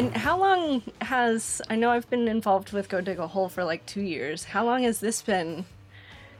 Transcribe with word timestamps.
And 0.00 0.16
how 0.16 0.38
long 0.38 0.82
has 1.02 1.60
I 1.68 1.76
know 1.76 1.90
I've 1.90 2.08
been 2.08 2.26
involved 2.26 2.72
with 2.72 2.88
Go 2.88 3.02
Dig 3.02 3.18
a 3.18 3.26
Hole 3.26 3.50
for 3.50 3.64
like 3.64 3.84
two 3.84 4.00
years. 4.00 4.44
How 4.44 4.64
long 4.64 4.82
has 4.84 5.00
this 5.00 5.20
been? 5.20 5.66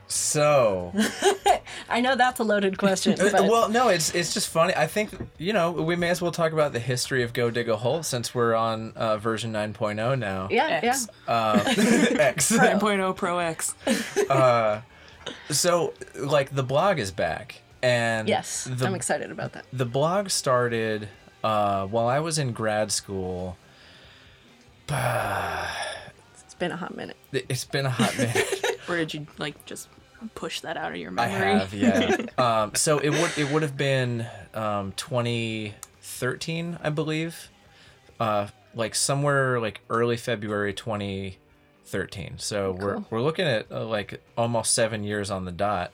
So, 0.08 0.94
I 1.90 2.00
know 2.00 2.16
that's 2.16 2.40
a 2.40 2.42
loaded 2.42 2.78
question. 2.78 3.16
But 3.18 3.34
well, 3.34 3.68
no, 3.68 3.88
it's 3.90 4.14
it's 4.14 4.32
just 4.32 4.48
funny. 4.48 4.72
I 4.74 4.86
think 4.86 5.10
you 5.36 5.52
know 5.52 5.72
we 5.72 5.94
may 5.94 6.08
as 6.08 6.22
well 6.22 6.32
talk 6.32 6.52
about 6.52 6.72
the 6.72 6.80
history 6.80 7.22
of 7.22 7.34
Go 7.34 7.50
Dig 7.50 7.68
a 7.68 7.76
Hole 7.76 8.02
since 8.02 8.34
we're 8.34 8.54
on 8.54 8.94
uh, 8.96 9.18
version 9.18 9.52
9.0 9.52 10.18
now. 10.18 10.48
yeah, 10.50 10.80
X. 10.82 11.06
Uh, 11.28 11.62
X. 11.66 12.52
9.0 12.56 13.14
Pro 13.14 13.40
X. 13.40 13.74
So, 15.50 15.92
like, 16.16 16.54
the 16.54 16.62
blog 16.62 16.98
is 16.98 17.10
back, 17.10 17.60
and. 17.82 18.26
Yes, 18.26 18.64
the, 18.64 18.86
I'm 18.86 18.94
excited 18.94 19.30
about 19.30 19.52
that. 19.52 19.66
the 19.70 19.84
blog 19.84 20.30
started 20.30 21.10
uh, 21.44 21.86
while 21.86 22.06
I 22.06 22.20
was 22.20 22.38
in 22.38 22.52
grad 22.52 22.92
school. 22.92 23.56
It's 24.88 26.54
been 26.58 26.72
a 26.72 26.76
hot 26.76 26.96
minute. 26.96 27.16
It's 27.32 27.64
been 27.64 27.86
a 27.86 27.90
hot 27.90 28.16
minute. 28.16 28.56
Or 28.88 28.96
did 28.96 29.14
you 29.14 29.26
like 29.38 29.64
just 29.66 29.88
push 30.34 30.62
that 30.62 30.76
out 30.76 30.90
of 30.90 30.96
your 30.96 31.12
memory? 31.12 31.32
I 31.32 31.58
have, 31.58 31.72
yeah. 31.72 32.16
um, 32.38 32.74
so 32.74 32.98
it 32.98 33.10
would 33.10 33.38
it 33.38 33.48
would 33.52 33.62
have 33.62 33.76
been 33.76 34.26
um, 34.52 34.92
2013, 34.96 36.78
I 36.82 36.90
believe, 36.90 37.50
uh, 38.18 38.48
like 38.74 38.96
somewhere 38.96 39.60
like 39.60 39.80
early 39.90 40.16
February 40.16 40.72
2013. 40.74 42.38
So 42.38 42.72
we're 42.72 43.04
we're 43.10 43.20
looking 43.22 43.46
at 43.46 43.70
uh, 43.70 43.84
like 43.86 44.20
almost 44.36 44.74
seven 44.74 45.04
years 45.04 45.30
on 45.30 45.44
the 45.44 45.52
dot 45.52 45.92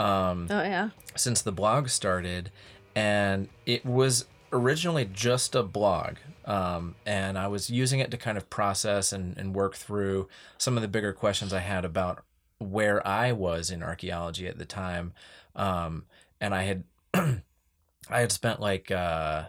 Oh 0.00 0.34
yeah. 0.50 0.90
since 1.14 1.42
the 1.42 1.52
blog 1.52 1.88
started, 1.90 2.50
and 2.96 3.48
it 3.66 3.86
was 3.86 4.24
originally 4.52 5.08
just 5.12 5.54
a 5.54 5.62
blog. 5.62 6.16
Um, 6.44 6.96
and 7.06 7.38
I 7.38 7.46
was 7.48 7.70
using 7.70 8.00
it 8.00 8.10
to 8.10 8.16
kind 8.16 8.36
of 8.36 8.50
process 8.50 9.12
and, 9.12 9.36
and 9.38 9.54
work 9.54 9.74
through 9.76 10.28
some 10.58 10.76
of 10.76 10.82
the 10.82 10.88
bigger 10.88 11.12
questions 11.12 11.52
I 11.52 11.60
had 11.60 11.84
about 11.84 12.24
where 12.58 13.06
I 13.06 13.32
was 13.32 13.70
in 13.70 13.82
archaeology 13.82 14.46
at 14.46 14.58
the 14.58 14.64
time. 14.64 15.12
Um, 15.54 16.04
and 16.40 16.54
I 16.54 16.62
had 16.62 16.84
I 17.14 18.20
had 18.20 18.32
spent 18.32 18.60
like 18.60 18.90
uh, 18.90 19.44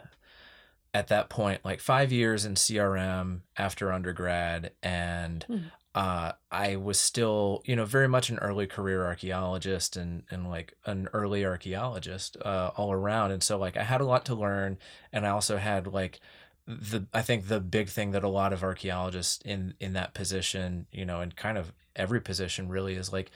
at 0.94 1.08
that 1.08 1.30
point 1.30 1.66
like 1.66 1.80
five 1.80 2.12
years 2.12 2.46
in 2.46 2.56
CRM 2.56 3.42
after 3.58 3.92
undergrad, 3.92 4.72
and 4.82 5.46
uh, 5.96 6.32
I 6.52 6.76
was 6.76 7.00
still 7.00 7.62
you 7.66 7.76
know 7.76 7.86
very 7.86 8.08
much 8.08 8.30
an 8.30 8.40
early 8.40 8.68
career 8.68 9.06
archaeologist 9.06 9.96
and 9.96 10.24
and 10.32 10.50
like 10.50 10.74
an 10.86 11.08
early 11.14 11.46
archaeologist 11.46 12.38
uh, 12.44 12.72
all 12.76 12.92
around, 12.92 13.32
and 13.32 13.44
so 13.44 13.58
like 13.58 13.78
I 13.78 13.84
had 13.84 14.02
a 14.02 14.06
lot 14.06 14.26
to 14.26 14.36
learn, 14.36 14.78
and 15.12 15.26
I 15.26 15.30
also 15.30 15.58
had 15.58 15.88
like 15.88 16.20
the 16.68 17.06
I 17.14 17.22
think 17.22 17.48
the 17.48 17.60
big 17.60 17.90
thing 17.90 18.12
that 18.12 18.24
a 18.24 18.30
lot 18.30 18.54
of 18.54 18.64
archaeologists 18.64 19.42
in 19.44 19.76
in 19.80 19.94
that 19.94 20.14
position, 20.14 20.88
you 20.92 21.06
know, 21.06 21.22
and 21.22 21.36
kind 21.36 21.58
of 21.58 21.74
every 21.96 22.22
position 22.22 22.70
really 22.70 22.96
is 22.96 23.14
like 23.14 23.32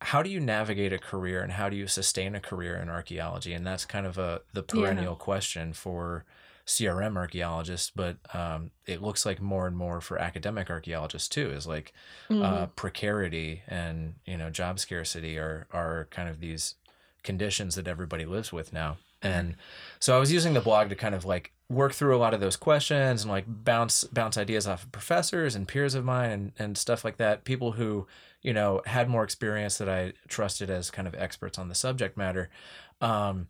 how 0.00 0.22
do 0.22 0.28
you 0.28 0.38
navigate 0.38 0.92
a 0.92 0.98
career 0.98 1.40
and 1.42 1.52
how 1.52 1.70
do 1.70 1.76
you 1.76 1.86
sustain 1.86 2.34
a 2.34 2.40
career 2.40 2.76
in 2.76 2.90
archaeology? 2.90 3.54
And 3.54 3.66
that's 3.66 3.86
kind 3.86 4.06
of 4.06 4.18
a 4.18 4.42
the 4.52 4.62
perennial 4.62 5.16
question 5.16 5.72
for 5.72 6.24
crm 6.66 7.16
archaeologists 7.16 7.90
but 7.94 8.16
um, 8.34 8.70
it 8.86 9.02
looks 9.02 9.26
like 9.26 9.40
more 9.40 9.66
and 9.66 9.76
more 9.76 10.00
for 10.00 10.18
academic 10.18 10.70
archaeologists 10.70 11.28
too 11.28 11.50
is 11.50 11.66
like 11.66 11.92
uh, 12.30 12.66
precarity 12.74 13.62
and 13.68 14.14
you 14.24 14.36
know 14.36 14.48
job 14.48 14.78
scarcity 14.78 15.36
are 15.36 15.66
are 15.72 16.08
kind 16.10 16.28
of 16.28 16.40
these 16.40 16.76
conditions 17.24 17.74
that 17.74 17.88
everybody 17.88 18.24
lives 18.24 18.52
with 18.52 18.72
now. 18.72 18.98
And 19.22 19.56
so 19.98 20.14
i 20.14 20.20
was 20.20 20.30
using 20.30 20.52
the 20.52 20.60
blog 20.60 20.90
to 20.90 20.94
kind 20.94 21.14
of 21.14 21.24
like 21.24 21.50
work 21.70 21.94
through 21.94 22.14
a 22.14 22.18
lot 22.18 22.34
of 22.34 22.40
those 22.40 22.56
questions 22.56 23.22
and 23.22 23.30
like 23.30 23.46
bounce 23.48 24.04
bounce 24.04 24.36
ideas 24.36 24.68
off 24.68 24.84
of 24.84 24.92
professors 24.92 25.56
and 25.56 25.66
peers 25.66 25.94
of 25.94 26.04
mine 26.04 26.30
and, 26.30 26.52
and 26.58 26.78
stuff 26.78 27.04
like 27.04 27.16
that. 27.16 27.44
People 27.44 27.72
who 27.72 28.06
you 28.42 28.52
know 28.52 28.82
had 28.84 29.08
more 29.08 29.24
experience 29.24 29.78
that 29.78 29.88
i 29.88 30.12
trusted 30.28 30.68
as 30.68 30.90
kind 30.90 31.08
of 31.08 31.14
experts 31.14 31.58
on 31.58 31.68
the 31.68 31.74
subject 31.74 32.18
matter. 32.18 32.50
Um, 33.00 33.48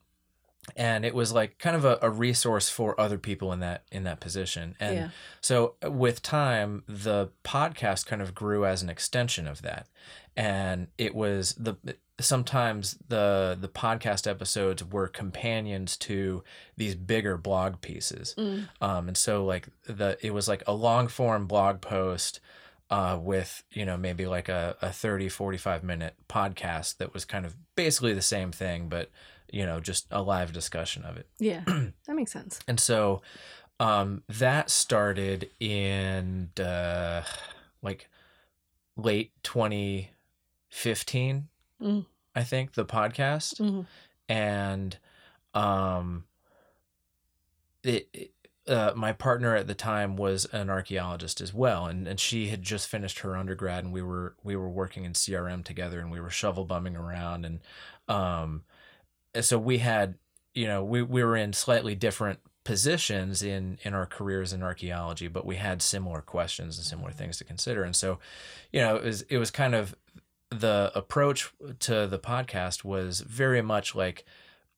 and 0.77 1.05
it 1.05 1.15
was 1.15 1.33
like 1.33 1.59
kind 1.59 1.77
of 1.77 1.85
a, 1.85 1.99
a 2.03 2.11
resource 2.11 2.69
for 2.69 2.99
other 3.01 3.19
people 3.19 3.53
in 3.53 3.61
that 3.61 3.85
in 3.93 4.05
that 4.05 4.21
position. 4.21 4.75
And 4.81 4.95
Yeah. 4.97 5.09
so 5.41 5.75
with 5.83 6.23
time 6.23 6.83
the 6.89 7.31
podcast 7.45 8.07
kind 8.07 8.23
of 8.23 8.35
grew 8.35 8.65
as 8.65 8.83
an 8.83 8.89
extension 8.91 9.47
of 9.47 9.63
that. 9.63 9.87
And 10.37 10.89
it 10.99 11.15
was 11.15 11.55
the 11.55 11.77
sometimes 12.21 12.97
the 13.09 13.57
the 13.61 13.69
podcast 13.69 14.29
episodes 14.29 14.85
were 14.85 15.09
companions 15.09 15.97
to 15.97 16.43
these 16.77 16.95
bigger 16.95 17.37
blog 17.37 17.81
pieces. 17.81 18.35
Um 18.81 19.09
and 19.09 19.17
so 19.17 19.45
like 19.45 19.69
the 19.87 20.17
it 20.23 20.33
was 20.33 20.49
like 20.49 20.63
a 20.67 20.73
long 20.73 21.09
form 21.09 21.47
blog 21.47 21.81
post 21.81 22.41
uh, 22.91 23.19
with 23.21 23.65
you 23.71 23.85
know 23.85 23.97
maybe 23.97 24.27
like 24.27 24.49
a, 24.49 24.77
a 24.83 24.93
30 24.93 25.29
45 25.29 25.83
minute 25.83 26.15
podcast 26.29 26.99
that 26.99 27.13
was 27.15 27.25
kind 27.25 27.47
of 27.47 27.57
basically 27.77 28.13
the 28.13 28.23
same 28.23 28.53
thing 28.53 28.89
but 28.89 29.11
you 29.53 29.65
know 29.66 29.81
just 29.81 30.06
a 30.10 30.22
live 30.22 30.53
discussion 30.53 31.05
of 31.05 31.16
it 31.16 31.27
Yeah. 31.38 31.62
that 31.66 32.15
makes 32.15 32.32
sense. 32.32 32.59
and 32.69 32.78
so 32.81 33.22
um, 33.81 34.22
that 34.28 34.71
started 34.71 35.50
in 35.60 36.50
uh, 36.60 37.22
like 37.82 38.09
late 38.97 39.32
2015 39.43 41.49
Mm. 41.82 42.06
i 42.37 42.44
think 42.44 42.75
the 42.75 42.84
podcast 42.84 43.60
Mhm. 43.60 43.87
and 44.28 44.97
um 45.55 46.25
it, 47.82 48.09
it- 48.12 48.31
uh, 48.66 48.94
my 48.97 49.12
partner 49.12 49.55
at 49.55 49.66
the 49.66 49.75
time 49.75 50.16
was 50.16 50.47
an 50.47 50.71
archaeologist 50.71 51.43
as 51.43 51.53
well 51.53 51.84
and, 51.84 52.09
and 52.09 52.19
she 52.19 52.49
had 52.49 52.62
just 52.62 52.88
finished 52.88 53.19
her 53.19 53.37
undergrad 53.37 53.84
and 53.84 53.93
we 53.93 54.00
were 54.00 54.34
we 54.43 54.56
were 54.56 54.71
working 54.71 55.05
in 55.05 55.12
crm 55.12 55.62
together 55.62 56.00
and 56.00 56.11
we 56.11 56.19
were 56.19 56.31
shovel 56.31 56.65
bumming 56.65 56.97
around 56.97 57.44
and 57.44 57.61
um 58.09 58.62
Uh, 59.34 59.43
so 59.43 59.59
we 59.59 59.78
had 59.78 60.15
you 60.55 60.67
know 60.67 60.84
we, 60.84 61.03
we 61.03 61.22
were 61.22 61.37
in 61.37 61.53
slightly 61.53 61.95
different 61.95 62.41
positions 62.65 63.43
in 63.43 63.78
in 63.83 63.93
our 63.93 64.06
careers 64.06 64.53
in 64.53 64.62
archaeology 64.62 65.28
but 65.28 65.45
we 65.45 65.56
had 65.56 65.83
similar 65.83 66.22
questions 66.22 66.78
and 66.78 66.87
similar 66.87 67.11
things 67.11 67.37
to 67.39 67.44
consider. 67.44 67.84
And 67.84 67.94
so 67.94 68.19
you 68.73 68.81
know 68.81 68.97
it 68.97 69.05
was 69.05 69.23
it 69.23 69.39
was 69.39 69.50
kind 69.50 69.75
of 69.75 69.94
the 70.50 70.93
approach 70.94 71.53
to 71.81 72.06
the 72.06 72.19
podcast 72.19 72.84
was 72.84 73.21
very 73.21 73.62
much 73.62 73.94
like 73.94 74.25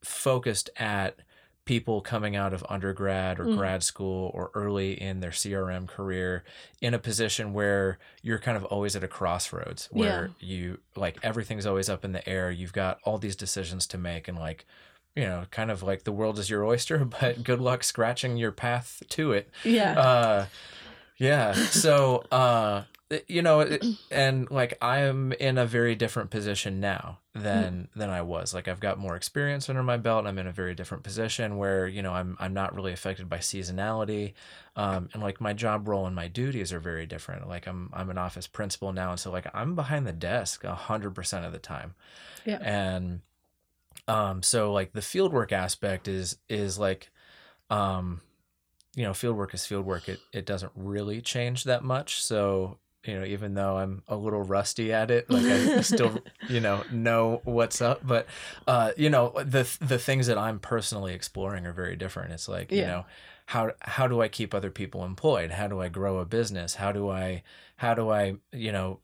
focused 0.02 0.70
at 0.76 1.20
people 1.66 2.00
coming 2.00 2.34
out 2.34 2.54
of 2.54 2.64
undergrad 2.70 3.38
or 3.38 3.44
Mm. 3.44 3.56
grad 3.58 3.82
school 3.82 4.30
or 4.32 4.50
early 4.54 4.98
in 5.00 5.20
their 5.20 5.32
CRM 5.32 5.86
career 5.86 6.42
in 6.80 6.94
a 6.94 6.98
position 6.98 7.52
where 7.52 7.98
you're 8.22 8.38
kind 8.38 8.56
of 8.56 8.64
always 8.66 8.96
at 8.96 9.04
a 9.04 9.08
crossroads 9.08 9.88
where 9.92 10.30
you 10.40 10.78
like 10.94 11.18
everything's 11.22 11.66
always 11.66 11.90
up 11.90 12.04
in 12.04 12.12
the 12.12 12.26
air. 12.26 12.50
You've 12.50 12.72
got 12.72 12.98
all 13.04 13.18
these 13.18 13.36
decisions 13.36 13.86
to 13.88 13.98
make 13.98 14.28
and 14.28 14.38
like 14.38 14.64
you 15.14 15.22
know, 15.24 15.46
kind 15.50 15.70
of 15.70 15.82
like 15.82 16.04
the 16.04 16.12
world 16.12 16.38
is 16.38 16.50
your 16.50 16.62
oyster, 16.64 16.98
but 17.20 17.42
good 17.42 17.58
luck 17.60 17.82
scratching 17.82 18.36
your 18.36 18.52
path 18.52 19.02
to 19.08 19.32
it. 19.32 19.48
Yeah. 19.64 19.98
Uh, 19.98 20.46
yeah. 21.16 21.52
So, 21.54 22.22
uh, 22.30 22.82
you 23.28 23.40
know, 23.42 23.60
it- 23.60 23.84
and 24.10 24.50
like 24.50 24.76
I 24.82 24.98
am 25.02 25.32
in 25.32 25.58
a 25.58 25.66
very 25.66 25.94
different 25.94 26.30
position 26.30 26.80
now 26.80 27.18
than 27.34 27.88
than 27.94 28.10
I 28.10 28.22
was. 28.22 28.52
Like 28.54 28.66
I've 28.66 28.80
got 28.80 28.98
more 28.98 29.14
experience 29.14 29.68
under 29.68 29.82
my 29.82 29.96
belt. 29.96 30.26
I'm 30.26 30.38
in 30.38 30.46
a 30.46 30.52
very 30.52 30.74
different 30.74 31.04
position 31.04 31.56
where 31.58 31.86
you 31.86 32.02
know 32.02 32.12
I'm 32.12 32.36
I'm 32.40 32.52
not 32.54 32.74
really 32.74 32.92
affected 32.92 33.28
by 33.28 33.38
seasonality, 33.38 34.32
um, 34.74 35.08
and 35.12 35.22
like 35.22 35.40
my 35.40 35.52
job 35.52 35.86
role 35.86 36.06
and 36.06 36.16
my 36.16 36.28
duties 36.28 36.72
are 36.72 36.80
very 36.80 37.06
different. 37.06 37.48
Like 37.48 37.66
I'm 37.68 37.90
I'm 37.92 38.10
an 38.10 38.18
office 38.18 38.46
principal 38.46 38.92
now, 38.92 39.10
and 39.12 39.20
so 39.20 39.30
like 39.30 39.46
I'm 39.54 39.74
behind 39.74 40.06
the 40.06 40.12
desk 40.12 40.64
a 40.64 40.74
hundred 40.74 41.14
percent 41.14 41.44
of 41.44 41.52
the 41.52 41.58
time, 41.58 41.94
Yeah. 42.44 42.58
and 42.60 43.20
um, 44.08 44.42
so 44.42 44.72
like 44.72 44.92
the 44.92 45.00
fieldwork 45.00 45.52
aspect 45.52 46.08
is 46.08 46.38
is 46.48 46.78
like 46.78 47.10
um 47.70 48.20
you 48.94 49.02
know 49.02 49.10
fieldwork 49.10 49.52
is 49.52 49.62
fieldwork 49.62 50.08
it 50.08 50.20
it 50.32 50.46
doesn't 50.46 50.72
really 50.74 51.20
change 51.20 51.64
that 51.64 51.82
much 51.84 52.22
so 52.22 52.78
you 53.06 53.18
know 53.18 53.24
even 53.24 53.54
though 53.54 53.76
i'm 53.78 54.02
a 54.08 54.16
little 54.16 54.42
rusty 54.42 54.92
at 54.92 55.10
it 55.10 55.28
like 55.30 55.44
i 55.44 55.80
still 55.92 56.18
you 56.48 56.60
know 56.60 56.82
know 56.90 57.40
what's 57.44 57.80
up 57.80 58.06
but 58.06 58.26
uh 58.66 58.92
you 58.96 59.10
know 59.10 59.32
the 59.36 59.68
the 59.80 59.98
things 59.98 60.26
that 60.26 60.38
i'm 60.38 60.58
personally 60.58 61.14
exploring 61.14 61.66
are 61.66 61.72
very 61.72 61.96
different. 61.96 62.32
It's 62.32 62.48
like 62.48 62.72
you 62.72 62.82
know 62.82 63.06
how 63.46 63.72
how 63.80 64.06
do 64.06 64.20
i 64.20 64.28
keep 64.28 64.54
other 64.54 64.70
people 64.70 65.04
employed? 65.04 65.50
How 65.52 65.68
do 65.68 65.80
i 65.80 65.88
grow 65.88 66.18
a 66.18 66.24
business? 66.24 66.74
How 66.74 66.92
do 66.92 67.10
i 67.10 67.42
how 67.76 67.94
do 67.94 68.10
i 68.10 68.36
you 68.52 68.72
know 68.72 69.00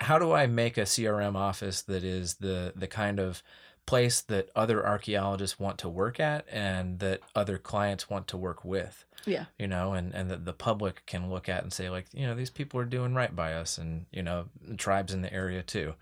how 0.00 0.18
do 0.18 0.32
i 0.32 0.46
make 0.46 0.78
a 0.78 0.82
crm 0.82 1.34
office 1.34 1.82
that 1.82 2.04
is 2.04 2.34
the 2.36 2.72
the 2.76 2.86
kind 2.86 3.18
of 3.18 3.42
place 3.88 4.20
that 4.20 4.50
other 4.54 4.86
archaeologists 4.86 5.58
want 5.58 5.78
to 5.78 5.88
work 5.88 6.20
at 6.20 6.44
and 6.52 6.98
that 6.98 7.20
other 7.34 7.56
clients 7.56 8.10
want 8.10 8.28
to 8.28 8.36
work 8.36 8.62
with 8.62 9.06
yeah. 9.24 9.46
you 9.58 9.66
know 9.66 9.94
and 9.94 10.14
and 10.14 10.30
that 10.30 10.44
the 10.44 10.52
public 10.52 11.02
can 11.06 11.30
look 11.30 11.48
at 11.48 11.62
and 11.62 11.72
say 11.72 11.88
like 11.88 12.04
you 12.12 12.26
know 12.26 12.34
these 12.34 12.50
people 12.50 12.78
are 12.78 12.84
doing 12.84 13.14
right 13.14 13.34
by 13.34 13.54
us 13.54 13.78
and 13.78 14.04
you 14.12 14.22
know 14.22 14.44
tribes 14.76 15.14
in 15.14 15.22
the 15.22 15.32
area 15.32 15.62
too 15.62 15.94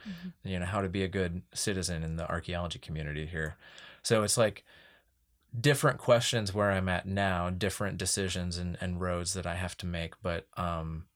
you 0.43 0.59
know 0.59 0.67
how 0.67 0.81
to 0.81 0.88
be 0.88 1.05
a 1.05 1.09
good 1.09 1.43
citizen 1.55 2.03
in 2.03 2.17
the 2.17 2.29
archaeology 2.29 2.81
community 2.81 3.25
here 3.25 3.56
so 4.03 4.25
it's 4.25 4.37
like 4.37 4.65
different 5.59 5.99
questions 5.99 6.53
where 6.53 6.71
I'm 6.71 6.88
at 6.88 7.06
now, 7.06 7.50
different 7.50 7.99
decisions 7.99 8.59
and, 8.59 8.77
and 8.81 9.00
roads 9.00 9.35
that 9.35 9.47
I 9.47 9.55
have 9.55 9.77
to 9.79 9.87
make, 9.87 10.15
but 10.23 10.47
um, 10.56 11.06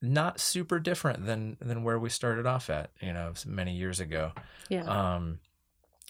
not 0.00 0.40
super 0.40 0.78
different 0.78 1.26
than 1.26 1.56
than 1.60 1.84
where 1.84 1.98
we 1.98 2.08
started 2.08 2.46
off 2.46 2.70
at, 2.70 2.90
you 3.00 3.12
know, 3.12 3.32
many 3.46 3.74
years 3.74 4.00
ago. 4.00 4.32
Yeah. 4.68 4.84
Um, 4.84 5.38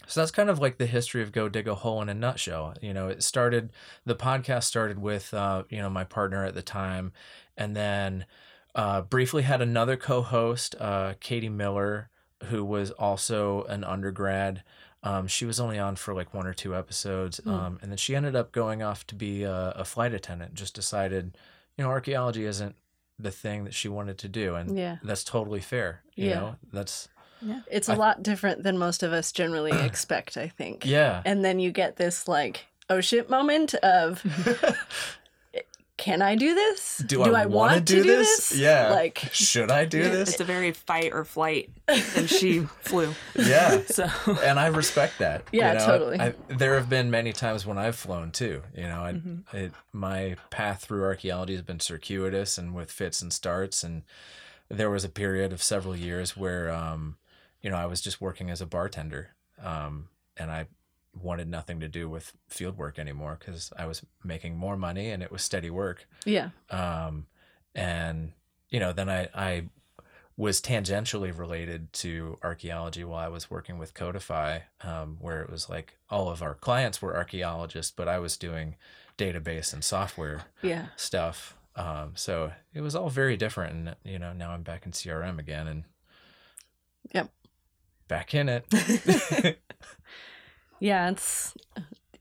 so 0.07 0.21
that's 0.21 0.31
kind 0.31 0.51
of 0.51 0.59
like 0.59 0.79
the 0.79 0.87
history 0.87 1.23
of 1.23 1.33
Go 1.33 1.49
Dig 1.49 1.69
a 1.69 1.75
Hole 1.75 2.01
in 2.03 2.09
a 2.09 2.15
nutshell. 2.15 2.75
You 2.81 2.93
know, 2.95 3.09
it 3.09 3.23
started, 3.23 3.71
the 4.05 4.15
podcast 4.15 4.65
started 4.65 4.99
with, 4.99 5.33
uh, 5.35 5.65
you 5.69 5.79
know, 5.79 5.91
my 5.91 6.05
partner 6.05 6.45
at 6.45 6.55
the 6.55 6.63
time, 6.63 7.13
and 7.57 7.77
then 7.77 8.27
uh, 8.75 9.03
briefly 9.03 9.43
had 9.43 9.61
another 9.63 9.97
co 9.97 10.23
host, 10.23 10.75
uh, 10.81 11.15
Katie 11.21 11.49
Miller, 11.49 12.11
who 12.45 12.65
was 12.65 12.91
also 12.91 13.65
an 13.65 13.85
undergrad. 13.85 14.63
Um, 15.03 15.27
she 15.27 15.45
was 15.45 15.61
only 15.61 15.79
on 15.79 15.97
for 15.97 16.15
like 16.15 16.33
one 16.33 16.47
or 16.47 16.55
two 16.55 16.75
episodes. 16.75 17.39
Hmm. 17.45 17.51
Um, 17.51 17.79
and 17.83 17.91
then 17.91 17.99
she 17.99 18.17
ended 18.17 18.35
up 18.35 18.53
going 18.53 18.83
off 18.83 19.07
to 19.09 19.15
be 19.15 19.43
a, 19.43 19.71
a 19.77 19.85
flight 19.85 20.15
attendant, 20.15 20.55
just 20.55 20.75
decided, 20.75 21.37
you 21.77 21.85
know, 21.85 21.91
archaeology 21.91 22.45
isn't 22.47 22.75
the 23.19 23.31
thing 23.31 23.65
that 23.65 23.75
she 23.75 23.87
wanted 23.89 24.19
to 24.19 24.29
do. 24.29 24.55
And 24.57 24.77
Yeah. 24.77 24.97
that's 25.03 25.23
totally 25.23 25.61
fair. 25.61 26.03
You 26.17 26.31
Yeah. 26.31 26.35
know, 26.41 26.57
that's, 26.73 27.09
It's 27.71 27.89
a 27.89 27.93
I- 27.93 27.97
lot 27.97 28.23
different 28.23 28.63
than 28.63 28.79
most 28.79 29.03
of 29.03 29.13
us 29.13 29.33
generally 29.33 29.73
expect, 29.85 30.37
I 30.37 30.49
think. 30.49 30.85
yeah. 30.87 31.23
And 31.25 31.45
then 31.45 31.59
you 31.61 31.71
get 31.73 31.97
this 31.97 32.27
like, 32.29 32.67
oh 32.91 33.01
shit 33.01 33.29
moment 33.31 33.75
of, 33.75 34.23
can 35.97 36.23
I 36.23 36.35
do 36.35 36.55
this? 36.55 36.99
do, 37.07 37.23
I, 37.23 37.47
want 37.47 37.87
to 37.87 37.95
do, 37.95 38.03
this? 38.03 38.53
Yeah. 38.57 38.91
Like, 38.91 39.19
should 39.33 39.71
I 39.71 39.85
do 39.85 40.03
this? 40.03 40.31
It's 40.31 40.41
a 40.41 40.45
very 40.45 40.73
fight 40.73 41.13
or 41.13 41.25
flight, 41.25 41.71
and 41.89 42.29
she 42.29 42.61
flew. 42.81 43.15
yeah. 43.37 43.81
So 43.87 44.09
And 44.43 44.59
I 44.59 44.67
respect 44.67 45.19
that. 45.21 45.45
you 45.53 45.61
Yeah, 45.61 45.75
know? 45.75 45.87
totally. 45.87 46.19
I, 46.21 46.35
there 46.49 46.75
have 46.75 46.89
been 46.91 47.11
many 47.13 47.33
times 47.33 47.65
when 47.65 47.79
I've 47.79 47.95
flown 47.97 48.33
too. 48.33 48.63
You 48.77 48.85
know, 48.89 49.03
I, 49.05 49.13
Mm-hmm. 49.13 49.57
it, 49.57 49.73
my 49.93 50.37
path 50.51 50.83
through 50.85 51.05
archaeology 51.05 51.53
has 51.53 51.63
been 51.63 51.79
circuitous 51.81 52.59
and 52.59 52.75
with 52.75 52.91
fits 52.91 53.23
and 53.23 53.33
starts. 53.33 53.85
And 53.85 54.03
there 54.69 54.91
was 54.91 55.05
a 55.05 55.09
period 55.09 55.53
of 55.53 55.63
several 55.63 55.95
years 55.95 56.37
where, 56.37 56.71
um, 56.73 57.17
you 57.65 57.71
know, 57.71 57.77
I 57.77 57.87
was 57.87 58.01
just 58.03 58.21
working 58.21 58.51
as 58.51 58.61
a 58.61 58.67
bartender, 58.67 59.31
um, 59.63 60.09
and 60.37 60.51
I 60.51 60.67
wanted 61.21 61.49
nothing 61.49 61.81
to 61.81 61.89
do 61.89 62.09
with 62.11 62.33
field 62.49 62.77
work 62.77 62.99
anymore 62.99 63.37
because 63.41 63.73
I 63.79 63.87
was 63.87 64.03
making 64.23 64.57
more 64.57 64.77
money 64.77 65.11
and 65.11 65.23
it 65.23 65.31
was 65.33 65.43
steady 65.43 65.71
work. 65.71 66.07
yeah. 66.27 66.51
um, 66.71 67.27
and 67.75 68.33
you 68.69 68.79
know 68.81 68.93
then 68.93 69.09
I, 69.09 69.29
I 69.35 69.69
was 70.37 70.61
tangentially 70.61 71.37
related 71.37 71.93
to 71.95 72.39
archaeology 72.43 73.05
while 73.05 73.25
I 73.25 73.29
was 73.29 73.49
working 73.51 73.79
with 73.79 73.95
Codify, 73.95 74.59
um, 74.83 75.17
where 75.21 75.41
it 75.43 75.49
was 75.51 75.69
like 75.71 75.97
all 76.11 76.29
of 76.29 76.43
our 76.43 76.55
clients 76.55 77.01
were 77.01 77.17
archaeologists, 77.17 77.93
but 77.97 78.09
I 78.09 78.19
was 78.19 78.37
doing 78.37 78.75
database 79.17 79.73
and 79.73 79.83
software 79.85 80.43
Yeah. 80.61 80.87
stuff. 80.97 81.57
Um, 81.77 82.13
so 82.17 82.53
it 82.75 82.81
was 82.83 82.95
all 82.97 83.09
very 83.11 83.37
different, 83.37 83.73
and 83.75 83.97
you 84.05 84.19
know 84.19 84.33
now 84.33 84.51
I'm 84.51 84.63
back 84.65 84.85
in 84.87 84.93
CRM 84.93 85.39
again 85.39 85.67
and 85.69 85.85
Yep. 87.13 87.31
Back 88.15 88.35
in 88.35 88.49
it. 88.49 89.59
Yeah, 90.81 91.09
it's 91.09 91.55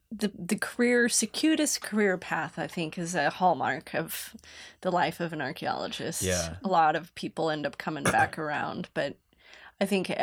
the 0.09 0.31
the 0.37 0.55
career 0.55 1.09
circuitous 1.09 1.77
career 1.77 2.17
path. 2.17 2.57
I 2.57 2.67
think 2.67 2.97
is 2.97 3.13
a 3.13 3.29
hallmark 3.29 3.93
of 3.93 4.35
the 4.81 4.91
life 4.91 5.19
of 5.19 5.33
an 5.33 5.41
archaeologist. 5.41 6.21
Yeah. 6.21 6.55
a 6.63 6.67
lot 6.67 6.95
of 6.95 7.13
people 7.15 7.49
end 7.49 7.65
up 7.65 7.77
coming 7.77 8.03
back 8.05 8.37
around, 8.43 8.87
but 8.93 9.17
I 9.81 9.85
think 9.85 10.09
e- 10.09 10.15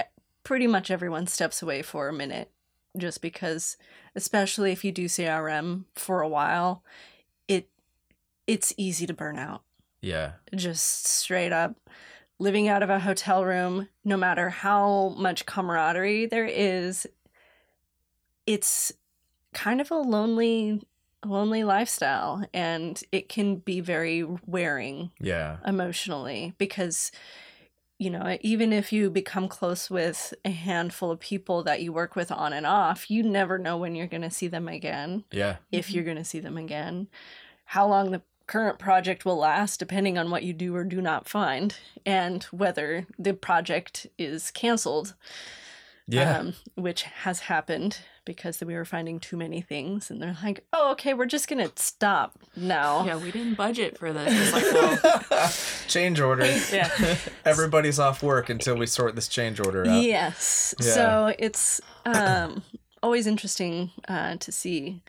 pretty 0.43 0.67
much 0.67 0.91
everyone 0.91 1.27
steps 1.27 1.61
away 1.61 1.83
for 1.83 2.09
a 2.09 2.15
minute, 2.15 2.51
just 2.97 3.21
because, 3.21 3.77
especially 4.15 4.73
if 4.73 4.85
you 4.85 4.93
do 4.93 5.05
CRM 5.05 5.85
for 5.95 6.23
a 6.23 6.29
while, 6.29 6.83
it 7.47 7.69
it's 8.47 8.73
easy 8.79 9.07
to 9.07 9.13
burn 9.13 9.39
out 9.39 9.63
yeah, 10.01 10.33
just 10.55 11.07
straight 11.07 11.53
up 11.53 11.77
living 12.41 12.69
out 12.69 12.83
of 12.83 12.91
a 12.91 12.99
hotel 12.99 13.45
room, 13.45 13.89
no 14.05 14.17
matter 14.17 14.49
how 14.49 15.15
much 15.17 15.47
camaraderie 15.47 16.27
there 16.27 16.47
is, 16.47 17.07
it's 18.47 18.93
kind 19.53 19.81
of 19.81 19.91
a 19.91 19.97
lonely 19.97 20.83
lonely 21.27 21.65
lifestyle 21.65 22.43
and 22.55 23.03
it 23.13 23.29
can 23.29 23.57
be 23.57 23.81
very 23.81 24.25
wearing 24.47 25.11
yeah, 25.21 25.59
emotionally 25.67 26.55
because 26.57 27.13
you 27.99 28.09
know 28.09 28.39
even 28.41 28.73
if 28.73 28.91
you 28.91 29.11
become 29.11 29.47
close 29.47 29.91
with 29.91 30.33
a 30.47 30.51
handful 30.51 31.11
of 31.11 31.21
people 31.21 31.63
that 31.63 31.83
you 31.83 31.93
work 31.93 32.17
with 32.17 32.33
on 32.33 32.55
and 32.55 32.65
off 32.65 33.11
you 33.11 33.23
never 33.23 33.59
know 33.59 33.77
when 33.77 33.95
you're 33.95 34.07
going 34.07 34.23
to 34.23 34.31
see 34.31 34.49
them 34.49 34.67
again 34.67 35.23
yeah, 35.31 35.57
if 35.71 35.91
you're 35.91 36.05
going 36.05 36.17
to 36.17 36.25
see 36.25 36.41
them 36.41 36.57
again, 36.57 37.07
how 37.67 37.87
long 37.87 38.13
the 38.13 38.23
current 38.51 38.81
project 38.81 39.25
will 39.25 39.37
last, 39.37 39.79
depending 39.79 40.19
on 40.19 40.29
what 40.29 40.43
you 40.43 40.53
do 40.53 40.75
or 40.75 40.83
do 40.83 41.01
not 41.01 41.29
find, 41.29 41.77
and 42.05 42.43
whether 42.45 43.07
the 43.17 43.33
project 43.33 44.09
is 44.19 44.51
canceled, 44.51 45.15
yeah. 46.09 46.39
um, 46.39 46.55
which 46.75 47.03
has 47.03 47.41
happened 47.41 47.99
because 48.25 48.61
we 48.61 48.75
were 48.75 48.85
finding 48.85 49.21
too 49.21 49.37
many 49.37 49.61
things. 49.61 50.11
And 50.11 50.21
they're 50.21 50.37
like, 50.43 50.65
oh, 50.73 50.91
okay, 50.93 51.15
we're 51.15 51.27
just 51.27 51.47
going 51.47 51.65
to 51.65 51.71
stop 51.81 52.41
now. 52.57 53.05
yeah, 53.05 53.17
we 53.17 53.31
didn't 53.31 53.55
budget 53.55 53.97
for 53.97 54.13
this. 54.13 54.29
It's 54.29 54.53
like, 54.53 55.31
well, 55.31 55.53
change 55.89 56.21
order. 56.21 56.45
Yeah. 56.73 56.91
Everybody's 57.45 58.01
off 58.01 58.21
work 58.21 58.51
until 58.51 58.77
we 58.77 58.87
sort 58.87 59.15
this 59.15 59.29
change 59.29 59.61
order 59.61 59.87
out. 59.87 60.03
Yes. 60.03 60.75
Yeah. 60.81 60.93
So 60.93 61.35
it's 61.39 61.81
um, 62.05 62.65
always 63.03 63.29
interesting 63.29 63.93
uh, 64.09 64.37
to 64.39 64.51
see 64.51 65.03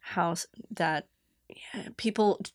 how 0.00 0.34
that 0.72 1.06
yeah, 1.48 1.88
people 1.96 2.38
d- 2.42 2.50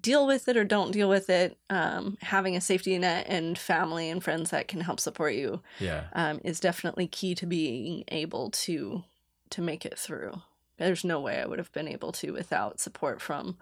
deal 0.00 0.26
with 0.26 0.48
it 0.48 0.56
or 0.56 0.64
don't 0.64 0.90
deal 0.92 1.08
with 1.08 1.30
it. 1.30 1.56
Um, 1.70 2.18
having 2.20 2.56
a 2.56 2.60
safety 2.60 2.98
net 2.98 3.26
and 3.28 3.58
family 3.58 4.10
and 4.10 4.22
friends 4.22 4.50
that 4.50 4.68
can 4.68 4.80
help 4.80 5.00
support 5.00 5.34
you 5.34 5.62
Yeah. 5.78 6.04
um, 6.12 6.40
is 6.44 6.60
definitely 6.60 7.06
key 7.06 7.34
to 7.36 7.46
being 7.46 8.04
able 8.08 8.50
to 8.50 9.04
to 9.50 9.62
make 9.62 9.86
it 9.86 9.98
through. 9.98 10.42
There's 10.78 11.04
no 11.04 11.20
way 11.20 11.40
I 11.40 11.46
would 11.46 11.58
have 11.58 11.72
been 11.72 11.88
able 11.88 12.12
to 12.12 12.32
without 12.32 12.80
support 12.80 13.22
from 13.22 13.56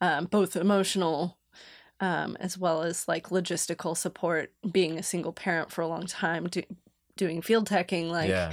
um, 0.00 0.26
both 0.26 0.56
emotional 0.56 1.38
um, 2.00 2.36
as 2.40 2.56
well 2.58 2.82
as 2.82 3.06
like 3.06 3.28
logistical 3.28 3.96
support. 3.96 4.52
Being 4.70 4.98
a 4.98 5.02
single 5.02 5.32
parent 5.32 5.70
for 5.70 5.82
a 5.82 5.86
long 5.86 6.06
time, 6.06 6.48
do, 6.48 6.62
doing 7.16 7.42
field 7.42 7.68
teching, 7.68 8.10
like 8.10 8.28
yeah. 8.30 8.52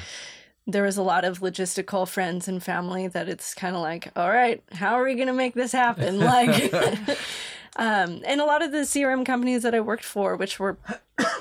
There 0.68 0.84
was 0.84 0.98
a 0.98 1.02
lot 1.02 1.24
of 1.24 1.40
logistical 1.40 2.08
friends 2.08 2.48
and 2.48 2.62
family 2.62 3.08
that 3.08 3.30
it's 3.30 3.54
kind 3.54 3.76
of 3.76 3.82
like, 3.82 4.12
all 4.18 4.30
right, 4.30 4.62
how 4.74 4.96
are 4.96 5.04
we 5.04 5.16
going 5.16 5.28
to 5.28 5.34
make 5.34 5.54
this 5.56 5.72
happen? 5.72 6.20
Like, 6.28 6.74
um, 7.78 8.22
and 8.26 8.42
a 8.42 8.46
lot 8.46 8.62
of 8.62 8.72
the 8.74 8.80
CRM 8.80 9.26
companies 9.26 9.64
that 9.64 9.74
I 9.74 9.80
worked 9.80 10.04
for, 10.04 10.36
which 10.36 10.60
were 10.60 10.78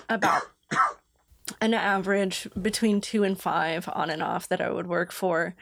about 0.08 0.42
an 1.60 1.74
average 1.74 2.46
between 2.60 3.00
two 3.00 3.24
and 3.24 3.38
five 3.38 3.88
on 3.92 4.10
and 4.10 4.22
off 4.22 4.48
that 4.48 4.60
I 4.60 4.70
would 4.70 4.86
work 4.86 5.10
for, 5.10 5.56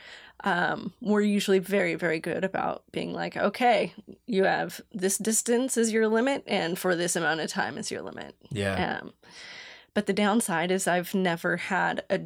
um, 0.44 0.92
were 1.00 1.22
usually 1.22 1.58
very, 1.58 1.94
very 1.94 2.20
good 2.20 2.44
about 2.44 2.82
being 2.92 3.14
like, 3.14 3.36
okay, 3.36 3.94
you 4.26 4.44
have 4.44 4.80
this 4.92 5.16
distance 5.16 5.78
is 5.78 5.90
your 5.90 6.06
limit, 6.06 6.44
and 6.46 6.78
for 6.78 6.94
this 6.94 7.16
amount 7.16 7.40
of 7.40 7.48
time 7.48 7.78
is 7.78 7.90
your 7.90 8.02
limit. 8.02 8.34
Yeah. 8.50 8.98
Um, 9.00 9.14
but 9.94 10.06
the 10.06 10.12
downside 10.12 10.70
is 10.70 10.86
I've 10.86 11.14
never 11.14 11.56
had 11.56 12.02
a 12.10 12.22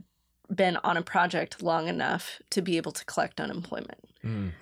been 0.55 0.77
on 0.79 0.97
a 0.97 1.03
project 1.03 1.63
long 1.63 1.89
enough 1.89 2.41
to 2.51 2.63
be 2.63 2.77
able 2.77 2.93
to 2.93 3.05
collect 3.05 3.41
unemployment. 3.41 4.01
Mm. 4.25 4.53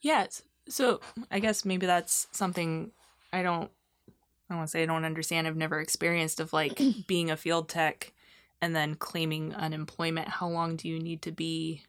yes. 0.00 0.42
So 0.68 1.00
I 1.30 1.40
guess 1.40 1.64
maybe 1.64 1.86
that's 1.86 2.28
something 2.32 2.92
I 3.32 3.42
don't. 3.42 3.70
I 4.08 4.54
don't 4.54 4.58
want 4.58 4.68
to 4.68 4.70
say 4.72 4.82
I 4.82 4.86
don't 4.86 5.04
understand. 5.04 5.46
I've 5.46 5.56
never 5.56 5.80
experienced 5.80 6.38
of 6.40 6.52
like 6.52 6.80
being 7.06 7.30
a 7.30 7.36
field 7.36 7.68
tech 7.68 8.12
and 8.60 8.76
then 8.76 8.94
claiming 8.94 9.54
unemployment. 9.54 10.28
How 10.28 10.48
long 10.48 10.76
do 10.76 10.88
you 10.88 10.98
need 11.00 11.22
to 11.22 11.32
be 11.32 11.82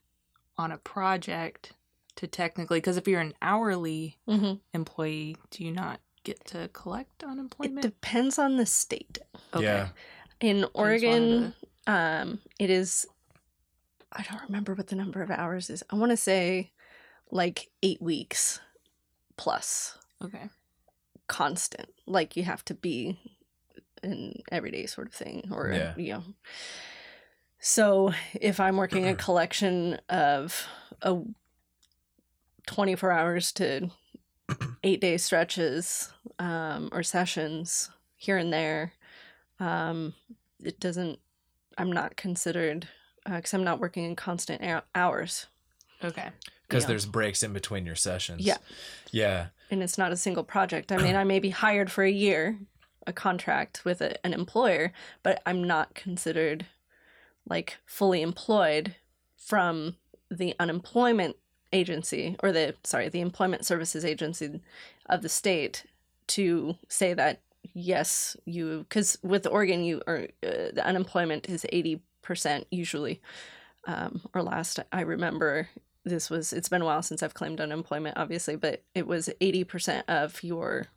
on 0.58 0.72
a 0.72 0.78
project 0.78 1.74
to 2.16 2.26
technically? 2.28 2.78
Because 2.80 2.98
if 2.98 3.08
you're 3.08 3.22
an 3.22 3.34
hourly 3.42 4.18
Mm-hmm. 4.28 4.54
employee, 4.74 5.36
do 5.52 5.64
you 5.64 5.72
not 5.72 6.00
get 6.24 6.44
to 6.46 6.70
collect 6.74 7.24
unemployment? 7.24 7.80
It 7.86 7.90
depends 7.90 8.40
on 8.40 8.58
the 8.58 8.66
state. 8.66 9.20
Yeah. 9.60 9.90
In 10.40 10.62
wanted 10.62 10.70
Oregon, 10.74 11.54
um, 11.88 12.40
it 12.60 12.70
is. 12.70 13.06
I 14.12 14.24
don't 14.30 14.44
remember 14.44 14.74
what 14.76 14.88
the 14.88 14.96
number 14.96 15.22
of 15.22 15.32
hours 15.32 15.70
is. 15.70 15.84
I 15.90 15.96
want 15.96 16.12
to 16.12 16.18
say 16.18 16.72
like 17.32 17.70
eight 17.82 18.02
weeks 18.02 18.60
plus 19.38 19.98
okay. 20.24 20.50
constant. 21.28 21.90
Like 22.06 22.36
you 22.38 22.44
have 22.44 22.64
to 22.66 22.74
be 22.76 23.18
an 24.04 24.42
everyday 24.52 24.86
sort 24.86 25.08
of 25.08 25.14
thing, 25.14 25.50
or 25.52 25.72
Yeah. 25.72 25.94
you 25.98 26.14
know. 26.14 26.24
So 27.60 28.14
if 28.40 28.60
I'm 28.60 28.78
working 28.78 29.08
a 29.08 29.16
collection 29.26 30.00
of 30.10 30.68
a 31.02 31.22
24 32.68 33.12
hours 33.12 33.52
to 33.54 33.90
eight 34.84 35.02
day 35.02 35.18
stretches 35.18 36.12
um, 36.40 36.90
or 36.92 37.04
sessions 37.04 37.90
here 38.16 38.38
and 38.38 38.54
there, 38.54 38.94
um, 39.60 40.14
it 40.64 40.80
doesn't. 40.80 41.20
I'm 41.78 41.92
not 41.92 42.16
considered 42.16 42.88
uh, 43.26 43.38
because 43.38 43.54
I'm 43.54 43.64
not 43.64 43.80
working 43.80 44.04
in 44.06 44.16
constant 44.16 44.64
hou- 44.64 44.82
hours. 44.96 45.48
Okay. 46.04 46.30
because 46.68 46.84
Yeah. 46.84 46.88
there's 46.90 47.06
breaks 47.06 47.44
in 47.44 47.54
between 47.54 47.86
your 47.86 47.96
sessions. 47.96 48.42
Yeah. 48.42 48.58
Yeah. 49.12 49.48
and 49.72 49.82
it's 49.82 49.98
not 49.98 50.12
a 50.12 50.18
single 50.18 50.44
project. 50.44 50.92
I 50.92 50.98
mean, 50.98 51.16
I 51.24 51.24
may 51.24 51.40
be 51.40 51.50
hired 51.52 51.90
for 51.92 52.04
a 52.04 52.12
year, 52.12 52.58
a 53.08 53.14
contract 53.14 53.86
with 53.86 54.02
a, 54.02 54.24
an 54.26 54.34
employer, 54.34 54.92
but 55.24 55.42
I'm 55.46 55.64
not 55.64 55.94
considered 55.96 56.66
like 57.48 57.78
fully 57.86 58.22
employed 58.22 58.96
from 59.38 59.96
the 60.30 60.56
unemployment 60.60 61.36
agency 61.72 62.36
or 62.44 62.52
the 62.52 62.76
sorry, 62.84 63.08
the 63.10 63.22
employment 63.22 63.66
services 63.66 64.04
agency 64.06 64.62
of 65.08 65.22
the 65.22 65.30
state 65.30 65.86
to 66.28 66.76
say 66.88 67.14
that 67.14 67.42
yes, 67.74 68.36
you 68.46 68.86
cuz 68.90 69.18
with 69.24 69.48
Oregon 69.48 69.84
you 69.84 70.02
are 70.08 70.28
uh, 70.46 70.72
the 70.74 70.84
unemployment 70.86 71.50
is 71.50 71.66
80% 71.72 72.66
usually. 72.72 73.22
Um, 73.86 74.22
or 74.34 74.42
last 74.44 74.80
I 74.92 75.02
remember 75.02 75.70
this 76.06 76.30
was 76.30 76.54
it's 76.54 76.70
been 76.70 76.82
a 76.82 76.86
while 76.86 77.02
since 77.02 77.24
I've 77.24 77.34
claimed 77.34 77.62
unemployment, 77.62 78.18
obviously, 78.18 78.56
but 78.56 78.84
it 78.94 79.08
was 79.08 79.30
eighty 79.42 79.64
percent 79.64 80.10
of 80.10 80.44
your 80.44 80.88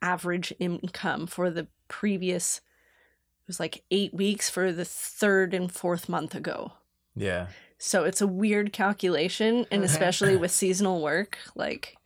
average 0.00 0.52
income 0.58 1.26
for 1.26 1.50
the 1.50 1.68
previous 1.88 2.58
it 2.58 3.48
was 3.48 3.60
like 3.60 3.84
eight 3.90 4.14
weeks 4.14 4.48
for 4.48 4.72
the 4.72 4.84
third 4.84 5.54
and 5.54 5.70
fourth 5.72 6.08
month 6.08 6.34
ago. 6.34 6.72
Yeah. 7.14 7.48
So 7.78 8.04
it's 8.04 8.20
a 8.20 8.26
weird 8.26 8.72
calculation, 8.72 9.66
and 9.72 9.82
especially 9.82 10.36
with 10.42 10.52
seasonal 10.52 11.02
work, 11.02 11.38
like 11.56 11.96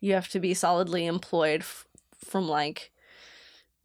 you 0.00 0.14
have 0.14 0.28
to 0.28 0.40
be 0.40 0.54
solidly 0.54 1.04
employed 1.04 1.60
f- 1.60 1.86
from 2.24 2.48
like 2.48 2.90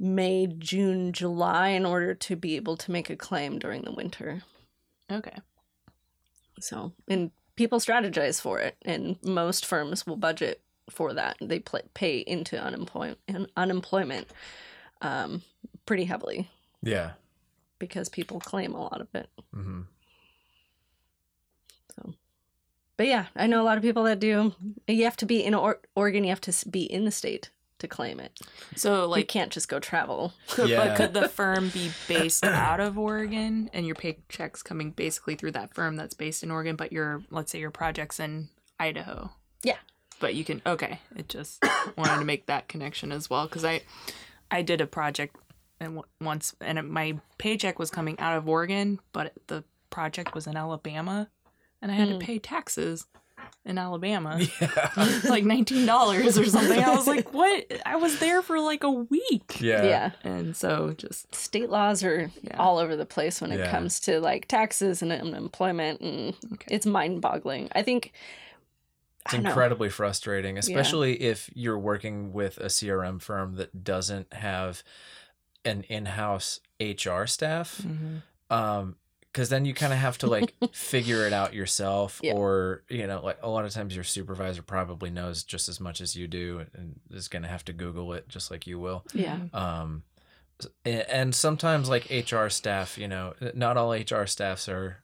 May, 0.04 0.48
June, 0.48 1.14
July 1.14 1.70
in 1.70 1.86
order 1.86 2.16
to 2.16 2.36
be 2.36 2.56
able 2.56 2.76
to 2.78 2.92
make 2.92 3.12
a 3.12 3.16
claim 3.16 3.60
during 3.60 3.84
the 3.84 3.92
winter. 3.92 4.42
Okay. 5.12 5.38
So, 6.60 6.92
and 7.08 7.30
people 7.56 7.80
strategize 7.80 8.42
for 8.42 8.58
it, 8.60 8.78
and 8.84 9.18
most 9.24 9.64
firms 9.64 10.08
will 10.08 10.16
budget 10.16 10.60
for 10.90 11.14
that. 11.14 11.38
They 11.40 11.60
pl- 11.60 11.82
pay 11.94 12.18
into 12.18 12.60
unemployment 12.60 13.20
unemployment 13.56 14.28
um, 15.04 15.44
pretty 15.86 16.06
heavily 16.06 16.50
Yeah. 16.82 17.12
because 17.78 18.10
people 18.10 18.40
claim 18.40 18.74
a 18.74 18.82
lot 18.82 19.02
of 19.02 19.08
it. 19.14 19.30
hmm 19.54 19.82
So, 21.96 22.14
But 22.98 23.08
yeah, 23.08 23.28
I 23.36 23.46
know 23.48 23.62
a 23.62 23.66
lot 23.66 23.78
of 23.78 23.84
people 23.84 24.04
that 24.04 24.20
do. 24.20 24.54
You 24.88 25.04
have 25.04 25.18
to 25.18 25.26
be 25.26 25.44
in 25.44 25.54
or- 25.54 25.82
Oregon. 25.96 26.24
You 26.24 26.30
have 26.30 26.42
to 26.42 26.70
be 26.70 26.82
in 26.84 27.06
the 27.06 27.12
state 27.12 27.50
to 27.82 27.88
claim 27.88 28.20
it. 28.20 28.40
So 28.76 29.02
you 29.04 29.08
like 29.08 29.28
can't 29.28 29.52
just 29.52 29.68
go 29.70 29.80
travel. 29.80 30.34
Could, 30.50 30.70
Yeah. 30.70 30.88
But 30.88 30.98
could 30.98 31.14
the 31.14 31.28
firm 31.30 31.70
be 31.70 31.92
based 32.08 32.44
out 32.46 32.80
of 32.80 32.98
Oregon 32.98 33.70
and 33.74 33.86
your 33.86 33.96
paychecks 33.96 34.64
coming 34.64 34.92
basically 34.92 35.36
through 35.36 35.52
that 35.52 35.74
firm 35.76 35.96
that's 35.98 36.14
based 36.14 36.42
in 36.44 36.50
Oregon, 36.52 36.76
but 36.76 36.92
your 36.92 37.22
let's 37.30 37.52
say 37.52 37.60
your 37.60 37.72
project's 37.72 38.20
in 38.20 38.50
Idaho? 38.80 39.32
Yeah. 39.64 39.78
But 40.20 40.36
you 40.36 40.44
can 40.46 40.62
okay. 40.66 41.00
It 41.16 41.28
just 41.30 41.64
wanted 41.98 42.20
to 42.20 42.26
make 42.26 42.46
that 42.48 42.68
connection 42.68 43.12
as 43.12 43.30
well 43.30 43.46
because 43.48 43.66
I 43.66 43.82
I 44.50 44.62
did 44.62 44.82
a 44.82 44.88
project 44.88 45.36
and 45.80 45.96
w- 45.96 46.08
once 46.22 46.56
and 46.62 46.78
it, 46.78 46.84
my 46.84 47.18
paycheck 47.38 47.80
was 47.80 47.90
coming 47.90 48.20
out 48.20 48.38
of 48.38 48.48
Oregon, 48.48 49.00
but 49.14 49.34
the 49.48 49.64
project 49.90 50.34
was 50.36 50.46
in 50.48 50.56
Alabama, 50.56 51.28
and 51.82 51.92
I 51.92 51.96
had 51.96 52.08
Hmm. 52.10 52.20
to 52.20 52.26
pay 52.26 52.40
taxes 52.40 53.08
in 53.64 53.78
Alabama 53.78 54.40
Yeah. 54.62 54.90
like 55.30 55.44
nineteen 55.46 55.86
dollars 55.86 56.38
or 56.38 56.46
something. 56.46 56.80
I 56.84 56.90
was 56.96 57.06
like, 57.08 57.34
what? 57.34 57.66
I 57.86 57.96
was 57.98 58.18
there 58.20 58.42
for 58.42 58.60
like 58.60 58.84
a 58.84 58.90
week. 58.92 59.60
Yeah. 59.62 59.84
Yeah. 59.84 60.12
And 60.24 60.56
so 60.58 60.94
just 60.98 61.34
State 61.36 61.70
laws 61.70 62.04
are 62.04 62.32
Yeah. 62.42 62.58
all 62.58 62.80
over 62.80 62.96
the 62.96 63.06
place 63.06 63.40
when 63.42 63.52
it 63.52 63.60
Yeah. 63.60 63.70
comes 63.72 64.00
to 64.02 64.20
like 64.20 64.48
taxes 64.48 65.02
and 65.02 65.12
unemployment, 65.12 66.02
and 66.02 66.36
Okay. 66.54 66.74
it's 66.76 66.86
mind 66.86 67.22
boggling. 67.22 67.70
I 67.74 67.84
think 67.84 68.14
It's 69.26 69.34
I 69.34 69.38
don't 69.38 69.44
know. 69.44 69.50
incredibly 69.52 69.90
frustrating, 69.90 70.58
especially 70.58 71.22
if 71.22 71.50
you're 71.54 71.78
working 71.78 72.34
with 72.34 72.58
a 72.58 72.66
CRM 72.70 73.20
firm 73.22 73.56
that 73.58 73.84
doesn't 73.84 74.34
have 74.34 74.82
an 75.64 75.84
in-house 75.84 76.60
HR 76.80 77.28
staff. 77.28 77.86
Um, 78.50 78.96
because 79.32 79.50
then 79.50 79.64
you 79.66 79.74
kind 79.74 79.94
of 79.94 80.00
have 80.00 80.18
to 80.20 80.28
like 80.28 80.54
figure 80.74 81.26
it 81.26 81.34
out 81.34 81.54
yourself, 81.54 82.20
Yeah. 82.24 82.34
or 82.34 82.84
you 82.90 83.08
know, 83.08 83.24
like 83.24 83.38
a 83.42 83.50
lot 83.50 83.66
of 83.66 83.72
times 83.72 83.96
your 83.96 84.04
supervisor 84.04 84.62
probably 84.62 85.10
knows 85.10 85.44
just 85.44 85.70
as 85.70 85.80
much 85.80 86.02
as 86.02 86.16
you 86.16 86.28
do, 86.28 86.66
and 86.74 87.00
is 87.12 87.28
going 87.28 87.44
to 87.44 87.48
have 87.50 87.64
to 87.66 87.74
Google 87.74 88.14
it 88.14 88.28
just 88.30 88.52
like 88.52 88.68
you 88.68 88.80
will. 88.80 89.06
yeah, 89.14 89.38
Um, 89.54 90.04
and 90.86 91.34
sometimes 91.34 91.90
like 91.90 92.08
HR 92.12 92.48
staff, 92.50 92.98
you 92.98 93.08
know, 93.08 93.34
not 93.54 93.78
all 93.78 93.94
HR 93.94 94.26
staffs 94.26 94.70
are 94.70 94.98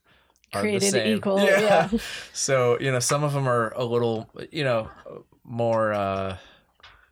are 0.54 0.62
the 0.62 0.68
created 0.68 0.90
same. 0.92 1.16
equal. 1.16 1.40
Yeah. 1.44 1.88
So, 2.32 2.78
you 2.80 2.90
know, 2.92 3.00
some 3.00 3.24
of 3.24 3.32
them 3.32 3.48
are 3.48 3.70
a 3.76 3.84
little, 3.84 4.30
you 4.52 4.64
know, 4.64 4.88
more 5.44 5.92
uh, 5.92 6.36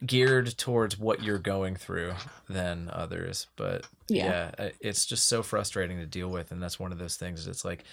geared 0.07 0.57
towards 0.57 0.99
what 0.99 1.23
you're 1.23 1.39
going 1.39 1.77
through 1.77 2.15
than 2.49 2.89
others. 2.93 3.47
But 3.57 3.87
Yeah. 4.09 4.51
yeah, 4.59 4.65
uh, 4.67 4.71
it's 4.81 5.05
just 5.07 5.27
so 5.29 5.43
frustrating 5.43 5.99
to 5.99 6.07
deal 6.07 6.29
with. 6.29 6.53
And 6.53 6.63
that's 6.63 6.79
one 6.79 6.93
of 6.93 6.99
those 6.99 7.17
things. 7.17 7.47
It's 7.47 7.65
like 7.65 7.85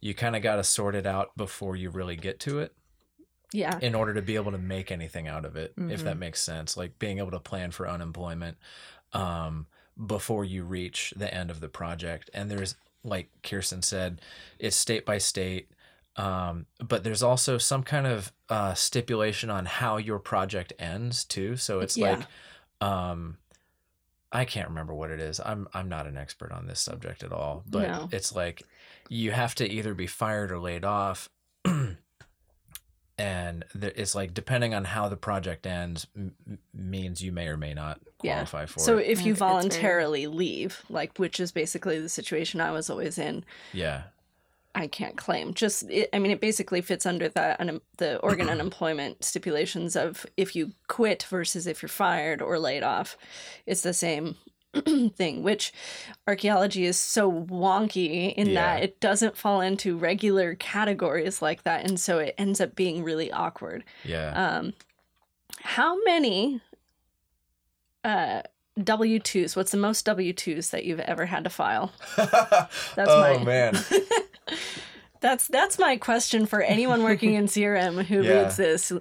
you 0.00 0.14
kind 0.14 0.36
of 0.36 0.42
got 0.42 0.56
to 0.56 0.64
sort 0.64 0.94
it 0.94 1.06
out 1.06 1.36
before 1.36 1.76
you 1.76 1.90
really 1.90 2.16
get 2.16 2.38
to 2.40 2.58
it 2.60 2.74
yeah. 3.52 3.78
in 3.80 3.94
order 3.94 4.12
to 4.14 4.22
be 4.22 4.34
able 4.34 4.52
to 4.52 4.58
make 4.58 4.92
anything 4.92 5.26
out 5.28 5.44
of 5.44 5.56
it, 5.56 5.72
if 5.76 5.82
Mm-hmm. 5.84 6.04
that 6.04 6.18
makes 6.18 6.40
sense. 6.40 6.76
Like 6.76 6.98
being 6.98 7.18
able 7.18 7.30
to 7.30 7.40
plan 7.40 7.70
for 7.70 7.88
unemployment 7.88 8.58
um, 9.12 9.66
before 10.06 10.44
you 10.44 10.64
reach 10.64 11.14
the 11.16 11.32
end 11.32 11.50
of 11.50 11.60
the 11.60 11.68
project. 11.68 12.28
And 12.34 12.50
there's, 12.50 12.74
like 13.02 13.30
Kirsten 13.42 13.82
said, 13.82 14.20
it's 14.58 14.76
state 14.76 15.06
by 15.06 15.18
state. 15.18 15.68
Um, 16.16 16.66
but 16.78 17.02
there's 17.04 17.22
also 17.22 17.58
some 17.58 17.82
kind 17.82 18.06
of 18.06 18.32
uh, 18.48 18.74
stipulation 18.74 19.50
on 19.50 19.66
how 19.66 19.96
your 19.96 20.18
project 20.18 20.72
ends 20.78 21.24
too. 21.24 21.56
So 21.56 21.80
it's 21.80 21.96
Yeah. 21.96 22.16
like, 22.80 22.88
um, 22.88 23.38
I 24.30 24.44
can't 24.44 24.68
remember 24.68 24.94
what 24.94 25.10
it 25.10 25.20
is. 25.20 25.40
I'm 25.44 25.68
I'm 25.74 25.88
not 25.88 26.06
an 26.06 26.16
expert 26.16 26.52
on 26.52 26.66
this 26.66 26.80
subject 26.80 27.22
at 27.22 27.32
all, 27.32 27.62
but 27.68 27.88
No. 27.88 28.08
it's 28.12 28.34
like 28.34 28.62
you 29.08 29.30
have 29.32 29.54
to 29.56 29.68
either 29.68 29.94
be 29.94 30.06
fired 30.06 30.50
or 30.52 30.58
laid 30.58 30.84
off. 30.84 31.28
and 33.16 33.64
there, 33.74 33.92
it's 33.94 34.14
like 34.16 34.34
depending 34.34 34.74
on 34.74 34.84
how 34.84 35.08
the 35.08 35.16
project 35.16 35.66
ends 35.66 36.06
m- 36.16 36.34
m- 36.48 36.58
means 36.72 37.22
you 37.22 37.30
may 37.30 37.46
or 37.46 37.56
may 37.56 37.72
not 37.72 38.00
Yeah. 38.22 38.34
qualify 38.34 38.66
for 38.66 38.80
So 38.80 38.98
it. 38.98 39.06
if 39.06 39.24
you 39.24 39.32
It's 39.32 39.38
very- 39.38 39.50
voluntarily 39.52 40.26
leave, 40.26 40.82
like 40.88 41.16
which 41.18 41.38
is 41.38 41.52
basically 41.52 42.00
the 42.00 42.08
situation 42.08 42.60
I 42.60 42.72
was 42.72 42.90
always 42.90 43.16
in, 43.18 43.44
Yeah. 43.72 44.04
I 44.76 44.88
can't 44.88 45.16
claim. 45.16 45.54
Just, 45.54 45.84
it, 45.88 46.08
I 46.12 46.18
mean, 46.18 46.32
it 46.32 46.40
basically 46.40 46.80
fits 46.80 47.06
under 47.06 47.28
the 47.28 47.60
un- 47.60 47.80
the 47.98 48.18
Oregon 48.18 48.48
unemployment 48.50 49.24
stipulations 49.24 49.94
of 49.96 50.26
if 50.36 50.56
you 50.56 50.72
quit 50.88 51.22
versus 51.30 51.66
if 51.66 51.80
you're 51.82 51.88
fired 51.88 52.42
or 52.42 52.58
laid 52.58 52.82
off. 52.82 53.16
It's 53.66 53.82
the 53.82 53.94
same 53.94 54.34
thing. 55.16 55.42
Which 55.44 55.72
archaeology 56.26 56.84
is 56.86 56.98
so 56.98 57.30
wonky 57.30 58.34
in 58.34 58.48
Yeah. 58.48 58.54
that 58.76 58.82
it 58.82 59.00
doesn't 59.00 59.36
fall 59.36 59.60
into 59.60 59.96
regular 59.96 60.56
categories 60.56 61.40
like 61.40 61.62
that, 61.62 61.88
and 61.88 62.00
so 62.00 62.18
it 62.18 62.34
ends 62.36 62.60
up 62.60 62.74
being 62.74 63.04
really 63.04 63.30
awkward. 63.30 63.84
Yeah. 64.04 64.30
Um, 64.58 64.74
how 65.60 66.02
many 66.04 66.60
uh, 68.02 68.42
W 68.82 69.18
twos? 69.20 69.54
What's 69.54 69.70
the 69.70 69.76
most 69.78 70.04
W 70.06 70.32
twos 70.32 70.70
that 70.70 70.84
you've 70.84 70.98
ever 71.00 71.26
had 71.26 71.44
to 71.44 71.50
file? 71.50 71.92
that's 72.16 72.96
oh 72.96 73.38
my- 73.38 73.44
man. 73.44 73.74
That's 75.20 75.48
that's 75.48 75.78
my 75.78 75.96
question 75.96 76.44
for 76.46 76.60
anyone 76.60 77.02
working 77.02 77.34
in 77.34 77.46
CRM 77.46 78.04
who 78.04 78.22
Yeah. 78.22 78.42
reads 78.42 78.56
this, 78.56 78.92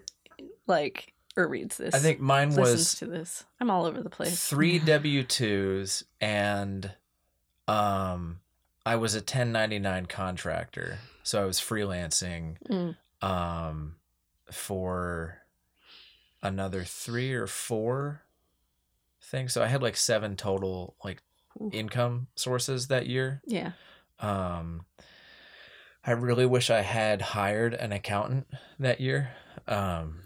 like 0.67 1.13
or 1.35 1.47
reads 1.47 1.77
this. 1.77 1.93
I 1.93 1.99
think 1.99 2.19
mine 2.19 2.53
was 2.55 2.95
to 2.95 3.05
this. 3.05 3.43
I'm 3.59 3.69
all 3.69 3.85
over 3.85 4.01
the 4.01 4.09
place. 4.09 4.47
three 4.47 4.79
W 4.85 5.23
twos 5.23 6.03
and 6.21 6.91
um 7.67 8.39
I 8.85 8.95
was 8.97 9.15
a 9.15 9.21
ten 9.21 9.51
ninety 9.51 9.79
nine 9.79 10.05
contractor. 10.05 10.99
So 11.23 11.41
I 11.41 11.45
was 11.45 11.59
freelancing 11.59 12.57
Mm. 12.69 12.95
um 13.27 13.95
for 14.51 15.39
another 16.41 16.83
three 16.83 17.33
or 17.33 17.47
four 17.47 18.21
things. 19.21 19.53
So 19.53 19.63
I 19.63 19.67
had 19.67 19.81
like 19.81 19.97
seven 19.97 20.35
total 20.35 20.95
like 21.03 21.21
Ooh. 21.61 21.69
income 21.73 22.27
sources 22.35 22.87
that 22.87 23.07
year. 23.07 23.41
Yeah. 23.45 23.71
Um, 24.19 24.85
I 26.05 26.11
really 26.11 26.45
wish 26.45 26.69
I 26.69 26.81
had 26.81 27.21
hired 27.21 27.73
an 27.73 27.91
accountant 27.91 28.47
that 28.79 28.99
year. 28.99 29.31
Um, 29.67 30.23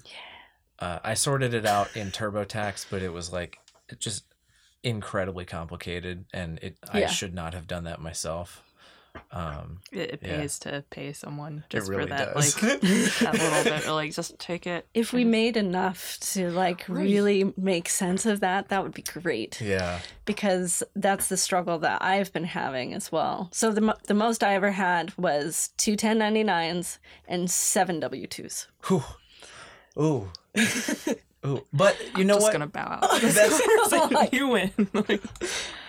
uh, 0.80 1.00
I 1.04 1.14
sorted 1.14 1.54
it 1.54 1.66
out 1.66 1.96
in 1.96 2.12
TurboTax, 2.12 2.88
but 2.90 3.02
it 3.02 3.14
was 3.14 3.32
like 3.32 3.58
it 3.90 4.00
just 4.00 4.26
incredibly 4.84 5.46
complicated, 5.46 6.26
and 6.34 6.60
it 6.60 6.78
I 6.92 7.06
should 7.08 7.34
not 7.34 7.54
have 7.54 7.68
done 7.68 7.84
that 7.84 8.02
myself. 8.02 8.64
Um, 9.32 9.80
It, 9.92 9.98
it 10.12 10.20
Yeah. 10.24 10.38
pays 10.38 10.60
to 10.60 10.84
pay 10.90 11.14
someone 11.14 11.64
just 11.70 11.90
really 11.90 12.04
for 12.04 12.10
that, 12.10 12.34
does. 12.34 12.62
like 12.64 12.82
that 12.82 13.34
little 13.34 13.64
bit. 13.64 13.88
Or 13.88 13.92
like, 13.94 14.14
just 14.14 14.38
take 14.40 14.68
it. 14.68 14.88
If 14.94 15.14
we 15.14 15.24
made 15.24 15.58
enough 15.58 16.18
to 16.34 16.50
like 16.52 16.86
Right. 16.88 17.04
really 17.04 17.54
make 17.58 17.90
sense 17.90 18.26
of 18.26 18.40
that, 18.42 18.70
that 18.70 18.84
would 18.84 18.94
be 18.94 19.04
great. 19.04 19.62
yeah. 19.62 20.00
because 20.26 20.84
that's 20.96 21.30
the 21.30 21.38
struggle 21.38 21.80
that 21.80 22.02
I've 22.04 22.34
been 22.34 22.44
having 22.44 22.94
as 22.94 23.12
well. 23.12 23.50
So 23.52 23.72
the 23.72 23.96
the 24.08 24.14
most 24.14 24.44
I 24.44 24.56
ever 24.56 24.72
had 24.72 25.14
was 25.18 25.70
two 25.78 25.96
1099s 25.96 26.98
and 27.28 27.50
seven 27.50 28.02
W2s. 28.02 28.68
Whew. 28.88 29.04
Ooh. 30.00 30.04
Ooh. 30.04 30.32
But 31.72 31.98
you 32.18 32.24
know 32.26 32.34
just 32.36 32.44
what? 32.48 32.52
gonna 32.52 32.68
bow 32.68 33.00
out. 33.02 33.22
That's- 33.22 34.30
you 34.34 34.48
win. 34.50 34.72
Like, 34.94 35.22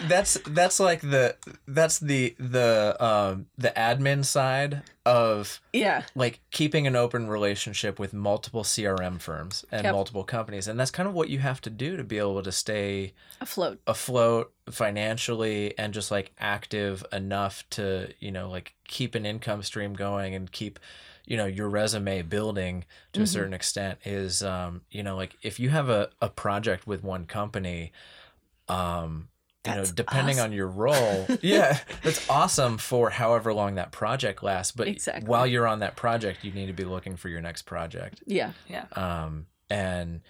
that's 0.07 0.39
that's 0.47 0.79
like 0.79 1.01
the 1.01 1.35
that's 1.67 1.99
the 1.99 2.37
the 2.39 2.97
um 3.05 3.47
the 3.57 3.73
admin 3.77 4.25
side 4.25 4.83
of 5.05 5.61
Yeah. 5.73 6.03
like 6.15 6.41
keeping 6.53 6.87
an 6.87 6.95
open 6.95 7.27
relationship 7.29 7.99
with 7.99 8.13
multiple 8.13 8.63
CRM 8.63 9.21
firms 9.21 9.65
and 9.73 9.85
Yep. 9.85 9.93
multiple 9.95 10.23
companies 10.25 10.69
and 10.69 10.79
that's 10.79 10.91
kind 10.93 11.09
of 11.09 11.15
what 11.15 11.29
you 11.31 11.39
have 11.41 11.61
to 11.63 11.71
do 11.71 11.97
to 11.97 12.05
be 12.05 12.19
able 12.19 12.43
to 12.43 12.53
stay 12.53 13.15
Afloat. 13.41 13.81
afloat 13.87 14.53
financially 14.71 15.77
and 15.79 15.93
just 15.95 16.11
like 16.11 16.33
active 16.39 17.05
enough 17.13 17.65
to 17.71 18.13
you 18.21 18.31
know 18.31 18.49
like 18.51 18.75
keep 18.87 19.15
an 19.15 19.25
income 19.27 19.63
stream 19.63 19.95
going 19.95 20.35
and 20.35 20.53
keep 20.53 20.79
you 21.29 21.37
know 21.37 21.47
your 21.47 21.69
resume 21.69 22.23
building 22.23 22.85
to 23.13 23.21
a 23.21 23.25
Mhm. 23.25 23.29
certain 23.29 23.53
extent 23.55 23.99
is 24.05 24.43
um 24.43 24.81
you 24.91 25.03
know 25.03 25.15
like 25.15 25.37
if 25.43 25.61
you 25.61 25.69
have 25.69 25.89
a, 25.91 26.11
a 26.23 26.29
project 26.29 26.87
with 26.87 27.05
one 27.05 27.27
company 27.27 27.93
um 28.69 29.29
you 29.67 29.73
know 29.73 29.79
That's 29.79 29.93
depending 29.93 30.41
on 30.41 30.53
your 30.53 30.69
role 30.69 31.29
yeah 31.43 31.81
that's 32.03 32.29
awesome 32.31 32.79
for 32.79 33.11
however 33.11 33.53
long 33.53 33.75
that 33.75 33.93
project 33.93 34.43
lasts 34.43 34.73
but 34.73 34.89
Exactly. 34.89 35.29
while 35.29 35.47
you're 35.47 35.67
on 35.67 35.81
that 35.81 35.97
project 35.97 36.45
you 36.45 36.53
need 36.53 36.67
to 36.67 36.73
be 36.73 36.85
looking 36.85 37.17
for 37.17 37.29
your 37.29 37.41
next 37.43 37.63
project 37.63 38.23
Yeah. 38.27 38.53
Yeah. 38.69 38.87
um, 38.93 39.47
and 39.69 40.23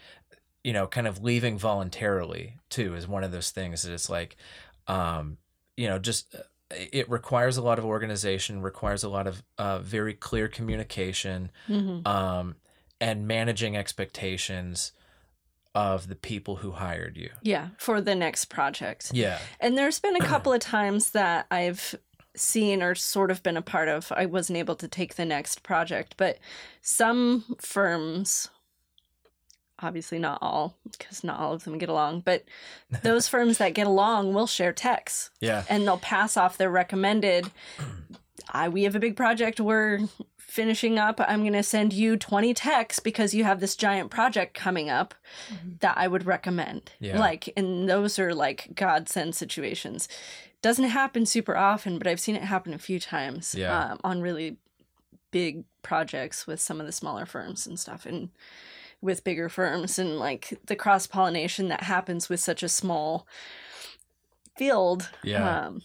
you 0.64 0.72
know 0.72 0.86
kind 0.88 1.06
of 1.06 1.22
leaving 1.22 1.58
voluntarily 1.58 2.56
too 2.70 2.94
is 2.94 3.06
one 3.06 3.22
of 3.22 3.30
those 3.32 3.50
things 3.50 3.82
that 3.82 3.92
it's 3.92 4.10
like 4.10 4.36
um, 4.88 5.38
you 5.76 5.86
know 5.88 5.98
just 5.98 6.34
uh, 6.34 6.38
it 6.70 7.08
requires 7.08 7.56
a 7.56 7.62
lot 7.62 7.78
of 7.78 7.84
organization 7.84 8.60
requires 8.60 9.02
a 9.02 9.08
lot 9.08 9.26
of 9.26 9.42
uh, 9.56 9.78
very 9.78 10.14
clear 10.14 10.48
communication 10.48 11.50
hmm 11.66 12.00
um, 12.06 12.56
and 13.00 13.26
managing 13.28 13.76
expectations 13.76 14.92
of 15.74 16.08
the 16.08 16.16
people 16.16 16.56
who 16.56 16.72
hired 16.72 17.16
you 17.16 17.30
Yeah. 17.42 17.68
For 17.78 18.00
the 18.00 18.14
next 18.14 18.46
project. 18.46 19.10
yeah 19.14 19.38
And 19.60 19.78
there's 19.78 20.00
been 20.00 20.16
a 20.16 20.20
couple 20.32 20.52
of 20.52 20.60
times 20.60 21.10
that 21.10 21.46
I've 21.50 21.94
seen 22.34 22.82
or 22.82 22.94
sort 22.94 23.30
of 23.30 23.42
been 23.42 23.56
a 23.56 23.62
part 23.62 23.88
of. 23.88 24.12
I 24.16 24.26
wasn't 24.26 24.58
able 24.58 24.74
to 24.76 24.88
take 24.88 25.14
the 25.14 25.24
next 25.24 25.62
project, 25.62 26.14
but 26.16 26.38
some 26.82 27.44
firms, 27.60 28.48
obviously 29.80 30.18
not 30.18 30.38
all, 30.42 30.76
because 30.90 31.22
not 31.22 31.38
all 31.40 31.52
of 31.52 31.64
them 31.64 31.78
get 31.78 31.88
along, 31.88 32.20
but 32.20 32.44
those 33.02 33.28
firms 33.28 33.58
that 33.58 33.74
get 33.74 33.86
along 33.86 34.34
will 34.34 34.46
share 34.46 34.72
texts 34.72 35.30
yeah 35.40 35.64
and 35.68 35.84
they'll 35.86 35.98
pass 35.98 36.36
off 36.36 36.56
their 36.56 36.70
recommended. 36.70 37.50
I, 38.50 38.68
we 38.68 38.84
have 38.84 38.94
a 38.96 39.00
big 39.00 39.16
project 39.16 39.60
we're 39.60 40.00
finishing 40.38 40.98
up. 40.98 41.20
I'm 41.20 41.40
going 41.40 41.52
to 41.52 41.62
send 41.62 41.92
you 41.92 42.16
20 42.16 42.54
texts 42.54 42.98
because 43.00 43.34
you 43.34 43.44
have 43.44 43.60
this 43.60 43.76
giant 43.76 44.10
project 44.10 44.54
coming 44.54 44.88
up 44.88 45.14
that 45.80 45.98
I 45.98 46.08
would 46.08 46.24
recommend. 46.24 46.92
Yeah. 46.98 47.18
Like, 47.18 47.52
and 47.56 47.86
those 47.88 48.18
are 48.18 48.34
like 48.34 48.74
godsend 48.74 49.34
situations. 49.34 50.08
Doesn't 50.62 50.86
happen 50.86 51.26
super 51.26 51.56
often, 51.56 51.98
but 51.98 52.06
I've 52.06 52.20
seen 52.20 52.36
it 52.36 52.42
happen 52.42 52.72
a 52.72 52.78
few 52.78 52.98
times 52.98 53.54
Yeah. 53.54 53.92
um, 53.92 54.00
on 54.02 54.22
really 54.22 54.56
big 55.30 55.64
projects 55.82 56.46
with 56.46 56.60
some 56.60 56.80
of 56.80 56.86
the 56.86 56.92
smaller 56.92 57.26
firms 57.26 57.66
and 57.66 57.78
stuff. 57.78 58.06
And 58.06 58.30
with 59.00 59.24
bigger 59.24 59.48
firms 59.48 59.98
and 59.98 60.18
like 60.18 60.58
the 60.66 60.76
cross 60.76 61.06
pollination 61.06 61.68
that 61.68 61.82
happens 61.82 62.28
with 62.28 62.40
such 62.40 62.62
a 62.62 62.68
small 62.68 63.26
field. 64.56 65.08
Yeah. 65.22 65.66
Um, 65.66 65.82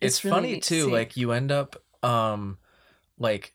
it's, 0.00 0.24
really 0.24 0.34
funny 0.34 0.60
to 0.60 0.68
too 0.68 0.84
see. 0.86 0.90
like 0.90 1.16
you 1.16 1.32
end 1.32 1.52
up 1.52 1.76
um 2.02 2.58
like 3.18 3.52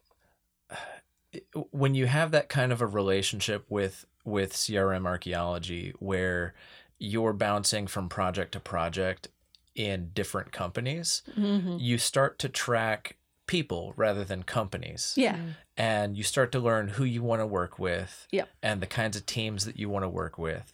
when 1.71 1.95
you 1.95 2.05
have 2.05 2.31
that 2.31 2.49
kind 2.49 2.71
of 2.71 2.81
a 2.81 2.87
relationship 2.87 3.65
with 3.69 4.05
with 4.25 4.53
crm 4.53 5.05
archaeology 5.05 5.93
where 5.99 6.53
you're 6.97 7.33
bouncing 7.33 7.87
from 7.87 8.09
project 8.09 8.53
to 8.53 8.59
project 8.59 9.27
in 9.75 10.09
different 10.13 10.51
companies 10.51 11.21
mhm. 11.37 11.79
you 11.79 11.97
start 11.97 12.39
to 12.39 12.49
track 12.49 13.17
people 13.49 13.93
rather 13.97 14.23
than 14.23 14.43
companies 14.43 15.13
Yeah. 15.17 15.35
and 15.75 16.15
you 16.15 16.23
start 16.23 16.51
to 16.51 16.59
learn 16.59 16.87
who 16.89 17.03
you 17.03 17.23
want 17.23 17.41
to 17.41 17.47
work 17.47 17.79
with 17.79 18.27
Yep. 18.31 18.47
and 18.61 18.79
the 18.79 18.85
kinds 18.85 19.17
of 19.17 19.25
teams 19.25 19.65
that 19.65 19.77
you 19.79 19.89
want 19.89 20.03
to 20.05 20.09
work 20.09 20.37
with 20.37 20.71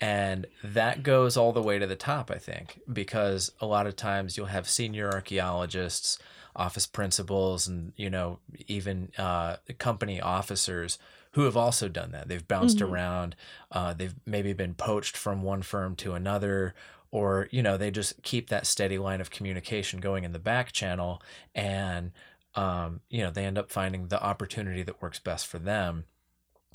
and 0.00 0.46
that 0.62 1.02
goes 1.02 1.36
all 1.36 1.52
the 1.52 1.62
way 1.62 1.78
to 1.80 1.86
the 1.86 1.96
top 1.96 2.30
i 2.30 2.38
think 2.38 2.80
because 2.92 3.50
a 3.60 3.66
lot 3.66 3.86
of 3.88 3.96
times 3.96 4.36
you'll 4.36 4.46
have 4.58 4.68
senior 4.68 5.10
archaeologists 5.12 6.16
office 6.54 6.86
principals 6.86 7.66
and 7.66 7.92
you 7.96 8.08
know 8.10 8.38
even 8.68 9.10
uh, 9.18 9.56
company 9.78 10.20
officers 10.20 10.98
who 11.32 11.42
have 11.42 11.56
also 11.56 11.88
done 11.88 12.12
that 12.12 12.28
they've 12.28 12.46
bounced 12.46 12.78
Mhm. 12.78 12.88
around 12.90 13.36
uh, 13.72 13.92
they've 13.94 14.14
maybe 14.26 14.52
been 14.52 14.74
poached 14.74 15.16
from 15.16 15.42
one 15.42 15.62
firm 15.62 15.96
to 15.96 16.12
another 16.14 16.74
or 17.12 17.46
you 17.52 17.62
know 17.62 17.76
they 17.76 17.92
just 17.92 18.20
keep 18.24 18.48
that 18.48 18.66
steady 18.66 18.98
line 18.98 19.20
of 19.20 19.30
communication 19.30 20.00
going 20.00 20.24
in 20.24 20.32
the 20.32 20.38
back 20.40 20.72
channel 20.72 21.22
and 21.54 22.10
um, 22.56 23.00
you 23.08 23.22
know 23.22 23.30
they 23.30 23.44
end 23.44 23.56
up 23.58 23.70
finding 23.70 24.08
the 24.08 24.20
opportunity 24.22 24.82
that 24.82 25.00
works 25.00 25.20
best 25.20 25.46
for 25.46 25.60
them. 25.60 26.04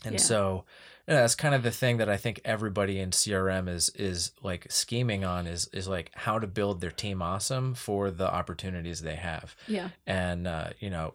And 0.05 0.13
Yeah. 0.13 0.21
so 0.21 0.63
you 1.07 1.13
know, 1.13 1.21
that's 1.21 1.35
kind 1.35 1.55
of 1.55 1.63
the 1.63 1.71
thing 1.71 1.97
that 1.97 2.09
i 2.09 2.17
think 2.17 2.41
everybody 2.43 2.99
in 2.99 3.11
crm 3.11 3.69
is 3.69 3.89
is 3.95 4.31
like 4.43 4.67
scheming 4.69 5.23
on 5.23 5.47
is 5.47 5.69
is 5.73 5.87
like 5.87 6.11
how 6.13 6.37
to 6.37 6.45
build 6.47 6.81
their 6.81 6.91
team 6.91 7.21
awesome 7.21 7.73
for 7.73 8.11
the 8.11 8.31
opportunities 8.31 9.01
they 9.01 9.15
have. 9.15 9.55
Yeah. 9.67 9.89
and 10.05 10.47
uh, 10.47 10.69
you 10.79 10.89
know 10.89 11.13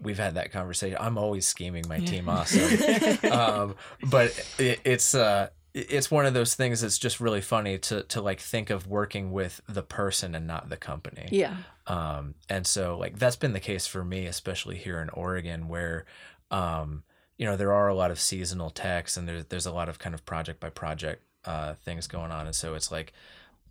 we've 0.00 0.18
had 0.18 0.34
that 0.34 0.50
conversation. 0.50 0.96
I'm 1.00 1.16
always 1.18 1.46
scheming 1.46 1.84
my 1.88 1.98
team 2.00 2.28
awesome. 2.36 3.30
Um, 3.30 3.76
but 4.10 4.30
it, 4.58 4.80
it's 4.84 5.14
uh 5.14 5.48
it's 5.74 6.10
one 6.10 6.26
of 6.26 6.34
those 6.34 6.54
things 6.54 6.82
that's 6.82 6.98
just 6.98 7.18
really 7.20 7.40
funny 7.40 7.78
to 7.78 8.02
to 8.04 8.20
like 8.20 8.40
think 8.40 8.68
of 8.70 8.86
working 8.86 9.32
with 9.32 9.60
the 9.68 9.82
person 9.82 10.34
and 10.34 10.46
not 10.46 10.68
the 10.68 10.76
company 10.76 11.28
Yeah. 11.30 11.56
um, 11.86 12.34
and 12.48 12.66
so 12.66 12.98
like 12.98 13.18
that's 13.18 13.36
been 13.36 13.52
the 13.54 13.60
case 13.60 13.86
for 13.86 14.04
me 14.04 14.26
especially 14.26 14.76
here 14.76 15.00
in 15.00 15.08
oregon 15.10 15.68
where 15.68 16.04
um, 16.50 17.04
you 17.38 17.46
know 17.46 17.56
there 17.56 17.72
are 17.72 17.88
a 17.88 17.94
lot 17.94 18.10
of 18.10 18.20
seasonal 18.20 18.68
techs 18.70 19.16
and 19.16 19.26
there's 19.26 19.46
there's 19.46 19.66
a 19.66 19.72
lot 19.72 19.88
of 19.88 19.98
kind 19.98 20.14
of 20.14 20.24
project 20.26 20.60
by 20.60 20.68
project 20.68 21.22
uh, 21.46 21.74
things 21.84 22.06
going 22.06 22.30
on 22.30 22.46
and 22.46 22.54
so 22.54 22.74
it's 22.74 22.92
like 22.92 23.12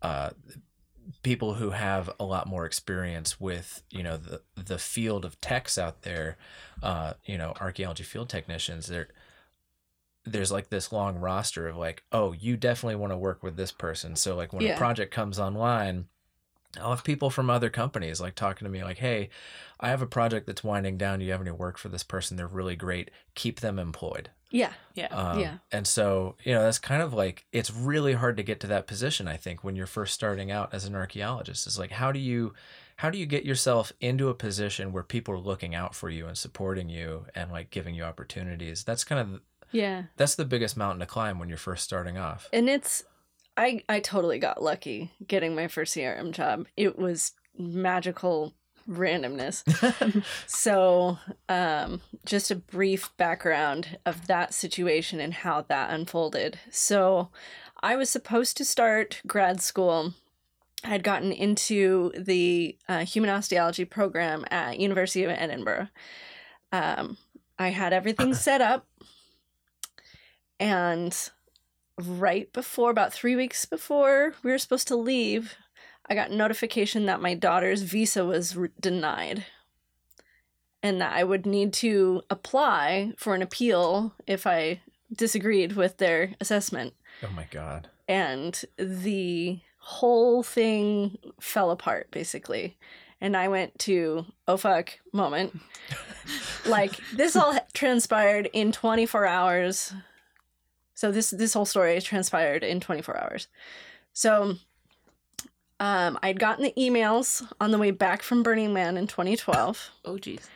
uh, 0.01 0.31
people 1.23 1.55
who 1.55 1.71
have 1.71 2.09
a 2.19 2.23
lot 2.25 2.47
more 2.47 2.65
experience 2.65 3.39
with 3.39 3.83
you 3.91 4.03
know 4.03 4.17
the 4.17 4.41
the 4.55 4.77
field 4.77 5.23
of 5.25 5.39
techs 5.41 5.77
out 5.77 6.01
there 6.01 6.37
uh, 6.83 7.13
you 7.25 7.37
know 7.37 7.53
archaeology 7.61 8.03
field 8.03 8.27
technicians 8.29 8.87
they're 8.87 9.07
there's 10.25 10.51
like 10.51 10.69
this 10.69 10.91
long 10.91 11.17
roster 11.17 11.67
of 11.67 11.75
like 11.77 12.03
oh 12.12 12.31
you 12.34 12.55
definitely 12.55 12.95
want 12.95 13.12
to 13.12 13.17
work 13.17 13.41
with 13.41 13.55
this 13.57 13.71
person 13.71 14.15
so 14.15 14.36
like 14.36 14.53
when 14.53 14.63
Yeah. 14.63 14.75
a 14.75 14.77
project 14.77 15.13
comes 15.13 15.39
online 15.39 16.05
I'll 16.79 16.91
have 16.91 17.03
people 17.03 17.29
from 17.29 17.49
other 17.49 17.69
companies 17.69 18.21
like 18.21 18.34
talking 18.34 18.65
to 18.65 18.71
me 18.71 18.81
like, 18.81 18.99
"Hey, 18.99 19.27
I 19.81 19.89
have 19.89 20.01
a 20.01 20.07
project 20.07 20.47
that's 20.47 20.63
winding 20.63 20.97
down. 20.97 21.19
Do 21.19 21.25
you 21.25 21.34
have 21.34 21.41
any 21.41 21.51
work 21.51 21.77
for 21.77 21.89
this 21.89 22.01
person? 22.03 22.38
They're 22.38 22.47
really 22.47 22.77
great. 22.77 23.12
Keep 23.36 23.60
them 23.60 23.77
employed." 23.77 24.29
Yeah. 24.51 24.71
Yeah. 24.95 25.07
Um, 25.07 25.39
Yeah. 25.41 25.57
And 25.73 25.86
so, 25.86 26.38
you 26.45 26.53
know, 26.53 26.63
that's 26.63 26.79
kind 26.79 27.01
of 27.01 27.13
like 27.13 27.45
it's 27.51 27.73
really 27.73 28.13
hard 28.13 28.38
to 28.38 28.43
get 28.43 28.62
to 28.62 28.67
that 28.67 28.88
position. 28.88 29.27
I 29.27 29.36
think 29.36 29.65
when 29.65 29.75
you're 29.75 29.86
first 29.86 30.13
starting 30.13 30.49
out 30.49 30.73
as 30.73 30.86
an 30.86 30.95
archaeologist, 30.95 31.67
is 31.67 31.77
like 31.77 31.91
how 31.91 32.13
do 32.13 32.19
you 32.19 32.53
how 32.95 33.10
do 33.10 33.17
you 33.17 33.25
get 33.25 33.43
yourself 33.43 33.91
into 33.99 34.29
a 34.29 34.34
position 34.34 34.93
where 34.93 35.03
people 35.03 35.34
are 35.34 35.39
looking 35.39 35.75
out 35.75 35.93
for 35.93 36.10
you 36.10 36.25
and 36.25 36.38
supporting 36.38 36.88
you 36.88 37.25
and 37.36 37.51
like 37.51 37.69
giving 37.69 37.95
you 37.95 38.03
opportunities? 38.03 38.86
That's 38.86 39.03
kind 39.03 39.19
of 39.19 39.41
Yeah. 39.71 40.03
that's 40.17 40.36
the 40.36 40.45
biggest 40.45 40.77
mountain 40.77 40.99
to 40.99 41.05
climb 41.05 41.39
when 41.39 41.49
you're 41.49 41.57
first 41.57 41.84
starting 41.84 42.17
off. 42.17 42.49
And 42.53 42.69
it's 42.69 43.03
I 43.57 43.84
I 43.89 43.99
totally 43.99 44.39
got 44.39 44.62
lucky 44.63 45.12
getting 45.27 45.55
my 45.55 45.67
first 45.67 45.95
CRM 45.95 46.31
job. 46.31 46.67
It 46.77 46.97
was 46.97 47.34
magical 47.57 48.53
randomness. 48.89 49.63
so, 50.47 51.17
um 51.49 52.01
just 52.25 52.51
a 52.51 52.55
brief 52.55 53.15
background 53.17 53.97
of 54.05 54.27
that 54.27 54.53
situation 54.53 55.19
and 55.19 55.34
how 55.34 55.62
that 55.62 55.91
unfolded. 55.91 56.60
So, 56.69 57.29
I 57.84 57.95
was 57.95 58.10
supposed 58.10 58.57
to 58.57 58.65
start 58.65 59.21
grad 59.25 59.62
school. 59.62 60.13
I 60.84 60.89
had 60.89 61.03
gotten 61.03 61.31
into 61.31 62.12
the 62.17 62.75
uh, 62.89 63.05
human 63.05 63.29
osteology 63.29 63.86
program 63.86 64.45
at 64.49 64.79
University 64.79 65.23
of 65.23 65.29
Edinburgh. 65.29 65.89
Um, 66.71 67.17
I 67.60 67.69
had 67.69 67.93
everything 67.93 68.34
set 68.47 68.62
up, 68.62 68.88
and 70.62 71.17
right 71.97 72.54
before, 72.54 72.91
about 72.91 73.12
three 73.12 73.36
weeks 73.36 73.65
before 73.65 74.36
we 74.43 74.52
were 74.52 74.60
supposed 74.60 74.88
to 74.89 74.95
leave, 74.95 75.56
I 76.08 76.13
got 76.13 76.30
notification 76.30 77.08
that 77.08 77.19
my 77.19 77.34
daughter's 77.34 77.82
visa 77.82 78.24
was 78.24 78.56
re- 78.56 78.69
denied 78.80 79.43
and 80.84 81.02
that 81.02 81.13
I 81.13 81.24
would 81.24 81.47
need 81.47 81.74
to 81.74 82.21
apply 82.30 83.13
for 83.17 83.34
an 83.34 83.41
appeal 83.41 84.13
if 84.28 84.45
I 84.45 84.82
disagreed 85.12 85.74
with 85.74 85.97
their 85.97 86.36
assessment. 86.39 86.93
Oh 87.24 87.32
my 87.36 87.47
god. 87.50 87.89
And 88.08 88.63
the 88.78 89.60
whole 89.80 90.43
thing 90.43 91.17
fell 91.39 91.71
apart 91.71 92.12
basically. 92.12 92.78
And 93.19 93.36
I 93.36 93.47
went 93.47 93.80
to 93.80 94.26
oh 94.47 94.58
fuck 94.58 95.00
moment. 95.12 95.60
like 96.67 97.00
this 97.15 97.36
all 97.36 97.58
transpired 97.74 98.47
in 98.54 98.71
24 98.71 99.26
hours. 99.26 99.93
So 101.01 101.11
this 101.11 101.31
this 101.31 101.55
whole 101.55 101.65
story 101.65 101.99
transpired 101.99 102.63
in 102.63 102.79
24 102.79 103.17
hours. 103.17 103.47
So 104.13 104.57
um, 105.79 106.19
I'd 106.21 106.39
gotten 106.39 106.63
the 106.63 106.73
emails 106.77 107.43
on 107.59 107.71
the 107.71 107.79
way 107.79 107.89
back 107.89 108.21
from 108.21 108.43
Burning 108.43 108.71
Man 108.71 108.97
in 108.97 109.07
2012. 109.07 109.89
Oh, 110.05 110.19
geez. 110.19 110.47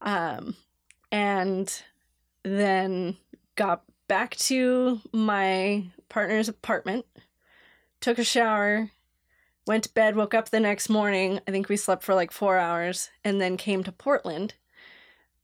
Um, 0.00 0.56
and 1.12 1.82
then 2.44 3.18
got 3.56 3.82
back 4.08 4.36
to 4.36 5.02
my 5.12 5.84
partner's 6.08 6.48
apartment, 6.48 7.04
took 8.00 8.18
a 8.18 8.24
shower, 8.24 8.90
went 9.66 9.84
to 9.84 9.92
bed, 9.92 10.16
woke 10.16 10.32
up 10.32 10.48
the 10.48 10.60
next 10.60 10.88
morning. 10.88 11.40
I 11.46 11.50
think 11.50 11.68
we 11.68 11.76
slept 11.76 12.04
for 12.04 12.14
like 12.14 12.30
four 12.30 12.56
hours, 12.56 13.10
and 13.22 13.38
then 13.38 13.58
came 13.58 13.84
to 13.84 13.92
Portland 13.92 14.54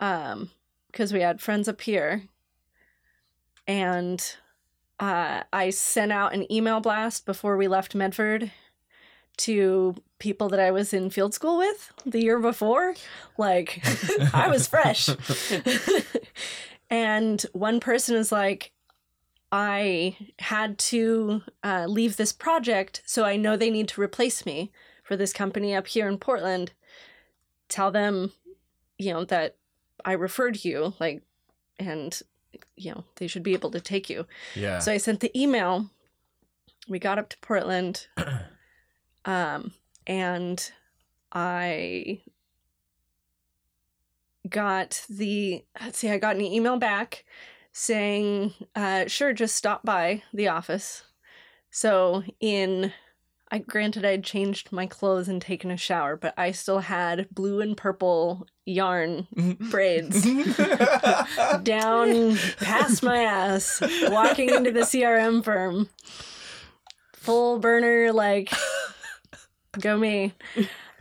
um, 0.00 0.50
because 0.90 1.12
we 1.12 1.20
had 1.20 1.42
friends 1.42 1.68
up 1.68 1.82
here. 1.82 2.22
And 3.70 4.20
uh, 4.98 5.44
I 5.52 5.70
sent 5.70 6.10
out 6.10 6.34
an 6.34 6.52
email 6.52 6.80
blast 6.80 7.24
before 7.24 7.56
we 7.56 7.68
left 7.68 7.94
Medford 7.94 8.50
to 9.36 9.94
people 10.18 10.48
that 10.48 10.58
I 10.58 10.72
was 10.72 10.92
in 10.92 11.08
field 11.08 11.34
school 11.34 11.56
with 11.56 11.92
the 12.04 12.20
year 12.20 12.40
before. 12.40 12.96
Like, 13.38 13.80
I 14.34 14.48
was 14.48 14.66
fresh. 14.66 15.08
and 16.90 17.40
one 17.52 17.78
person 17.78 18.16
is 18.16 18.32
like, 18.32 18.72
I 19.52 20.16
had 20.40 20.76
to 20.78 21.42
uh, 21.62 21.86
leave 21.86 22.16
this 22.16 22.32
project, 22.32 23.02
so 23.06 23.24
I 23.24 23.36
know 23.36 23.56
they 23.56 23.70
need 23.70 23.86
to 23.90 24.00
replace 24.00 24.44
me 24.44 24.72
for 25.04 25.14
this 25.14 25.32
company 25.32 25.76
up 25.76 25.86
here 25.86 26.08
in 26.08 26.18
Portland. 26.18 26.72
Tell 27.68 27.92
them, 27.92 28.32
you 28.98 29.12
know, 29.12 29.24
that 29.26 29.54
I 30.04 30.12
referred 30.14 30.64
you, 30.64 30.94
like, 30.98 31.22
and, 31.78 32.20
you 32.76 32.92
know, 32.92 33.04
they 33.16 33.26
should 33.26 33.42
be 33.42 33.54
able 33.54 33.70
to 33.70 33.80
take 33.80 34.08
you. 34.08 34.26
Yeah. 34.54 34.78
So 34.78 34.92
I 34.92 34.98
sent 34.98 35.20
the 35.20 35.38
email. 35.40 35.90
We 36.88 36.98
got 36.98 37.18
up 37.18 37.28
to 37.30 37.38
Portland. 37.38 38.06
um, 39.24 39.72
and 40.06 40.72
I 41.32 42.20
got 44.48 45.04
the 45.08 45.64
let's 45.80 45.98
see, 45.98 46.10
I 46.10 46.18
got 46.18 46.36
an 46.36 46.42
email 46.42 46.78
back 46.78 47.24
saying, 47.72 48.54
uh, 48.74 49.06
sure, 49.06 49.32
just 49.32 49.56
stop 49.56 49.84
by 49.84 50.22
the 50.32 50.48
office. 50.48 51.04
So 51.70 52.24
in 52.40 52.92
I 53.52 53.58
granted 53.58 54.04
I'd 54.04 54.22
changed 54.22 54.70
my 54.70 54.86
clothes 54.86 55.28
and 55.28 55.42
taken 55.42 55.70
a 55.70 55.76
shower, 55.76 56.16
but 56.16 56.34
I 56.36 56.52
still 56.52 56.78
had 56.78 57.28
blue 57.30 57.60
and 57.60 57.76
purple 57.76 58.46
yarn 58.64 59.26
braids 59.70 60.22
down 61.62 62.36
past 62.58 63.02
my 63.02 63.22
ass, 63.22 63.82
walking 64.08 64.50
into 64.50 64.70
the 64.70 64.80
CRM 64.80 65.42
firm. 65.42 65.88
Full 67.14 67.58
burner, 67.58 68.12
like, 68.12 68.52
go 69.80 69.98
me. 69.98 70.32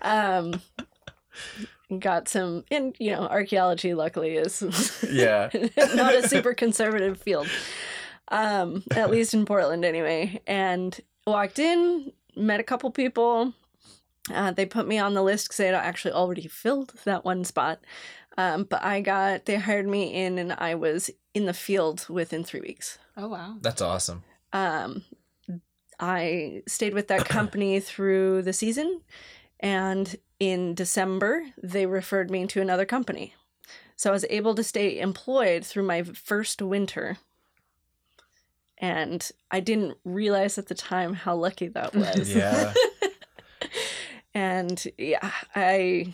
Um, 0.02 0.60
got 2.00 2.28
some, 2.28 2.66
and 2.72 2.96
you 3.00 3.12
know, 3.12 3.22
archaeology 3.22 3.94
luckily 3.94 4.36
is 4.36 5.06
yeah. 5.10 5.50
not 5.94 6.16
a 6.16 6.28
super 6.28 6.54
conservative 6.54 7.22
field, 7.22 7.48
um, 8.30 8.84
at 8.92 9.12
least 9.12 9.34
in 9.34 9.46
Portland 9.46 9.86
anyway. 9.86 10.42
And 10.46 11.00
walked 11.26 11.60
in, 11.60 12.12
met 12.40 12.60
a 12.60 12.64
couple 12.64 12.92
people. 12.92 13.54
Uh, 14.32 14.52
they 14.52 14.66
put 14.66 14.88
me 14.88 14.98
on 14.98 15.14
the 15.14 15.24
list 15.24 15.46
because 15.46 15.58
they 15.58 15.66
had 15.66 15.76
actually 15.76 16.14
already 16.14 16.48
filled 16.48 16.94
that 17.06 17.26
one 17.26 17.44
spot. 17.44 17.80
Um, 18.38 18.64
but 18.64 18.84
I 18.84 19.02
got, 19.02 19.46
they 19.46 19.58
hired 19.58 19.88
me 19.88 20.14
in 20.14 20.38
and 20.38 20.54
I 20.54 20.76
was 20.76 21.10
in 21.34 21.46
the 21.46 21.54
field 21.54 22.06
within 22.10 22.44
three 22.44 22.62
weeks. 22.62 22.98
Oh, 23.18 23.28
wow. 23.28 23.58
That's 23.62 23.82
awesome. 23.82 24.24
Um, 24.54 25.04
I 26.00 26.64
stayed 26.68 26.94
with 26.94 27.08
that 27.10 27.26
company 27.26 27.80
through 27.82 28.44
the 28.44 28.54
season. 28.54 29.02
And 29.60 30.16
in 30.40 30.74
December, 30.74 31.44
they 31.62 31.86
referred 31.86 32.32
me 32.32 32.48
to 32.48 32.62
another 32.62 32.86
company. 32.86 33.36
So 33.98 34.10
I 34.10 34.14
was 34.14 34.26
able 34.30 34.56
to 34.56 34.64
stay 34.64 35.00
employed 35.00 35.66
through 35.66 35.84
my 35.84 36.04
first 36.04 36.62
winter. 36.62 37.18
And 38.80 39.30
I 39.52 39.60
didn't 39.60 39.98
realize 40.06 40.58
at 40.58 40.68
the 40.68 40.76
time 40.76 41.14
how 41.14 41.36
lucky 41.36 41.68
that 41.70 41.94
was. 41.96 42.34
Yeah. 42.34 42.74
and 44.34 44.86
yeah, 44.98 45.32
I 45.56 46.14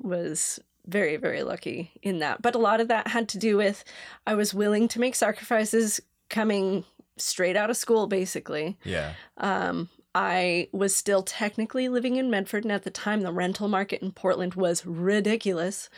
was 0.00 0.58
very, 0.86 1.16
very 1.16 1.42
lucky 1.42 1.92
in 2.02 2.18
that. 2.18 2.42
But 2.42 2.54
a 2.54 2.58
lot 2.58 2.80
of 2.80 2.88
that 2.88 3.08
had 3.08 3.28
to 3.30 3.38
do 3.38 3.56
with 3.56 3.84
I 4.26 4.34
was 4.34 4.52
willing 4.52 4.88
to 4.88 5.00
make 5.00 5.14
sacrifices 5.14 6.00
coming 6.28 6.84
straight 7.16 7.56
out 7.56 7.70
of 7.70 7.76
school, 7.76 8.06
basically. 8.06 8.78
Yeah. 8.84 9.14
Um, 9.36 9.88
I 10.14 10.68
was 10.72 10.94
still 10.94 11.22
technically 11.22 11.88
living 11.88 12.16
in 12.16 12.30
Medford, 12.30 12.64
and 12.64 12.72
at 12.72 12.82
the 12.82 12.90
time, 12.90 13.22
the 13.22 13.32
rental 13.32 13.68
market 13.68 14.02
in 14.02 14.12
Portland 14.12 14.54
was 14.54 14.84
ridiculous. 14.84 15.88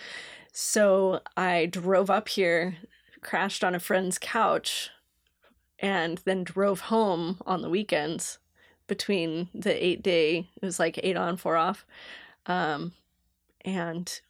So 0.53 1.21
I 1.37 1.67
drove 1.67 2.11
up 2.11 2.29
here, 2.29 2.77
crashed 3.23 3.65
on 3.65 3.75
a 3.75 3.81
friend's 3.81 4.19
couch, 4.19 4.91
and 5.85 6.23
then 6.25 6.43
drove 6.43 6.81
home 6.81 7.37
on 7.45 7.61
the 7.61 7.69
weekends 7.69 8.39
between 8.87 9.51
the 9.55 9.85
eight 9.85 10.03
day, 10.03 10.49
it 10.57 10.65
was 10.65 10.79
like 10.79 10.99
eight 11.03 11.15
on, 11.15 11.37
four 11.37 11.57
off, 11.57 11.85
um, 12.47 12.93
and 13.67 14.23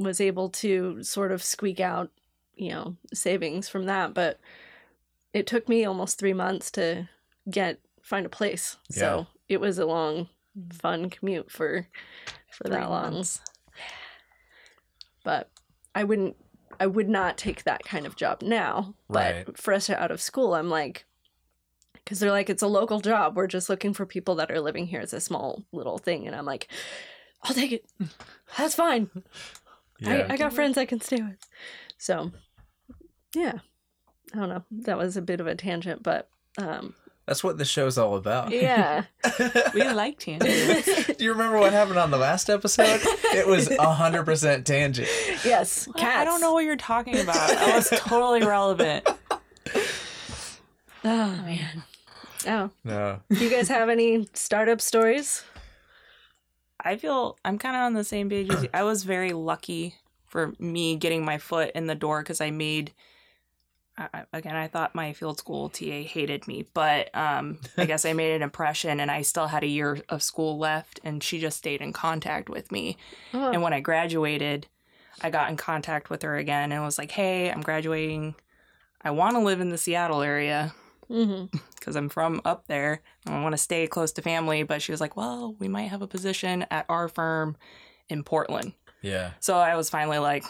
was 0.00 0.20
able 0.20 0.48
to 0.48 1.04
sort 1.04 1.30
of 1.30 1.40
squeak 1.40 1.78
out, 1.78 2.10
you 2.56 2.70
know, 2.70 2.96
savings 3.14 3.68
from 3.68 3.86
that. 3.86 4.12
But 4.12 4.40
it 5.32 5.46
took 5.46 5.68
me 5.68 5.84
almost 5.84 6.18
three 6.18 6.32
months 6.32 6.72
to 6.72 7.08
get 7.48 7.78
find 8.02 8.26
a 8.26 8.28
place. 8.28 8.78
So 8.90 9.28
it 9.48 9.60
was 9.60 9.78
a 9.78 9.86
long, 9.86 10.28
fun 10.72 11.10
commute 11.10 11.48
for 11.48 11.86
for 12.50 12.64
Three 12.64 12.76
that 12.76 12.90
long. 12.90 13.12
months. 13.12 13.40
But 15.22 15.48
I 15.94 16.02
wouldn't 16.02 16.36
I 16.82 16.86
would 16.86 17.08
not 17.08 17.38
take 17.38 17.62
that 17.62 17.84
kind 17.84 18.06
of 18.06 18.16
job 18.16 18.42
now. 18.42 18.94
But 19.08 19.34
Right. 19.46 19.56
fresh 19.58 19.88
out 19.88 20.10
of 20.10 20.20
school, 20.20 20.54
I'm 20.54 20.68
like 20.68 21.04
because 21.94 22.18
they're 22.18 22.32
like, 22.32 22.50
it's 22.50 22.62
a 22.62 22.66
local 22.66 22.98
job. 22.98 23.36
We're 23.36 23.46
just 23.46 23.68
looking 23.68 23.94
for 23.94 24.04
people 24.04 24.34
that 24.34 24.50
are 24.50 24.60
living 24.60 24.88
here. 24.88 25.00
It's 25.00 25.12
a 25.12 25.20
small 25.20 25.62
little 25.70 25.98
thing. 25.98 26.26
And 26.26 26.34
I'm 26.34 26.44
like, 26.44 26.66
I'll 27.44 27.54
take 27.54 27.70
it. 27.70 27.84
That's 28.58 28.74
fine. 28.74 29.08
Yeah. 30.00 30.26
I, 30.28 30.32
I 30.32 30.36
got 30.36 30.52
friends 30.52 30.76
I 30.76 30.84
can 30.84 31.00
stay 31.00 31.22
with. 31.22 31.38
So, 31.96 32.32
yeah. 33.36 33.60
I 34.34 34.36
don't 34.36 34.48
know. 34.48 34.64
That 34.72 34.98
was 34.98 35.16
a 35.16 35.22
bit 35.22 35.38
of 35.38 35.46
a 35.46 35.54
tangent, 35.54 36.02
but 36.02 36.28
um, 36.58 36.94
That's 37.26 37.44
what 37.44 37.56
the 37.56 37.64
show's 37.64 37.98
all 37.98 38.16
about. 38.16 38.50
yeah. 38.50 39.04
We 39.74 39.82
like 39.92 40.18
tangents. 40.18 41.06
Do 41.16 41.24
you 41.24 41.32
remember 41.32 41.58
what 41.58 41.72
happened 41.72 41.98
on 41.98 42.10
the 42.10 42.18
last 42.18 42.50
episode? 42.50 43.00
It 43.34 43.46
was 43.46 43.68
100% 43.68 44.64
tangent. 44.64 45.08
yes. 45.44 45.86
Well, 45.86 45.94
Cats. 45.94 46.20
I 46.20 46.24
don't 46.24 46.40
know 46.40 46.52
what 46.52 46.64
you're 46.64 46.76
talking 46.76 47.18
about. 47.20 47.34
That 47.48 47.74
was 47.76 47.88
totally 48.00 48.42
relevant. 48.44 49.08
Oh, 51.04 51.08
man. 51.44 51.82
Oh. 52.46 52.70
No. 52.84 53.20
Do 53.30 53.44
you 53.44 53.50
guys 53.50 53.68
have 53.68 53.88
any 53.88 54.28
startup 54.34 54.80
stories? 54.80 55.44
I 56.84 56.96
feel 56.96 57.38
I'm 57.44 57.58
kind 57.58 57.76
of 57.76 57.82
on 57.82 57.94
the 57.94 58.04
same 58.04 58.28
page 58.28 58.50
as 58.50 58.64
you. 58.64 58.68
I 58.74 58.82
was 58.82 59.04
very 59.04 59.32
lucky 59.32 59.94
for 60.26 60.52
me 60.58 60.96
getting 60.96 61.24
my 61.24 61.38
foot 61.38 61.70
in 61.74 61.86
the 61.86 61.94
door 61.94 62.20
because 62.22 62.40
I 62.40 62.50
made. 62.50 62.92
I, 63.98 64.24
again, 64.32 64.56
I 64.56 64.68
thought 64.68 64.94
my 64.94 65.12
field 65.12 65.38
school 65.38 65.68
TA 65.68 66.02
hated 66.02 66.48
me, 66.48 66.66
but 66.72 67.14
um, 67.14 67.58
I 67.76 67.84
guess 67.84 68.04
I 68.06 68.12
made 68.14 68.34
an 68.34 68.42
impression, 68.42 69.00
and 69.00 69.10
I 69.10 69.22
still 69.22 69.46
had 69.48 69.62
a 69.62 69.66
year 69.68 70.00
of 70.08 70.22
school 70.22 70.58
left, 70.58 70.98
and 71.04 71.22
she 71.22 71.38
just 71.38 71.58
stayed 71.58 71.80
in 71.82 71.92
contact 71.92 72.48
with 72.48 72.72
me. 72.72 72.96
Oh, 73.34 73.50
And 73.52 73.60
when 73.62 73.72
I 73.74 73.80
graduated, 73.80 74.66
I 75.20 75.28
got 75.30 75.50
in 75.50 75.56
contact 75.56 76.08
with 76.10 76.22
her 76.22 76.36
again 76.38 76.72
and 76.72 76.82
was 76.82 76.96
like, 76.98 77.10
"Hey, 77.10 77.50
I'm 77.50 77.60
graduating. 77.60 78.34
I 79.02 79.10
want 79.10 79.36
to 79.36 79.40
live 79.40 79.60
in 79.60 79.68
the 79.68 79.78
Seattle 79.78 80.22
area 80.22 80.72
because 81.08 81.94
I'm 81.96 82.08
from 82.08 82.40
up 82.44 82.66
there. 82.68 83.02
and 83.26 83.34
I 83.34 83.42
want 83.42 83.52
to 83.52 83.58
stay 83.58 83.86
close 83.86 84.12
to 84.12 84.22
family." 84.22 84.62
But 84.62 84.80
she 84.80 84.90
was 84.92 85.00
like, 85.02 85.16
"Well, 85.16 85.54
we 85.58 85.68
might 85.68 85.90
have 85.90 86.00
a 86.02 86.06
position 86.08 86.64
at 86.70 86.86
our 86.88 87.08
firm 87.08 87.56
in 88.08 88.24
Portland." 88.24 88.72
Yeah. 89.02 89.32
So 89.40 89.58
I 89.58 89.76
was 89.76 89.90
finally 89.90 90.18
like, 90.18 90.44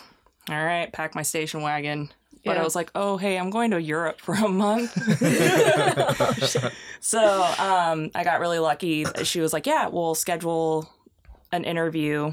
"All 0.49 0.65
right, 0.65 0.93
pack 0.93 1.15
my 1.17 1.23
station 1.23 1.63
wagon, 1.63 2.13
but 2.45 2.59
I 2.59 2.63
was 2.63 2.75
like, 2.75 2.91
oh, 2.95 3.17
hey, 3.17 3.39
I'm 3.39 3.51
going 3.51 3.71
to 3.71 3.81
Europe 3.81 4.21
for 4.21 4.35
a 4.35 4.49
month. 4.49 4.93
so 7.01 7.43
um, 7.59 8.11
I 8.15 8.25
got 8.25 8.41
really 8.41 8.59
lucky. 8.59 9.05
She 9.23 9.41
was 9.41 9.53
like, 9.53 9.67
yeah, 9.67 9.89
we'll 9.89 10.15
schedule 10.15 10.89
an 11.53 11.65
interview 11.65 12.33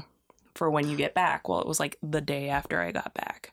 for 0.54 0.70
when 0.70 0.88
you 0.88 0.96
get 0.96 1.14
back. 1.14 1.48
Well, 1.48 1.60
it 1.60 1.66
was 1.66 1.78
like 1.80 1.96
the 2.02 2.20
day 2.20 2.48
after 2.48 2.80
I 2.80 2.92
got 2.92 3.14
back 3.14 3.52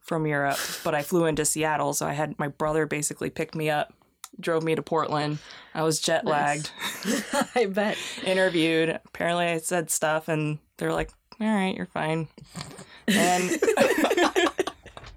from 0.00 0.26
Europe, 0.26 0.58
but 0.84 0.94
I 0.94 1.02
flew 1.02 1.24
into 1.24 1.44
Seattle. 1.44 1.92
So 1.92 2.06
I 2.06 2.12
had 2.12 2.38
my 2.38 2.48
brother 2.48 2.86
basically 2.86 3.30
pick 3.30 3.54
me 3.54 3.70
up, 3.70 3.92
drove 4.38 4.62
me 4.62 4.74
to 4.74 4.82
Portland. 4.82 5.38
I 5.74 5.82
was 5.82 6.00
jet 6.00 6.24
lagged, 6.24 6.70
I 7.54 7.66
bet. 7.66 7.96
interviewed. 8.24 9.00
Apparently, 9.06 9.46
I 9.46 9.58
said 9.58 9.90
stuff, 9.90 10.28
and 10.28 10.58
they're 10.76 10.92
like, 10.92 11.10
all 11.40 11.46
right, 11.46 11.76
you're 11.76 11.86
fine. 11.86 12.28
And 13.08 13.50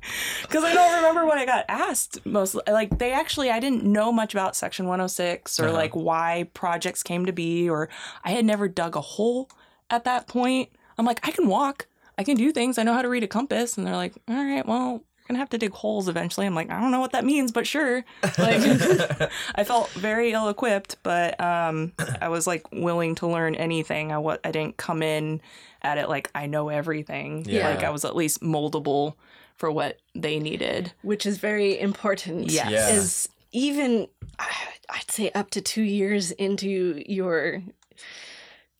because 0.41 0.63
I 0.63 0.73
don't 0.73 0.95
remember 0.97 1.25
what 1.25 1.37
I 1.37 1.45
got 1.45 1.65
asked 1.67 2.25
mostly. 2.25 2.61
Like 2.67 2.97
they 2.99 3.11
actually, 3.11 3.49
I 3.49 3.59
didn't 3.59 3.83
know 3.83 4.11
much 4.11 4.33
about 4.33 4.55
Section 4.55 4.85
106 4.85 5.59
or 5.59 5.65
Uh-huh. 5.65 5.73
like 5.73 5.95
why 5.95 6.47
projects 6.53 7.03
came 7.03 7.25
to 7.25 7.33
be, 7.33 7.69
or 7.69 7.89
I 8.23 8.31
had 8.31 8.45
never 8.45 8.67
dug 8.67 8.95
a 8.95 9.01
hole 9.01 9.49
at 9.89 10.03
that 10.05 10.27
point. 10.27 10.69
I'm 10.97 11.05
like, 11.05 11.19
I 11.27 11.31
can 11.31 11.47
walk, 11.47 11.87
I 12.17 12.23
can 12.23 12.35
do 12.35 12.51
things, 12.51 12.77
I 12.77 12.83
know 12.83 12.93
how 12.93 13.01
to 13.01 13.09
read 13.09 13.23
a 13.23 13.27
compass, 13.27 13.77
and 13.77 13.87
they're 13.87 13.95
like, 13.95 14.13
all 14.27 14.35
right, 14.35 14.65
well. 14.65 14.91
you're 14.91 15.01
Gonna 15.35 15.39
have 15.39 15.49
to 15.51 15.59
dig 15.59 15.71
holes 15.73 16.07
eventually. 16.09 16.47
I'm 16.47 16.55
like, 16.55 16.71
I 16.71 16.81
don't 16.81 16.89
know 16.89 16.99
what 16.99 17.11
that 17.11 17.23
means, 17.23 17.51
but 17.51 17.67
sure. 17.67 18.03
Like, 18.23 18.61
I 19.55 19.63
felt 19.63 19.91
very 19.91 20.31
ill 20.31 20.49
equipped, 20.49 20.97
but 21.03 21.39
um, 21.39 21.93
I 22.19 22.29
was 22.29 22.47
like 22.47 22.65
willing 22.71 23.13
to 23.15 23.27
learn 23.27 23.53
anything. 23.53 24.11
I 24.11 24.17
what 24.17 24.39
I 24.43 24.49
didn't 24.49 24.77
come 24.77 25.03
in 25.03 25.39
at 25.83 25.99
it 25.99 26.09
like 26.09 26.31
I 26.33 26.47
know 26.47 26.69
everything. 26.69 27.45
Yeah. 27.47 27.69
Like 27.69 27.83
I 27.83 27.91
was 27.91 28.05
at 28.05 28.15
least 28.15 28.41
moldable 28.41 29.13
for 29.59 29.69
what 29.69 29.97
they 30.15 30.39
needed. 30.39 30.93
Which 31.01 31.25
is 31.25 31.37
very 31.37 31.79
important. 31.79 32.49
Yes. 32.49 32.71
Yeah. 32.71 32.89
Is 32.89 33.29
even, 33.51 34.07
I'd 34.39 35.11
say, 35.11 35.29
up 35.31 35.51
to 35.51 35.61
two 35.61 35.81
years 35.83 36.31
into 36.31 37.03
your, 37.05 37.61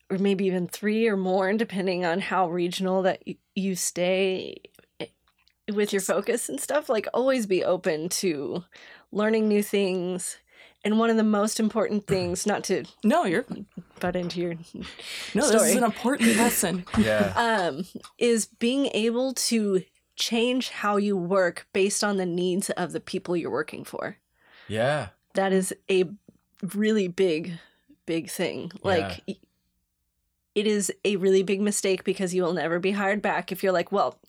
or 0.10 0.18
maybe 0.18 0.46
even 0.46 0.68
three 0.68 1.08
or 1.08 1.18
more, 1.18 1.52
depending 1.54 2.06
on 2.06 2.22
how 2.22 2.50
regional 2.50 3.02
that 3.04 3.22
you 3.56 3.76
stay 3.76 4.62
eh, 5.02 5.08
with 5.74 5.92
your 5.92 6.02
focus 6.02 6.48
and 6.48 6.62
stuff. 6.62 6.88
Like, 6.88 7.08
always 7.14 7.46
be 7.46 7.64
open 7.64 8.08
to 8.10 8.64
learning 9.12 9.50
new 9.50 9.62
things. 9.62 10.38
And 10.86 10.98
one 10.98 11.10
of 11.10 11.18
the 11.18 11.24
most 11.24 11.60
important 11.60 12.08
things, 12.08 12.48
not 12.48 12.64
to 12.66 12.86
No, 13.04 13.26
you're 13.26 13.46
butt 14.00 14.16
into 14.16 14.40
your 14.40 14.54
no. 15.34 15.52
This 15.52 15.62
is 15.62 15.76
an 15.76 15.84
important 15.84 16.38
lesson. 16.38 16.86
yeah. 16.98 17.34
um, 17.70 17.84
is 18.18 18.46
being 18.46 18.86
able 18.94 19.34
to 19.34 19.84
change 20.20 20.70
how 20.70 20.98
you 20.98 21.16
work 21.18 21.66
based 21.74 22.04
on 22.04 22.18
the 22.18 22.26
needs 22.26 22.70
of 22.72 22.92
the 22.92 23.00
people 23.00 23.36
you're 23.36 23.50
working 23.50 23.84
for. 23.84 24.18
Yeah. 24.68 25.08
That 25.34 25.52
is 25.54 25.74
a 25.90 26.04
really 26.76 27.08
big, 27.08 27.54
big 28.06 28.30
thing. 28.30 28.72
Like, 28.84 29.22
y- 29.28 29.38
it 30.56 30.68
is 30.68 30.92
a 31.06 31.16
really 31.16 31.42
big 31.42 31.62
mistake 31.62 32.04
because 32.04 32.34
you 32.36 32.44
will 32.44 32.54
never 32.54 32.80
be 32.80 32.92
hired 32.92 33.22
back 33.22 33.52
if 33.52 33.64
you're 33.64 33.72
like, 33.72 33.92
well, 33.92 34.20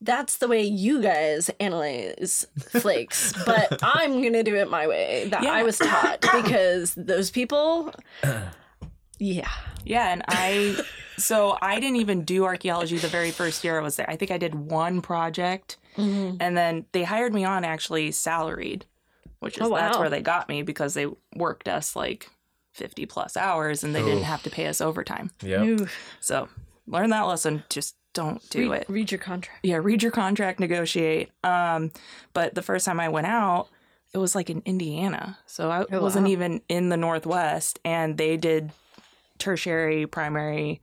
that's 0.00 0.36
the 0.36 0.46
way 0.46 0.62
you 0.62 1.00
guys 1.02 1.50
analyze 1.58 2.46
flakes, 2.58 3.32
but 3.46 3.78
I'm 3.82 4.22
gonna 4.22 4.42
do 4.44 4.54
it 4.56 4.68
my 4.70 4.86
way 4.86 5.26
that 5.30 5.42
Yeah. 5.42 5.50
I 5.52 5.62
was 5.62 5.78
taught 5.78 6.20
because 6.34 6.94
those 6.94 7.30
people, 7.30 7.92
yeah, 9.18 9.48
Yeah, 9.84 10.08
and 10.12 10.22
I 10.28 10.76
so 11.18 11.56
I 11.60 11.80
didn't 11.80 11.96
even 11.96 12.24
do 12.24 12.44
archaeology 12.44 12.98
the 12.98 13.08
very 13.08 13.30
first 13.30 13.64
year 13.64 13.78
I 13.78 13.82
was 13.82 13.96
there. 13.96 14.08
I 14.08 14.16
think 14.16 14.30
I 14.30 14.38
did 14.38 14.54
one 14.54 15.00
project, 15.02 15.76
and 15.96 16.38
then 16.56 16.86
they 16.92 17.04
hired 17.04 17.34
me 17.34 17.44
on 17.44 17.64
actually 17.64 18.12
salaried, 18.12 18.84
which 19.40 19.58
is 19.58 19.66
Oh, 19.66 19.74
that's 19.74 19.98
where 19.98 20.10
they 20.10 20.20
got 20.22 20.48
me 20.48 20.62
because 20.62 20.94
they 20.94 21.06
worked 21.34 21.68
us 21.68 21.96
like 21.96 22.30
fifty 22.72 23.06
plus 23.06 23.36
hours 23.36 23.82
and 23.82 23.94
they 23.94 24.02
Ooh. 24.02 24.04
didn't 24.04 24.24
have 24.24 24.42
to 24.44 24.50
pay 24.50 24.66
us 24.68 24.80
overtime. 24.80 25.30
Yep. 25.42 25.60
Ooh, 25.66 25.88
So 26.20 26.48
learn 26.86 27.10
that 27.10 27.22
lesson. 27.22 27.64
Just 27.68 27.96
don't 28.14 28.48
do 28.50 28.70
read, 28.72 28.82
it. 28.82 28.86
read 28.88 29.10
your 29.12 29.18
contract. 29.18 29.60
yeah 29.62 29.76
read 29.76 30.02
your 30.02 30.10
contract 30.10 30.58
negotiate 30.58 31.30
um 31.44 31.90
but 32.32 32.54
the 32.54 32.62
first 32.62 32.84
time 32.86 32.98
i 32.98 33.08
went 33.08 33.26
out 33.28 33.68
it 34.14 34.18
was 34.18 34.34
like 34.34 34.48
in 34.50 34.60
indiana 34.64 35.38
so 35.46 35.70
i 35.70 35.84
Oh, 35.92 36.00
wasn't 36.00 36.24
wow. 36.24 36.32
even 36.32 36.60
in 36.68 36.88
the 36.88 36.96
northwest 36.96 37.78
and 37.84 38.16
they 38.16 38.36
did 38.38 38.72
tertiary 39.38 40.06
primary 40.06 40.80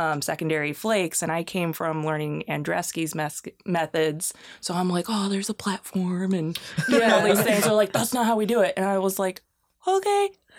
um, 0.00 0.22
secondary 0.22 0.72
flakes 0.72 1.22
and 1.22 1.32
i 1.32 1.42
came 1.42 1.72
from 1.72 2.06
learning 2.06 2.44
Andrefsky's 2.48 3.14
mes- 3.16 3.42
methods 3.66 4.32
so 4.60 4.74
i'm 4.74 4.88
like 4.88 5.06
oh 5.08 5.28
there's 5.28 5.48
a 5.48 5.54
platform 5.54 6.32
and 6.32 6.58
doing 6.88 7.10
all 7.10 7.22
these 7.24 7.42
things 7.42 7.64
they're 7.64 7.72
like 7.72 7.92
that's 7.92 8.14
not 8.14 8.24
how 8.26 8.36
we 8.36 8.46
do 8.46 8.60
it 8.60 8.74
and 8.76 8.86
i 8.86 8.96
was 8.98 9.18
like 9.18 9.42
okay 9.88 10.30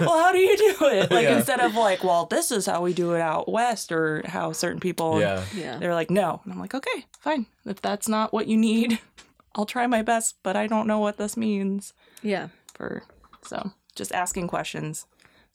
well 0.00 0.18
how 0.24 0.32
do 0.32 0.38
you 0.38 0.56
do 0.56 0.74
it 0.86 1.10
like 1.10 1.24
Yeah. 1.24 1.36
instead 1.38 1.60
of 1.60 1.74
like 1.74 2.02
well 2.02 2.26
this 2.26 2.50
is 2.50 2.66
how 2.66 2.82
we 2.82 2.92
do 2.94 3.12
it 3.14 3.20
out 3.20 3.50
west 3.50 3.92
or 3.92 4.22
how 4.26 4.52
certain 4.52 4.80
people 4.80 5.20
Yeah. 5.20 5.44
Yeah. 5.54 5.76
they're 5.78 5.94
like, 5.94 6.10
no. 6.10 6.40
And 6.44 6.52
I'm 6.54 6.58
like, 6.58 6.74
okay, 6.74 7.04
fine. 7.20 7.44
If 7.66 7.82
that's 7.82 8.08
not 8.08 8.32
what 8.32 8.46
you 8.46 8.56
need, 8.56 8.98
I'll 9.54 9.66
try 9.66 9.86
my 9.86 10.00
best, 10.00 10.36
but 10.42 10.56
I 10.56 10.66
don't 10.66 10.86
know 10.86 10.98
what 10.98 11.18
this 11.18 11.36
means 11.36 11.92
Yeah. 12.22 12.48
for. 12.74 13.02
So 13.44 13.72
just 13.94 14.12
asking 14.12 14.48
questions. 14.48 15.04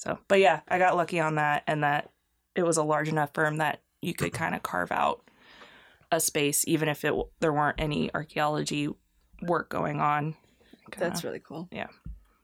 So, 0.03 0.19
but 0.27 0.41
yeah, 0.41 0.59
I 0.67 0.79
got 0.79 0.97
lucky 0.97 1.21
on 1.21 1.35
that 1.35 1.63
and 1.65 1.81
that 1.83 2.09
it 2.55 2.63
was 2.63 2.75
a 2.75 2.83
large 2.83 3.07
enough 3.07 3.29
firm 3.33 3.55
that 3.57 3.79
you 4.01 4.13
could 4.13 4.33
kind 4.33 4.53
of 4.53 4.61
carve 4.61 4.91
out 4.91 5.21
a 6.11 6.19
space, 6.19 6.65
even 6.67 6.89
if 6.89 7.05
it 7.05 7.13
there 7.39 7.53
weren't 7.53 7.79
any 7.79 8.13
archaeology 8.13 8.89
work 9.43 9.69
going 9.69 10.01
on. 10.01 10.35
Kinda- 10.91 11.07
That's 11.07 11.23
really 11.23 11.39
cool. 11.39 11.69
Yeah. 11.71 11.87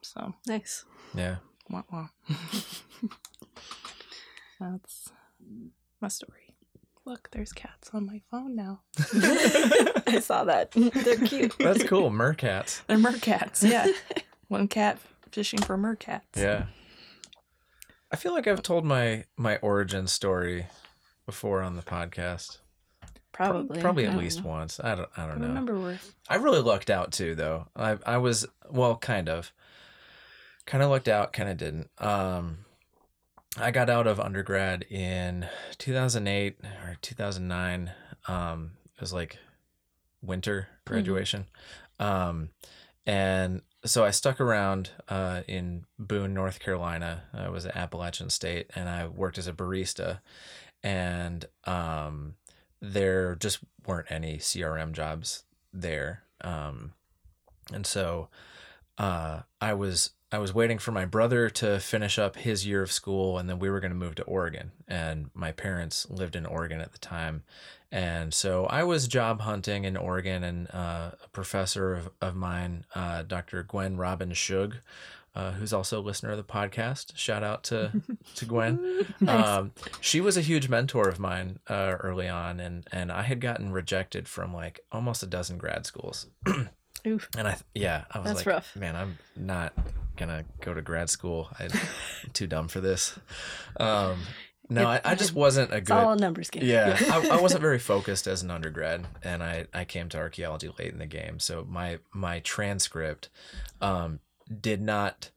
So. 0.01 0.33
Nice. 0.47 0.85
Yeah. 1.13 1.35
Wah, 1.69 1.83
wah. 1.91 2.07
That's 4.59 5.11
my 6.01 6.07
story. 6.07 6.55
Look, 7.05 7.29
there's 7.31 7.51
cats 7.51 7.89
on 7.93 8.05
my 8.05 8.21
phone 8.31 8.55
now. 8.55 8.81
I 8.97 10.19
saw 10.21 10.45
that. 10.45 10.71
They're 10.71 11.17
cute. 11.17 11.55
That's 11.59 11.83
cool. 11.83 12.09
Mercats. 12.09 12.83
They're 12.87 12.97
mercats. 12.97 13.69
Yeah. 13.69 13.87
One 14.47 14.67
cat 14.69 14.97
fishing 15.31 15.59
for 15.61 15.77
mercats. 15.77 16.21
Yeah. 16.37 16.65
I 18.11 18.15
feel 18.15 18.33
like 18.33 18.47
I've 18.47 18.63
told 18.63 18.85
my 18.85 19.25
my 19.37 19.57
origin 19.57 20.07
story 20.07 20.65
before 21.25 21.61
on 21.61 21.75
the 21.75 21.81
podcast. 21.83 22.57
Pro- 23.31 23.47
Probably. 23.47 23.81
Probably 23.81 24.05
at 24.05 24.17
least 24.17 24.43
know. 24.43 24.49
once. 24.49 24.79
I 24.83 24.95
don't 24.95 25.09
I 25.15 25.23
I 25.23 25.27
don't 25.27 25.41
know. 25.41 25.47
remember 25.47 25.79
where. 25.79 25.99
I 26.27 26.35
really 26.35 26.61
lucked 26.61 26.89
out 26.89 27.11
too, 27.11 27.35
though. 27.35 27.67
I 27.75 27.97
I 28.05 28.17
was 28.17 28.45
well, 28.69 28.97
kind 28.97 29.29
of, 29.29 29.51
kind 30.65 30.83
of 30.83 30.89
lucked 30.89 31.07
out, 31.07 31.33
kind 31.33 31.49
of 31.49 31.57
didn't. 31.57 31.89
Um, 31.99 32.59
I 33.57 33.71
got 33.71 33.89
out 33.89 34.07
of 34.07 34.19
undergrad 34.19 34.83
in 34.89 35.47
2008 35.77 36.57
or 36.85 36.97
2009. 37.01 37.91
Um, 38.27 38.71
it 38.95 39.01
was 39.01 39.13
like 39.13 39.37
winter 40.21 40.67
graduation, 40.85 41.45
um, 41.99 42.49
and 43.05 43.61
so 43.85 44.03
I 44.03 44.11
stuck 44.11 44.41
around 44.41 44.91
uh, 45.07 45.41
in 45.47 45.85
Boone, 45.97 46.33
North 46.33 46.59
Carolina. 46.59 47.23
I 47.33 47.49
was 47.49 47.65
at 47.65 47.75
Appalachian 47.75 48.29
State, 48.29 48.69
and 48.75 48.89
I 48.89 49.07
worked 49.07 49.37
as 49.37 49.47
a 49.47 49.53
barista. 49.53 50.19
And 50.83 51.45
um, 51.65 52.35
there 52.81 53.35
just 53.35 53.59
weren't 53.85 54.11
any 54.11 54.37
CRM 54.37 54.91
jobs 54.91 55.43
there. 55.73 56.23
Um, 56.41 56.93
and 57.73 57.85
so 57.85 58.29
uh, 58.97 59.41
I 59.61 59.73
was 59.73 60.11
I 60.31 60.37
was 60.37 60.53
waiting 60.53 60.77
for 60.77 60.91
my 60.91 61.05
brother 61.05 61.49
to 61.49 61.79
finish 61.79 62.19
up 62.19 62.35
his 62.35 62.65
year 62.65 62.83
of 62.83 62.91
school, 62.91 63.39
and 63.39 63.49
then 63.49 63.57
we 63.57 63.69
were 63.69 63.79
going 63.79 63.91
to 63.91 63.97
move 63.97 64.15
to 64.15 64.23
Oregon. 64.23 64.71
And 64.87 65.31
my 65.33 65.51
parents 65.51 66.07
lived 66.09 66.35
in 66.35 66.45
Oregon 66.45 66.81
at 66.81 66.91
the 66.91 66.99
time, 66.99 67.43
and 67.91 68.31
so 68.33 68.67
I 68.67 68.83
was 68.83 69.07
job 69.07 69.41
hunting 69.41 69.85
in 69.85 69.97
Oregon. 69.97 70.43
And 70.43 70.67
uh, 70.71 71.11
a 71.23 71.27
professor 71.31 71.95
of, 71.95 72.09
of 72.21 72.35
mine, 72.35 72.85
uh, 72.93 73.23
Dr. 73.23 73.63
Gwen 73.63 73.97
Robbins 73.97 74.37
Schug, 74.37 74.75
uh, 75.33 75.53
who's 75.53 75.73
also 75.73 75.99
a 75.99 76.01
listener 76.01 76.31
of 76.31 76.37
the 76.37 76.43
podcast, 76.43 77.15
shout 77.15 77.43
out 77.43 77.63
to 77.63 77.91
to 78.35 78.45
Gwen. 78.45 79.05
Um, 79.27 79.71
she 79.99 80.21
was 80.21 80.37
a 80.37 80.41
huge 80.41 80.69
mentor 80.69 81.09
of 81.09 81.19
mine 81.19 81.59
uh, 81.67 81.95
early 82.01 82.27
on, 82.27 82.59
and 82.59 82.87
and 82.91 83.11
I 83.11 83.23
had 83.23 83.41
gotten 83.41 83.71
rejected 83.71 84.27
from 84.27 84.53
like 84.53 84.81
almost 84.91 85.23
a 85.23 85.27
dozen 85.27 85.57
grad 85.57 85.87
schools. 85.87 86.27
Oof. 87.07 87.29
And 87.37 87.47
I, 87.47 87.57
yeah, 87.73 88.05
I 88.11 88.19
was 88.19 88.27
That's 88.27 88.37
like, 88.39 88.45
rough. 88.47 88.75
man, 88.75 88.95
I'm 88.95 89.17
not 89.35 89.73
gonna 90.17 90.43
go 90.61 90.73
to 90.73 90.81
grad 90.81 91.09
school. 91.09 91.49
I'm 91.59 91.69
too 92.33 92.45
dumb 92.47 92.67
for 92.67 92.81
this. 92.81 93.17
Um, 93.79 94.19
no, 94.69 94.85
I, 94.87 95.01
I 95.03 95.15
just 95.15 95.33
wasn't 95.33 95.71
a 95.71 95.77
It's 95.77 95.89
good. 95.89 95.97
all 95.97 96.15
numbers 96.15 96.49
game. 96.49 96.63
Yeah, 96.63 96.97
I, 96.99 97.25
I 97.31 97.41
wasn't 97.41 97.61
very 97.61 97.79
focused 97.93 98.27
as 98.27 98.43
an 98.43 98.51
undergrad, 98.51 99.07
and 99.23 99.41
I, 99.41 99.65
I 99.73 99.85
came 99.85 100.09
to 100.09 100.17
archaeology 100.17 100.69
late 100.77 100.91
in 100.91 100.99
the 100.99 101.05
game. 101.07 101.39
So 101.39 101.65
my 101.67 101.99
my 102.13 102.39
transcript 102.41 103.29
um, 103.81 104.19
did 104.61 104.81
not 104.81 105.31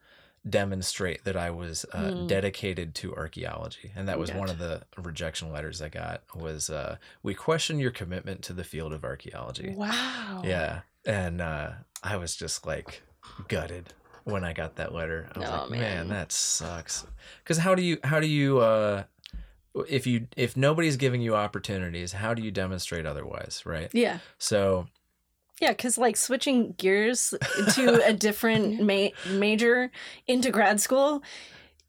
demonstrate 0.49 1.23
that 1.25 1.37
I 1.37 1.51
was 1.51 1.87
uh, 1.93 2.11
Mm. 2.11 2.27
dedicated 2.27 2.95
to 2.97 3.15
archaeology, 3.15 3.93
and 3.95 4.09
that 4.09 4.19
was 4.19 4.33
one 4.33 4.51
of 4.51 4.59
the 4.59 4.83
rejection 4.99 5.53
letters 5.53 5.81
I 5.81 5.89
got. 5.89 6.23
Was 6.35 6.69
uh, 6.69 6.97
we 7.23 7.35
question 7.35 7.79
your 7.79 7.93
commitment 7.93 8.43
to 8.43 8.53
the 8.53 8.65
field 8.65 8.93
of 8.93 9.05
archaeology? 9.05 9.73
Wow. 9.77 10.43
Yeah, 10.45 10.81
and 11.07 11.41
uh, 11.41 11.71
I 12.03 12.17
was 12.17 12.37
just 12.37 12.67
like 12.67 13.03
gutted 13.49 13.93
when 14.25 14.45
I 14.45 14.53
got 14.53 14.77
that 14.77 14.95
letter. 14.95 15.29
I 15.35 15.39
was 15.39 15.49
Oh, 15.49 15.53
like, 15.63 15.71
man. 15.71 15.81
man. 15.81 16.09
that 16.09 16.33
sucks. 16.33 17.07
Because 17.43 17.59
how 17.59 17.75
do 17.75 17.83
you 17.83 17.99
how 18.05 18.21
do 18.21 18.27
you 18.27 18.59
uh, 18.59 19.05
if 19.89 20.07
you 20.07 20.27
if 20.37 20.57
nobody's 20.57 20.97
giving 20.97 21.21
you 21.23 21.35
opportunities, 21.35 22.13
how 22.13 22.35
do 22.35 22.43
you 22.43 22.51
demonstrate 22.51 23.07
otherwise, 23.07 23.63
right? 23.65 23.89
Yeah. 23.93 24.19
So 24.39 24.87
Yeah, 25.61 25.71
because 25.71 25.99
like 25.99 26.17
switching 26.17 26.75
gears 26.79 27.35
to 27.75 28.03
a 28.07 28.13
different 28.13 28.81
ma- 28.83 29.09
major 29.31 29.91
into 30.27 30.51
grad 30.51 30.81
school 30.81 31.23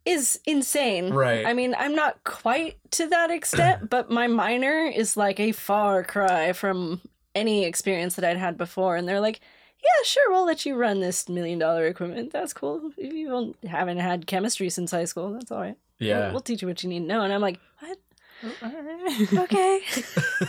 is 0.05 0.39
insane. 0.45 1.13
Right. 1.13 1.45
I 1.45 1.53
mean, 1.53 1.73
I'm 1.77 1.95
not 1.95 2.23
quite 2.25 2.75
to 2.91 3.07
that 3.07 3.31
extent, 3.31 3.89
but 3.89 4.09
my 4.09 4.27
minor 4.27 4.85
is 4.85 5.15
like 5.15 5.39
a 5.39 5.53
far 5.53 6.03
cry 6.03 6.51
from 6.53 6.99
any 7.35 7.65
experience 7.65 8.15
that 8.15 8.25
I'd 8.25 8.37
had 8.37 8.57
before. 8.57 8.95
And 8.95 9.07
they're 9.07 9.19
like, 9.21 9.39
yeah, 9.83 10.03
sure, 10.05 10.31
we'll 10.31 10.45
let 10.45 10.65
you 10.65 10.75
run 10.75 10.99
this 11.01 11.27
million 11.27 11.59
dollar 11.59 11.85
equipment. 11.87 12.31
That's 12.31 12.53
cool. 12.53 12.91
If 12.97 13.13
you 13.13 13.55
haven't 13.67 13.97
had 13.97 14.27
chemistry 14.27 14.69
since 14.69 14.91
high 14.91 15.05
school, 15.05 15.33
that's 15.33 15.51
all 15.51 15.59
right. 15.61 15.77
We'll- 15.99 16.09
yeah, 16.09 16.31
We'll, 16.31 16.41
teach 16.41 16.61
you 16.61 16.67
what 16.67 16.83
you 16.83 16.89
need 16.89 16.99
to 17.01 17.05
know. 17.05 17.21
And 17.21 17.31
I'm 17.33 17.41
like, 17.41 17.59
what? 17.79 17.97
Okay. 19.33 19.81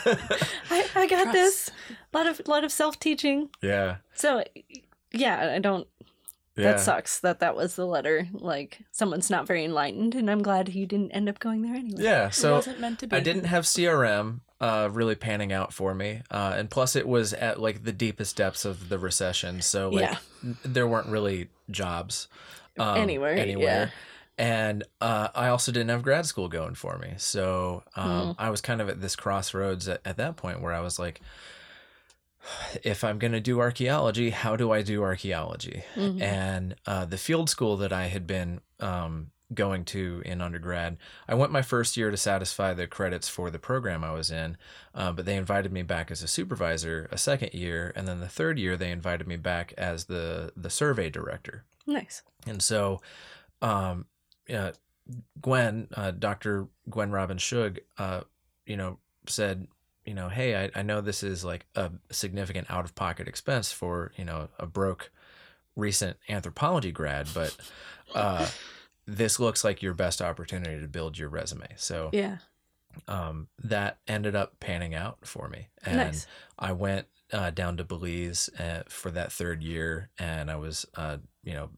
I, 0.70 0.87
I 0.94 1.07
got 1.09 1.25
Trust. 1.25 1.33
this. 1.33 1.70
A 2.12 2.16
lot 2.16 2.27
of, 2.27 2.40
lot 2.49 2.64
of 2.64 2.73
self 2.73 2.99
teaching. 2.99 3.51
yeah, 3.62 3.97
So, 4.14 4.42
yeah, 5.12 5.53
I 5.55 5.59
don't. 5.61 5.87
yeah. 6.57 6.73
That 6.73 6.81
sucks 6.81 7.20
that 7.20 7.40
that 7.40 7.55
was 7.57 7.77
the 7.77 7.87
letter. 7.87 8.29
Like, 8.33 8.81
someone's 8.92 9.31
not 9.31 9.47
very 9.47 9.64
enlightened, 9.64 10.14
and 10.14 10.31
I'm 10.31 10.42
glad 10.42 10.68
you 10.75 10.87
didn't 10.87 11.12
end 11.12 11.29
up 11.29 11.38
going 11.38 11.62
there 11.62 11.75
anyway. 11.75 12.03
Yeah, 12.03 12.31
so 12.31 12.53
it 12.55 12.57
wasn't 12.57 12.81
meant 12.81 12.99
to 13.01 13.07
be. 13.07 13.16
I 13.16 13.20
didn't 13.20 13.44
have 13.44 13.64
CRM 13.64 14.40
uh, 14.66 14.88
really 15.00 15.14
panning 15.14 15.53
out 15.53 15.72
for 15.72 15.94
me, 15.94 16.11
uh, 16.31 16.55
and 16.59 16.70
plus 16.70 16.96
it 16.96 17.07
was 17.07 17.33
at 17.35 17.61
like 17.61 17.79
the 17.85 17.92
deepest 17.92 18.37
depths 18.37 18.64
of 18.64 18.88
the 18.88 18.98
recession, 18.98 19.61
so 19.62 19.90
like 19.90 20.03
Yeah. 20.11 20.18
n- 20.42 20.57
there 20.74 20.87
weren't 20.88 21.09
really 21.09 21.48
jobs 21.70 22.29
um, 22.79 22.96
Anywhere, 22.96 23.37
anywhere. 23.37 23.92
And 24.37 24.83
uh, 25.00 25.29
I 25.35 25.46
also 25.48 25.70
didn't 25.70 25.90
have 25.90 26.03
grad 26.03 26.27
school 26.27 26.48
going 26.48 26.74
for 26.74 26.98
me, 26.98 27.11
so 27.18 27.83
um, 27.94 28.11
Hmm. 28.11 28.33
I 28.46 28.48
was 28.50 28.61
kind 28.61 28.81
of 28.81 28.88
at 28.88 29.00
this 29.00 29.14
crossroads 29.16 29.87
at, 29.88 30.00
at 30.05 30.16
that 30.16 30.37
point 30.37 30.61
where 30.62 30.72
I 30.72 30.81
was 30.81 30.98
like, 30.98 31.20
if 32.83 33.05
I'm 33.05 33.18
going 33.18 33.33
to 33.33 33.40
do 33.40 33.61
archaeology, 33.61 34.31
how 34.31 34.57
do 34.57 34.72
I 34.72 34.83
do 34.83 35.03
archaeology? 35.03 35.83
Mhm. 35.96 36.20
and 36.22 36.74
uh, 36.87 37.05
the 37.05 37.18
field 37.18 37.48
school 37.50 37.77
that 37.79 37.92
I 37.92 38.07
had 38.09 38.27
been 38.27 38.61
um, 38.81 39.31
going 39.55 39.85
to 39.87 40.23
in 40.25 40.40
undergrad, 40.40 40.97
I 41.29 41.35
went 41.35 41.53
my 41.53 41.62
first 41.62 41.97
year 41.97 42.11
to 42.11 42.17
satisfy 42.17 42.75
the 42.75 42.87
credits 42.87 43.29
for 43.29 43.51
the 43.51 43.59
program 43.59 44.05
I 44.05 44.12
was 44.12 44.31
in, 44.31 44.57
uh, 44.95 45.12
but 45.12 45.25
they 45.25 45.37
invited 45.37 45.73
me 45.73 45.83
back 45.83 46.11
as 46.11 46.23
a 46.23 46.29
supervisor 46.29 47.09
a 47.11 47.19
second 47.19 47.55
year, 47.55 47.93
and 47.97 48.07
then 48.07 48.21
the 48.21 48.29
third 48.29 48.59
year 48.59 48.77
they 48.77 48.90
invited 48.90 49.27
me 49.27 49.37
back 49.37 49.73
as 49.79 50.05
the 50.07 50.53
the 50.57 50.71
survey 50.71 51.11
director. 51.11 51.64
Nice. 51.87 52.23
And 52.47 52.62
so, 52.62 53.01
um, 53.62 54.07
uh, 54.53 54.73
Gwen, 55.40 55.88
uh, 55.95 56.12
Dr. 56.12 56.69
Gwen 56.88 57.11
Robbins 57.11 57.43
Schug, 57.43 57.79
uh, 57.99 58.23
you 58.67 58.77
know, 58.77 58.99
said, 59.27 59.67
you 60.05 60.14
know, 60.14 60.29
hey, 60.29 60.64
I, 60.64 60.71
I 60.75 60.83
know 60.83 61.01
this 61.01 61.23
is 61.23 61.45
like 61.45 61.67
a 61.75 61.90
significant 62.11 62.71
out 62.71 62.85
of 62.85 62.95
pocket 62.95 63.29
expense 63.29 63.73
for, 63.73 64.12
you 64.17 64.25
know, 64.25 64.49
a 64.59 64.67
broke 64.67 65.11
recent 65.77 66.17
anthropology 66.29 66.93
grad, 66.93 67.29
but 67.35 67.57
uh, 68.14 68.47
this 69.07 69.38
looks 69.38 69.64
like 69.64 69.83
your 69.83 69.95
best 69.95 70.23
opportunity 70.23 70.81
to 70.81 70.88
build 70.88 71.19
your 71.19 71.29
resume. 71.29 71.69
So 71.77 72.11
Yeah. 72.12 72.38
um, 73.09 73.49
that 73.62 73.99
ended 74.07 74.35
up 74.35 74.59
panning 74.61 74.95
out 74.95 75.27
for 75.27 75.49
me. 75.49 75.69
And 75.85 75.97
Nice. 75.97 76.27
I 76.59 76.73
went 76.73 77.07
uh, 77.33 77.51
down 77.51 77.77
to 77.79 77.85
Belize 77.85 78.49
uh, 78.59 78.83
for 78.88 79.11
that 79.11 79.33
third 79.33 79.62
year, 79.62 80.11
and 80.19 80.51
I 80.51 80.57
was, 80.57 80.87
uh, 80.95 81.19
you 81.43 81.53
know, 81.55 81.71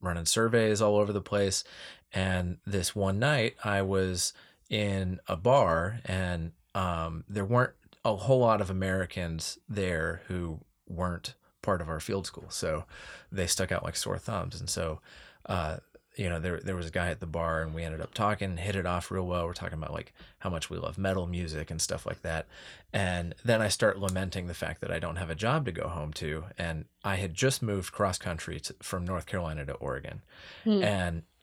running 0.00 0.26
surveys 0.26 0.80
all 0.80 0.96
over 0.96 1.12
the 1.12 1.20
place. 1.20 1.64
And 2.12 2.58
this 2.66 2.94
one 2.94 3.18
night, 3.18 3.56
I 3.64 3.82
was 3.82 4.32
in 4.70 5.18
a 5.26 5.36
bar, 5.36 6.00
and 6.04 6.52
um, 6.74 7.24
there 7.28 7.44
weren't 7.44 7.72
a 8.04 8.16
whole 8.16 8.40
lot 8.40 8.60
of 8.60 8.70
Americans 8.70 9.58
there 9.68 10.22
who 10.28 10.60
weren't 10.86 11.34
part 11.62 11.80
of 11.80 11.88
our 11.88 12.00
field 12.00 12.26
school, 12.26 12.46
so 12.50 12.84
they 13.30 13.46
stuck 13.46 13.70
out 13.72 13.84
like 13.84 13.96
sore 13.96 14.18
thumbs. 14.18 14.58
And 14.60 14.68
so, 14.68 15.00
uh, 15.46 15.78
you 16.16 16.28
know, 16.28 16.38
there 16.38 16.60
there 16.60 16.76
was 16.76 16.86
a 16.86 16.90
guy 16.90 17.08
at 17.08 17.20
the 17.20 17.26
bar, 17.26 17.62
and 17.62 17.74
we 17.74 17.82
ended 17.82 18.00
up 18.02 18.12
talking, 18.12 18.58
hit 18.58 18.76
it 18.76 18.84
off 18.86 19.10
real 19.10 19.26
well. 19.26 19.46
We're 19.46 19.54
talking 19.54 19.78
about 19.78 19.92
like 19.92 20.12
how 20.40 20.50
much 20.50 20.68
we 20.68 20.76
love 20.76 20.98
metal 20.98 21.26
music 21.26 21.70
and 21.70 21.80
stuff 21.80 22.04
like 22.04 22.20
that. 22.22 22.46
And 22.92 23.34
then 23.44 23.62
I 23.62 23.68
start 23.68 23.98
lamenting 23.98 24.46
the 24.46 24.54
fact 24.54 24.82
that 24.82 24.90
I 24.90 24.98
don't 24.98 25.16
have 25.16 25.30
a 25.30 25.34
job 25.34 25.64
to 25.64 25.72
go 25.72 25.88
home 25.88 26.12
to, 26.14 26.44
and 26.58 26.84
I 27.02 27.16
had 27.16 27.32
just 27.34 27.62
moved 27.62 27.92
cross 27.92 28.18
country 28.18 28.60
to, 28.60 28.74
from 28.82 29.06
North 29.06 29.24
Carolina 29.26 29.64
to 29.66 29.72
Oregon, 29.74 30.20
Hmm. 30.64 30.82
and 30.82 31.22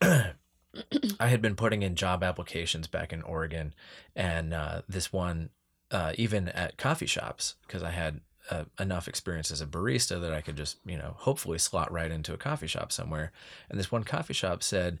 I 1.18 1.26
had 1.26 1.42
been 1.42 1.56
putting 1.56 1.82
in 1.82 1.96
job 1.96 2.22
applications 2.22 2.86
back 2.86 3.12
in 3.12 3.22
Oregon, 3.22 3.74
and 4.14 4.54
uh, 4.54 4.82
this 4.88 5.12
one, 5.12 5.50
uh, 5.90 6.12
even 6.16 6.48
at 6.48 6.76
coffee 6.76 7.06
shops, 7.06 7.56
because 7.66 7.82
I 7.82 7.90
had 7.90 8.20
uh, 8.50 8.64
enough 8.78 9.08
experience 9.08 9.50
as 9.50 9.60
a 9.60 9.66
barista 9.66 10.20
that 10.20 10.32
I 10.34 10.40
could 10.40 10.56
just, 10.56 10.78
you 10.84 10.96
know, 10.98 11.14
hopefully 11.18 11.58
slot 11.58 11.90
right 11.92 12.10
into 12.10 12.34
a 12.34 12.36
coffee 12.36 12.66
shop 12.66 12.92
somewhere. 12.92 13.32
And 13.68 13.78
this 13.78 13.90
one 13.92 14.04
coffee 14.04 14.34
shop 14.34 14.62
said, 14.62 14.98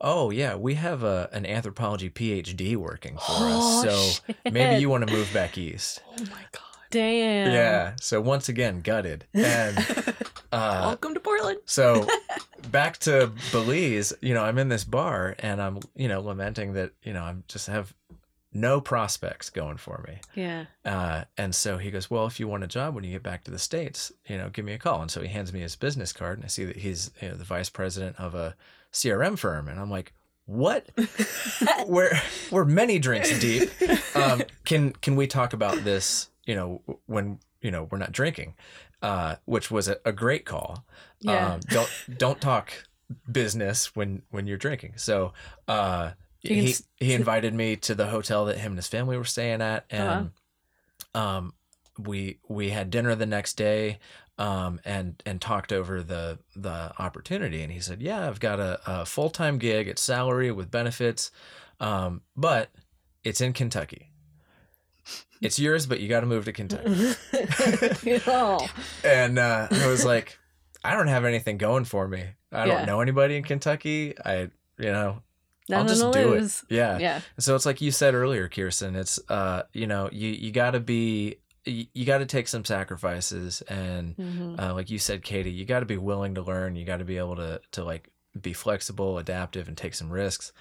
"Oh 0.00 0.30
yeah, 0.30 0.56
we 0.56 0.74
have 0.74 1.02
a 1.02 1.28
an 1.32 1.46
anthropology 1.46 2.10
PhD 2.10 2.76
working 2.76 3.14
for 3.16 3.22
Oh, 3.28 3.84
us, 3.86 4.18
so 4.20 4.34
maybe 4.50 4.80
you 4.80 4.88
want 4.90 5.06
to 5.06 5.12
move 5.14 5.30
back 5.32 5.56
east." 5.56 6.02
Oh 6.08 6.22
my 6.24 6.42
god. 6.52 6.62
Damn. 6.90 7.52
Yeah. 7.52 7.92
So 8.00 8.20
once 8.20 8.48
again, 8.48 8.80
gutted, 8.80 9.24
and 9.32 9.78
uh, 10.52 10.82
Welcome 10.86 11.14
to 11.14 11.20
Portland. 11.20 11.58
so 11.64 12.04
back 12.72 12.98
to 12.98 13.30
Belize, 13.52 14.12
you 14.20 14.34
know, 14.34 14.42
I'm 14.42 14.58
in 14.58 14.68
this 14.68 14.82
bar 14.82 15.36
and 15.38 15.62
I'm, 15.62 15.78
you 15.94 16.08
know, 16.08 16.20
lamenting 16.20 16.72
that, 16.72 16.90
you 17.04 17.12
know, 17.12 17.22
I'm 17.22 17.44
just 17.46 17.68
have 17.68 17.94
no 18.52 18.80
prospects 18.80 19.48
going 19.50 19.76
for 19.76 20.04
me. 20.08 20.18
Yeah. 20.34 20.66
Uh, 20.84 21.24
and 21.36 21.54
so 21.54 21.78
he 21.78 21.90
goes, 21.90 22.10
Well, 22.10 22.26
if 22.26 22.40
you 22.40 22.48
want 22.48 22.64
a 22.64 22.68
job 22.68 22.94
when 22.94 23.04
you 23.04 23.12
get 23.12 23.22
back 23.22 23.44
to 23.44 23.50
the 23.50 23.58
States, 23.58 24.12
you 24.26 24.36
know, 24.36 24.48
give 24.50 24.64
me 24.64 24.72
a 24.72 24.78
call. 24.78 25.00
And 25.02 25.10
so 25.10 25.20
he 25.20 25.28
hands 25.28 25.52
me 25.52 25.60
his 25.60 25.76
business 25.76 26.12
card 26.12 26.38
and 26.38 26.44
I 26.44 26.48
see 26.48 26.64
that 26.64 26.76
he's 26.76 27.10
you 27.20 27.28
know, 27.28 27.34
the 27.34 27.44
vice 27.44 27.70
president 27.70 28.16
of 28.18 28.34
a 28.34 28.56
CRM 28.92 29.38
firm. 29.38 29.68
And 29.68 29.78
I'm 29.78 29.90
like, 29.90 30.12
What? 30.46 30.88
we're 31.86 32.12
we're 32.50 32.64
many 32.64 32.98
drinks 32.98 33.38
deep. 33.38 33.70
Um, 34.16 34.42
can 34.64 34.92
can 34.92 35.16
we 35.16 35.26
talk 35.26 35.52
about 35.52 35.84
this, 35.84 36.28
you 36.44 36.54
know, 36.56 36.82
when 37.06 37.38
you 37.60 37.70
know 37.70 37.84
we're 37.90 37.98
not 37.98 38.12
drinking? 38.12 38.54
Uh, 39.02 39.36
which 39.46 39.70
was 39.70 39.88
a, 39.88 39.96
a 40.04 40.12
great 40.12 40.44
call. 40.44 40.84
Yeah. 41.20 41.54
Um, 41.54 41.60
don't 41.68 41.90
don't 42.18 42.40
talk 42.40 42.72
business 43.30 43.94
when 43.96 44.22
when 44.30 44.46
you're 44.46 44.58
drinking. 44.58 44.94
So 44.96 45.32
uh, 45.68 46.12
he 46.40 46.74
he 46.98 47.12
invited 47.14 47.54
me 47.54 47.76
to 47.76 47.94
the 47.94 48.06
hotel 48.06 48.46
that 48.46 48.58
him 48.58 48.72
and 48.72 48.78
his 48.78 48.88
family 48.88 49.16
were 49.16 49.24
staying 49.24 49.62
at, 49.62 49.84
Oh, 49.92 49.96
and 49.96 50.30
um, 51.14 51.54
we 51.98 52.38
we 52.48 52.70
had 52.70 52.90
dinner 52.90 53.14
the 53.14 53.26
next 53.26 53.54
day. 53.54 53.98
Um, 54.38 54.80
and 54.86 55.22
and 55.26 55.38
talked 55.38 55.70
over 55.70 56.02
the 56.02 56.38
the 56.56 56.94
opportunity, 56.98 57.62
and 57.62 57.70
he 57.70 57.78
said, 57.78 58.00
"Yeah, 58.00 58.26
I've 58.26 58.40
got 58.40 58.58
a, 58.58 58.80
a 58.86 59.04
full 59.04 59.28
time 59.28 59.58
gig. 59.58 59.86
at 59.86 59.98
salary 59.98 60.50
with 60.50 60.70
benefits, 60.70 61.30
um, 61.78 62.22
but 62.34 62.70
it's 63.22 63.42
in 63.42 63.52
Kentucky. 63.52 64.10
It's 65.42 65.58
yours, 65.58 65.84
but 65.84 66.00
you 66.00 66.08
got 66.08 66.20
to 66.20 66.26
move 66.26 66.46
to 66.46 66.52
Kentucky." 66.52 67.14
oh. 68.26 68.66
and 69.04 69.38
uh, 69.38 69.68
I 69.70 69.86
was 69.88 70.06
like, 70.06 70.38
I 70.82 70.94
don't 70.94 71.08
have 71.08 71.26
anything 71.26 71.58
going 71.58 71.84
for 71.84 72.08
me. 72.08 72.24
I 72.50 72.66
don't 72.66 72.86
know 72.86 73.00
anybody 73.00 73.36
in 73.36 73.42
Kentucky. 73.42 74.14
I, 74.24 74.50
you 74.78 74.90
know, 74.90 75.22
I'll 75.78 75.84
just 75.86 76.12
do 76.12 76.34
lose. 76.34 76.64
it. 76.68 76.74
Yeah. 76.74 76.98
Yeah. 76.98 77.20
So 77.38 77.54
it's 77.54 77.66
like 77.66 77.80
you 77.80 77.90
said 77.90 78.14
earlier, 78.14 78.48
Kirsten. 78.48 78.96
It's 78.96 79.18
uh, 79.28 79.62
you 79.72 79.86
know, 79.86 80.08
you 80.12 80.28
you 80.28 80.50
got 80.52 80.72
to 80.72 80.80
be, 80.80 81.36
you, 81.64 81.86
you 81.94 82.04
got 82.04 82.18
to 82.18 82.26
take 82.26 82.48
some 82.48 82.64
sacrifices, 82.64 83.62
and 83.62 84.14
hmm 84.16 84.56
uh, 84.58 84.74
like 84.74 84.90
you 84.90 84.98
said, 84.98 85.22
Katie, 85.22 85.50
you 85.50 85.64
got 85.64 85.80
to 85.80 85.86
be 85.86 85.96
willing 85.96 86.34
to 86.34 86.42
learn. 86.42 86.76
You 86.76 86.84
got 86.84 86.98
to 86.98 87.04
be 87.04 87.18
able 87.18 87.36
to 87.36 87.60
to 87.72 87.84
like 87.84 88.08
be 88.40 88.52
flexible, 88.52 89.18
adaptive, 89.18 89.68
and 89.68 89.76
take 89.76 89.94
some 89.94 90.10
risks. 90.10 90.52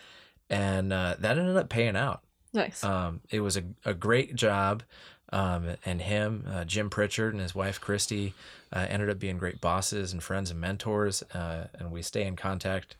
And 0.50 0.92
uh, 0.92 1.16
that 1.20 1.38
ended 1.38 1.58
up 1.58 1.70
paying 1.70 1.96
out. 1.96 2.24
Nice. 2.54 2.84
Um, 2.84 3.22
it 3.30 3.42
was 3.42 3.58
a, 3.58 3.64
a 3.86 3.94
great 3.94 4.36
job. 4.36 4.84
Um, 5.32 5.76
and 5.86 6.02
him, 6.02 6.46
uh, 6.50 6.66
Jim 6.66 6.90
Pritchard, 6.90 7.34
and 7.34 7.42
his 7.44 7.54
wife 7.54 7.80
Christy 7.80 8.34
uh, 8.74 8.88
ended 8.90 9.12
up 9.12 9.20
being 9.20 9.38
great 9.38 9.62
bosses 9.62 10.12
and 10.12 10.24
friends 10.24 10.50
and 10.50 10.60
mentors. 10.60 11.22
Uh, 11.32 11.68
and 11.78 11.92
we 11.92 12.02
stay 12.02 12.26
in 12.26 12.36
contact, 12.36 12.96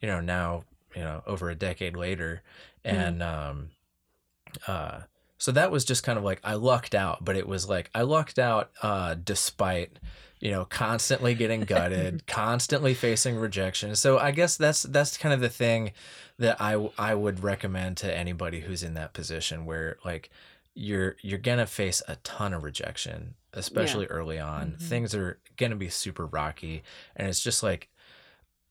you 0.00 0.08
know, 0.08 0.22
now, 0.22 0.64
you 0.94 1.02
know, 1.02 1.22
over 1.26 1.50
a 1.50 1.54
decade 1.54 1.96
later. 1.96 2.42
And 2.84 3.22
um, 3.22 3.70
uh, 4.66 5.00
So 5.38 5.52
that 5.52 5.70
was 5.70 5.84
just 5.84 6.02
kind 6.02 6.18
of 6.18 6.24
like 6.24 6.40
I 6.44 6.54
lucked 6.54 6.94
out, 6.94 7.24
but 7.24 7.36
it 7.36 7.46
was 7.48 7.68
like 7.68 7.90
I 7.94 8.02
lucked 8.02 8.38
out 8.38 8.70
uh, 8.82 9.14
despite 9.22 9.98
you 10.40 10.50
know 10.50 10.64
constantly 10.64 11.34
getting 11.34 11.60
gutted, 11.64 12.26
constantly 12.26 12.94
facing 12.94 13.36
rejection. 13.36 13.96
So 13.96 14.18
I 14.18 14.30
guess 14.30 14.56
that's 14.56 14.82
that's 14.84 15.16
kind 15.16 15.32
of 15.34 15.40
the 15.40 15.48
thing 15.48 15.92
that 16.38 16.60
I 16.60 16.90
I 16.98 17.14
would 17.14 17.42
recommend 17.42 17.96
to 17.98 18.16
anybody 18.16 18.60
who's 18.60 18.82
in 18.82 18.94
that 18.94 19.12
position 19.12 19.64
where 19.66 19.96
like 20.04 20.30
you're 20.74 21.16
you're 21.22 21.38
gonna 21.38 21.66
face 21.66 22.02
a 22.08 22.16
ton 22.16 22.52
of 22.52 22.62
rejection, 22.64 23.34
especially 23.52 24.06
early 24.06 24.38
on. 24.38 24.72
Mhm. 24.72 24.82
Things 24.82 25.14
are 25.14 25.38
gonna 25.56 25.76
be 25.76 25.88
super 25.88 26.26
rocky, 26.26 26.82
and 27.16 27.28
it's 27.28 27.40
just 27.40 27.62
like 27.62 27.88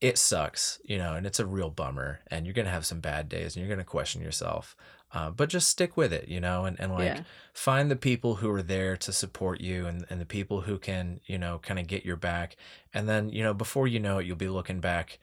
it 0.04 0.18
sucks, 0.18 0.80
you 0.84 0.98
know, 0.98 1.14
and 1.16 1.26
it's 1.26 1.40
a 1.40 1.46
real 1.46 1.70
bummer, 1.70 2.20
and 2.28 2.46
you're 2.46 2.54
gonna 2.54 2.70
have 2.70 2.86
some 2.86 3.00
bad 3.00 3.30
days, 3.30 3.56
and 3.56 3.66
you're 3.66 3.74
gonna 3.74 3.86
question 3.86 4.22
yourself. 4.22 4.76
Uh, 5.14 5.30
but 5.30 5.48
just 5.48 5.70
stick 5.70 5.96
with 5.96 6.12
it, 6.12 6.28
you 6.28 6.40
know, 6.40 6.66
and, 6.66 6.80
and 6.80 6.92
like 6.92 7.06
Yeah. 7.18 7.24
find 7.54 7.90
the 7.92 7.96
people 7.96 8.36
who 8.36 8.50
are 8.50 8.64
there 8.64 8.98
to 8.98 9.14
support 9.14 9.62
you 9.62 9.86
and, 9.86 10.06
and 10.10 10.20
the 10.20 10.26
people 10.26 10.62
who 10.62 10.80
can, 10.80 11.20
you 11.28 11.38
know, 11.38 11.60
kind 11.60 11.80
of 11.80 11.86
get 11.86 12.04
your 12.04 12.16
back. 12.16 12.56
And 12.96 13.08
then, 13.08 13.30
you 13.30 13.44
know, 13.44 13.54
before 13.54 13.88
you 13.88 14.00
know 14.00 14.18
it, 14.18 14.26
you'll 14.26 14.36
be 14.36 14.48
looking 14.50 14.80
back, 14.80 15.20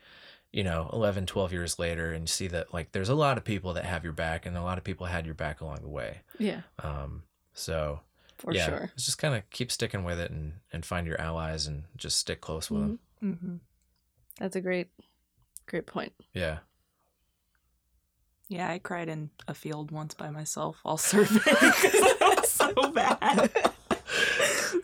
you 0.53 0.63
know, 0.63 0.89
11, 0.93 1.25
12 1.25 1.51
years 1.51 1.77
later 1.77 2.13
and 2.13 2.29
see 2.29 2.47
that 2.47 2.73
like 2.73 2.93
there's 2.93 3.09
a 3.09 3.15
lot 3.15 3.37
of 3.37 3.43
people 3.43 3.73
that 3.73 3.83
have 3.83 4.05
your 4.05 4.13
back 4.13 4.45
and 4.45 4.55
a 4.55 4.63
lot 4.63 4.77
of 4.77 4.85
people 4.85 5.07
had 5.07 5.25
your 5.25 5.35
back 5.35 5.59
along 5.59 5.79
the 5.81 5.89
way. 5.89 6.21
Yeah, 6.39 6.61
Um, 6.81 7.23
so 7.53 7.99
for 8.37 8.53
yeah, 8.53 8.65
sure. 8.65 8.91
just 8.95 9.17
kind 9.17 9.35
of 9.35 9.47
keep 9.49 9.73
sticking 9.73 10.05
with 10.05 10.21
it 10.21 10.31
and, 10.31 10.53
and 10.71 10.85
find 10.85 11.05
your 11.05 11.19
allies 11.19 11.67
and 11.67 11.83
just 11.97 12.17
stick 12.17 12.39
close 12.39 12.71
with 12.71 12.81
them. 12.81 12.99
Mm-hmm. 13.21 13.55
That's 14.39 14.55
a 14.55 14.61
great, 14.61 14.87
great 15.67 15.85
point. 15.85 16.13
Yeah. 16.33 16.59
Yeah, 18.47 18.69
I 18.69 18.79
cried 18.79 19.07
in 19.07 19.29
a 19.47 19.53
field 19.53 19.91
once 19.91 20.13
by 20.13 20.29
myself 20.29 20.79
while 20.83 20.97
surfing 20.97 21.43
because 21.43 21.93
it 21.93 22.19
was 22.19 22.49
so 22.51 22.73
bad. 22.91 23.49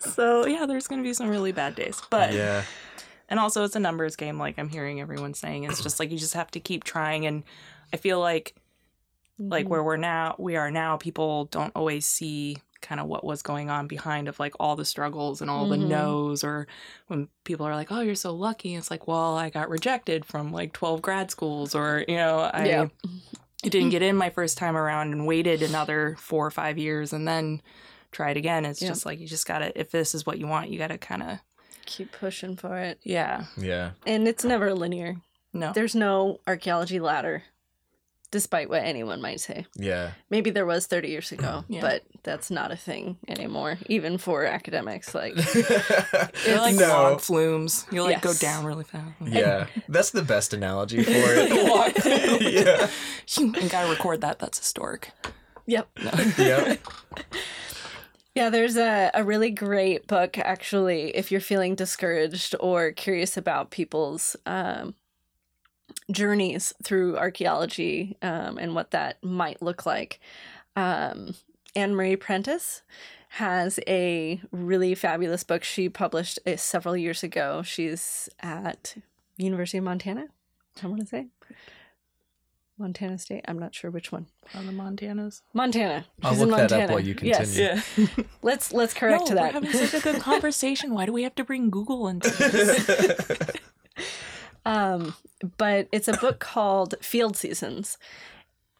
so 0.00 0.46
yeah, 0.46 0.64
there's 0.66 0.86
gonna 0.86 1.02
be 1.02 1.12
some 1.12 1.28
really 1.28 1.52
bad 1.52 1.74
days, 1.74 2.00
but 2.08 2.32
yeah. 2.32 2.62
and 3.28 3.38
also 3.38 3.64
it's 3.64 3.76
a 3.76 3.80
numbers 3.80 4.16
game. 4.16 4.38
Like 4.38 4.58
I'm 4.58 4.68
hearing 4.70 5.00
everyone 5.00 5.34
saying, 5.34 5.64
it's 5.64 5.82
just 5.82 6.00
like 6.00 6.10
you 6.10 6.18
just 6.18 6.34
have 6.34 6.50
to 6.52 6.60
keep 6.60 6.84
trying. 6.84 7.26
And 7.26 7.42
I 7.92 7.96
feel 7.98 8.20
like 8.20 8.54
like 9.38 9.66
Mhm. 9.66 9.68
where 9.68 9.84
we're 9.84 9.96
now, 9.98 10.34
we 10.38 10.56
are 10.56 10.70
now, 10.70 10.96
people 10.96 11.44
don't 11.46 11.72
always 11.76 12.06
see 12.06 12.56
kind 12.80 13.00
of 13.00 13.06
what 13.06 13.24
was 13.24 13.42
going 13.42 13.70
on 13.70 13.86
behind 13.88 14.28
of 14.28 14.38
like 14.38 14.54
all 14.60 14.76
the 14.76 14.84
struggles 14.84 15.40
and 15.40 15.50
all 15.50 15.66
Mhm. 15.66 15.70
the 15.70 15.76
no's 15.78 16.44
or 16.44 16.66
when 17.08 17.28
people 17.44 17.66
are 17.66 17.74
like 17.74 17.90
oh 17.90 18.00
you're 18.00 18.14
so 18.14 18.32
lucky 18.32 18.74
it's 18.76 18.90
like 18.90 19.06
well 19.08 19.36
i 19.36 19.50
got 19.50 19.68
rejected 19.68 20.24
from 20.24 20.52
like 20.52 20.72
12 20.72 21.02
grad 21.02 21.30
schools 21.30 21.74
or 21.74 22.04
you 22.06 22.16
know 22.16 22.38
i 22.54 22.64
Yeah. 22.66 22.86
Didn't 23.62 23.90
get 23.90 24.02
in 24.02 24.14
my 24.14 24.30
first 24.30 24.56
time 24.56 24.76
around 24.76 25.12
and 25.12 25.26
waited 25.26 25.62
another 25.62 26.14
four 26.20 26.46
or 26.46 26.50
five 26.52 26.78
years 26.78 27.12
and 27.12 27.26
then 27.26 27.60
tried 28.12 28.36
again. 28.36 28.64
It's 28.64 28.80
Yeah. 28.80 28.86
just 28.88 29.04
like 29.04 29.18
you 29.18 29.26
just 29.26 29.46
gotta 29.48 29.76
if 29.78 29.90
this 29.90 30.14
is 30.14 30.24
what 30.24 30.38
you 30.38 30.46
want, 30.46 30.70
you 30.70 30.78
gotta 30.78 30.96
kinda 30.96 31.40
keep 31.84 32.12
pushing 32.12 32.54
for 32.54 32.78
it, 32.78 33.00
yeah. 33.02 33.46
Yeah. 33.56 33.90
and 34.06 34.28
it's 34.28 34.44
never 34.44 34.72
linear. 34.74 35.16
No. 35.52 35.72
There's 35.72 35.96
no 35.96 36.38
archaeology 36.46 37.00
ladder, 37.00 37.42
despite 38.30 38.68
what 38.68 38.82
anyone 38.82 39.20
might 39.22 39.40
say. 39.40 39.66
Yeah. 39.74 40.10
Maybe 40.30 40.50
there 40.50 40.66
was 40.66 40.86
30 40.86 41.08
years 41.08 41.32
ago, 41.32 41.64
Yeah. 41.68 41.80
but 41.80 42.02
that's 42.22 42.50
not 42.50 42.70
a 42.70 42.76
thing 42.76 43.16
anymore, 43.26 43.78
even 43.86 44.18
for 44.18 44.44
academics. 44.44 45.14
Like, 45.14 45.34
They're 46.44 46.58
like 46.60 46.74
no. 46.76 46.88
log 46.88 47.20
flumes. 47.20 47.86
you'll 47.90 48.04
like 48.06 48.20
go 48.22 48.34
down 48.34 48.64
really 48.64 48.84
fast. 48.84 49.04
Yeah. 49.20 49.66
That's 49.88 50.10
the 50.10 50.22
best 50.22 50.52
analogy 50.52 51.02
for 51.02 51.10
it. 51.12 51.50
Log 51.68 51.92
flume. 51.94 52.38
yeah. 52.42 52.88
You 53.62 53.68
gotta 53.68 53.88
record 53.90 54.20
that. 54.22 54.38
That's 54.38 54.58
historic. 54.58 55.10
yep. 55.66 55.88
Yep. 56.38 56.78
Yeah, 58.34 58.50
there's 58.50 58.76
a, 58.76 59.10
a 59.14 59.24
really 59.24 59.50
great 59.50 60.06
book, 60.06 60.38
actually, 60.38 61.16
if 61.16 61.32
you're 61.32 61.40
feeling 61.40 61.74
discouraged 61.74 62.54
or 62.60 62.92
curious 62.92 63.36
about 63.36 63.70
people's 63.70 64.36
um, 64.46 64.94
journeys 66.10 66.72
through 66.82 67.16
archaeology 67.16 68.16
um, 68.22 68.58
and 68.58 68.74
what 68.74 68.90
that 68.92 69.22
might 69.22 69.60
look 69.62 69.86
like. 69.86 70.20
Um, 70.76 71.34
Anne 71.76 71.94
Marie 71.94 72.16
Prentice 72.16 72.82
has 73.30 73.78
a 73.86 74.40
really 74.50 74.94
fabulous 74.94 75.44
book 75.44 75.62
she 75.64 75.88
published 75.88 76.38
uh, 76.46 76.56
several 76.56 76.96
years 76.96 77.22
ago. 77.22 77.62
She's 77.62 78.28
at 78.40 78.96
University 79.36 79.78
of 79.78 79.84
Montana, 79.84 80.28
I 80.82 80.86
want 80.86 81.00
to 81.00 81.06
say. 81.06 81.26
Montana 82.78 83.18
State. 83.18 83.44
I'm 83.48 83.58
not 83.58 83.74
sure 83.74 83.90
which 83.90 84.12
one. 84.12 84.26
On 84.54 84.64
the 84.66 84.72
Montanas. 84.72 85.42
Montana. 85.52 86.06
I'll 86.22 86.32
She's 86.32 86.42
in 86.42 86.50
that 86.50 86.54
up 86.54 86.70
Montana. 86.70 86.92
while 86.92 87.00
you 87.00 87.16
Yes. 87.20 87.56
continue. 87.56 87.82
Yeah. 88.16 88.24
Let's 88.42 88.72
let's 88.72 88.94
correct 88.94 89.30
no, 89.30 89.34
that. 89.34 89.42
We're 89.54 89.60
having 89.60 89.72
such 89.72 89.94
a 89.94 90.00
good 90.00 90.20
conversation. 90.22 90.94
Why 90.94 91.04
do 91.04 91.12
we 91.12 91.24
have 91.24 91.34
to 91.34 91.44
bring 91.44 91.70
Google 91.70 92.06
into 92.06 92.30
this? 92.30 93.50
Um, 94.68 95.14
but 95.56 95.88
it's 95.92 96.08
a 96.08 96.12
book 96.18 96.40
called 96.40 96.94
Field 97.00 97.38
Seasons, 97.38 97.96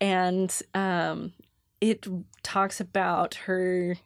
and 0.02 0.54
um, 0.74 1.32
it 1.80 2.06
talks 2.42 2.78
about 2.78 3.36
her 3.46 3.96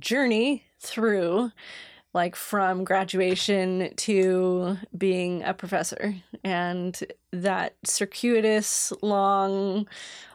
journey 0.00 0.64
through, 0.80 1.52
like, 2.12 2.34
from 2.34 2.82
graduation 2.82 3.94
to 3.98 4.78
being 4.96 5.44
a 5.44 5.54
professor, 5.54 6.16
and 6.42 6.98
that 7.30 7.76
circuitous, 7.84 8.92
long, 9.00 9.86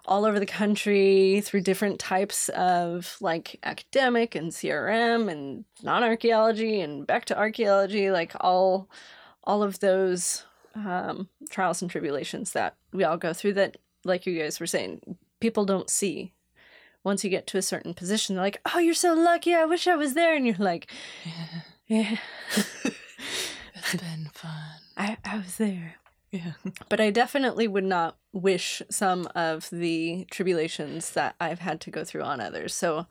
all 0.06 0.24
over 0.24 0.40
the 0.40 0.46
country 0.46 1.42
through 1.42 1.62
different 1.62 2.00
types 2.00 2.48
of 2.50 3.18
like 3.20 3.60
academic 3.64 4.36
and 4.36 4.54
CRM 4.54 5.30
and 5.30 5.66
non 5.82 6.02
archaeology 6.02 6.80
and 6.80 7.06
back 7.06 7.26
to 7.26 7.38
archaeology, 7.38 8.10
like 8.10 8.32
all 8.40 8.90
all 9.44 9.64
of 9.64 9.80
those 9.80 10.46
um, 10.76 11.30
trials 11.50 11.82
and 11.82 11.90
tribulations 11.90 12.52
that 12.54 12.76
we 12.92 13.04
all 13.04 13.18
go 13.18 13.34
through 13.34 13.54
that, 13.54 13.78
like 14.04 14.26
you 14.26 14.38
guys 14.38 14.60
were 14.60 14.68
saying, 14.68 15.18
people 15.40 15.66
don't 15.66 15.90
see. 15.90 16.34
Once 17.04 17.24
you 17.24 17.30
get 17.30 17.46
to 17.48 17.58
a 17.58 17.62
certain 17.62 17.94
position, 17.94 18.36
they're 18.36 18.46
like, 18.46 18.62
oh, 18.74 18.80
you're 18.80 18.94
so 18.94 19.14
lucky. 19.14 19.54
I 19.54 19.66
wish 19.66 19.88
I 19.88 19.96
was 19.96 20.14
there. 20.14 20.36
And 20.36 20.48
you're 20.48 20.56
like, 20.58 20.90
yeah, 21.88 22.18
It's 23.76 23.96
been 23.96 24.30
fun. 24.34 24.52
I, 24.98 25.18
I 25.26 25.38
was 25.38 25.58
there. 25.58 25.96
Yeah. 26.32 26.54
But 26.90 27.00
I 27.00 27.12
definitely 27.12 27.68
would 27.68 27.84
not 27.84 28.18
wish 28.32 28.82
some 28.90 29.28
of 29.36 29.70
the 29.72 30.26
tribulations 30.32 31.12
that 31.12 31.36
I've 31.40 31.60
had 31.60 31.80
to 31.82 31.92
go 31.92 32.04
through 32.04 32.24
on 32.24 32.42
others. 32.42 32.74
So 32.74 33.06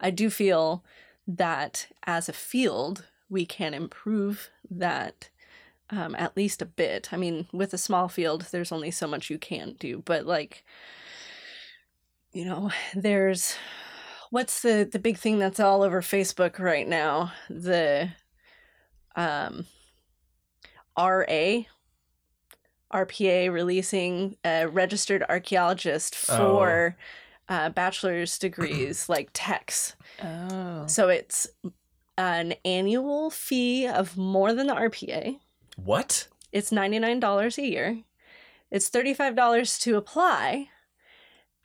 I 0.00 0.10
do 0.10 0.30
feel 0.30 0.84
that 1.26 1.88
as 2.06 2.28
a 2.28 2.32
field, 2.32 3.06
we 3.28 3.46
can 3.46 3.74
improve 3.74 4.50
that 4.70 5.28
um, 5.90 6.14
at 6.16 6.36
least 6.36 6.62
a 6.62 6.66
bit. 6.66 7.08
I 7.12 7.16
mean, 7.16 7.46
with 7.52 7.72
a 7.72 7.78
small 7.78 8.08
field, 8.08 8.48
there's 8.50 8.72
only 8.72 8.90
so 8.90 9.06
much 9.06 9.30
you 9.30 9.38
can 9.38 9.74
do. 9.78 10.02
But 10.04 10.26
like, 10.26 10.64
you 12.32 12.44
know, 12.44 12.70
there's 12.94 13.56
what's 14.30 14.60
the 14.62 14.88
the 14.90 14.98
big 14.98 15.16
thing 15.16 15.38
that's 15.38 15.60
all 15.60 15.82
over 15.82 16.02
Facebook 16.02 16.58
right 16.58 16.86
now? 16.86 17.32
The 17.48 18.10
um, 19.16 19.66
RA 20.98 21.62
RPA 22.92 23.52
releasing 23.52 24.36
a 24.44 24.66
registered 24.66 25.22
archaeologist 25.28 26.14
for 26.14 26.96
uh, 27.48 27.70
bachelor's 27.70 28.38
degrees, 28.38 29.08
like 29.08 29.30
techs. 29.32 29.94
Oh. 30.22 30.86
So 30.86 31.08
it's 31.08 31.46
an 32.16 32.54
annual 32.64 33.30
fee 33.30 33.86
of 33.86 34.16
more 34.16 34.52
than 34.54 34.66
the 34.66 34.74
RPA. 34.74 35.38
What? 35.84 36.28
It's 36.52 36.70
$99 36.70 37.58
a 37.58 37.62
year. 37.62 38.02
It's 38.70 38.90
$35 38.90 39.80
to 39.82 39.96
apply. 39.96 40.68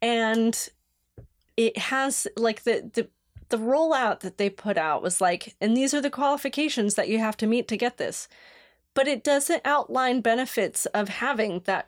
And 0.01 0.69
it 1.57 1.77
has 1.77 2.27
like 2.37 2.63
the, 2.63 2.89
the 2.93 3.09
the 3.49 3.57
rollout 3.57 4.21
that 4.21 4.39
they 4.39 4.49
put 4.49 4.77
out 4.77 5.03
was 5.03 5.21
like, 5.21 5.55
and 5.61 5.77
these 5.77 5.93
are 5.93 6.01
the 6.01 6.09
qualifications 6.09 6.95
that 6.95 7.07
you 7.07 7.19
have 7.19 7.37
to 7.37 7.45
meet 7.45 7.67
to 7.67 7.77
get 7.77 7.97
this. 7.97 8.27
But 8.95 9.07
it 9.07 9.23
doesn't 9.23 9.61
outline 9.63 10.21
benefits 10.21 10.87
of 10.87 11.09
having 11.09 11.61
that 11.65 11.87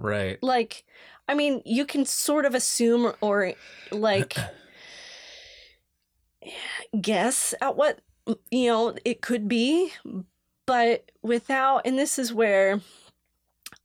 Right. 0.00 0.40
like 0.42 0.84
i 1.26 1.34
mean 1.34 1.60
you 1.64 1.84
can 1.84 2.04
sort 2.04 2.44
of 2.44 2.54
assume 2.54 3.12
or 3.20 3.54
like 3.90 4.36
guess 7.00 7.52
at 7.60 7.76
what 7.76 7.98
you 8.52 8.68
know 8.68 8.94
it 9.04 9.20
could 9.22 9.48
be 9.48 9.92
but 10.68 11.10
without 11.22 11.82
and 11.84 11.98
this 11.98 12.18
is 12.18 12.32
where 12.32 12.80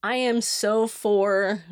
i 0.03 0.15
am 0.15 0.39
so 0.41 0.85
for 0.87 1.63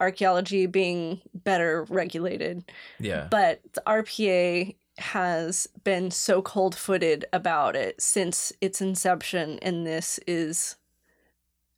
archaeology 0.00 0.66
being 0.66 1.20
better 1.34 1.84
regulated 1.88 2.62
Yeah. 3.00 3.26
but 3.30 3.60
the 3.72 3.82
RPA 3.86 4.76
has 4.98 5.66
been 5.84 6.10
so 6.10 6.42
cold 6.42 6.74
footed 6.74 7.24
about 7.32 7.74
it 7.76 8.00
since 8.00 8.52
its 8.60 8.80
inception, 8.80 9.58
and 9.62 9.86
this 9.86 10.18
is 10.26 10.76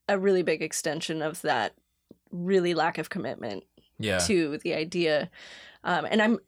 a 0.09 0.18
really 0.18 0.43
big 0.43 0.62
extension 0.62 1.20
of 1.22 1.41
that 1.43 1.74
really 2.31 2.72
lack 2.74 2.97
of 2.99 3.11
commitment 3.11 3.64
Yeah. 3.99 4.18
to 4.20 4.57
the 4.59 4.74
idea. 4.74 5.31
Um, 5.85 6.07
and 6.11 6.20
I'm 6.22 6.39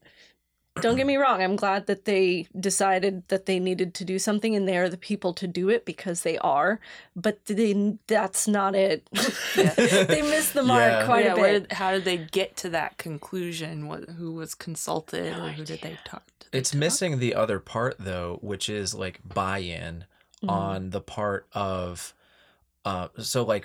don't 0.80 0.96
get 0.96 1.06
me 1.06 1.16
wrong. 1.16 1.42
I'm 1.42 1.56
glad 1.56 1.86
that 1.86 2.06
they 2.06 2.46
decided 2.58 3.28
that 3.28 3.46
they 3.46 3.58
needed 3.58 3.94
to 3.94 4.04
do 4.04 4.18
something, 4.18 4.56
and 4.56 4.66
they 4.66 4.78
are 4.78 4.88
the 4.88 4.96
people 4.96 5.34
to 5.34 5.46
do 5.46 5.68
it 5.68 5.84
because 5.84 6.22
they 6.22 6.38
are. 6.38 6.80
But 7.14 7.44
they, 7.46 7.98
that's 8.06 8.48
not 8.48 8.74
it. 8.74 9.06
they 9.54 10.22
missed 10.22 10.54
the 10.54 10.62
mark 10.62 10.80
Yeah. 10.92 11.04
quite 11.06 11.24
yeah, 11.26 11.32
a 11.32 11.36
bit. 11.36 11.68
did, 11.68 11.72
how 11.72 11.92
did 11.92 12.04
they 12.04 12.16
get 12.16 12.56
to 12.58 12.68
that 12.70 12.96
conclusion? 12.98 13.86
What, 13.86 14.08
who 14.10 14.32
was 14.32 14.54
consulted 14.54 15.36
or 15.36 15.50
who 15.50 15.64
did 15.64 15.82
they 15.82 15.98
talk 16.04 16.24
to? 16.40 16.46
It's 16.52 16.74
missing 16.74 17.18
the 17.18 17.34
other 17.34 17.58
part 17.58 17.96
though, 17.98 18.38
which 18.42 18.68
is 18.68 18.94
like 18.94 19.20
buy-in 19.24 20.04
Mm-hmm. 20.42 20.50
on 20.50 20.90
the 20.90 21.00
part 21.00 21.46
of 21.52 22.14
uh 22.84 23.06
so 23.18 23.44
like 23.44 23.64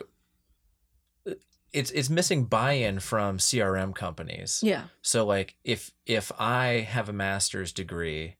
it's 1.77 1.91
it's 1.91 2.09
missing 2.09 2.45
buy-in 2.45 2.99
from 2.99 3.37
CRM 3.37 3.93
companies. 3.95 4.61
yeah, 4.63 4.83
So 5.01 5.25
like 5.25 5.55
if 5.63 5.91
if 6.05 6.31
I 6.39 6.87
have 6.89 7.07
a 7.09 7.13
master's 7.13 7.71
degree 7.71 8.35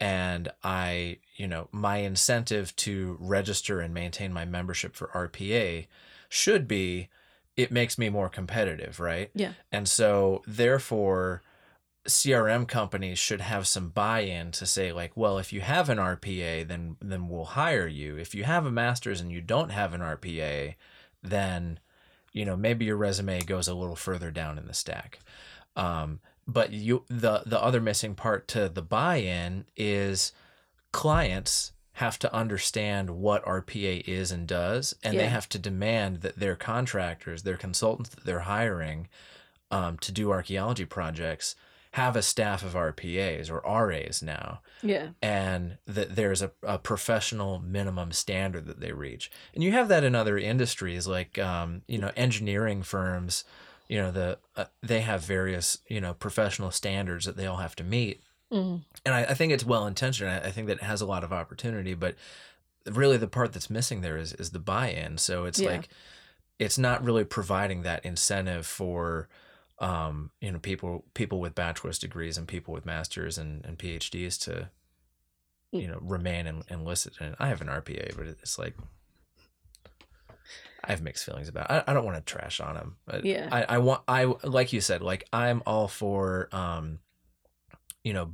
and 0.00 0.50
I, 0.64 1.18
you 1.36 1.46
know, 1.46 1.68
my 1.70 1.98
incentive 1.98 2.74
to 2.76 3.16
register 3.20 3.80
and 3.80 3.94
maintain 3.94 4.32
my 4.32 4.44
membership 4.44 4.96
for 4.96 5.08
RPA 5.08 5.86
should 6.28 6.66
be 6.66 7.08
it 7.56 7.70
makes 7.70 7.98
me 7.98 8.08
more 8.08 8.28
competitive, 8.30 8.98
right? 8.98 9.30
yeah, 9.34 9.52
And 9.70 9.86
so 9.88 10.42
therefore 10.46 11.42
CRM 12.08 12.66
companies 12.66 13.18
should 13.18 13.40
have 13.42 13.66
some 13.68 13.90
buy-in 13.90 14.50
to 14.52 14.66
say 14.66 14.90
like, 14.92 15.12
well, 15.16 15.38
if 15.38 15.52
you 15.52 15.60
have 15.60 15.88
an 15.88 15.98
RPA, 15.98 16.66
then 16.66 16.96
then 17.00 17.28
we'll 17.28 17.44
hire 17.44 17.86
you. 17.86 18.16
If 18.16 18.34
you 18.34 18.42
have 18.44 18.66
a 18.66 18.72
master's 18.72 19.20
and 19.20 19.30
you 19.30 19.40
don't 19.40 19.70
have 19.70 19.94
an 19.94 20.00
RPA, 20.00 20.74
then 21.22 21.78
you 22.32 22.44
know 22.44 22.56
maybe 22.56 22.84
your 22.84 22.96
resume 22.96 23.40
goes 23.40 23.68
a 23.68 23.74
little 23.74 23.96
further 23.96 24.30
down 24.30 24.58
in 24.58 24.66
the 24.66 24.74
stack. 24.74 25.18
Um, 25.76 26.20
but 26.46 26.72
you 26.72 27.04
the 27.08 27.42
the 27.46 27.62
other 27.62 27.80
missing 27.80 28.14
part 28.14 28.48
to 28.48 28.68
the 28.68 28.82
buy-in 28.82 29.64
is 29.76 30.32
clients 30.92 31.72
have 31.94 32.18
to 32.18 32.34
understand 32.34 33.10
what 33.10 33.44
RPA 33.44 34.02
is 34.08 34.32
and 34.32 34.46
does, 34.46 34.94
and 35.02 35.18
they 35.18 35.28
have 35.28 35.48
to 35.50 35.58
demand 35.58 36.22
that 36.22 36.38
their 36.38 36.56
contractors, 36.56 37.42
their 37.42 37.58
consultants 37.58 38.10
that 38.10 38.24
they're 38.24 38.40
hiring 38.40 39.08
um, 39.70 39.98
to 39.98 40.10
do 40.10 40.30
archaeology 40.30 40.86
projects, 40.86 41.54
have 41.92 42.16
a 42.16 42.22
staff 42.22 42.64
of 42.64 42.72
RPAs 42.74 43.50
or 43.50 43.60
RAs 43.86 44.22
now 44.22 44.60
yeah, 44.82 45.10
and 45.20 45.76
that 45.86 46.16
there's 46.16 46.40
a, 46.42 46.50
a 46.62 46.78
professional 46.78 47.58
minimum 47.58 48.12
standard 48.12 48.66
that 48.66 48.80
they 48.80 48.92
reach. 48.92 49.30
And 49.54 49.62
you 49.62 49.72
have 49.72 49.88
that 49.88 50.02
in 50.02 50.14
other 50.14 50.38
industries 50.38 51.06
like 51.06 51.38
um, 51.38 51.82
you 51.86 51.98
know 51.98 52.10
engineering 52.16 52.82
firms, 52.82 53.44
you 53.88 53.98
know 53.98 54.10
the 54.10 54.38
uh, 54.56 54.64
they 54.82 55.00
have 55.02 55.22
various 55.22 55.78
you 55.86 56.00
know 56.00 56.14
professional 56.14 56.70
standards 56.70 57.26
that 57.26 57.36
they 57.36 57.46
all 57.46 57.58
have 57.58 57.76
to 57.76 57.84
meet. 57.84 58.22
Mhm. 58.50 58.82
And 59.04 59.14
I, 59.14 59.24
I 59.24 59.34
think 59.34 59.52
it's 59.52 59.64
well 59.64 59.86
intentioned. 59.86 60.30
I, 60.30 60.38
I 60.38 60.50
think 60.50 60.66
that 60.68 60.78
it 60.78 60.82
has 60.84 61.00
a 61.02 61.06
lot 61.06 61.24
of 61.24 61.32
opportunity, 61.32 61.94
but 61.94 62.14
really 62.90 63.16
the 63.18 63.28
part 63.28 63.52
that's 63.52 63.70
missing 63.70 64.00
there 64.00 64.16
is 64.16 64.32
is 64.32 64.50
the 64.50 64.58
buy-in. 64.58 65.18
So 65.18 65.44
it's 65.44 65.60
Yeah. 65.60 65.70
like 65.72 65.88
it's 66.58 66.78
not 66.78 67.04
really 67.04 67.24
providing 67.24 67.82
that 67.82 68.04
incentive 68.04 68.66
for 68.66 69.28
um, 69.78 70.30
you 70.40 70.52
know 70.52 70.58
people 70.58 71.04
people 71.14 71.40
with 71.40 71.54
bachelor's 71.54 71.98
degrees 71.98 72.38
and 72.38 72.46
people 72.46 72.72
with 72.74 72.86
masters 72.86 73.38
and, 73.38 73.64
and 73.64 73.78
PhDs 73.78 74.40
to 74.44 74.70
you 75.72 75.88
know 75.88 75.98
remain 76.00 76.46
and 76.46 76.64
enlisted. 76.68 77.14
And 77.20 77.34
I 77.38 77.48
have 77.48 77.60
an 77.60 77.68
RPA, 77.68 78.16
but 78.16 78.26
it's 78.26 78.58
like 78.58 78.76
I 80.84 80.90
have 80.90 81.02
mixed 81.02 81.24
feelings 81.24 81.48
about. 81.48 81.70
It. 81.70 81.84
I, 81.86 81.90
I 81.90 81.94
don't 81.94 82.04
want 82.04 82.16
to 82.16 82.32
trash 82.32 82.60
on 82.60 82.74
them. 82.74 82.96
But 83.06 83.24
Yeah. 83.24 83.48
I, 83.50 83.76
I 83.76 83.78
want 83.78 84.02
I 84.08 84.24
like 84.44 84.72
you 84.72 84.80
said 84.80 85.02
like 85.02 85.26
I'm 85.32 85.62
all 85.66 85.88
for 85.88 86.48
um, 86.52 86.98
you 88.04 88.12
know 88.12 88.32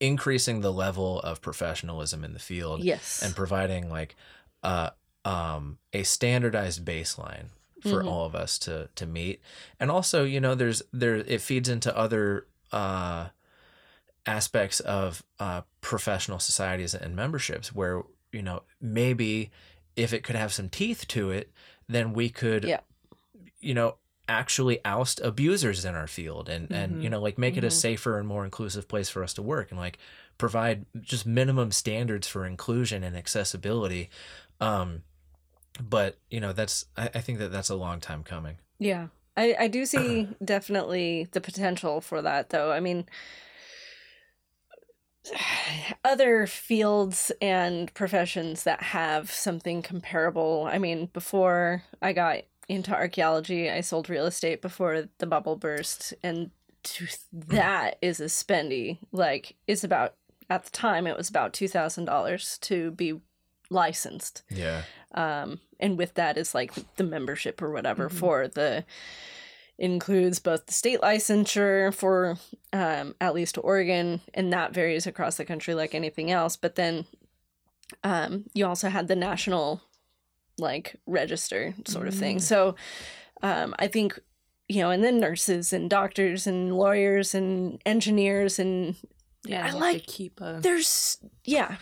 increasing 0.00 0.60
the 0.60 0.72
level 0.72 1.20
of 1.20 1.40
professionalism 1.40 2.24
in 2.24 2.32
the 2.32 2.40
field 2.40 2.82
yes, 2.82 3.22
and 3.22 3.36
providing 3.36 3.88
like 3.88 4.16
uh 4.64 4.90
um 5.24 5.78
a 5.92 6.02
standardized 6.02 6.84
baseline 6.84 7.46
for 7.82 8.02
Mhm. 8.02 8.06
all 8.08 8.24
of 8.24 8.34
us 8.34 8.58
to 8.60 8.88
to 8.94 9.06
meet 9.06 9.40
and 9.80 9.90
also 9.90 10.24
you 10.24 10.40
know 10.40 10.54
there's 10.54 10.82
there 10.92 11.16
it 11.16 11.40
feeds 11.40 11.68
into 11.68 11.94
other 11.96 12.46
uh 12.72 13.28
aspects 14.24 14.78
of 14.80 15.22
uh 15.40 15.62
professional 15.80 16.38
societies 16.38 16.94
and 16.94 17.16
memberships 17.16 17.72
where 17.74 18.02
you 18.30 18.42
know 18.42 18.62
maybe 18.80 19.50
if 19.96 20.12
it 20.12 20.22
could 20.22 20.36
have 20.36 20.52
some 20.52 20.68
teeth 20.68 21.06
to 21.08 21.30
it 21.30 21.50
then 21.88 22.12
we 22.12 22.28
could 22.30 22.64
Yeah. 22.64 22.80
you 23.60 23.74
know 23.74 23.96
actually 24.28 24.78
oust 24.84 25.20
abusers 25.20 25.84
in 25.84 25.96
our 25.96 26.06
field 26.06 26.48
and 26.48 26.70
and 26.70 27.02
you 27.02 27.10
know 27.10 27.20
like 27.20 27.36
make 27.36 27.56
it 27.56 27.64
a 27.64 27.66
Mhm. 27.66 27.72
safer 27.72 28.18
and 28.18 28.28
more 28.28 28.44
inclusive 28.44 28.86
place 28.86 29.08
for 29.10 29.24
us 29.24 29.34
to 29.34 29.42
work 29.42 29.72
and 29.72 29.80
like 29.80 29.98
provide 30.38 30.86
just 31.00 31.26
minimum 31.26 31.72
standards 31.72 32.28
for 32.28 32.46
inclusion 32.46 33.02
and 33.02 33.16
accessibility 33.16 34.08
um 34.60 35.02
but 35.80 36.18
you 36.30 36.40
know 36.40 36.52
that's 36.52 36.86
I, 36.96 37.10
I 37.14 37.20
think 37.20 37.38
that 37.38 37.52
that's 37.52 37.70
a 37.70 37.76
long 37.76 38.00
time 38.00 38.22
coming 38.22 38.56
Yeah. 38.78 39.08
I, 39.36 39.56
I 39.60 39.68
do 39.68 39.86
see 39.86 40.28
definitely 40.44 41.28
the 41.32 41.40
potential 41.40 42.00
for 42.00 42.20
that 42.22 42.50
though. 42.50 42.72
I 42.72 42.80
mean 42.80 43.06
other 46.04 46.46
fields 46.46 47.32
and 47.40 47.92
professions 47.94 48.64
that 48.64 48.82
have 48.82 49.30
something 49.30 49.82
comparable. 49.82 50.68
I 50.70 50.78
mean, 50.78 51.06
before 51.12 51.82
I 52.00 52.12
got 52.12 52.38
into 52.68 52.92
archaeology, 52.92 53.70
I 53.70 53.80
sold 53.80 54.08
real 54.08 54.26
estate 54.26 54.62
before 54.62 55.08
the 55.18 55.26
bubble 55.26 55.56
burst 55.56 56.14
and 56.22 56.50
to, 56.84 57.06
that 57.32 57.98
is 58.02 58.20
a 58.20 58.24
spendy. 58.24 58.98
Like 59.12 59.56
it's 59.66 59.84
about 59.84 60.14
at 60.50 60.64
the 60.64 60.70
time 60.70 61.06
it 61.06 61.16
was 61.16 61.28
about 61.28 61.52
$2,000 61.52 62.60
to 62.60 62.90
be 62.90 63.20
licensed 63.72 64.42
yeah 64.50 64.82
um, 65.14 65.60
and 65.80 65.98
with 65.98 66.14
that 66.14 66.36
is 66.38 66.54
like 66.54 66.72
the 66.96 67.04
membership 67.04 67.60
or 67.62 67.70
whatever 67.70 68.08
Mhm. 68.08 68.12
for 68.12 68.48
the 68.48 68.84
includes 69.78 70.38
both 70.38 70.66
the 70.66 70.72
state 70.72 71.00
licensure 71.00 71.92
for 71.92 72.36
um, 72.72 73.14
at 73.20 73.34
least 73.34 73.58
Oregon, 73.58 74.20
and 74.34 74.52
that 74.52 74.72
varies 74.72 75.06
across 75.06 75.36
the 75.36 75.44
country 75.44 75.74
like 75.74 75.94
anything 75.94 76.30
else. 76.30 76.56
But 76.56 76.76
then 76.76 77.04
um, 78.04 78.44
you 78.54 78.66
also 78.66 78.88
had 78.88 79.08
the 79.08 79.16
national 79.16 79.80
like 80.58 80.96
register 81.06 81.74
sort 81.86 82.06
of 82.08 82.14
thing. 82.14 82.36
Mm. 82.36 82.42
So 82.42 82.74
um, 83.42 83.74
I 83.78 83.88
think 83.88 84.18
you 84.68 84.80
know, 84.80 84.90
and 84.90 85.02
then 85.02 85.18
nurses 85.20 85.72
and 85.72 85.90
doctors 85.90 86.46
and 86.46 86.72
lawyers 86.76 87.34
and 87.34 87.82
engineers 87.84 88.58
and 88.58 88.94
Yeah, 89.44 89.66
I 89.66 89.70
like- 89.72 90.04
to 90.06 90.12
keep 90.12 90.40
a. 90.40 90.60
there's 90.62 91.18
yeah 91.44 91.76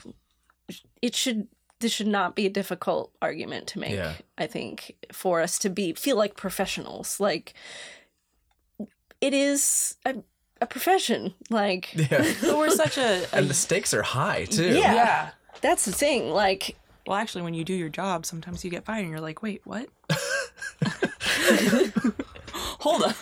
it 1.02 1.14
should 1.14 1.48
this 1.80 1.92
should 1.92 2.06
not 2.06 2.36
be 2.36 2.46
a 2.46 2.50
difficult 2.50 3.10
argument 3.20 3.66
to 3.68 3.78
make 3.78 3.92
Yeah. 3.92 4.12
i 4.38 4.46
think 4.46 4.94
for 5.12 5.40
us 5.40 5.58
to 5.60 5.68
be 5.70 5.92
feel 5.94 6.16
like 6.16 6.36
professionals 6.36 7.18
like 7.20 7.54
it 9.20 9.34
is 9.34 9.96
a, 10.06 10.16
a 10.60 10.66
profession 10.66 11.34
like 11.50 11.92
yeah 12.10 12.32
we're 12.54 12.70
such 12.70 12.96
a. 12.98 13.24
a 13.24 13.36
and 13.36 13.48
the 13.48 13.54
stakes 13.54 13.92
are 13.94 14.02
high 14.02 14.44
too 14.44 14.68
Yeah. 14.78 14.94
yeah. 14.94 15.30
that's 15.60 15.84
the 15.84 15.92
thing 15.92 16.30
like 16.30 16.76
Well, 17.06 17.16
actually, 17.18 17.42
when 17.42 17.54
you 17.54 17.64
do 17.64 17.72
your 17.74 17.88
job, 17.88 18.24
sometimes 18.26 18.62
you 18.64 18.70
get 18.70 18.84
fired, 18.84 19.02
and 19.04 19.10
you're 19.10 19.20
like, 19.24 19.42
"Wait, 19.42 19.62
what? 19.64 19.88
Hold 22.80 23.02
up! 23.02 23.16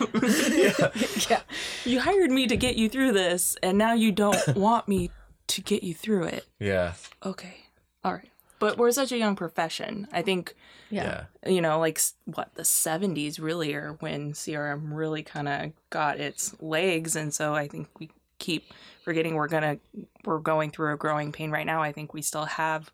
yeah 1.31 1.41
you 1.85 2.01
hired 2.01 2.31
me 2.31 2.47
to 2.49 2.57
get 2.57 2.77
you 2.77 2.89
through 2.89 3.13
this, 3.13 3.57
and 3.63 3.79
now 3.79 3.93
you 3.95 4.13
don't 4.13 4.37
want 4.57 4.89
me 4.89 5.11
to 5.47 5.61
get 5.63 5.83
you 5.83 5.95
through 5.95 6.25
it." 6.25 6.47
yeah 6.59 6.95
Okay, 7.25 7.57
all 8.05 8.13
right. 8.15 8.29
But 8.59 8.79
we're 8.79 8.91
such 8.91 9.13
a 9.13 9.19
young 9.19 9.37
profession. 9.37 10.09
I 10.13 10.23
think 10.23 10.55
yeah. 10.91 11.25
Yeah. 11.45 11.51
you 11.51 11.61
know, 11.61 11.79
like 11.79 12.01
what 12.25 12.55
the 12.55 12.63
'70s 12.63 13.41
really 13.41 13.75
are 13.75 13.97
when 14.01 14.33
CRM 14.33 14.95
really 14.95 15.23
kind 15.23 15.49
of 15.49 15.73
got 15.91 16.19
its 16.19 16.55
legs, 16.61 17.17
and 17.17 17.33
so 17.33 17.55
I 17.55 17.69
think 17.69 17.89
we 17.99 18.11
keep 18.39 18.73
forgetting 19.03 19.35
we're 19.35 19.49
gonna 19.49 19.79
we're 20.25 20.39
going 20.39 20.71
through 20.71 20.93
a 20.93 20.97
growing 20.97 21.33
pain 21.33 21.51
right 21.51 21.67
now. 21.67 21.83
I 21.83 21.93
think 21.93 22.15
we 22.15 22.23
still 22.23 22.47
have 22.47 22.91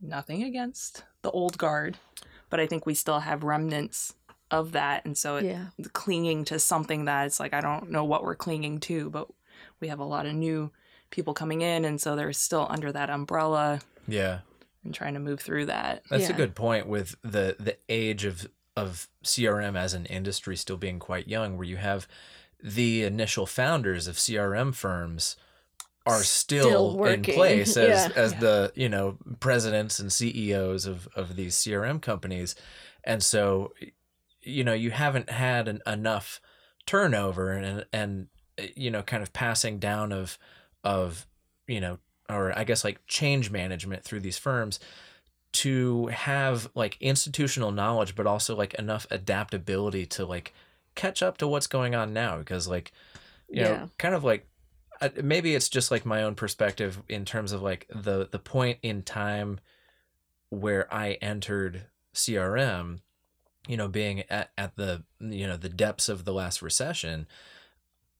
nothing 0.00 0.42
against 0.42 1.04
the 1.22 1.30
old 1.30 1.58
guard, 1.58 1.98
but 2.50 2.60
I 2.60 2.66
think 2.66 2.86
we 2.86 2.94
still 2.94 3.20
have 3.20 3.44
remnants 3.44 4.14
of 4.50 4.72
that, 4.72 5.04
and 5.04 5.16
so 5.16 5.36
it, 5.36 5.44
yeah. 5.44 5.66
clinging 5.92 6.44
to 6.46 6.58
something 6.58 7.04
that's 7.04 7.38
like 7.38 7.52
I 7.52 7.60
don't 7.60 7.90
know 7.90 8.04
what 8.04 8.22
we're 8.22 8.36
clinging 8.36 8.80
to, 8.80 9.10
but 9.10 9.28
we 9.80 9.88
have 9.88 10.00
a 10.00 10.04
lot 10.04 10.26
of 10.26 10.34
new 10.34 10.70
people 11.10 11.34
coming 11.34 11.60
in, 11.60 11.84
and 11.84 12.00
so 12.00 12.16
they're 12.16 12.32
still 12.32 12.66
under 12.70 12.90
that 12.92 13.10
umbrella. 13.10 13.80
Yeah 14.06 14.40
and 14.88 14.94
trying 14.94 15.14
to 15.14 15.20
move 15.20 15.40
through 15.40 15.66
that. 15.66 16.02
That's 16.10 16.28
a 16.30 16.32
good 16.32 16.54
point 16.54 16.86
with 16.88 17.14
the 17.22 17.56
the 17.60 17.76
age 17.88 18.24
of 18.24 18.48
of 18.76 19.08
CRM 19.24 19.76
as 19.76 19.92
an 19.94 20.06
industry 20.06 20.56
still 20.56 20.76
being 20.76 20.98
quite 20.98 21.28
young, 21.28 21.56
where 21.56 21.66
you 21.66 21.76
have 21.76 22.08
the 22.62 23.04
initial 23.04 23.46
founders 23.46 24.06
of 24.06 24.16
CRM 24.16 24.74
firms 24.74 25.36
are 26.06 26.22
still, 26.22 26.92
Still 26.92 27.04
in 27.04 27.22
place 27.22 27.76
as 27.76 28.06
Yeah. 28.08 28.12
as 28.16 28.32
Yeah. 28.32 28.40
the 28.40 28.72
you 28.74 28.88
know 28.88 29.18
presidents 29.40 29.98
and 29.98 30.12
CEOs 30.12 30.86
of 30.86 31.06
of 31.14 31.36
these 31.36 31.54
CRM 31.56 32.00
companies, 32.00 32.54
and 33.04 33.22
so 33.22 33.74
you 34.42 34.64
know 34.64 34.72
you 34.72 34.90
haven't 34.90 35.28
had 35.30 35.68
an, 35.68 35.80
enough 35.86 36.40
turnover 36.86 37.50
and 37.52 37.84
and 37.92 38.28
you 38.74 38.90
know 38.90 39.02
kind 39.02 39.22
of 39.22 39.32
passing 39.32 39.78
down 39.78 40.12
of 40.12 40.38
of 40.82 41.26
you 41.66 41.80
know 41.80 41.98
or 42.28 42.56
I 42.58 42.64
guess 42.64 42.84
like 42.84 43.00
change 43.06 43.50
management 43.50 44.04
through 44.04 44.20
these 44.20 44.38
firms 44.38 44.80
to 45.50 46.06
have 46.08 46.68
like 46.74 46.98
institutional 47.00 47.72
knowledge 47.72 48.14
but 48.14 48.26
also 48.26 48.54
like 48.54 48.74
enough 48.74 49.06
adaptability 49.10 50.04
to 50.06 50.26
like 50.26 50.52
catch 50.94 51.22
up 51.22 51.38
to 51.38 51.48
what's 51.48 51.66
going 51.66 51.94
on 51.94 52.12
now 52.12 52.36
because 52.38 52.68
like 52.68 52.92
you 53.50 53.62
Yeah. 53.62 53.82
know 53.82 53.90
kind 53.98 54.14
of 54.14 54.24
like 54.24 54.46
maybe 55.22 55.54
it's 55.54 55.68
just 55.68 55.90
like 55.90 56.04
my 56.04 56.22
own 56.22 56.34
perspective 56.34 57.02
in 57.08 57.24
terms 57.24 57.52
of 57.52 57.62
like 57.62 57.86
the 57.94 58.28
the 58.30 58.38
point 58.38 58.78
in 58.82 59.02
time 59.02 59.60
where 60.50 60.92
I 60.92 61.12
entered 61.22 61.86
CRM 62.14 63.00
you 63.66 63.76
know 63.76 63.88
being 63.88 64.24
at, 64.30 64.50
at 64.58 64.76
the 64.76 65.04
you 65.20 65.46
know 65.46 65.56
the 65.56 65.68
depths 65.68 66.08
of 66.08 66.24
the 66.24 66.32
last 66.32 66.60
recession 66.62 67.26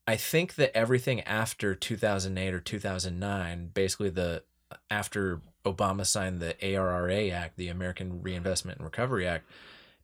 I 0.08 0.16
think 0.16 0.54
that 0.56 0.76
everything 0.76 1.20
after 1.22 1.74
2008 1.74 2.54
or 2.54 2.60
2009 2.60 3.70
basically 3.74 4.10
the 4.10 4.42
after 4.90 5.40
Obama 5.64 6.06
signed 6.06 6.40
the 6.40 6.54
ARRA 6.64 7.30
Act 7.30 7.56
the 7.56 7.68
American 7.68 8.22
Reinvestment 8.22 8.78
and 8.78 8.84
Recovery 8.84 9.26
Act 9.28 9.46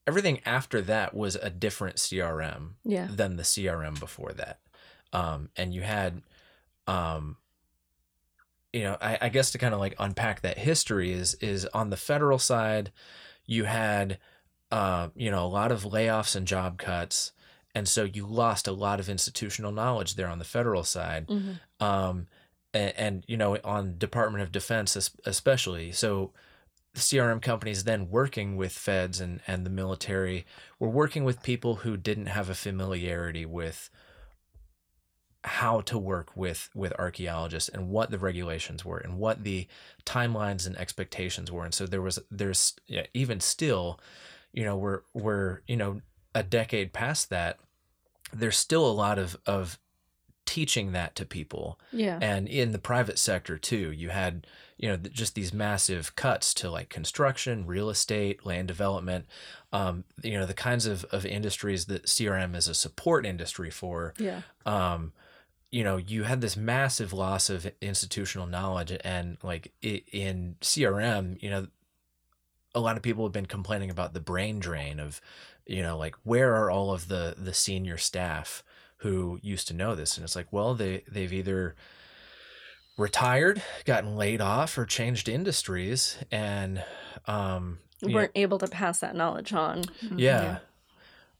everything 0.06 0.40
after 0.44 0.82
that 0.82 1.14
was 1.14 1.34
a 1.36 1.48
different 1.50 1.96
CRM 1.96 2.72
Yeah. 2.84 3.08
than 3.10 3.36
the 3.36 3.42
CRM 3.42 3.98
before 3.98 4.32
that. 4.34 4.60
Um, 5.14 5.48
and 5.56 5.72
you 5.72 5.80
had, 5.82 6.20
um, 6.86 7.38
you 8.72 8.82
know, 8.82 8.98
I, 9.00 9.16
I 9.22 9.28
guess 9.30 9.52
to 9.52 9.58
kind 9.58 9.72
of 9.72 9.80
like 9.80 9.94
unpack 9.98 10.42
that 10.42 10.58
history 10.58 11.12
is 11.12 11.34
is 11.34 11.64
on 11.66 11.88
the 11.90 11.96
federal 11.96 12.38
side, 12.38 12.90
you 13.46 13.64
had, 13.64 14.18
uh, 14.70 15.08
you 15.14 15.30
know, 15.30 15.46
a 15.46 15.48
lot 15.48 15.70
of 15.72 15.84
layoffs 15.84 16.34
and 16.36 16.46
job 16.46 16.76
cuts, 16.78 17.32
and 17.74 17.88
so 17.88 18.04
you 18.04 18.26
lost 18.26 18.68
a 18.68 18.72
lot 18.72 19.00
of 19.00 19.08
institutional 19.08 19.72
knowledge 19.72 20.14
there 20.14 20.28
on 20.28 20.38
the 20.38 20.44
federal 20.44 20.84
side 20.84 21.26
Mhm. 21.28 21.60
um, 21.80 22.26
and, 22.72 22.92
and 22.96 23.24
you 23.26 23.36
know 23.36 23.56
on 23.64 23.98
Department 23.98 24.42
of 24.42 24.52
Defense 24.52 24.96
especially. 25.24 25.92
So 25.92 26.32
CRM 26.96 27.42
companies 27.42 27.82
then 27.84 28.08
working 28.08 28.56
with 28.56 28.72
feds 28.72 29.20
and 29.20 29.40
and 29.46 29.66
the 29.66 29.70
military 29.70 30.46
were 30.78 30.88
working 30.88 31.24
with 31.24 31.42
people 31.42 31.76
who 31.76 31.96
didn't 31.96 32.26
have 32.26 32.48
a 32.48 32.54
familiarity 32.54 33.44
with 33.44 33.90
how 35.42 35.80
to 35.82 35.98
work 35.98 36.34
with 36.36 36.70
with 36.74 36.92
archaeologists 36.98 37.68
and 37.68 37.90
what 37.90 38.10
the 38.10 38.18
regulations 38.18 38.82
were 38.84 38.96
and 38.96 39.18
what 39.18 39.44
the 39.44 39.66
timelines 40.06 40.66
and 40.66 40.76
expectations 40.78 41.52
were 41.52 41.64
and 41.64 41.74
so 41.74 41.84
there 41.86 42.00
was 42.00 42.18
there's 42.30 42.74
yeah, 42.86 43.04
even 43.12 43.40
still 43.40 44.00
you 44.54 44.64
know 44.64 44.74
we're 44.76 45.02
we're 45.12 45.60
you 45.66 45.76
know 45.76 46.00
a 46.34 46.42
decade 46.42 46.92
past 46.92 47.30
that 47.30 47.58
there's 48.32 48.56
still 48.56 48.86
a 48.86 48.92
lot 48.92 49.18
of 49.18 49.36
of 49.46 49.78
teaching 50.46 50.92
that 50.92 51.14
to 51.16 51.24
people 51.24 51.78
Yeah. 51.90 52.18
and 52.20 52.46
in 52.46 52.72
the 52.72 52.78
private 52.78 53.18
sector 53.18 53.56
too 53.56 53.90
you 53.92 54.10
had 54.10 54.46
you 54.76 54.88
know 54.90 54.96
just 54.96 55.34
these 55.34 55.54
massive 55.54 56.16
cuts 56.16 56.52
to 56.54 56.70
like 56.70 56.90
construction 56.90 57.66
real 57.66 57.88
estate 57.88 58.44
land 58.44 58.68
development 58.68 59.24
um, 59.72 60.04
you 60.22 60.32
know 60.38 60.44
the 60.44 60.52
kinds 60.54 60.84
of, 60.84 61.04
of 61.06 61.24
industries 61.24 61.86
that 61.86 62.04
crm 62.06 62.54
is 62.54 62.68
a 62.68 62.74
support 62.74 63.24
industry 63.24 63.70
for 63.70 64.12
Yeah. 64.18 64.42
um, 64.66 65.12
you 65.70 65.82
know 65.82 65.96
you 65.96 66.24
had 66.24 66.42
this 66.42 66.56
massive 66.58 67.12
loss 67.14 67.48
of 67.48 67.66
institutional 67.80 68.46
knowledge 68.46 68.92
and 69.02 69.38
like 69.42 69.72
i 69.82 70.02
in 70.12 70.56
crm 70.60 71.40
you 71.42 71.48
know 71.48 71.68
a 72.74 72.80
lot 72.80 72.96
of 72.96 73.02
people 73.02 73.24
have 73.24 73.32
been 73.32 73.46
complaining 73.46 73.88
about 73.88 74.12
the 74.14 74.20
brain 74.20 74.58
drain 74.58 75.00
of 75.00 75.20
you 75.66 75.82
know 75.82 75.96
like 75.96 76.14
where 76.24 76.54
are 76.54 76.70
all 76.70 76.92
of 76.92 77.08
the 77.08 77.34
the 77.38 77.54
senior 77.54 77.96
staff 77.96 78.62
who 78.98 79.38
used 79.42 79.68
to 79.68 79.74
know 79.74 79.94
this 79.94 80.16
and 80.16 80.24
it's 80.24 80.36
like 80.36 80.52
well 80.52 80.74
they 80.74 81.02
they've 81.10 81.32
either 81.32 81.74
retired 82.96 83.62
gotten 83.84 84.16
laid 84.16 84.40
off 84.40 84.78
or 84.78 84.86
changed 84.86 85.28
industries 85.28 86.18
and 86.30 86.82
um 87.26 87.78
you 88.00 88.08
know, 88.08 88.14
Weren't 88.16 88.32
able 88.34 88.58
to 88.58 88.66
pass 88.66 89.00
that 89.00 89.16
knowledge 89.16 89.52
on. 89.54 89.84
yeah. 90.02 90.42
Yeah. 90.42 90.58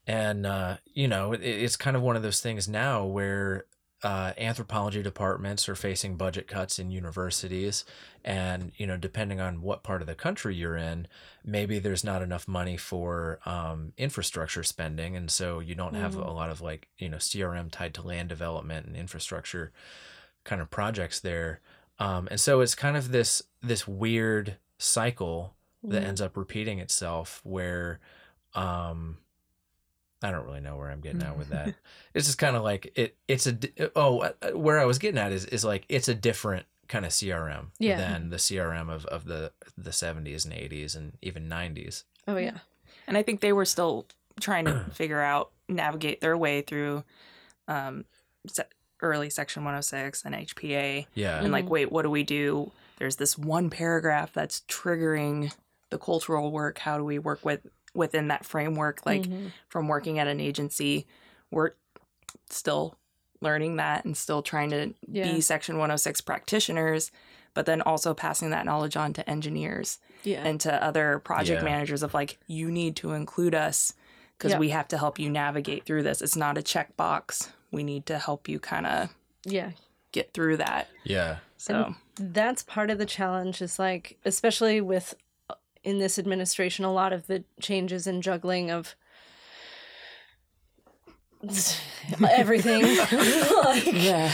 And, 0.06 0.46
uh, 0.46 0.76
you 0.94 1.08
know, 1.08 1.32
it, 1.32 1.42
it's 1.42 1.76
kind 1.76 1.94
of 1.96 2.02
one 2.02 2.16
of 2.16 2.22
those 2.22 2.40
things 2.40 2.68
now 2.68 3.04
where 3.04 3.66
uh, 4.04 4.34
anthropology 4.38 5.02
departments 5.02 5.68
are 5.68 5.74
facing 5.74 6.16
budget 6.16 6.46
cuts 6.46 6.78
in 6.78 6.90
universities. 6.92 7.84
And, 8.24 8.72
you 8.76 8.86
know, 8.86 8.96
depending 8.96 9.40
on 9.40 9.62
what 9.62 9.82
part 9.82 10.02
of 10.02 10.06
the 10.06 10.14
country 10.14 10.54
you're 10.54 10.76
in, 10.76 11.08
maybe 11.44 11.78
there's 11.80 12.04
not 12.04 12.22
enough 12.22 12.46
money 12.46 12.76
for 12.76 13.40
um, 13.46 13.92
infrastructure 13.98 14.62
spending. 14.62 15.16
And 15.16 15.30
so 15.30 15.58
you 15.60 15.74
don't 15.74 15.94
have 15.94 16.14
Mhm. 16.14 16.26
a 16.26 16.30
lot 16.32 16.50
of 16.50 16.60
like, 16.60 16.88
you 16.98 17.08
know, 17.08 17.18
CRM 17.18 17.70
tied 17.70 17.94
to 17.94 18.02
land 18.02 18.28
development 18.28 18.86
and 18.86 18.96
infrastructure 18.96 19.72
kind 20.44 20.60
of 20.62 20.70
projects 20.70 21.20
there. 21.20 21.60
Um, 21.98 22.28
and 22.30 22.40
so 22.40 22.60
it's 22.60 22.74
kind 22.74 22.96
of 22.96 23.10
this 23.12 23.42
this 23.62 23.88
weird 23.88 24.58
cycle 24.78 25.54
that 25.88 26.02
Mhm. 26.02 26.04
ends 26.04 26.20
up 26.20 26.36
repeating 26.36 26.78
itself 26.80 27.40
where 27.44 28.00
um 28.54 29.18
I 30.24 30.30
don't 30.30 30.44
really 30.46 30.60
know 30.60 30.76
where 30.76 30.90
I'm 30.90 31.00
getting 31.00 31.22
at 31.22 31.36
with 31.38 31.48
that. 31.50 31.74
It's 32.14 32.26
just 32.26 32.38
kind 32.38 32.54
of 32.56 32.62
like 32.62 32.92
it 32.96 33.16
it's 33.28 33.46
a 33.48 33.58
oh 33.96 34.20
uh, 34.20 34.32
uh, 34.42 34.56
where 34.58 34.78
I 34.80 34.84
was 34.84 34.98
getting 34.98 35.18
at 35.18 35.32
is 35.32 35.44
is 35.46 35.64
like 35.64 35.84
it's 35.88 36.08
a 36.08 36.14
different 36.14 36.64
kind 36.88 37.04
of 37.04 37.10
CRM 37.12 37.66
Yeah. 37.78 37.96
than 37.96 38.30
the 38.30 38.36
CRM 38.36 38.88
of 38.88 39.04
of 39.06 39.24
the 39.24 39.52
the 39.76 39.90
70s 39.90 40.44
and 40.44 40.54
80s 40.54 40.96
and 40.96 41.12
even 41.22 41.48
90s. 41.48 42.04
Oh 42.28 42.36
yeah. 42.36 42.58
And 43.08 43.16
I 43.18 43.22
think 43.22 43.40
they 43.40 43.52
were 43.52 43.64
still 43.64 44.06
trying 44.40 44.64
to 44.66 44.84
figure 44.92 45.20
out, 45.20 45.50
navigate 45.68 46.20
their 46.20 46.36
way 46.38 46.62
through 46.62 47.04
um, 47.68 48.04
se- 48.46 48.64
early 49.02 49.28
Section 49.30 49.62
106 49.64 50.24
and 50.24 50.34
HPA. 50.34 51.06
Yeah. 51.14 51.42
And 51.42 51.50
like, 51.52 51.66
Mhm. 51.66 51.70
wait, 51.70 51.92
what 51.92 52.02
do 52.02 52.10
we 52.10 52.22
do? 52.22 52.70
There's 52.98 53.16
this 53.16 53.36
one 53.36 53.70
paragraph 53.70 54.32
that's 54.32 54.62
triggering 54.68 55.52
the 55.90 55.98
cultural 55.98 56.52
work. 56.52 56.78
How 56.78 56.96
do 56.96 57.04
we 57.04 57.18
work 57.18 57.44
with 57.44 57.66
within 57.94 58.28
that 58.28 58.44
framework? 58.44 59.04
Like 59.06 59.22
Mhm. 59.22 59.52
from 59.68 59.88
working 59.88 60.18
at 60.18 60.26
an 60.26 60.40
agency, 60.40 61.06
we're 61.50 61.72
still 62.50 62.96
learning 63.40 63.76
that 63.76 64.04
and 64.04 64.16
still 64.16 64.42
trying 64.42 64.70
to 64.70 64.94
Yeah. 65.06 65.32
be 65.32 65.40
Section 65.40 65.78
106 65.78 66.20
practitioners, 66.20 67.10
but 67.52 67.66
then 67.66 67.82
also 67.82 68.14
passing 68.14 68.50
that 68.50 68.64
knowledge 68.64 68.96
on 68.96 69.12
to 69.14 69.28
engineers 69.30 69.98
yeah. 70.22 70.42
and 70.44 70.60
to 70.62 70.82
other 70.82 71.18
project 71.18 71.60
Yeah. 71.62 71.64
managers 71.64 72.02
of 72.02 72.14
like 72.14 72.38
you 72.46 72.70
need 72.70 72.96
to 72.96 73.12
include 73.12 73.54
us 73.54 73.92
because 74.36 74.52
Yeah. 74.52 74.58
we 74.58 74.70
have 74.70 74.88
to 74.88 74.98
help 74.98 75.18
you 75.18 75.30
navigate 75.30 75.84
through 75.84 76.02
this 76.02 76.20
it's 76.22 76.36
not 76.36 76.58
a 76.58 76.62
checkbox 76.62 77.50
we 77.70 77.82
need 77.84 78.06
to 78.06 78.18
help 78.18 78.48
you 78.48 78.58
kind 78.58 78.86
of 78.86 79.14
yeah. 79.44 79.70
get 80.12 80.32
through 80.32 80.56
that 80.56 80.88
Yeah. 81.04 81.36
so 81.56 81.94
that's 82.16 82.62
part 82.62 82.90
of 82.90 82.98
the 82.98 83.06
challenge 83.06 83.60
is 83.62 83.78
like 83.78 84.16
especially 84.24 84.80
with 84.80 85.14
in 85.84 85.98
this 85.98 86.18
administration 86.18 86.84
a 86.84 86.92
lot 86.92 87.12
of 87.12 87.26
the 87.26 87.44
changes 87.60 88.06
and 88.06 88.22
juggling 88.22 88.70
of 88.70 88.96
everything. 92.30 92.82
Like, 93.64 93.92
yeah. 93.92 94.32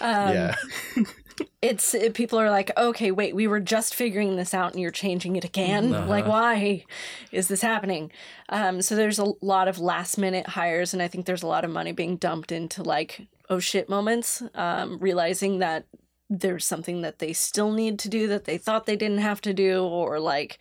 Um, 0.00 0.34
yeah. 0.34 0.54
it's 1.62 1.94
it, 1.94 2.14
people 2.14 2.38
are 2.40 2.50
like 2.50 2.70
okay 2.76 3.10
wait 3.12 3.34
we 3.34 3.46
were 3.46 3.60
just 3.60 3.94
figuring 3.94 4.34
this 4.36 4.52
out 4.52 4.72
and 4.72 4.80
you're 4.80 4.90
changing 4.90 5.36
it 5.36 5.44
again? 5.44 5.92
Uh-huh. 5.92 6.08
like 6.08 6.26
why 6.26 6.84
is 7.32 7.48
this 7.48 7.60
happening? 7.60 8.10
Um 8.48 8.82
so 8.82 8.96
there's 8.96 9.18
a 9.18 9.32
lot 9.40 9.68
of 9.68 9.78
last 9.78 10.18
minute 10.18 10.48
hires 10.48 10.92
and 10.92 11.02
i 11.02 11.08
think 11.08 11.26
there's 11.26 11.42
a 11.42 11.46
lot 11.46 11.64
of 11.64 11.70
money 11.70 11.92
being 11.92 12.16
dumped 12.16 12.52
into 12.52 12.82
like 12.82 13.26
oh 13.48 13.58
shit 13.60 13.88
moments 13.88 14.42
um 14.54 14.98
realizing 14.98 15.58
that 15.58 15.84
there's 16.30 16.64
something 16.64 17.02
that 17.02 17.18
they 17.18 17.32
still 17.32 17.72
need 17.72 17.98
to 17.98 18.08
do 18.08 18.28
that 18.28 18.44
they 18.44 18.58
thought 18.58 18.86
they 18.86 18.96
didn't 18.96 19.18
have 19.18 19.40
to 19.40 19.54
do 19.54 19.82
or 19.84 20.20
like 20.20 20.58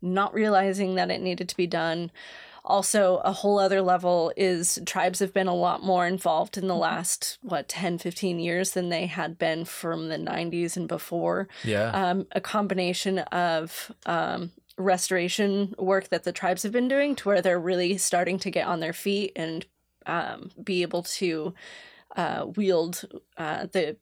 not 0.00 0.32
realizing 0.32 0.94
that 0.94 1.10
it 1.10 1.20
needed 1.20 1.48
to 1.48 1.56
be 1.56 1.66
done. 1.66 2.10
Also 2.64 3.16
a 3.18 3.32
whole 3.32 3.58
other 3.58 3.82
level 3.82 4.32
is 4.36 4.78
tribes 4.86 5.18
have 5.18 5.32
been 5.32 5.46
a 5.46 5.54
lot 5.54 5.82
more 5.82 6.06
involved 6.06 6.56
in 6.56 6.68
the 6.68 6.76
last 6.76 7.38
what 7.42 7.68
10 7.68 7.98
15 7.98 8.38
years 8.38 8.72
than 8.72 8.88
they 8.88 9.06
had 9.06 9.38
been 9.38 9.64
from 9.64 10.08
the 10.08 10.16
90s 10.16 10.76
and 10.76 10.88
before. 10.88 11.48
Yeah. 11.64 11.90
um, 11.90 12.26
a 12.32 12.40
combination 12.40 13.18
of 13.18 13.92
um, 14.06 14.52
restoration 14.76 15.74
work 15.78 16.08
that 16.08 16.24
the 16.24 16.32
tribes 16.32 16.62
have 16.62 16.72
been 16.72 16.88
doing 16.88 17.14
to 17.16 17.28
where 17.28 17.42
they're 17.42 17.60
really 17.60 17.98
starting 17.98 18.38
to 18.38 18.50
get 18.50 18.66
on 18.66 18.80
their 18.80 18.92
feet 18.94 19.32
and 19.36 19.66
um, 20.06 20.50
be 20.62 20.82
able 20.82 21.02
to 21.02 21.54
uh, 22.16 22.46
wield 22.56 23.04
uh, 23.36 23.66
the 23.72 23.96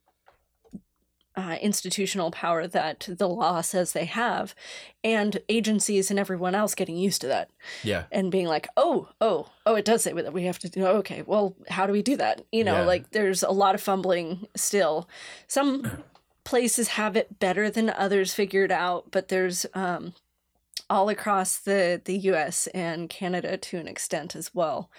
uh, 1.39 1.57
institutional 1.63 2.33
power 2.33 2.67
that 2.67 3.09
the 3.09 3.29
law 3.29 3.61
says 3.61 3.93
they 3.93 4.07
have, 4.07 4.57
and 5.05 5.41
agencies 5.49 6.11
and 6.11 6.19
everyone 6.19 6.53
else 6.53 6.75
getting 6.75 6.97
used 6.97 7.21
to 7.21 7.29
that 7.29 7.49
yeah. 7.85 8.05
and 8.11 8.33
being 8.33 8.49
like, 8.49 8.67
oh, 8.77 9.09
oh, 9.21 9.49
oh, 9.65 9.77
it 9.77 9.85
does 9.85 10.03
say 10.03 10.13
that 10.13 10.33
we 10.33 10.43
have 10.43 10.59
to 10.59 10.69
do. 10.69 10.85
Okay, 10.85 11.23
well, 11.25 11.55
how 11.69 11.87
do 11.87 11.93
we 11.93 12.03
do 12.03 12.17
that? 12.17 12.45
You 12.51 12.65
know, 12.65 12.79
Yeah. 12.79 12.87
like 12.87 13.11
there's 13.13 13.45
a 13.45 13.53
lot 13.53 13.77
of 13.77 13.81
fumbling 13.81 14.49
still. 14.57 15.09
Some 15.47 16.03
places 16.43 16.89
have 16.89 17.17
it 17.17 17.39
better 17.39 17.71
than 17.71 17.89
others 17.91 18.35
figured 18.35 18.73
out, 18.73 19.13
but 19.13 19.29
there's 19.29 19.65
um, 19.75 20.15
all 20.91 21.09
across 21.09 21.57
the 21.57 22.03
the 22.05 22.19
U.S. 22.19 22.67
and 22.69 23.09
Canada 23.09 23.57
to 23.57 23.77
an 23.79 23.87
extent 23.87 24.35
as 24.35 24.53
well. 24.53 24.91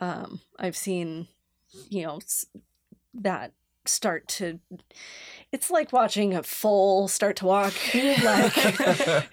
Um, 0.00 0.40
I've 0.58 0.78
seen 0.78 1.28
you 1.90 2.06
know 2.06 2.20
that 3.12 3.52
start 3.86 4.26
to 4.28 4.58
it's 5.52 5.70
like 5.70 5.92
watching 5.92 6.34
a 6.34 6.42
foal 6.42 7.06
start 7.06 7.36
to 7.36 7.44
walk 7.46 7.72
like 7.94 8.56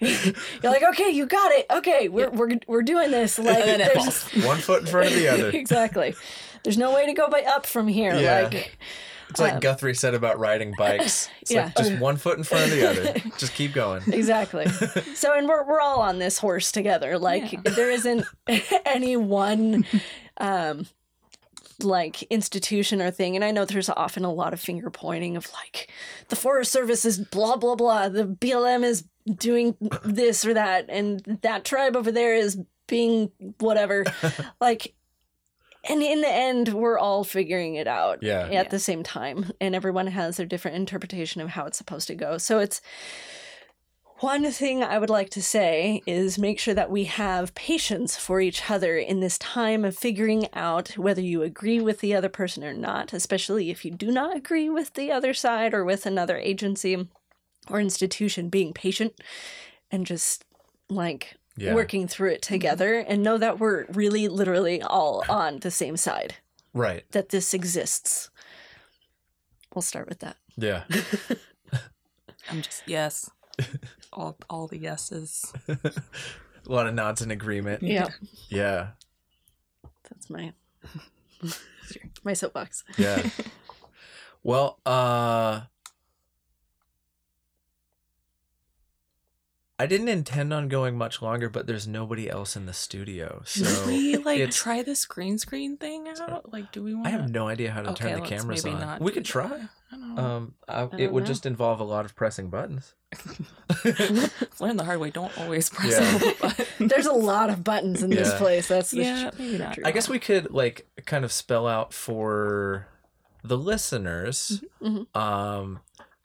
you're 0.00 0.72
like 0.72 0.82
okay 0.82 1.10
you 1.10 1.26
got 1.26 1.50
it 1.52 1.66
okay 1.70 2.08
we're 2.08 2.30
we're, 2.30 2.50
we're 2.68 2.82
doing 2.82 3.10
this 3.10 3.38
like 3.38 3.64
then 3.64 3.80
it. 3.80 4.44
One 4.44 4.58
foot 4.58 4.82
in 4.82 4.86
front 4.86 5.08
of 5.08 5.14
the 5.14 5.28
other. 5.28 5.48
exactly 5.54 6.14
there's 6.64 6.78
no 6.78 6.94
way 6.94 7.06
to 7.06 7.12
go 7.12 7.28
by 7.28 7.42
up 7.42 7.66
from 7.66 7.88
here 7.88 8.14
Yeah. 8.14 8.42
like 8.52 8.78
It's 9.30 9.40
like 9.40 9.54
Um, 9.54 9.60
Guthrie 9.60 9.94
said 9.94 10.14
about 10.14 10.38
riding 10.38 10.74
bikes. 10.78 11.28
It's 11.40 11.50
Yeah. 11.50 11.64
like 11.64 11.76
just 11.76 11.98
one 11.98 12.16
foot 12.18 12.36
in 12.38 12.44
front 12.44 12.64
of 12.64 12.70
the 12.70 12.88
other. 12.88 13.14
Just 13.38 13.54
keep 13.54 13.72
going. 13.72 14.02
exactly 14.12 14.68
so 15.14 15.32
and 15.36 15.48
we're, 15.48 15.64
we're 15.66 15.80
all 15.80 16.00
on 16.02 16.18
this 16.18 16.38
horse 16.38 16.70
together 16.70 17.18
like 17.18 17.52
Yeah. 17.52 17.60
there 17.64 17.90
isn't 17.90 18.24
any 18.84 19.16
one 19.16 19.84
um 20.36 20.86
like 21.84 22.22
institution 22.24 23.00
or 23.02 23.10
thing 23.10 23.34
and 23.36 23.44
i 23.44 23.50
know 23.50 23.64
there's 23.64 23.88
often 23.90 24.24
a 24.24 24.32
lot 24.32 24.52
of 24.52 24.60
finger 24.60 24.90
pointing 24.90 25.36
of 25.36 25.50
like 25.52 25.90
the 26.28 26.36
forest 26.36 26.70
service 26.72 27.04
is 27.04 27.18
blah 27.18 27.56
blah 27.56 27.74
blah 27.74 28.08
the 28.08 28.24
blm 28.24 28.82
is 28.84 29.04
doing 29.36 29.76
this 30.04 30.44
or 30.44 30.54
that 30.54 30.86
and 30.88 31.20
that 31.42 31.64
tribe 31.64 31.96
over 31.96 32.10
there 32.12 32.34
is 32.34 32.58
being 32.88 33.30
whatever 33.60 34.04
like 34.60 34.94
and 35.88 36.02
in 36.02 36.20
the 36.20 36.32
end 36.32 36.68
we're 36.74 36.98
all 36.98 37.24
figuring 37.24 37.74
it 37.76 37.86
out 37.86 38.22
Yeah. 38.22 38.42
at 38.46 38.52
Yeah. 38.52 38.62
the 38.64 38.78
same 38.78 39.02
time 39.02 39.50
and 39.60 39.74
everyone 39.74 40.06
has 40.08 40.36
their 40.36 40.46
different 40.46 40.76
interpretation 40.76 41.40
of 41.40 41.48
how 41.50 41.66
it's 41.66 41.78
supposed 41.78 42.06
to 42.08 42.14
go 42.14 42.38
so 42.38 42.58
it's 42.58 42.80
one 44.22 44.48
thing 44.52 44.84
I 44.84 44.98
would 44.98 45.10
like 45.10 45.30
to 45.30 45.42
say 45.42 46.00
is 46.06 46.38
make 46.38 46.60
sure 46.60 46.74
that 46.74 46.90
we 46.92 47.04
have 47.04 47.54
patience 47.56 48.16
for 48.16 48.40
each 48.40 48.70
other 48.70 48.96
in 48.96 49.18
this 49.18 49.36
time 49.36 49.84
of 49.84 49.98
figuring 49.98 50.46
out 50.54 50.96
whether 50.96 51.20
you 51.20 51.42
agree 51.42 51.80
with 51.80 51.98
the 51.98 52.14
other 52.14 52.28
person 52.28 52.62
or 52.62 52.72
not, 52.72 53.12
especially 53.12 53.70
if 53.70 53.84
you 53.84 53.90
do 53.90 54.12
not 54.12 54.36
agree 54.36 54.70
with 54.70 54.94
the 54.94 55.10
other 55.10 55.34
side 55.34 55.74
or 55.74 55.84
with 55.84 56.06
another 56.06 56.36
agency 56.38 57.08
or 57.68 57.80
institution, 57.80 58.48
being 58.48 58.72
patient 58.72 59.12
and 59.90 60.06
just 60.06 60.44
like 60.88 61.34
Yeah. 61.56 61.74
working 61.74 62.06
through 62.06 62.30
it 62.30 62.42
mm-hmm. 62.42 62.54
together 62.54 62.98
and 62.98 63.24
know 63.24 63.38
that 63.38 63.58
we're 63.58 63.86
really 63.86 64.28
literally 64.28 64.80
all 64.80 65.24
on 65.28 65.58
the 65.58 65.70
same 65.70 65.96
side, 65.96 66.36
Right. 66.72 67.04
that 67.10 67.30
this 67.30 67.52
exists. 67.52 68.30
We'll 69.74 69.82
start 69.82 70.08
with 70.08 70.20
that. 70.20 70.36
Yeah. 70.56 70.84
I'm 72.50 72.62
just 72.62 72.82
yes. 72.86 73.28
all 74.12 74.36
all 74.50 74.66
the 74.68 74.78
yeses. 74.78 75.52
A 75.68 75.80
lot 76.66 76.86
of 76.86 76.94
nods 76.94 77.22
in 77.22 77.30
agreement. 77.30 77.82
Yeah, 77.82 78.08
Yeah. 78.48 78.88
that's 80.08 80.30
my 80.30 80.52
my 82.24 82.32
soapbox. 82.34 82.84
Yeah. 82.96 83.28
well, 84.44 84.78
uh 84.86 85.62
I 89.82 89.86
didn't 89.86 90.08
intend 90.08 90.52
on 90.52 90.68
going 90.68 90.96
much 90.96 91.20
longer, 91.20 91.48
but 91.48 91.66
there's 91.66 91.88
nobody 91.88 92.30
else 92.30 92.54
in 92.54 92.66
the 92.66 92.72
studio. 92.72 93.42
Should 93.44 93.66
So 93.66 93.86
we 93.88 94.16
like 94.16 94.38
it's- 94.38 94.54
try 94.56 94.82
this 94.82 95.04
green 95.04 95.38
screen 95.38 95.76
thing 95.76 96.06
out? 96.20 96.52
Like, 96.52 96.70
do 96.70 96.82
we 96.84 96.94
want? 96.94 97.08
I 97.08 97.10
have 97.10 97.30
no 97.30 97.48
idea 97.48 97.72
how 97.72 97.82
to 97.82 97.90
okay, 97.90 98.04
turn 98.04 98.12
the 98.14 98.18
let's 98.20 98.28
cameras 98.30 98.64
maybe 98.64 98.74
on. 98.76 98.80
not 98.80 99.00
We 99.00 99.10
do 99.10 99.14
could 99.14 99.24
try. 99.24 99.46
I 99.90 99.94
don't 99.96 100.14
know. 100.14 100.22
Um, 100.22 100.54
I, 100.68 100.80
don't 100.82 101.00
it 101.00 101.12
would 101.12 101.24
know. 101.24 101.26
just 101.26 101.46
involve 101.46 101.80
a 101.80 101.84
lot 101.84 102.04
of 102.04 102.14
pressing 102.14 102.48
buttons. 102.48 102.94
Learn 104.60 104.76
the 104.76 104.84
hard 104.84 105.00
way. 105.00 105.10
Don't 105.10 105.36
always 105.38 105.68
press 105.68 105.92
Yeah. 105.92 106.12
all 106.12 106.18
the 106.18 106.36
buttons. 106.40 106.90
There's 106.92 107.06
a 107.06 107.12
lot 107.12 107.50
of 107.50 107.64
buttons 107.64 108.02
in 108.02 108.10
this 108.10 108.32
place. 108.34 108.68
That's 108.68 108.90
the 108.92 108.98
yeah, 109.02 109.30
maybe 109.38 109.58
not. 109.58 109.78
I 109.84 109.90
guess 109.90 110.08
we 110.08 110.18
could 110.18 110.50
like 110.52 110.86
kind 111.06 111.24
of 111.24 111.32
spell 111.32 111.66
out 111.66 111.92
for 111.92 112.86
the 113.44 113.58
listeners, 113.58 114.62
Mhm. 114.80 115.14
um, 115.16 115.80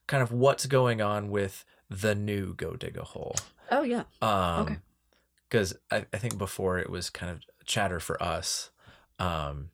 kind 0.05 0.21
of 0.23 0.31
what's 0.31 0.65
going 0.67 1.01
on 1.01 1.29
with 1.29 1.65
the 1.89 2.15
new 2.15 2.53
Go 2.53 2.75
Dig 2.75 2.97
a 2.97 3.03
Hole. 3.03 3.35
Oh 3.71 3.83
yeah. 3.83 4.03
Um, 4.21 4.61
Okay. 4.61 4.77
Because 5.49 5.75
I, 5.89 6.05
I 6.11 6.17
think 6.17 6.37
before 6.37 6.77
it 6.77 6.89
was 6.89 7.09
kind 7.09 7.31
of 7.31 7.41
chatter 7.65 7.99
for 8.01 8.21
us. 8.21 8.69
Um, 9.17 9.69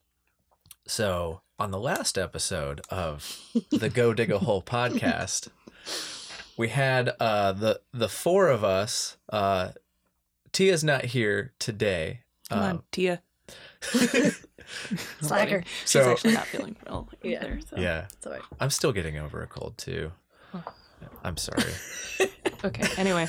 so 0.86 1.42
on 1.58 1.72
the 1.72 1.80
last 1.80 2.18
episode 2.18 2.82
of 2.90 3.40
the 3.72 3.90
Go 3.90 4.14
Dig 4.14 4.30
a 4.32 4.38
Hole 4.40 4.62
podcast, 4.66 5.48
we 6.58 6.70
had 6.70 7.10
uh, 7.20 7.54
the 7.54 7.82
the 7.92 8.08
four 8.10 8.50
of 8.50 8.64
us. 8.64 9.18
Uh, 9.30 9.70
Tia's 10.52 10.84
not 10.84 11.06
here 11.06 11.54
today. 11.58 12.20
Come 12.50 12.60
on, 12.60 12.70
Um, 12.72 12.84
Tia. 12.92 13.24
Slacker. 15.22 15.64
She's 15.82 15.90
So- 15.92 16.12
actually 16.12 16.34
not 16.34 16.46
feeling 16.46 16.76
well 16.86 17.10
Yeah. 17.24 17.38
either. 17.44 17.60
So. 17.70 17.78
yeah, 17.78 18.06
It's 18.14 18.26
all 18.28 18.34
right. 18.34 18.42
I'm 18.60 18.70
still 18.70 18.92
getting 18.92 19.18
over 19.18 19.42
a 19.42 19.48
cold 19.48 19.78
too. 19.78 20.12
I'm 21.24 21.38
sorry. 21.38 21.64
Okay. 22.66 22.88
Anyway, 22.98 23.28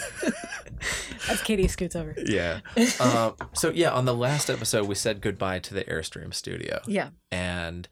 As 1.28 1.42
Katie 1.42 1.66
scoots 1.66 1.96
over. 1.96 2.14
yeah. 2.24 2.60
Um, 3.00 3.34
so 3.52 3.70
yeah, 3.70 3.90
on 3.90 4.04
the 4.04 4.14
last 4.14 4.48
episode, 4.48 4.86
we 4.86 4.94
said 4.94 5.20
goodbye 5.20 5.58
to 5.58 5.74
the 5.74 5.82
Airstream 5.84 6.32
studio. 6.32 6.80
Yeah. 6.86 7.08
and 7.32 7.88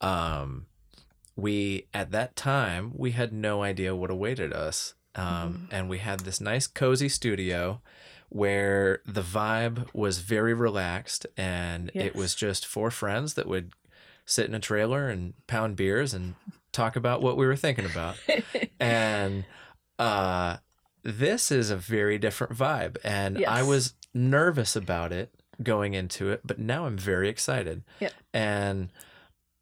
um 0.00 0.66
we 1.34 1.88
at 1.92 2.12
that 2.12 2.36
time 2.36 2.92
we 2.94 3.10
had 3.12 3.32
no 3.32 3.62
idea 3.62 3.96
what 3.96 4.10
awaited 4.10 4.52
us 4.52 4.94
um 5.14 5.68
and 5.72 5.88
we 5.88 5.98
had 5.98 6.20
this 6.20 6.40
nice 6.40 6.66
cozy 6.66 7.08
studio 7.08 7.80
where 8.28 9.00
the 9.06 9.22
vibe 9.22 9.86
was 9.94 10.18
very 10.18 10.52
relaxed 10.54 11.26
and 11.36 11.90
it 11.94 12.14
was 12.14 12.34
just 12.34 12.66
four 12.66 12.90
friends 12.90 13.34
that 13.34 13.48
would 13.48 13.72
sit 14.26 14.46
in 14.46 14.54
a 14.54 14.60
trailer 14.60 15.08
and 15.08 15.32
pound 15.46 15.74
beers 15.76 16.12
and 16.14 16.34
talk 16.76 16.96
about 16.96 17.22
what 17.22 17.36
we 17.36 17.46
were 17.46 17.56
thinking 17.56 17.84
about. 17.86 18.16
And 18.80 19.44
uh 19.98 20.58
this 21.02 21.50
is 21.50 21.70
a 21.70 21.76
very 21.76 22.18
different 22.18 22.52
vibe. 22.52 22.96
And 23.04 23.44
i 23.46 23.62
was 23.62 23.94
nervous 24.12 24.76
about 24.76 25.12
it 25.12 25.32
going 25.62 25.94
into 25.94 26.30
it 26.30 26.40
but 26.44 26.58
now 26.58 26.86
i'm 26.86 26.98
very 26.98 27.28
excited. 27.28 27.82
Yep. 28.00 28.12
and 28.34 28.90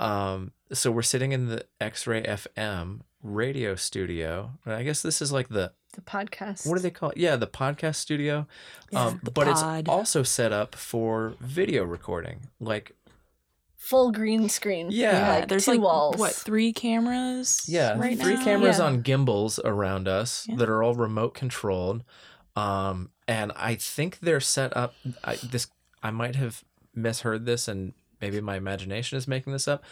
um 0.01 0.53
so 0.73 0.91
we're 0.91 1.03
sitting 1.03 1.31
in 1.33 1.47
the 1.47 1.65
x-ray 1.81 2.23
fm 2.25 3.01
radio 3.23 3.75
studio. 3.77 4.51
And 4.65 4.75
i 4.75 4.83
guess 4.83 5.01
this 5.03 5.23
is 5.23 5.31
like 5.31 5.49
the 5.49 5.73
The 5.95 6.01
podcast. 6.03 6.67
what 6.67 6.75
do 6.77 6.83
they 6.83 6.91
call 6.91 7.11
it? 7.11 7.17
Yeah 7.19 7.37
the 7.37 7.47
podcast 7.47 7.97
studio. 7.97 8.47
Um 8.93 9.21
the 9.23 9.31
but 9.31 9.47
pod. 9.47 9.81
it's 9.81 9.89
also 9.89 10.23
set 10.25 10.53
up 10.53 10.75
for 10.75 11.35
video 11.41 11.85
recording. 11.85 12.49
Like 12.59 12.97
Full 13.89 14.12
green 14.12 14.49
screen. 14.49 14.89
Yeah. 14.91 15.28
Like 15.41 15.49
there's 15.49 15.66
two 15.66 15.72
like 15.72 15.80
walls. 15.80 16.16
what 16.16 16.32
three 16.32 16.72
cameras? 16.72 17.64
Yeah, 17.68 17.99
right 17.99 18.18
three 18.18 18.35
now? 18.35 18.45
cameras 18.45 18.78
Yeah. 18.78 18.85
on 18.87 19.03
gimbals 19.03 19.59
around 19.64 20.09
us 20.09 20.47
Yeah. 20.49 20.57
that 20.57 20.68
are 20.68 20.82
all 20.82 20.95
remote 20.95 21.35
controlled. 21.35 22.03
Um, 22.57 23.11
and 23.28 23.53
I 23.57 23.74
think 23.74 24.20
they're 24.20 24.41
set 24.41 24.76
up. 24.76 24.95
I, 25.22 25.37
this 25.37 25.66
I 26.03 26.11
might 26.11 26.37
have 26.37 26.64
misheard 26.95 27.47
this, 27.47 27.68
and 27.68 27.93
maybe 28.20 28.41
my 28.41 28.57
imagination 28.57 29.18
is 29.18 29.26
making 29.28 29.53
this 29.53 29.66
up. 29.68 29.82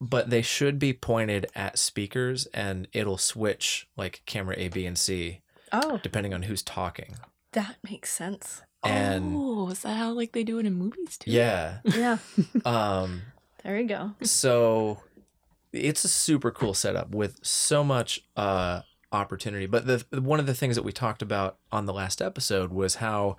But 0.00 0.30
they 0.30 0.42
should 0.42 0.78
be 0.78 0.92
pointed 0.92 1.46
at 1.54 1.78
speakers, 1.78 2.46
and 2.54 2.86
it'll 2.92 3.18
switch 3.18 3.88
like 3.96 4.22
camera 4.26 4.54
A, 4.58 4.68
B, 4.68 4.84
and 4.86 4.96
C 4.98 5.40
Oh, 5.72 5.98
depending 6.02 6.32
on 6.34 6.42
who's 6.44 6.62
talking. 6.62 7.16
that 7.52 7.76
makes 7.82 8.10
sense. 8.12 8.62
And 8.84 9.34
oh, 9.36 9.68
is 9.70 9.80
that 9.82 9.96
how 9.96 10.12
like 10.12 10.32
they 10.32 10.44
do 10.44 10.58
it 10.58 10.66
in 10.66 10.74
movies 10.74 11.18
too? 11.18 11.30
yeah, 11.30 11.78
Yeah. 11.84 12.18
um, 12.64 13.22
there 13.64 13.78
you 13.80 13.88
go. 13.88 14.12
so 14.22 14.98
it's 15.72 16.04
a 16.04 16.08
super 16.08 16.50
cool 16.50 16.72
setup 16.74 17.10
with 17.14 17.38
so 17.44 17.84
much 17.84 18.24
uh 18.36 18.80
opportunity 19.12 19.66
but 19.66 19.86
the 19.86 20.04
one 20.20 20.38
of 20.40 20.46
the 20.46 20.54
things 20.54 20.76
that 20.76 20.82
we 20.82 20.92
talked 20.92 21.20
about 21.22 21.58
on 21.72 21.84
the 21.86 21.92
last 21.92 22.20
episode 22.22 22.70
was 22.72 22.96
how 22.96 23.36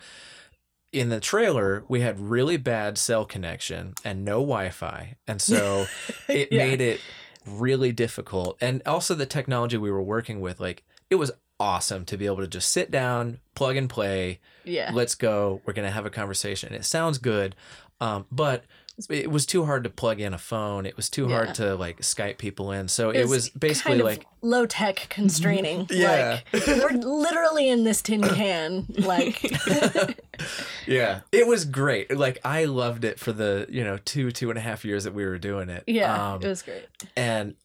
in 0.92 1.10
the 1.10 1.20
trailer 1.20 1.84
we 1.88 2.02
had 2.02 2.20
really 2.20 2.58
bad 2.58 2.98
cell 2.98 3.24
connection 3.26 3.94
and 4.04 4.26
no 4.26 4.34
wi-fi 4.42 5.16
and 5.28 5.42
so 5.42 5.86
it 6.28 6.50
Yeah. 6.52 6.66
made 6.68 6.82
it 6.82 7.00
really 7.48 7.92
difficult 7.92 8.58
and 8.62 8.82
also 8.86 9.14
the 9.16 9.26
technology 9.28 9.78
we 9.78 9.92
were 9.92 10.02
working 10.04 10.40
with 10.42 10.60
like 10.60 10.84
it 11.10 11.16
was 11.16 11.32
awesome 11.60 12.06
to 12.06 12.18
be 12.18 12.26
able 12.26 12.38
to 12.38 12.48
just 12.48 12.72
sit 12.72 12.90
down 12.92 13.40
plug 13.56 13.76
and 13.76 13.90
play 13.90 14.40
Yeah. 14.64 14.92
let's 14.94 15.16
go 15.16 15.62
we're 15.66 15.74
gonna 15.74 15.92
have 15.92 16.06
a 16.06 16.10
conversation 16.10 16.74
it 16.74 16.86
sounds 16.86 17.18
good 17.18 17.56
um, 18.02 18.26
but 18.32 18.64
it 19.10 19.32
was 19.32 19.46
too 19.46 19.64
hard 19.66 19.84
to 19.86 19.90
plug 19.90 20.20
in 20.20 20.34
a 20.34 20.38
phone 20.38 20.86
it 20.86 20.96
was 20.98 21.10
too 21.10 21.28
Yeah. 21.28 21.36
hard 21.36 21.56
to 21.56 21.76
like 21.76 22.00
skype 22.02 22.38
people 22.38 22.72
in 22.72 22.88
so 22.90 23.10
it 23.12 23.28
was 23.28 23.50
basically 23.50 23.92
kind 23.92 24.02
of 24.02 24.06
like 24.06 24.26
low 24.42 24.66
tech 24.66 25.08
constraining. 25.10 25.88
Yeah. 25.92 26.40
Like 26.54 26.68
we're 26.68 26.90
literally 26.98 27.70
in 27.70 27.84
this 27.86 28.02
tin 28.02 28.22
can. 28.36 28.86
Like 28.98 29.42
yeah 30.88 31.22
it 31.32 31.46
was 31.48 31.66
great 31.66 32.16
like 32.18 32.40
i 32.46 32.66
loved 32.66 33.04
it 33.04 33.20
for 33.20 33.32
the 33.34 33.66
you 33.70 33.84
know 33.84 33.98
two 34.06 34.32
two 34.32 34.50
and 34.50 34.58
a 34.58 34.62
half 34.62 34.86
years 34.86 35.04
that 35.04 35.14
we 35.14 35.26
were 35.26 35.38
doing 35.38 35.70
it 35.70 35.84
yeah, 35.88 36.34
um, 36.34 36.42
it 36.42 36.48
was 36.48 36.62
great. 36.62 36.86
and 37.18 37.56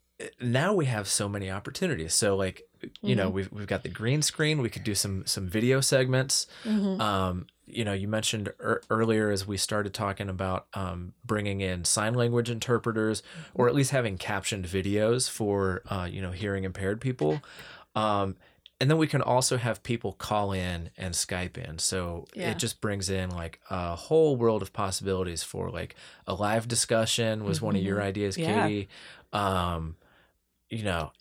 now 0.40 0.72
we 0.72 0.86
have 0.86 1.08
so 1.08 1.28
many 1.28 1.50
opportunities. 1.50 2.14
So 2.14 2.36
like 2.36 2.68
you 3.00 3.14
know 3.16 3.30
we've 3.30 3.50
we've 3.52 3.66
got 3.66 3.82
the 3.82 3.88
green 3.88 4.20
screen. 4.22 4.60
We 4.60 4.68
could 4.68 4.84
do 4.84 4.94
some 4.94 5.24
some 5.26 5.48
video 5.48 5.80
segments. 5.80 6.46
Um, 6.66 7.46
you 7.66 7.82
know, 7.82 7.94
you 7.94 8.08
mentioned 8.08 8.48
er- 8.60 8.82
earlier 8.90 9.30
as 9.30 9.46
we 9.46 9.56
started 9.56 9.94
talking 9.94 10.28
about 10.28 10.66
um, 10.74 11.14
bringing 11.24 11.62
in 11.62 11.84
sign 11.84 12.12
language 12.12 12.50
interpreters, 12.50 13.22
or 13.54 13.68
at 13.68 13.74
least 13.74 13.90
having 13.90 14.18
captioned 14.18 14.66
videos 14.66 15.30
for 15.30 15.82
uh, 15.88 16.06
you 16.10 16.20
know 16.20 16.30
hearing 16.30 16.64
impaired 16.64 17.00
people. 17.00 17.40
Um, 17.96 18.36
and 18.80 18.90
then 18.90 18.98
we 18.98 19.06
can 19.06 19.22
also 19.22 19.56
have 19.56 19.82
people 19.82 20.12
call 20.12 20.52
in 20.52 20.90
and 20.98 21.14
Skype 21.14 21.56
in. 21.56 21.78
So 21.78 22.26
Yeah. 22.34 22.50
it 22.50 22.58
just 22.58 22.80
brings 22.82 23.08
in 23.08 23.30
like 23.30 23.60
a 23.70 23.94
whole 23.96 24.36
world 24.36 24.60
of 24.62 24.72
possibilities 24.74 25.42
for 25.42 25.70
like 25.70 25.94
a 26.26 26.34
live 26.34 26.66
discussion 26.68 27.44
was 27.44 27.62
one 27.62 27.76
of 27.76 27.82
your 27.82 28.02
ideas, 28.02 28.36
Yeah. 28.36 28.66
Katie. 28.66 28.88
Um, 29.32 29.96
you 30.74 30.84
know, 30.84 31.12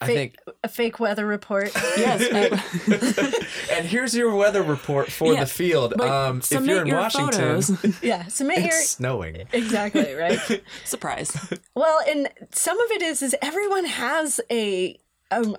I 0.00 0.06
Fake- 0.06 0.16
think 0.16 0.56
A 0.64 0.68
fake 0.68 1.00
weather 1.00 1.26
report. 1.26 1.70
Yes. 1.96 2.20
and 3.72 3.86
here's 3.86 4.14
your 4.14 4.34
weather 4.34 4.62
report 4.62 5.10
for 5.10 5.32
Yeah, 5.32 5.40
the 5.40 5.46
field. 5.46 5.94
but 5.96 6.08
Um, 6.08 6.38
if 6.38 6.44
submit 6.44 6.68
you're 6.70 6.80
in 6.82 6.86
your 6.88 6.98
Washington, 7.00 7.62
photos. 7.62 8.02
yeah. 8.02 8.26
Submit 8.26 8.60
your 8.62 8.72
snowing. 8.72 9.46
exactly 9.52 10.12
right. 10.14 10.38
Surprise. 10.84 11.34
Well, 11.74 11.98
and 12.08 12.28
some 12.52 12.78
of 12.78 12.90
it 12.90 13.02
is 13.02 13.22
is 13.22 13.34
everyone 13.40 13.84
has 13.86 14.40
a 14.50 14.98
um, 15.30 15.56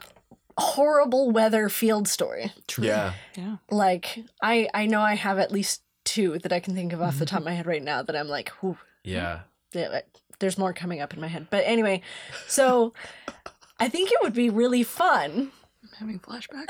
horrible 0.57 1.31
weather 1.31 1.69
field 1.69 2.07
story. 2.07 2.51
True. 2.67 2.85
Yeah. 2.85 3.13
Yeah. 3.35 3.57
Like 3.71 4.23
I 4.41 4.67
I 4.73 4.85
know 4.85 5.01
I 5.01 5.15
have 5.15 5.39
at 5.39 5.51
least 5.51 5.81
two 6.05 6.37
that 6.39 6.53
I 6.53 6.59
can 6.59 6.73
think 6.75 6.93
of 6.93 7.01
off 7.01 7.19
the 7.19 7.25
top 7.25 7.39
of 7.39 7.45
my 7.45 7.53
head 7.53 7.65
right 7.65 7.83
now 7.83 8.01
that 8.03 8.15
I'm 8.15 8.29
like, 8.29 8.49
whew, 8.61 8.77
Yeah. 9.03 9.41
yeah, 9.73 9.99
there's 10.39 10.57
more 10.57 10.73
coming 10.73 11.01
up 11.01 11.13
in 11.13 11.21
my 11.21 11.27
head. 11.27 11.47
But 11.49 11.63
anyway, 11.65 12.01
so 12.47 12.93
I 13.79 13.89
think 13.89 14.11
it 14.11 14.17
would 14.21 14.33
be 14.33 14.49
really 14.49 14.83
fun. 14.83 15.51
Having 15.99 16.19
flashbacks. 16.19 16.67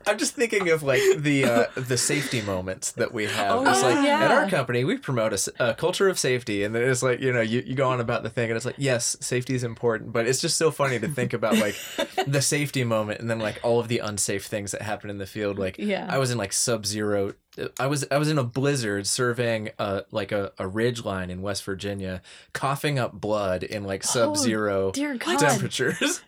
I'm 0.06 0.18
just 0.18 0.34
thinking 0.34 0.68
of 0.68 0.82
like 0.82 1.00
the 1.16 1.44
uh, 1.44 1.64
the 1.74 1.96
safety 1.96 2.42
moments 2.42 2.92
that 2.92 3.14
we 3.14 3.24
have. 3.26 3.60
Oh, 3.60 3.70
it's 3.70 3.82
like 3.82 4.04
yeah. 4.04 4.24
at 4.24 4.30
our 4.30 4.48
company 4.50 4.84
we 4.84 4.98
promote 4.98 5.32
a 5.58 5.74
culture 5.74 6.08
of 6.08 6.18
safety, 6.18 6.64
and 6.64 6.74
then 6.74 6.82
it's 6.82 7.02
like 7.02 7.20
you 7.20 7.32
know 7.32 7.40
you, 7.40 7.62
you 7.64 7.74
go 7.74 7.88
on 7.88 8.00
about 8.00 8.22
the 8.22 8.28
thing, 8.30 8.50
and 8.50 8.56
it's 8.58 8.66
like 8.66 8.74
yes, 8.76 9.16
safety 9.20 9.54
is 9.54 9.64
important, 9.64 10.12
but 10.12 10.26
it's 10.26 10.40
just 10.40 10.58
so 10.58 10.70
funny 10.70 10.98
to 10.98 11.08
think 11.08 11.32
about 11.32 11.56
like 11.56 11.76
the 12.26 12.42
safety 12.42 12.84
moment, 12.84 13.20
and 13.20 13.30
then 13.30 13.38
like 13.38 13.58
all 13.62 13.80
of 13.80 13.88
the 13.88 14.00
unsafe 14.00 14.44
things 14.44 14.72
that 14.72 14.82
happen 14.82 15.08
in 15.08 15.16
the 15.16 15.26
field. 15.26 15.58
Like 15.58 15.78
Yeah. 15.78 16.06
I 16.10 16.18
was 16.18 16.30
in 16.30 16.36
like 16.36 16.52
sub 16.52 16.84
zero. 16.84 17.32
I 17.80 17.86
was 17.86 18.06
I 18.10 18.18
was 18.18 18.28
in 18.28 18.36
a 18.36 18.44
blizzard 18.44 19.06
surveying 19.06 19.70
uh 19.78 20.02
like 20.10 20.30
a, 20.30 20.52
a 20.58 20.68
ridge 20.68 21.06
line 21.06 21.30
in 21.30 21.40
West 21.40 21.64
Virginia, 21.64 22.20
coughing 22.52 22.98
up 22.98 23.12
blood 23.14 23.62
in 23.62 23.84
like 23.84 24.02
sub 24.04 24.36
zero 24.36 24.92
Oh, 24.94 25.36
temperatures. 25.38 26.20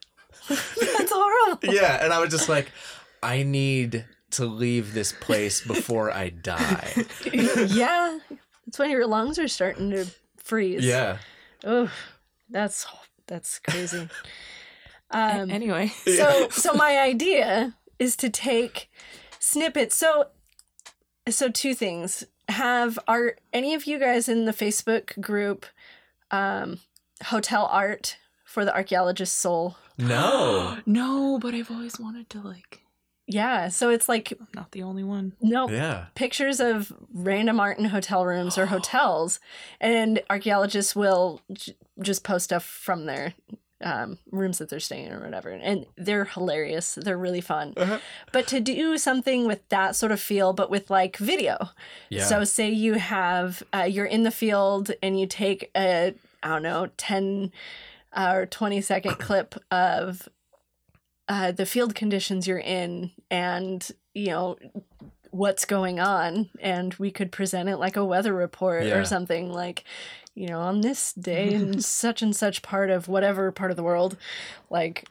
That's 0.98 1.12
horrible. 1.12 1.74
yeah, 1.74 2.04
and 2.04 2.12
I 2.12 2.20
was 2.20 2.30
just 2.30 2.48
like, 2.48 2.70
I 3.22 3.42
need 3.42 4.04
to 4.30 4.44
leave 4.46 4.94
this 4.94 5.12
place 5.12 5.60
before 5.60 6.10
I 6.10 6.30
die. 6.30 7.06
yeah. 7.32 8.18
That's 8.66 8.78
when 8.78 8.90
your 8.90 9.06
lungs 9.06 9.38
are 9.38 9.48
starting 9.48 9.90
to 9.90 10.06
freeze. 10.36 10.84
Yeah. 10.84 11.18
Oh, 11.64 11.90
that's 12.50 12.86
that's 13.26 13.58
crazy. 13.60 14.08
Um, 15.10 15.50
anyway. 15.50 15.88
so 16.04 16.48
so 16.50 16.74
my 16.74 16.98
idea 16.98 17.74
is 17.98 18.16
to 18.16 18.28
take 18.28 18.90
snippets. 19.38 19.96
So 19.96 20.28
so 21.28 21.48
two 21.48 21.74
things. 21.74 22.24
Have 22.48 22.98
are 23.06 23.36
any 23.52 23.74
of 23.74 23.86
you 23.86 23.98
guys 23.98 24.28
in 24.28 24.44
the 24.44 24.52
Facebook 24.52 25.18
group 25.20 25.66
um 26.30 26.80
Hotel 27.24 27.66
Art 27.70 28.16
for 28.44 28.64
the 28.64 28.74
Archaeologist's 28.74 29.36
Soul? 29.36 29.76
No. 29.98 30.78
no, 30.86 31.38
but 31.38 31.54
I've 31.54 31.70
always 31.70 31.98
wanted 31.98 32.30
to 32.30 32.40
like. 32.40 32.80
Yeah, 33.30 33.68
so 33.68 33.90
it's 33.90 34.08
like 34.08 34.32
I'm 34.40 34.46
not 34.54 34.72
the 34.72 34.82
only 34.82 35.04
one. 35.04 35.34
no 35.42 35.68
Yeah. 35.68 36.06
pictures 36.14 36.60
of 36.60 36.90
random 37.12 37.60
art 37.60 37.78
in 37.78 37.84
hotel 37.86 38.24
rooms 38.24 38.56
or 38.56 38.66
hotels, 38.76 39.38
and 39.80 40.22
archaeologists 40.30 40.96
will 40.96 41.42
j- 41.52 41.76
just 42.00 42.24
post 42.24 42.44
stuff 42.44 42.64
from 42.64 43.04
their 43.04 43.34
um, 43.82 44.18
rooms 44.32 44.58
that 44.58 44.70
they're 44.70 44.80
staying 44.80 45.06
in 45.06 45.12
or 45.12 45.20
whatever. 45.20 45.50
And 45.50 45.86
they're 45.96 46.24
hilarious. 46.24 46.94
They're 47.00 47.18
really 47.18 47.40
fun. 47.42 47.74
Uh-huh. 47.76 47.98
But 48.32 48.48
to 48.48 48.58
do 48.60 48.98
something 48.98 49.46
with 49.46 49.68
that 49.68 49.94
sort 49.94 50.10
of 50.10 50.20
feel, 50.20 50.52
but 50.52 50.68
with 50.70 50.90
like 50.90 51.16
video. 51.18 51.68
Yeah. 52.08 52.24
So 52.24 52.42
say 52.44 52.70
you 52.70 52.94
have 52.94 53.62
uh, 53.74 53.82
you're 53.82 54.06
in 54.06 54.22
the 54.24 54.30
field 54.32 54.90
and 55.02 55.20
you 55.20 55.26
take 55.26 55.70
a 55.76 56.14
I 56.42 56.48
don't 56.48 56.62
know 56.62 56.88
ten 56.96 57.52
or 58.16 58.46
twenty 58.46 58.80
second 58.80 59.14
clip 59.18 59.54
of 59.70 60.28
uh, 61.28 61.52
the 61.52 61.66
field 61.66 61.94
conditions 61.94 62.46
you're 62.46 62.58
in 62.58 63.10
and 63.30 63.90
you 64.14 64.26
know 64.28 64.56
what's 65.30 65.66
going 65.66 66.00
on 66.00 66.48
and 66.60 66.94
we 66.94 67.10
could 67.10 67.30
present 67.30 67.68
it 67.68 67.76
like 67.76 67.96
a 67.96 68.04
weather 68.04 68.32
report 68.32 68.84
Yeah. 68.84 68.96
or 68.96 69.04
something 69.04 69.52
like 69.52 69.84
you 70.34 70.48
know 70.48 70.60
on 70.60 70.80
this 70.80 71.12
day 71.12 71.52
in 71.54 71.80
such 71.82 72.22
and 72.22 72.34
such 72.34 72.62
part 72.62 72.88
of 72.88 73.08
whatever 73.08 73.52
part 73.52 73.70
of 73.70 73.76
the 73.76 73.82
world 73.82 74.16
like 74.70 75.04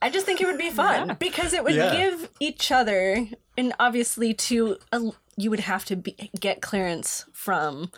i 0.00 0.08
just 0.08 0.24
think 0.24 0.40
it 0.40 0.46
would 0.46 0.56
be 0.58 0.70
fun 0.70 1.08
Yeah. 1.08 1.14
because 1.14 1.52
it 1.52 1.62
would 1.62 1.74
Yeah. 1.74 1.94
give 1.94 2.30
each 2.40 2.72
other 2.72 3.26
and 3.58 3.74
obviously 3.78 4.32
to 4.32 4.78
uh, 4.92 5.10
you 5.36 5.50
would 5.50 5.60
have 5.60 5.84
to 5.84 5.96
be, 5.96 6.30
get 6.40 6.62
clearance 6.62 7.26
from 7.34 7.90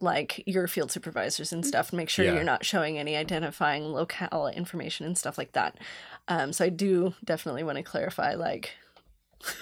like 0.00 0.42
your 0.46 0.66
field 0.66 0.90
supervisors 0.90 1.52
and 1.52 1.64
stuff 1.66 1.92
make 1.92 2.08
sure 2.08 2.24
Yeah. 2.24 2.34
you're 2.34 2.44
not 2.44 2.64
showing 2.64 2.98
any 2.98 3.16
identifying 3.16 3.84
locale 3.92 4.46
information 4.48 5.06
and 5.06 5.16
stuff 5.18 5.38
like 5.38 5.52
that 5.52 5.78
um, 6.28 6.52
so 6.52 6.64
i 6.64 6.68
do 6.68 7.14
definitely 7.24 7.62
want 7.62 7.76
to 7.78 7.82
clarify 7.82 8.34
like 8.34 8.72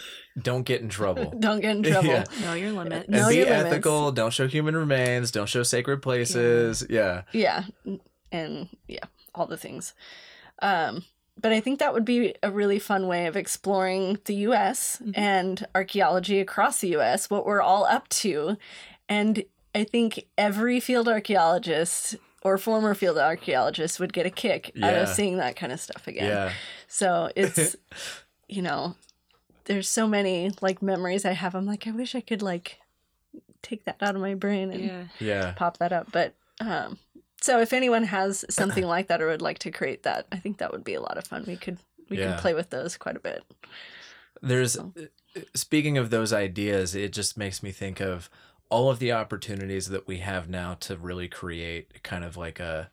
Don't 0.41 0.65
get 0.65 0.83
in 0.83 0.91
trouble. 0.91 1.33
don't 1.41 1.61
get 1.61 1.77
in 1.77 1.83
trouble 1.93 2.09
Yeah. 2.09 2.25
Know 2.43 2.53
your 2.53 2.73
limit. 2.73 3.09
Know 3.09 3.29
be 3.31 3.37
your 3.37 3.47
limits. 3.47 3.67
ethical. 3.73 4.13
Don't 4.13 4.33
show 4.35 4.47
human 4.47 4.77
remains. 4.77 5.31
Don't 5.31 5.49
show 5.49 5.63
sacred 5.63 6.03
places. 6.03 6.85
Yeah. 6.91 7.23
yeah 7.33 7.65
and 8.33 8.69
yeah 8.87 9.05
all 9.35 9.47
the 9.47 9.57
things 9.57 9.95
um 10.61 11.05
but 11.41 11.53
i 11.53 11.61
think 11.61 11.79
that 11.79 11.95
would 11.95 12.05
be 12.05 12.35
a 12.43 12.51
really 12.51 12.79
fun 12.79 13.07
way 13.07 13.27
of 13.27 13.37
exploring 13.37 14.19
the 14.25 14.35
us 14.35 15.01
and 15.15 15.67
archaeology 15.75 16.41
across 16.41 16.81
the 16.81 16.97
us 16.97 17.31
what 17.31 17.47
we're 17.47 17.63
all 17.63 17.85
up 17.87 18.09
to 18.09 18.57
and 19.09 19.45
i 19.81 19.85
think 19.85 20.27
every 20.37 20.81
field 20.81 21.09
archaeologist 21.09 22.17
or 22.43 22.59
former 22.59 22.95
field 22.95 23.19
archaeologist 23.19 23.99
would 24.01 24.13
get 24.13 24.27
a 24.27 24.31
kick 24.31 24.73
out 24.83 24.95
of 24.95 25.09
seeing 25.09 25.37
that 25.39 25.55
kind 25.57 25.73
of 25.73 25.81
stuff 25.81 26.07
again 26.07 26.29
Yeah. 26.29 26.53
so 26.89 27.31
it's 27.37 27.77
you 28.49 28.63
know 28.63 28.95
there's 29.65 29.89
so 29.89 30.07
many 30.07 30.51
like 30.61 30.81
memories 30.83 31.25
i 31.25 31.33
have 31.33 31.55
i'm 31.55 31.67
like 31.67 31.87
i 31.87 31.91
wish 31.91 32.15
i 32.15 32.21
could 32.21 32.43
like 32.43 32.79
take 33.63 33.85
that 33.85 33.97
out 34.01 34.15
of 34.15 34.21
my 34.21 34.35
brain 34.35 34.71
and 34.71 34.85
Yeah. 34.85 35.05
Yeah. 35.19 35.53
pop 35.57 35.79
that 35.79 35.93
up. 35.93 36.13
But 36.13 36.35
um, 36.61 36.99
so 37.41 37.59
if 37.61 37.73
anyone 37.73 38.05
has 38.05 38.45
something 38.51 38.85
like 38.87 39.09
that 39.09 39.21
or 39.21 39.27
would 39.27 39.43
like 39.43 39.59
to 39.61 39.73
create 39.73 40.05
that, 40.05 40.27
I 40.31 40.37
think 40.37 40.59
that 40.59 40.71
would 40.71 40.85
be 40.85 40.95
a 40.95 41.01
lot 41.01 41.19
of 41.19 41.27
fun. 41.27 41.43
We 41.49 41.57
could 41.57 41.79
we 42.09 42.17
Yeah. 42.19 42.33
could 42.33 42.41
play 42.43 42.55
with 42.55 42.71
those 42.71 42.97
quite 42.97 43.17
a 43.17 43.21
bit. 43.21 43.43
There's 44.41 44.79
speaking 45.55 45.99
of 45.99 46.11
those 46.11 46.33
ideas, 46.33 46.95
it 46.95 47.13
just 47.13 47.37
makes 47.37 47.61
me 47.61 47.73
think 47.73 47.99
of 48.01 48.31
all 48.69 48.91
of 48.91 48.99
the 48.99 49.13
opportunities 49.13 49.89
that 49.89 50.07
we 50.07 50.19
have 50.19 50.49
now 50.49 50.75
to 50.75 50.97
really 50.97 51.29
create 51.29 52.03
kind 52.03 52.25
of 52.25 52.37
like 52.37 52.61
a 52.61 52.91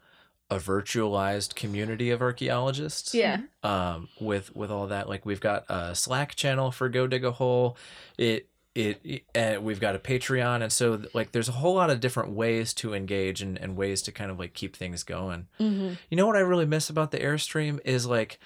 a 0.49 0.59
virtualized 0.59 1.55
community 1.55 2.11
of 2.11 2.21
archaeologists. 2.21 3.13
Yeah. 3.15 3.41
um, 3.63 4.09
with 4.19 4.55
with 4.55 4.71
all 4.71 4.87
that. 4.87 5.09
Like 5.09 5.25
we've 5.25 5.39
got 5.39 5.65
a 5.69 5.95
Slack 5.95 6.35
channel 6.35 6.71
for 6.71 6.89
Go 6.89 7.07
Dig 7.07 7.25
a 7.25 7.31
Hole. 7.31 7.77
It 8.17 8.49
it, 8.75 8.99
it 9.03 9.23
and 9.33 9.63
we've 9.63 9.79
got 9.79 9.95
a 9.95 9.99
Patreon, 9.99 10.61
and 10.61 10.71
so 10.71 11.01
like 11.13 11.31
there's 11.31 11.49
a 11.49 11.53
whole 11.53 11.75
lot 11.75 11.89
of 11.89 11.99
different 11.99 12.31
ways 12.31 12.73
to 12.75 12.93
engage 12.93 13.41
and, 13.41 13.57
and 13.57 13.75
ways 13.75 14.01
to 14.03 14.11
kind 14.11 14.31
of 14.31 14.39
like 14.39 14.53
keep 14.53 14.75
things 14.75 15.03
going. 15.03 15.47
Mm-hmm. 15.59 15.93
You 16.09 16.17
know 16.17 16.27
what 16.27 16.35
I 16.35 16.41
really 16.41 16.65
miss 16.65 16.89
about 16.89 17.11
the 17.11 17.19
Airstream 17.19 17.79
is 17.83 18.05
like. 18.05 18.39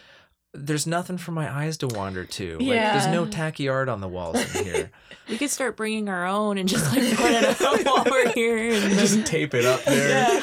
There's 0.54 0.88
nothing 0.88 1.18
for 1.18 1.32
my 1.34 1.54
eyes 1.54 1.78
to 1.80 1.88
wander 1.88 2.24
to. 2.26 2.58
Like, 2.58 2.68
there's 2.70 3.08
no 3.08 3.26
tacky 3.26 3.68
art 3.70 3.90
on 3.90 4.02
the 4.02 4.08
walls 4.08 4.56
in 4.56 4.64
here. 4.66 4.92
We 5.30 5.38
could 5.38 5.50
start 5.50 5.76
bringing 5.76 6.08
our 6.08 6.26
own 6.26 6.58
and 6.58 6.70
just 6.70 6.86
like 6.96 7.04
put 7.18 7.32
it 7.32 7.44
up 7.44 7.60
while 7.86 8.06
we're 8.10 8.32
here 8.32 8.72
and 8.72 8.94
Just 8.98 9.26
tape 9.26 9.54
it 9.54 9.66
up 9.66 9.84
there. 9.84 10.08
Yeah. 10.08 10.40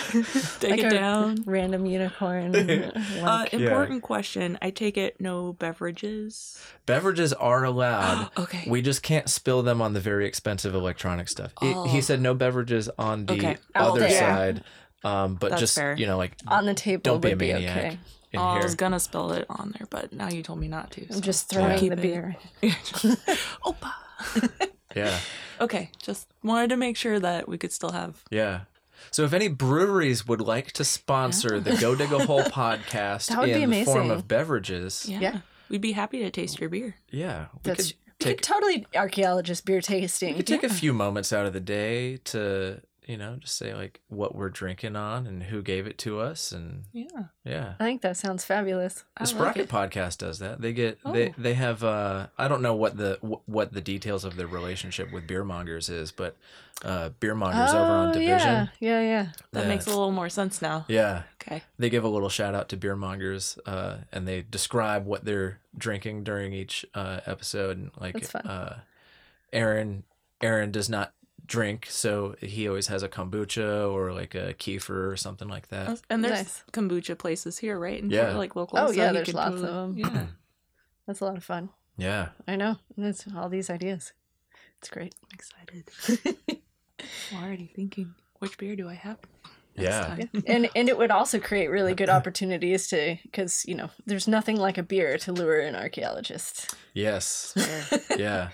take 0.61 0.71
Like 0.73 0.81
it 0.81 0.85
a 0.85 0.91
down. 0.91 1.39
Random 1.47 1.87
unicorn. 1.87 2.55
Uh, 2.55 2.91
like, 3.23 3.55
important 3.55 4.03
question. 4.03 4.59
I 4.61 4.69
take 4.69 4.99
it 4.99 5.19
no 5.23 5.55
beverages. 5.55 6.63
Beverages 6.85 7.33
are 7.33 7.65
allowed. 7.65 8.29
Okay. 8.39 8.65
We 8.69 8.83
just 8.83 9.03
can't 9.03 9.31
spill 9.31 9.63
them 9.63 9.81
on 9.81 9.95
the 9.95 10.01
very 10.01 10.27
expensive 10.27 10.75
electronic 10.75 11.31
stuff. 11.31 11.53
He- 11.63 11.73
Oh. 11.75 11.85
He 11.89 12.03
said 12.03 12.21
no 12.21 12.35
beverages 12.35 12.91
on 12.99 13.25
the 13.25 13.33
Okay. 13.33 13.57
Other 13.75 14.01
there. 14.01 14.11
side, 14.11 14.65
um, 15.03 15.37
but 15.37 15.49
That's 15.53 15.61
just 15.61 15.77
fair. 15.77 15.97
you 15.97 16.05
know, 16.07 16.19
like 16.19 16.37
on 16.47 16.67
the 16.67 16.75
table 16.75 17.01
don't 17.05 17.21
be 17.23 17.29
a 17.29 17.31
would 17.31 17.39
be 17.39 17.53
maniac 17.55 17.77
okay. 17.79 17.99
In 18.35 18.41
Oh, 18.41 18.43
I 18.43 18.63
was 18.63 18.75
gonna 18.75 19.01
spill 19.01 19.33
it 19.33 19.47
on 19.49 19.75
there, 19.79 19.87
but 19.91 20.13
now 20.13 20.29
you 20.29 20.43
told 20.43 20.59
me 20.61 20.69
not 20.69 20.91
to. 20.93 21.07
So. 21.09 21.15
I'm 21.17 21.21
just 21.23 21.49
throwing 21.49 21.79
keep 21.79 21.91
the 21.95 21.99
it. 21.99 22.03
beer. 22.03 22.37
Opa. 23.65 23.93
Yeah, 24.97 25.19
Okay, 25.61 25.91
just 26.01 26.29
wanted 26.45 26.69
to 26.71 26.77
make 26.77 26.97
sure 26.97 27.19
that 27.19 27.49
we 27.49 27.59
could 27.59 27.73
still 27.73 27.91
have 27.91 28.23
yeah. 28.31 28.61
So 29.11 29.25
if 29.25 29.33
any 29.33 29.49
breweries 29.49 30.25
would 30.29 30.41
like 30.41 30.71
to 30.73 30.85
sponsor 30.85 31.59
the 31.59 31.77
Go 31.77 31.97
Dig 31.97 32.13
a 32.13 32.25
Hole 32.25 32.45
podcast 32.45 33.27
That 33.31 33.39
would 33.41 33.47
be 33.47 33.63
in 33.63 33.71
the 33.71 33.85
form 33.85 34.11
of 34.13 34.29
beverages, 34.29 35.05
Yeah. 35.09 35.19
Yeah. 35.21 35.39
We'd 35.69 35.81
be 35.81 35.93
happy 35.93 36.21
to 36.21 36.31
taste 36.31 36.61
your 36.61 36.69
beer. 36.71 36.95
yeah, 37.11 37.47
we 37.55 37.59
That's 37.65 37.87
could 37.89 37.91
you 37.91 37.97
take 38.21 38.37
could 38.37 38.45
totally 38.45 38.87
archaeologist 38.95 39.65
beer 39.67 39.81
tasting. 39.81 40.35
we 40.35 40.37
could 40.37 40.47
take 40.47 40.63
a 40.63 40.69
few 40.73 40.93
moments 40.93 41.33
out 41.33 41.45
of 41.45 41.53
the 41.53 41.61
day 41.61 42.19
to 42.27 42.81
you 43.07 43.17
know 43.17 43.37
just 43.37 43.57
say 43.57 43.75
like 43.75 44.01
what 44.09 44.35
we're 44.35 44.49
drinking 44.51 44.97
on 44.97 45.27
and 45.27 45.43
who 45.45 45.63
gave 45.63 45.87
it 45.87 45.99
to 45.99 46.21
us 46.21 46.53
and 46.53 46.85
Yeah. 46.93 47.25
yeah. 47.45 47.75
I 47.79 47.85
think 47.85 48.03
that 48.03 48.17
sounds 48.17 48.45
fabulous. 48.45 49.05
The 49.19 49.27
Sprocket 49.27 49.63
it. 49.65 49.69
podcast 49.69 50.19
does 50.19 50.39
that. 50.39 50.61
They 50.61 50.73
get 50.73 50.99
they 51.13 51.29
Oh. 51.31 51.35
they 51.39 51.55
have 51.55 51.85
uh 51.85 52.29
I 52.39 52.49
don't 52.49 52.63
know 52.63 52.75
what 52.75 52.97
the 52.97 53.19
what 53.47 53.73
the 53.73 53.81
details 53.81 54.25
of 54.25 54.37
their 54.37 54.47
relationship 54.47 55.13
with 55.13 55.27
beer 55.27 55.45
mongers 55.45 55.89
is, 55.89 56.13
but 56.13 56.37
uh 56.85 57.11
beer 57.21 57.35
mongers 57.35 57.71
over 57.71 57.81
on 57.93 58.09
Oh, 58.09 58.13
Division. 58.13 58.71
Yeah, 58.81 59.01
yeah, 59.01 59.01
yeah. 59.01 59.27
That 59.53 59.69
makes 59.69 59.87
a 59.87 59.91
little 59.91 60.11
more 60.11 60.29
sense 60.29 60.61
now. 60.61 60.85
Yeah. 60.89 61.23
Okay. 61.43 61.63
They 61.79 61.91
give 61.91 62.05
a 62.05 62.09
little 62.09 62.29
shout 62.31 62.55
out 62.55 62.69
to 62.71 62.77
beer 62.77 62.97
mongers, 62.97 63.59
uh, 63.67 63.99
and 64.11 64.27
they 64.27 64.43
describe 64.43 65.05
what 65.05 65.25
they're 65.27 65.61
drinking 65.77 66.25
during 66.25 66.53
each 66.55 66.87
uh, 66.95 67.21
episode. 67.27 67.77
And 67.77 67.91
like, 68.01 68.27
uh, 68.47 68.77
Aaron, 69.53 70.05
Aaron 70.43 70.71
does 70.71 70.89
not 70.89 71.13
drink, 71.47 71.87
so 71.91 72.35
he 72.41 72.67
always 72.69 72.87
has 72.89 73.03
a 73.03 73.09
kombucha 73.09 73.93
or 73.93 74.13
like 74.13 74.35
a 74.35 74.55
kefir 74.55 75.11
or 75.13 75.17
something 75.17 75.49
like 75.49 75.69
that. 75.69 76.01
And 76.11 76.25
there's 76.25 76.33
Nice. 76.39 76.65
kombucha 76.73 77.19
places 77.19 77.59
here, 77.59 77.79
right? 77.79 77.99
In 78.03 78.11
Yeah. 78.11 78.21
Florida, 78.21 78.39
like 78.39 78.57
local. 78.57 78.79
Oh, 78.79 78.87
so 78.87 78.93
yeah, 78.93 79.09
you 79.09 79.13
there's 79.15 79.27
could 79.27 79.35
lots 79.35 79.55
of 79.57 79.61
them. 79.63 79.99
Yeah. 79.99 80.09
Hmm. 80.09 80.25
That's 81.07 81.21
a 81.21 81.25
lot 81.25 81.37
of 81.37 81.45
fun. 81.45 81.69
Yeah. 81.97 82.29
I 82.49 82.57
know. 82.57 82.77
It's 82.97 83.25
all 83.37 83.49
these 83.49 83.69
ideas. 83.71 84.13
It's 84.79 84.89
great. 84.91 85.15
I'm 85.23 85.29
excited. 85.35 86.35
I'm 87.33 87.43
already 87.45 87.71
thinking, 87.75 88.15
which 88.39 88.57
beer 88.59 88.75
do 88.77 88.89
I 88.89 88.95
have? 88.95 89.19
next 89.77 89.89
Yeah. 89.91 90.17
and 90.47 90.71
and 90.77 90.89
it 90.89 90.97
would 90.97 91.11
also 91.11 91.41
create 91.41 91.69
really 91.69 91.95
good 91.95 92.09
opportunities 92.19 92.87
to 92.89 93.17
because 93.23 93.65
you 93.67 93.75
know 93.75 93.91
there's 94.07 94.29
nothing 94.29 94.57
like 94.57 94.79
a 94.79 94.83
beer 94.85 95.19
to 95.19 95.33
lure 95.33 95.61
an 95.61 95.75
archaeologist. 95.75 96.75
Yes. 96.95 97.53
Fair. 97.57 98.01
Yeah. 98.19 98.49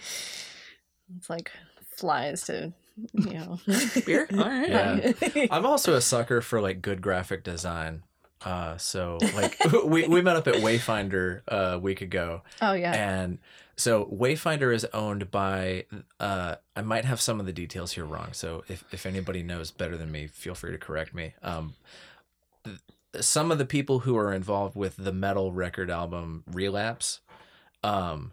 It's 1.17 1.29
like 1.31 1.51
flies 1.97 2.43
to 2.45 2.73
you 3.13 3.31
know 3.33 3.59
beer? 4.05 4.29
All 4.33 4.39
right. 4.39 4.69
Yeah. 5.35 5.47
I'm 5.51 5.67
also 5.67 5.95
a 5.95 6.01
sucker 6.01 6.41
for 6.41 6.61
like 6.61 6.83
good 6.83 7.01
graphic 7.01 7.45
design. 7.45 8.03
Uh, 8.43 8.77
so 8.79 9.19
like 9.35 9.59
we, 9.85 10.09
we 10.09 10.23
met 10.23 10.37
up 10.37 10.49
at 10.49 10.55
Wayfinder 10.57 11.43
uh, 11.47 11.73
a 11.75 11.79
week 11.79 12.01
ago, 12.01 12.41
oh 12.63 12.73
yeah. 12.73 12.93
and 12.93 13.39
so 13.77 14.07
Wayfinder 14.07 14.75
is 14.75 14.87
owned 14.95 15.31
by. 15.31 15.85
Uh, 16.19 16.57
I 16.75 16.83
might 16.83 17.05
have 17.05 17.21
some 17.21 17.39
of 17.39 17.45
the 17.47 17.53
details 17.53 17.93
here 17.93 18.05
wrong. 18.07 18.33
So 18.33 18.65
if 18.69 18.83
if 18.93 19.05
anybody 19.05 19.43
knows 19.43 19.71
better 19.71 19.97
than 19.97 20.11
me, 20.11 20.27
feel 20.27 20.55
free 20.55 20.73
to 20.73 20.79
correct 20.79 21.15
me. 21.15 21.35
Um, 21.43 21.75
th- 22.65 22.79
some 23.21 23.51
of 23.51 23.59
the 23.59 23.67
people 23.67 24.01
who 24.01 24.17
are 24.17 24.33
involved 24.33 24.77
with 24.77 24.97
the 24.97 25.13
metal 25.13 25.53
record 25.53 25.91
album 25.91 26.45
Relapse, 26.51 27.21
um, 27.83 28.33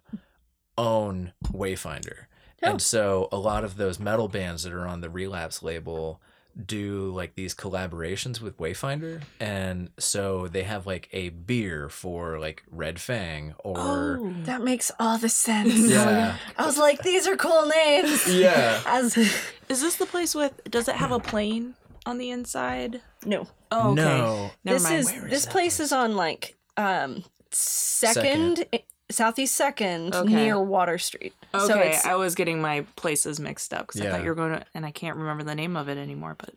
own 0.77 1.33
Wayfinder, 1.51 2.27
Oh. 2.63 2.71
and 2.71 2.81
so 2.81 3.29
a 3.31 3.37
lot 3.37 3.63
of 3.63 3.77
those 3.77 3.99
metal 3.99 4.27
bands 4.27 4.63
that 4.63 4.73
are 4.73 4.87
on 4.87 5.01
the 5.01 5.09
Relapse 5.09 5.61
label 5.61 6.19
do 6.65 7.11
like 7.13 7.35
these 7.35 7.53
collaborations 7.53 8.41
with 8.41 8.57
Wayfinder, 8.57 9.21
and 9.39 9.91
so 9.99 10.47
they 10.47 10.63
have 10.63 10.87
like 10.87 11.07
a 11.13 11.29
beer 11.29 11.87
for 11.87 12.39
like 12.39 12.63
Red 12.71 12.99
Fang 12.99 13.53
or. 13.59 13.75
Oh, 14.19 14.33
That 14.45 14.63
makes 14.63 14.91
all 14.99 15.19
the 15.19 15.29
sense. 15.29 15.75
Yeah. 15.91 16.35
I 16.57 16.65
was 16.65 16.79
like, 16.79 17.03
these 17.03 17.27
are 17.27 17.35
cool 17.37 17.67
names. 17.67 18.27
Yeah. 18.33 18.81
As 18.87 19.15
is 19.69 19.81
this 19.81 19.97
the 19.97 20.07
place 20.07 20.33
with? 20.33 20.59
Does 20.63 20.87
it 20.87 20.95
have 20.95 21.11
a 21.11 21.19
plane 21.19 21.75
on 22.07 22.17
the 22.17 22.31
inside? 22.31 23.01
no, 23.23 23.45
Oh, 23.71 23.91
okay. 23.91 24.01
No. 24.01 24.51
Never 24.63 24.75
this 24.79 24.83
mind. 24.83 24.95
is 24.95 25.05
Where 25.11 25.25
is 25.25 25.29
this 25.31 25.45
that 25.45 25.51
place 25.51 25.79
is 25.79 25.91
on 25.91 26.15
like 26.15 26.55
um 26.75 27.23
second, 27.51 28.65
southeast 29.09 29.55
second 29.55 30.13
Okay. 30.15 30.33
near 30.33 30.59
Water 30.61 30.97
Street. 30.97 31.33
Okay, 31.53 31.89
it's 31.91 32.05
I 32.05 32.15
was 32.15 32.35
getting 32.35 32.61
my 32.61 32.81
places 32.95 33.39
mixed 33.39 33.73
up 33.73 33.87
because 33.87 34.01
I 34.01 34.09
thought 34.09 34.21
you 34.23 34.29
were 34.29 34.35
going 34.35 34.51
to, 34.59 34.65
and 34.73 34.85
I 34.85 34.91
can't 34.91 35.17
remember 35.17 35.43
the 35.43 35.55
name 35.55 35.75
of 35.77 35.87
it 35.89 35.97
anymore. 35.97 36.35
But 36.37 36.53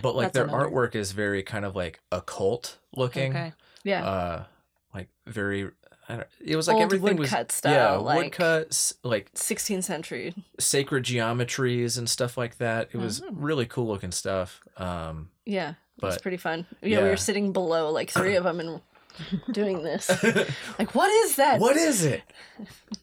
But 0.00 0.14
like 0.16 0.32
their 0.32 0.44
another- 0.44 0.68
artwork 0.70 0.94
is 0.94 1.12
very 1.12 1.42
kind 1.42 1.64
of 1.64 1.74
like 1.76 2.00
occult 2.12 2.78
looking. 2.94 3.30
okay, 3.32 3.52
yeah. 3.84 4.04
Uh, 4.06 4.44
like 4.94 5.08
very. 5.26 5.70
I 6.10 6.16
don't, 6.16 6.26
it 6.42 6.56
was 6.56 6.66
like 6.68 6.76
Old 6.76 6.84
everything 6.84 7.18
was 7.18 7.30
woodcut 7.30 7.52
style, 7.52 7.72
yeah, 7.74 7.90
like- 7.98 8.16
woodcuts, 8.38 8.94
like 9.02 9.30
16th 9.34 9.84
century. 9.84 10.32
sacred 10.58 11.04
geometries 11.04 11.98
and 11.98 12.08
stuff 12.08 12.38
like 12.38 12.56
that. 12.56 12.88
It 12.92 12.96
was 12.96 13.20
Mhm. 13.20 13.26
really 13.32 13.66
cool 13.66 13.86
looking 13.88 14.10
stuff. 14.12 14.62
Um, 14.78 15.28
Yeah, 15.44 15.74
it 15.98 16.02
was 16.02 16.16
pretty 16.16 16.38
fun. 16.38 16.64
Yeah, 16.80 17.02
we 17.02 17.10
were 17.10 17.18
sitting 17.18 17.52
below 17.52 17.90
like 17.90 18.10
three 18.10 18.36
of 18.36 18.44
them 18.44 18.58
and 18.58 18.80
doing 19.52 19.82
this. 19.82 20.10
Like, 20.78 20.94
what 20.94 21.10
is 21.24 21.36
that? 21.36 21.58
what 21.60 21.76
is 21.76 22.04
it? 22.04 22.22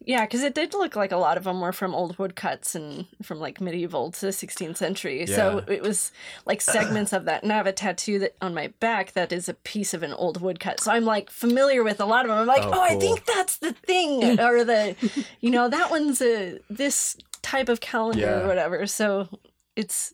Yeah, 0.05 0.21
because 0.25 0.43
it 0.43 0.53
did 0.55 0.73
look 0.73 0.95
like 0.95 1.11
a 1.11 1.17
lot 1.17 1.35
of 1.37 1.43
them 1.43 1.59
were 1.59 1.73
from 1.73 1.93
old 1.93 2.17
woodcuts 2.17 2.73
and 2.75 3.05
from 3.21 3.39
like 3.39 3.59
medieval 3.59 4.11
to 4.11 4.21
the 4.21 4.31
16th 4.31 4.77
century. 4.77 5.25
So 5.25 5.63
it 5.67 5.81
was 5.81 6.11
like 6.45 6.61
segments 6.61 7.11
of 7.11 7.25
that. 7.25 7.43
And 7.43 7.51
I 7.51 7.57
have 7.57 7.67
a 7.67 7.73
tattoo 7.73 8.19
that 8.19 8.35
on 8.41 8.53
my 8.53 8.67
back 8.79 9.11
that 9.13 9.33
is 9.33 9.49
a 9.49 9.53
piece 9.55 9.93
of 9.93 10.03
an 10.03 10.13
old 10.13 10.39
woodcut. 10.41 10.79
So 10.79 10.91
I'm 10.91 11.03
like 11.05 11.29
familiar 11.29 11.83
with 11.83 11.99
a 11.99 12.05
lot 12.05 12.23
of 12.25 12.29
them. 12.29 12.37
I'm 12.39 12.47
like, 12.47 12.63
Oh, 12.63 12.71
oh, 12.73 12.81
I 12.81 12.95
think 12.95 13.25
that's 13.25 13.57
the 13.57 13.73
thing, 13.73 14.39
or 14.39 14.63
the, 14.63 14.95
you 15.41 15.49
know, 15.51 15.67
that 15.69 15.89
one's 15.91 16.21
a 16.21 16.59
this 16.69 17.17
type 17.41 17.67
of 17.67 17.81
calendar 17.81 18.21
Yeah. 18.21 18.39
or 18.43 18.47
whatever. 18.47 18.87
So 18.87 19.27
it's, 19.75 20.13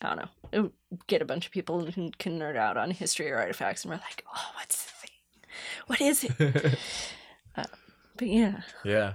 I 0.00 0.08
don't 0.08 0.16
know. 0.16 0.28
It 0.52 0.72
get 1.06 1.22
a 1.22 1.24
bunch 1.26 1.46
of 1.46 1.52
people 1.52 1.84
who 1.84 2.10
can 2.18 2.38
nerd 2.38 2.56
out 2.56 2.76
on 2.76 2.90
history 2.90 3.30
or 3.30 3.38
artifacts, 3.38 3.84
and 3.84 3.90
we're 3.90 3.96
like, 3.96 4.24
oh, 4.34 4.50
what's? 4.56 4.90
What 5.86 6.00
is 6.00 6.24
it? 6.24 6.78
Uh, 7.54 7.64
but 8.16 8.28
yeah. 8.28 8.62
yeah. 8.84 9.12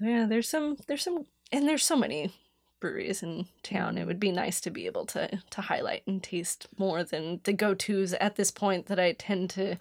Yeah, 0.00 0.24
there's 0.26 0.48
some 0.48 0.78
there's 0.86 1.02
some 1.02 1.26
and 1.52 1.68
there's 1.68 1.84
so 1.84 1.94
many 1.96 2.32
breweries 2.80 3.22
in 3.22 3.44
town. 3.62 3.98
It 3.98 4.06
would 4.06 4.18
be 4.18 4.32
nice 4.32 4.62
to 4.62 4.70
be 4.70 4.86
able 4.86 5.04
to 5.06 5.28
to 5.50 5.60
highlight 5.60 6.06
and 6.06 6.22
taste 6.22 6.66
more 6.78 7.04
than 7.04 7.40
the 7.44 7.52
go-tos 7.52 8.14
at 8.14 8.36
this 8.36 8.50
point 8.50 8.86
that 8.86 8.98
I 8.98 9.12
tend 9.12 9.50
to 9.50 9.76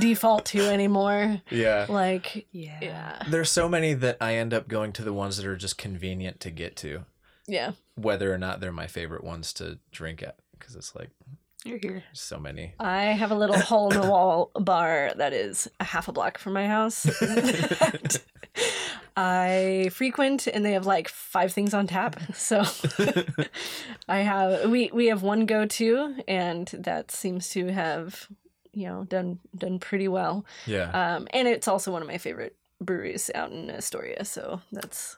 default 0.00 0.46
to 0.46 0.60
anymore. 0.60 1.42
Yeah. 1.50 1.84
Like 1.88 2.46
yeah, 2.50 2.78
yeah. 2.80 3.22
There's 3.28 3.50
so 3.50 3.68
many 3.68 3.92
that 3.92 4.16
I 4.22 4.36
end 4.36 4.54
up 4.54 4.68
going 4.68 4.92
to 4.94 5.02
the 5.02 5.12
ones 5.12 5.36
that 5.36 5.44
are 5.44 5.56
just 5.56 5.76
convenient 5.76 6.40
to 6.40 6.50
get 6.50 6.76
to, 6.76 7.04
Yeah. 7.46 7.72
whether 7.94 8.32
or 8.32 8.38
not 8.38 8.60
they're 8.60 8.72
my 8.72 8.86
favorite 8.86 9.24
ones 9.24 9.52
to 9.54 9.78
drink 9.92 10.22
at, 10.22 10.36
because 10.58 10.74
it's 10.76 10.94
like 10.94 11.10
You're 11.64 11.78
here. 11.78 12.04
so 12.12 12.38
many. 12.38 12.74
I 12.78 13.02
have 13.06 13.30
a 13.30 13.34
little 13.34 13.58
hole 13.70 13.90
in 13.92 14.00
the 14.00 14.08
wall 14.08 14.50
bar 14.54 15.12
that 15.16 15.32
is 15.32 15.68
a 15.80 15.84
half 15.84 16.08
a 16.08 16.12
block 16.12 16.38
from 16.38 16.52
my 16.54 16.66
house. 16.66 17.06
I 19.16 19.90
frequent 19.92 20.46
and 20.46 20.64
they 20.64 20.72
have 20.72 20.86
like 20.86 21.08
five 21.08 21.52
things 21.52 21.74
on 21.74 21.86
tap. 21.88 22.20
So 22.34 22.62
I 24.08 24.18
have 24.18 24.70
we 24.70 24.90
we 24.92 25.06
have 25.06 25.22
one 25.22 25.46
go 25.46 25.66
to 25.66 26.14
and 26.28 26.68
that 26.68 27.10
seems 27.10 27.48
to 27.50 27.66
have 27.72 28.28
you 28.72 28.86
know 28.86 29.04
done 29.04 29.40
done 29.56 29.80
pretty 29.80 30.06
well. 30.08 30.44
Yeah. 30.66 30.90
Um 30.90 31.26
and 31.32 31.48
it's 31.48 31.66
also 31.66 31.90
one 31.90 32.02
of 32.02 32.08
my 32.08 32.18
favorite 32.18 32.54
breweries 32.80 33.30
out 33.34 33.50
in 33.50 33.70
Astoria, 33.70 34.24
so 34.24 34.60
that's 34.70 35.16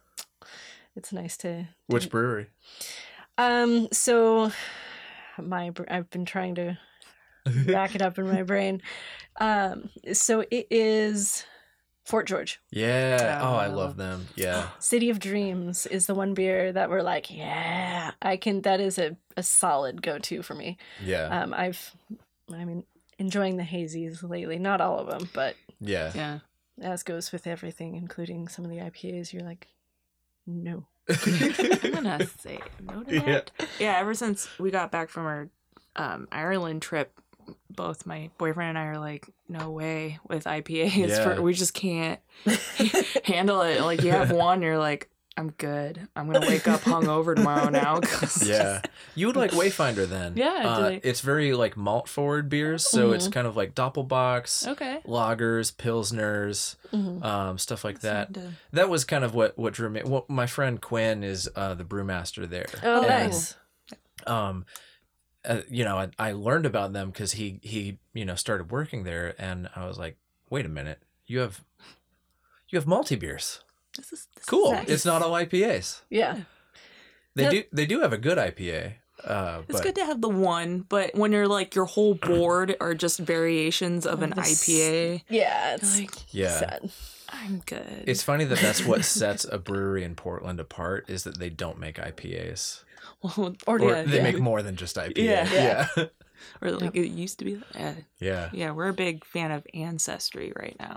it's 0.96 1.12
nice 1.12 1.36
to 1.38 1.66
Which 1.86 2.08
brewery? 2.08 2.46
um 3.36 3.88
so 3.92 4.50
my 5.38 5.70
I've 5.88 6.10
been 6.10 6.24
trying 6.24 6.54
to 6.56 6.78
rack 7.66 7.94
it 7.94 8.02
up 8.02 8.18
in 8.18 8.26
my 8.28 8.42
brain. 8.42 8.82
Um, 9.40 9.90
so 10.12 10.40
it 10.50 10.66
is 10.70 11.44
Fort 12.04 12.26
George. 12.26 12.60
Yeah. 12.70 13.40
Oh, 13.42 13.54
I 13.54 13.68
Oh. 13.68 13.74
love 13.74 13.96
them. 13.96 14.26
Yeah. 14.34 14.68
City 14.78 15.10
of 15.10 15.18
Dreams 15.20 15.86
is 15.86 16.06
the 16.06 16.14
one 16.14 16.34
beer 16.34 16.72
that 16.72 16.90
we're 16.90 17.02
like, 17.02 17.30
yeah, 17.34 18.10
I 18.20 18.36
can. 18.36 18.62
That 18.62 18.80
is 18.80 18.98
a, 18.98 19.16
a 19.36 19.42
solid 19.42 20.02
go 20.02 20.18
to 20.18 20.42
for 20.42 20.54
me. 20.54 20.76
Yeah. 21.04 21.26
Um, 21.42 21.54
I've, 21.54 21.94
I 22.52 22.64
mean, 22.64 22.84
enjoying 23.18 23.56
the 23.56 23.62
hazies 23.62 24.28
lately. 24.28 24.58
Not 24.58 24.80
all 24.80 24.98
of 24.98 25.06
them, 25.06 25.28
but 25.32 25.56
Yeah. 25.80 26.10
Yeah. 26.14 26.38
as 26.82 27.02
goes 27.02 27.32
with 27.32 27.46
everything, 27.46 27.94
including 27.96 28.48
some 28.48 28.64
of 28.64 28.70
the 28.70 28.78
IPAs, 28.78 29.32
you're 29.32 29.44
like, 29.44 29.68
no. 30.46 30.84
I'm 31.08 31.92
gonna 31.92 32.26
say 32.38 32.60
no 32.82 33.02
to 33.04 33.14
Yeah. 33.14 33.20
that. 33.22 33.50
Yeah. 33.78 33.98
Ever 33.98 34.14
since 34.14 34.48
we 34.58 34.70
got 34.70 34.90
back 34.92 35.08
from 35.08 35.26
our 35.26 35.48
um, 35.96 36.28
Ireland 36.30 36.82
trip, 36.82 37.12
both 37.68 38.06
my 38.06 38.30
boyfriend 38.38 38.70
and 38.70 38.78
I 38.78 38.86
are 38.86 38.98
like, 38.98 39.28
no 39.48 39.70
way 39.70 40.18
with 40.28 40.44
IPAs. 40.44 41.08
Yeah. 41.08 41.34
For, 41.34 41.42
we 41.42 41.52
just 41.54 41.74
can't 41.74 42.20
handle 43.24 43.62
it. 43.62 43.80
Like 43.80 44.02
you 44.02 44.10
have 44.12 44.30
one, 44.30 44.62
you're 44.62 44.78
like, 44.78 45.08
I'm 45.36 45.50
good. 45.52 46.08
I'm 46.16 46.30
gonna 46.30 46.46
wake 46.46 46.66
up 46.68 46.80
hungover 46.80 47.34
tomorrow 47.34 47.70
now. 47.70 48.00
yeah. 48.44 48.82
You 49.14 49.28
would 49.28 49.36
like 49.36 49.52
Wayfinder 49.52 50.06
then. 50.06 50.36
Yeah, 50.36 50.62
Uh, 50.66 50.98
it's 51.02 51.20
very 51.20 51.54
like 51.54 51.76
malt 51.76 52.08
forward 52.08 52.48
beers, 52.48 52.84
so 52.86 53.12
it's 53.12 53.28
kind 53.28 53.46
of 53.46 53.56
like 53.56 53.74
Doppelbocks, 53.74 54.66
Okay. 54.68 54.98
lagers, 55.06 55.72
pilsners, 55.74 56.76
Mhm. 56.92 57.24
um, 57.24 57.58
stuff 57.58 57.84
like 57.84 58.00
that. 58.00 58.34
Something 58.34 58.56
That 58.72 58.88
was 58.90 59.04
kind 59.04 59.24
of 59.24 59.34
what 59.34 59.56
what 59.56 59.72
drew 59.72 59.88
me. 59.88 60.02
Well, 60.04 60.26
my 60.28 60.46
friend 60.46 60.80
Quinn 60.80 61.22
is 61.24 61.48
uh, 61.56 61.74
the 61.74 61.84
brewmaster 61.84 62.48
there. 62.48 62.66
Oh, 62.82 63.00
And, 63.04 63.08
nice. 63.32 63.56
Um, 64.26 64.66
uh, 65.44 65.62
you 65.70 65.84
know, 65.84 65.96
I, 65.96 66.08
I 66.18 66.32
learned 66.32 66.66
about 66.66 66.92
them 66.92 67.10
because 67.10 67.32
he 67.32 67.60
he 67.62 67.98
you 68.12 68.24
know 68.26 68.34
started 68.34 68.70
working 68.70 69.04
there, 69.04 69.34
and 69.38 69.70
I 69.74 69.86
was 69.86 69.96
like, 69.98 70.18
wait 70.50 70.66
a 70.66 70.68
minute, 70.68 71.02
you 71.26 71.38
have 71.38 71.64
you 72.68 72.76
have 72.78 72.86
multi 72.86 73.16
beers. 73.16 73.60
This 74.00 74.12
is 74.12 74.28
this 74.34 74.42
is 74.44 74.48
Cool. 74.48 74.72
Nice. 74.72 74.88
It's 74.88 75.04
not 75.04 75.22
all 75.22 75.32
IPAs. 75.32 76.00
Yeah. 76.10 76.40
They 77.34 77.42
Yep. 77.44 77.52
do 77.52 77.62
they 77.72 77.86
do 77.86 78.00
have 78.00 78.12
a 78.12 78.18
good 78.18 78.38
IPA. 78.38 78.94
Uh, 79.22 79.60
It's 79.68 79.72
but 79.78 79.82
good 79.82 79.94
to 79.96 80.04
have 80.06 80.22
the 80.22 80.30
one, 80.30 80.86
but 80.88 81.14
when 81.14 81.30
you're 81.32 81.46
like 81.46 81.74
your 81.74 81.84
whole 81.84 82.14
board 82.14 82.74
are 82.80 82.94
just 82.94 83.18
variations 83.18 84.06
of 84.06 84.22
an 84.22 84.30
the 84.30 84.40
s- 84.40 84.64
IPA, 84.66 85.22
Yeah. 85.28 85.74
It's 85.74 85.98
like 86.00 86.34
yeah, 86.34 86.58
sad. 86.58 86.90
I'm 87.28 87.62
good. 87.66 88.04
it's 88.06 88.22
funny 88.22 88.44
that 88.46 88.58
that's 88.58 88.82
what 88.84 89.04
sets 89.04 89.44
a 89.44 89.58
brewery 89.58 90.04
in 90.04 90.14
Portland 90.14 90.58
apart 90.58 91.04
is 91.08 91.24
that 91.24 91.38
they 91.38 91.50
don't 91.50 91.78
make 91.78 91.96
IPAs 91.98 92.82
well, 93.22 93.54
Or, 93.66 93.78
or 93.78 93.90
yeah, 93.90 94.02
they 94.02 94.16
yeah. 94.16 94.22
make 94.22 94.38
more 94.40 94.62
than 94.62 94.76
just 94.76 94.96
IPA. 94.96 95.18
Yeah. 95.18 95.52
yeah, 95.52 95.86
Yeah. 95.96 96.04
or 96.62 96.70
like 96.72 96.96
it 96.96 97.08
used 97.08 97.38
to 97.40 97.44
be. 97.44 97.60
Uh, 97.78 97.92
yeah. 98.18 98.48
yeah, 98.54 98.70
we're 98.72 98.88
a 98.88 98.94
big 98.94 99.26
fan 99.26 99.50
of 99.50 99.66
Ancestry 99.74 100.52
right 100.56 100.76
now. 100.80 100.94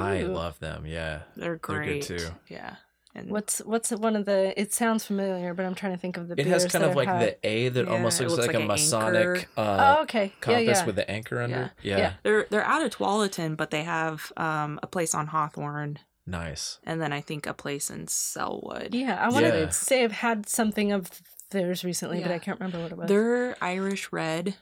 I 0.00 0.22
Ooh. 0.22 0.28
love 0.28 0.58
them. 0.58 0.86
Yeah, 0.86 1.20
They're 1.36 1.50
They're 1.50 1.56
great 1.56 2.06
good 2.08 2.18
too. 2.18 2.28
Yeah, 2.48 2.76
and 3.14 3.30
What's 3.30 3.58
what's 3.60 3.90
one 3.90 4.16
of 4.16 4.24
the? 4.24 4.58
It 4.60 4.72
sounds 4.72 5.04
familiar, 5.04 5.54
but 5.54 5.64
I'm 5.66 5.74
trying 5.74 5.92
to 5.92 5.98
think 5.98 6.16
of 6.16 6.28
the. 6.28 6.34
it 6.40 6.46
has 6.46 6.66
kind 6.66 6.84
of 6.84 6.96
like 6.96 7.08
had. 7.08 7.20
the 7.20 7.36
A 7.46 7.68
that 7.70 7.86
Yeah, 7.86 7.92
almost 7.92 8.20
looks, 8.20 8.32
looks 8.32 8.46
like, 8.46 8.56
a 8.56 8.58
like 8.58 8.62
an 8.62 8.68
Masonic 8.68 9.48
uh, 9.56 9.96
oh, 9.98 10.02
okay. 10.02 10.32
compass 10.40 10.64
yeah, 10.66 10.72
yeah. 10.80 10.84
with 10.86 10.96
the 10.96 11.08
anchor 11.10 11.40
under. 11.40 11.72
Yeah, 11.82 11.98
Yeah. 11.98 12.12
they're 12.22 12.46
they're 12.50 12.64
out 12.64 12.82
of 12.84 12.90
Tualatin, 12.90 13.56
but 13.56 13.70
they 13.70 13.84
have 13.84 14.32
um, 14.36 14.80
a 14.82 14.86
place 14.86 15.14
on 15.14 15.28
Hawthorne, 15.28 15.98
nice. 16.26 16.78
and 16.84 17.00
then 17.00 17.12
I 17.12 17.20
think 17.20 17.46
a 17.46 17.54
place 17.54 17.88
in 17.90 18.06
Sellwood. 18.06 18.94
Yeah, 18.94 19.16
I 19.20 19.28
wanted 19.28 19.54
Yeah. 19.54 19.66
to 19.66 19.72
say 19.72 20.02
I've 20.04 20.12
had 20.12 20.48
something 20.48 20.90
of 20.92 21.08
theirs 21.50 21.84
recently, 21.84 22.20
but 22.20 22.32
I 22.32 22.38
can't 22.40 22.58
remember 22.58 22.82
what 22.82 22.90
it 22.90 22.98
was. 22.98 23.08
They're 23.08 23.56
Irish 23.62 24.10
red. 24.12 24.56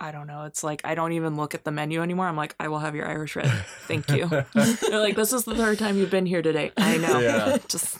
I 0.00 0.12
don't 0.12 0.26
know. 0.26 0.44
It's 0.44 0.64
like 0.64 0.80
I 0.84 0.94
don't 0.94 1.12
even 1.12 1.36
look 1.36 1.54
at 1.54 1.64
the 1.64 1.70
menu 1.70 2.00
anymore. 2.02 2.26
I'm 2.26 2.36
like, 2.36 2.54
I 2.58 2.68
will 2.68 2.78
have 2.78 2.94
your 2.94 3.06
Irish 3.06 3.36
red. 3.36 3.50
Thank 3.86 4.10
you. 4.10 4.26
They're 4.28 4.98
like, 4.98 5.14
this 5.16 5.32
is 5.32 5.44
the 5.44 5.54
third 5.54 5.78
time 5.78 5.98
you've 5.98 6.10
been 6.10 6.26
here 6.26 6.40
today. 6.42 6.72
I 6.76 6.96
know. 6.96 7.18
Yeah. 7.20 7.58
Just 7.68 7.98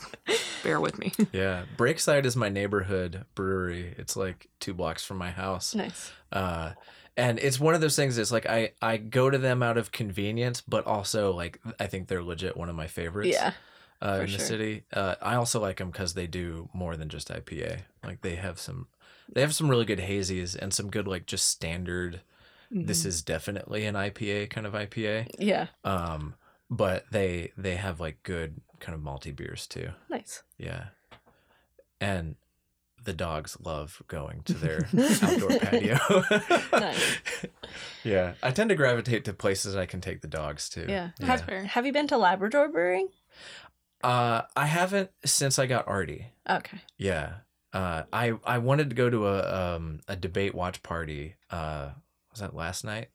bear 0.62 0.80
with 0.80 0.98
me. 0.98 1.12
Yeah, 1.32 1.64
Breakside 1.76 2.24
is 2.24 2.36
my 2.36 2.48
neighborhood 2.48 3.24
brewery. 3.34 3.94
It's 3.98 4.16
like 4.16 4.48
two 4.60 4.72
blocks 4.74 5.04
from 5.04 5.18
my 5.18 5.30
house. 5.30 5.74
nice. 5.74 6.10
Uh, 6.32 6.72
and 7.16 7.38
it's 7.38 7.60
one 7.60 7.74
of 7.74 7.80
those 7.82 7.96
things. 7.96 8.16
It's 8.16 8.32
like 8.32 8.46
I 8.46 8.72
I 8.80 8.96
go 8.96 9.28
to 9.28 9.36
them 9.38 9.62
out 9.62 9.76
of 9.76 9.92
convenience, 9.92 10.60
but 10.62 10.86
also 10.86 11.32
like 11.32 11.60
I 11.78 11.86
think 11.86 12.08
they're 12.08 12.22
legit 12.22 12.56
one 12.56 12.68
of 12.70 12.76
my 12.76 12.86
favorites. 12.86 13.28
Yeah. 13.32 13.52
uh, 14.00 14.18
for 14.18 14.24
in 14.24 14.32
the 14.32 14.38
city. 14.38 14.84
Uh, 14.92 15.16
I 15.20 15.34
also 15.34 15.60
like 15.60 15.76
them 15.78 15.90
because 15.90 16.14
they 16.14 16.26
do 16.26 16.70
more 16.72 16.96
than 16.96 17.08
just 17.10 17.28
IPA. 17.28 17.80
Like 18.02 18.22
they 18.22 18.36
have 18.36 18.58
some, 18.58 18.86
they 19.32 19.40
have 19.40 19.54
some 19.54 19.68
really 19.68 19.84
good 19.84 19.98
hazies 20.00 20.56
and 20.56 20.72
some 20.74 20.90
good 20.90 21.06
like 21.08 21.26
just 21.26 21.46
standard. 21.48 22.22
This 22.70 23.02
Mhm. 23.02 23.06
is 23.06 23.22
definitely 23.22 23.84
an 23.86 23.94
IPA 23.96 24.50
kind 24.50 24.66
of 24.66 24.74
IPA. 24.74 25.28
Yeah. 25.38 25.66
Um, 25.84 26.34
but 26.70 27.04
they 27.10 27.52
they 27.56 27.76
have 27.76 27.98
like 28.00 28.22
good 28.22 28.60
kind 28.78 28.94
of 28.94 29.00
malty 29.02 29.34
beers 29.34 29.66
too. 29.66 29.90
Nice. 30.08 30.42
Yeah, 30.56 30.86
and 32.00 32.36
the 33.02 33.12
dogs 33.12 33.56
love 33.64 34.02
going 34.08 34.42
to 34.44 34.52
their 34.54 34.86
outdoor 35.22 35.58
patio. 35.58 35.98
Nice. 36.72 37.18
Yeah, 38.04 38.32
I 38.42 38.50
tend 38.50 38.70
to 38.70 38.76
gravitate 38.76 39.24
to 39.26 39.32
places 39.34 39.76
I 39.76 39.84
can 39.86 40.00
take 40.00 40.22
the 40.22 40.28
dogs 40.28 40.68
to. 40.70 40.80
Yeah. 40.88 41.10
yeah. 41.18 41.26
Have, 41.26 41.40
have 41.48 41.86
you 41.86 41.92
been 41.92 42.08
to 42.08 42.16
Labrador 42.16 42.68
Brewing? 42.68 43.08
Uh, 44.02 44.42
I 44.56 44.64
haven't 44.66 45.10
since 45.24 45.58
I 45.58 45.66
got 45.66 45.86
Artie. 45.86 46.28
Okay. 46.48 46.78
Yeah. 46.96 47.34
Uh, 47.72 48.02
I 48.12 48.32
I 48.44 48.58
wanted 48.58 48.90
to 48.90 48.96
go 48.96 49.08
to 49.10 49.26
a 49.28 49.76
um 49.76 50.00
a 50.08 50.16
debate 50.16 50.54
watch 50.54 50.82
party. 50.82 51.34
Uh, 51.50 51.90
was 52.30 52.40
that 52.40 52.54
last 52.54 52.84
night? 52.84 53.08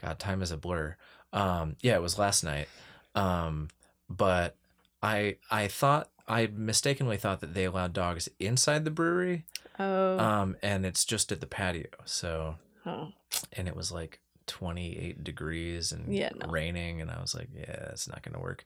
God, 0.00 0.18
time 0.18 0.42
is 0.42 0.50
a 0.50 0.56
blur. 0.56 0.96
Um, 1.32 1.76
yeah, 1.80 1.94
it 1.94 2.02
was 2.02 2.18
last 2.18 2.44
night. 2.44 2.68
Um, 3.14 3.68
but 4.08 4.56
I 5.02 5.36
I 5.50 5.68
thought 5.68 6.10
I 6.28 6.46
mistakenly 6.46 7.16
thought 7.16 7.40
that 7.40 7.54
they 7.54 7.64
allowed 7.64 7.92
dogs 7.92 8.28
inside 8.38 8.84
the 8.84 8.90
brewery. 8.90 9.44
Oh. 9.78 10.18
Um, 10.18 10.56
and 10.62 10.86
it's 10.86 11.04
just 11.04 11.32
at 11.32 11.40
the 11.40 11.46
patio. 11.46 11.88
So, 12.04 12.56
oh. 12.86 13.08
and 13.52 13.66
it 13.66 13.74
was 13.74 13.90
like 13.90 14.20
28 14.46 15.24
degrees 15.24 15.92
and 15.92 16.14
Yeah, 16.14 16.30
no. 16.34 16.48
raining, 16.48 17.00
and 17.00 17.10
I 17.10 17.20
was 17.20 17.34
like, 17.34 17.48
yeah, 17.54 17.88
it's 17.90 18.08
not 18.08 18.22
gonna 18.22 18.40
work. 18.40 18.64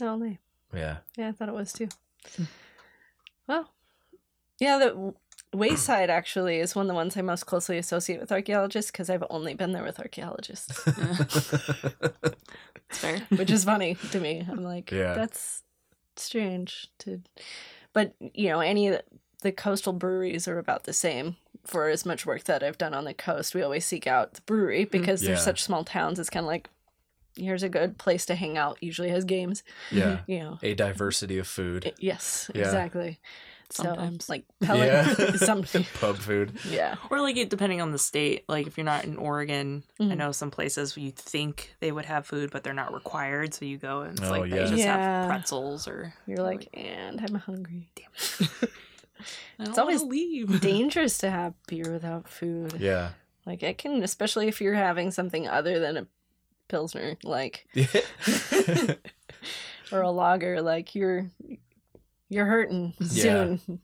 No, 0.00 0.18
they. 0.18 0.38
Yeah. 0.74 0.98
Yeah, 1.16 1.28
I 1.28 1.32
thought 1.32 1.48
it 1.48 1.54
was 1.54 1.72
too. 1.72 1.88
Hmm. 2.36 2.44
well, 3.46 3.70
yeah, 4.60 4.78
the 4.78 5.14
Wayside 5.52 6.10
actually 6.10 6.58
is 6.58 6.74
one 6.74 6.86
of 6.86 6.88
the 6.88 6.94
ones 6.94 7.16
I 7.16 7.22
most 7.22 7.44
closely 7.46 7.78
associate 7.78 8.20
with 8.20 8.32
archaeologists 8.32 8.90
because 8.90 9.08
I've 9.08 9.24
only 9.30 9.54
been 9.54 9.72
there 9.72 9.84
with 9.84 10.00
archaeologists, 10.00 10.80
It's 12.90 12.98
fair. 12.98 13.18
which 13.30 13.50
is 13.50 13.64
funny 13.64 13.94
to 14.12 14.20
me. 14.20 14.44
I'm 14.48 14.62
like, 14.62 14.90
Yeah. 14.90 15.14
that's 15.14 15.62
strange 16.16 16.88
to, 17.00 17.20
but 17.92 18.14
you 18.20 18.48
know, 18.48 18.60
any 18.60 18.88
of 18.88 18.94
the, 18.94 19.04
the 19.42 19.52
coastal 19.52 19.92
breweries 19.92 20.46
are 20.48 20.58
about 20.58 20.84
the 20.84 20.92
same. 20.92 21.36
For 21.64 21.88
as 21.88 22.04
much 22.04 22.26
work 22.26 22.44
that 22.44 22.62
I've 22.62 22.76
done 22.76 22.92
on 22.92 23.04
the 23.04 23.14
coast, 23.14 23.54
we 23.54 23.62
always 23.62 23.86
seek 23.86 24.06
out 24.06 24.34
the 24.34 24.42
brewery 24.42 24.84
mm. 24.84 24.90
because 24.90 25.22
they're 25.22 25.36
such 25.36 25.62
small 25.62 25.82
towns. 25.82 26.18
It's 26.18 26.28
kind 26.28 26.44
of 26.44 26.48
like, 26.48 26.68
here's 27.36 27.62
a 27.62 27.68
good 27.70 27.96
place 27.96 28.26
to 28.26 28.34
hang 28.34 28.58
out. 28.58 28.76
Usually 28.82 29.08
has 29.08 29.24
games, 29.24 29.62
yeah. 29.90 30.20
you 30.26 30.40
know. 30.40 30.58
A 30.62 30.74
diversity 30.74 31.38
of 31.38 31.46
food. 31.46 31.86
I- 31.86 31.92
Yes, 31.98 32.50
Yeah. 32.54 32.62
exactly. 32.62 33.18
Sometimes. 33.70 34.26
So, 34.26 34.32
like 34.34 34.44
Pelican, 34.62 35.16
Yeah. 35.18 35.36
some, 35.36 35.62
Pub 36.00 36.16
food. 36.16 36.52
yeah, 36.68 36.96
Or 37.10 37.20
like 37.20 37.36
it 37.36 37.50
depending 37.50 37.80
on 37.80 37.92
the 37.92 37.98
state. 37.98 38.44
Like 38.48 38.66
if 38.66 38.76
you're 38.76 38.84
not 38.84 39.04
in 39.04 39.16
Oregon, 39.16 39.82
I 39.98 40.04
Mhm. 40.04 40.16
know 40.16 40.32
some 40.32 40.50
places 40.50 40.96
you 40.96 41.10
think 41.10 41.74
they 41.80 41.90
would 41.92 42.04
have 42.04 42.26
food, 42.26 42.50
but 42.50 42.62
they're 42.64 42.72
not 42.74 42.92
required. 42.94 43.54
So 43.54 43.64
you 43.64 43.78
go 43.78 44.02
and 44.02 44.18
it's 44.18 44.28
Oh, 44.28 44.30
like 44.30 44.50
yeah. 44.50 44.56
they 44.56 44.62
just 44.70 44.76
Yeah. 44.76 44.96
have 45.22 45.28
pretzels 45.28 45.88
or 45.88 46.14
you're 46.26 46.38
like, 46.38 46.68
and 46.74 47.20
I'm 47.20 47.34
hungry. 47.34 47.90
I 47.98 49.64
don't 49.64 49.68
It's 49.70 49.78
always 49.78 50.02
leave. 50.02 50.60
Dangerous 50.60 51.18
to 51.18 51.30
have 51.30 51.54
beer 51.66 51.90
without 51.90 52.28
food. 52.28 52.74
Yeah. 52.78 53.10
Like 53.46 53.62
it 53.62 53.78
can, 53.78 54.02
especially 54.02 54.48
if 54.48 54.60
you're 54.60 54.74
having 54.74 55.10
something 55.10 55.46
other 55.48 55.78
than 55.78 55.96
a 55.96 56.06
pilsner, 56.68 57.16
like 57.24 57.66
or 59.92 60.02
a 60.02 60.10
lager. 60.10 60.60
Like 60.62 60.94
you're 60.94 61.30
you're 62.28 62.46
hurting 62.46 62.94
Yeah. 63.00 63.22
soon. 63.22 63.80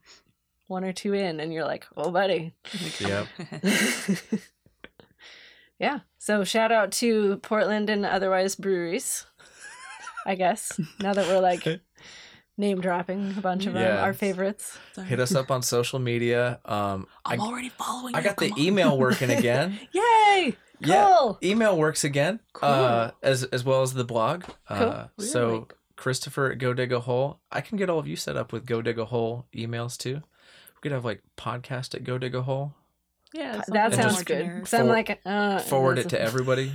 One 0.67 0.85
or 0.85 0.93
two 0.93 1.15
in, 1.15 1.41
and 1.41 1.53
you're 1.53 1.65
like, 1.65 1.85
oh, 1.97 2.11
buddy. 2.13 2.55
yep. 3.01 3.27
yeah. 5.79 6.01
So 6.19 6.45
shout 6.45 6.73
out 6.73 6.93
to 6.93 7.39
Portland 7.39 7.91
and 7.91 8.05
otherwise 8.07 8.55
breweries. 8.55 9.27
I 10.27 10.35
guess 10.35 10.79
now 11.01 11.15
that 11.15 11.27
we're 11.29 11.41
like 11.41 11.67
name 12.59 12.81
dropping 12.81 13.35
a 13.39 13.41
bunch 13.41 13.67
of 13.67 13.73
them, 13.73 13.83
Yeah. 13.83 14.03
our 14.03 14.13
favorites. 14.13 14.79
Sorry. 14.93 15.07
Hit 15.09 15.19
us 15.19 15.35
up 15.35 15.51
on 15.51 15.63
social 15.63 15.99
media. 15.99 16.61
Um, 16.67 17.07
I, 17.25 17.33
I'm 17.35 17.41
already 17.41 17.71
following. 17.71 18.15
I 18.15 18.19
you, 18.19 18.25
got 18.25 18.37
the 18.37 18.51
on. 18.53 18.59
email 18.59 18.99
working 18.99 19.31
again. 19.31 19.79
Yay! 19.93 20.57
Yeah, 20.83 21.33
email 21.43 21.77
works 21.77 22.05
again. 22.05 22.41
Uh, 22.63 23.11
as 23.23 23.45
as 23.45 23.65
well 23.65 23.83
as 23.83 23.93
the 23.95 24.05
blog. 24.05 24.45
Uh, 24.69 25.09
Cool. 25.19 25.27
so 25.27 25.49
Really? 25.49 25.65
Christopher 26.01 26.51
at 26.51 26.57
Go 26.59 26.73
Dig 26.73 26.93
a 26.93 27.01
Hole. 27.01 27.41
I 27.53 27.61
can 27.61 27.77
get 27.77 27.91
all 27.91 27.99
of 27.99 28.09
you 28.09 28.17
set 28.17 28.35
up 28.35 28.53
with 28.55 28.65
Go 28.65 28.81
Dig 28.81 28.99
a 28.99 29.05
Hole 29.05 29.45
emails 29.55 29.99
too. 29.99 30.15
We 30.15 30.81
could 30.81 30.93
have 30.93 31.05
like 31.05 31.23
podcast 31.37 31.95
at 31.95 32.05
Go 32.05 32.17
Dig 32.17 32.35
a 32.35 32.41
Hole. 32.41 32.73
Yeah, 33.35 33.61
that 33.69 33.93
And 33.93 33.95
sounds 33.95 34.23
good. 34.23 34.39
generic. 34.39 34.73
I'm 34.75 34.87
like, 34.89 35.21
uh, 35.27 35.59
Forward 35.59 35.99
it 35.99 36.05
that's 36.09 36.13
to 36.15 36.21
everybody. 36.29 36.73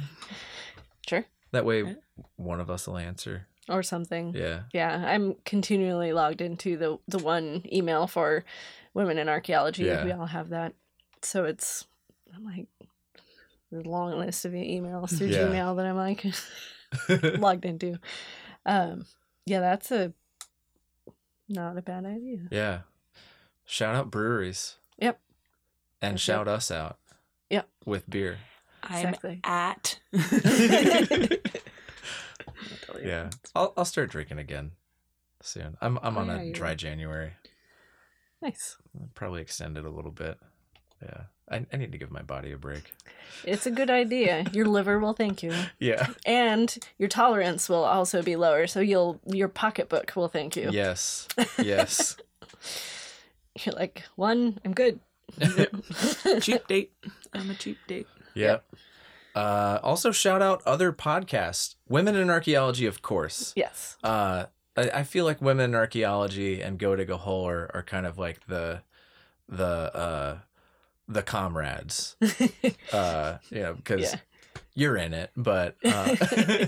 Sure. 1.09 1.25
That 1.53 1.65
way, 1.65 1.81
Yeah. 1.83 1.93
one 2.35 2.59
of 2.59 2.69
us 2.69 2.85
will 2.87 2.97
answer. 2.97 3.47
or 3.67 3.81
something. 3.81 4.35
Yeah. 4.35 4.59
Yeah, 4.73 4.95
I'm 4.95 5.37
continually 5.43 6.13
logged 6.13 6.39
into 6.41 6.77
the 6.77 6.99
the 7.07 7.17
one 7.17 7.63
email 7.73 8.05
for 8.05 8.45
women 8.93 9.17
in 9.17 9.27
archaeology. 9.27 9.85
Yeah. 9.85 10.05
We 10.05 10.11
all 10.11 10.27
have 10.27 10.49
that, 10.49 10.75
so 11.23 11.45
it's 11.45 11.85
I'm 12.35 12.45
like 12.45 12.67
the 13.71 13.89
long 13.89 14.19
list 14.19 14.45
of 14.45 14.51
emails 14.51 15.17
through 15.17 15.29
Yeah. 15.29 15.47
Gmail 15.47 15.77
that 15.77 15.85
I'm 15.87 15.97
like 15.97 16.23
logged 17.39 17.65
into. 17.65 17.97
Um, 18.65 19.05
yeah, 19.45 19.59
that's 19.59 19.91
a 19.91 20.13
not 21.47 21.77
a 21.77 21.81
bad 21.81 22.05
idea. 22.05 22.39
yeah. 22.51 22.79
Shout 23.65 23.95
out 23.95 24.11
breweries. 24.11 24.75
Yep. 24.99 25.19
And 26.01 26.13
That's 26.13 26.21
shout 26.23 26.47
us 26.47 26.69
out. 26.71 26.97
Yep. 27.49 27.67
With 27.85 28.09
beer. 28.09 28.37
I'm 28.83 29.07
Exactly. 29.07 29.39
at. 29.43 29.99
Yeah. 33.03 33.29
I'll 33.55 33.73
I'll 33.77 33.85
start 33.85 34.09
drinking 34.09 34.39
again 34.39 34.71
soon. 35.41 35.77
I'm 35.81 35.99
I'm 36.01 36.17
Oh, 36.17 36.21
on 36.21 36.29
a 36.29 36.51
dry. 36.51 36.75
January. 36.75 37.33
Nice. 38.41 38.77
Probably 39.13 39.41
extend 39.41 39.77
it 39.77 39.85
a 39.85 39.89
little 39.89 40.11
bit. 40.11 40.39
Yeah. 41.03 41.23
I, 41.49 41.65
I 41.71 41.77
need 41.77 41.91
to 41.91 41.97
give 41.97 42.11
my 42.11 42.21
body 42.21 42.51
a 42.51 42.57
break. 42.57 42.93
It's 43.43 43.65
a 43.65 43.71
good 43.71 43.89
idea. 43.89 44.45
Your 44.51 44.65
liver 44.65 44.97
will 44.99 45.13
thank 45.13 45.43
you, 45.43 45.53
Yeah. 45.79 46.07
and 46.25 46.75
your 46.97 47.09
tolerance 47.09 47.69
will 47.69 47.83
also 47.83 48.21
be 48.23 48.35
lower. 48.35 48.65
So 48.67 48.79
you'll 48.79 49.19
your 49.27 49.47
pocketbook 49.47 50.15
will 50.15 50.27
thank 50.27 50.55
you. 50.55 50.69
Yes. 50.71 51.27
Yes. 51.61 52.17
You're 53.63 53.75
like 53.75 54.03
one, 54.15 54.59
I'm 54.65 54.73
good. 54.73 54.99
cheap 56.41 56.67
date. 56.67 56.91
I'm 57.33 57.49
a 57.49 57.53
cheap 57.53 57.77
date. 57.87 58.07
Yeah. 58.33 58.57
Uh, 59.33 59.79
also, 59.83 60.11
shout 60.11 60.41
out 60.41 60.61
other 60.65 60.91
podcasts. 60.93 61.75
Women 61.87 62.15
in 62.15 62.29
Archaeology, 62.29 62.85
of 62.85 63.01
course. 63.01 63.53
Yes. 63.55 63.97
Uh, 64.03 64.45
I, 64.77 64.89
I 64.93 65.03
feel 65.03 65.25
like 65.25 65.41
Women 65.41 65.71
in 65.71 65.75
Archaeology 65.75 66.61
and 66.61 66.77
Go 66.79 66.95
Dig 66.95 67.09
a 67.09 67.17
Hole 67.17 67.47
are, 67.47 67.69
are 67.73 67.83
kind 67.83 68.05
of 68.05 68.17
like 68.17 68.45
the 68.47 68.81
the 69.47 69.65
uh, 69.95 70.37
the 71.07 71.21
comrades. 71.23 72.15
uh, 72.91 73.37
you 73.49 73.61
know, 73.61 73.73
because 73.73 74.01
Yeah. 74.13 74.19
you're 74.73 74.97
in 74.97 75.13
it, 75.13 75.31
but 75.37 75.75
uh, 75.85 76.15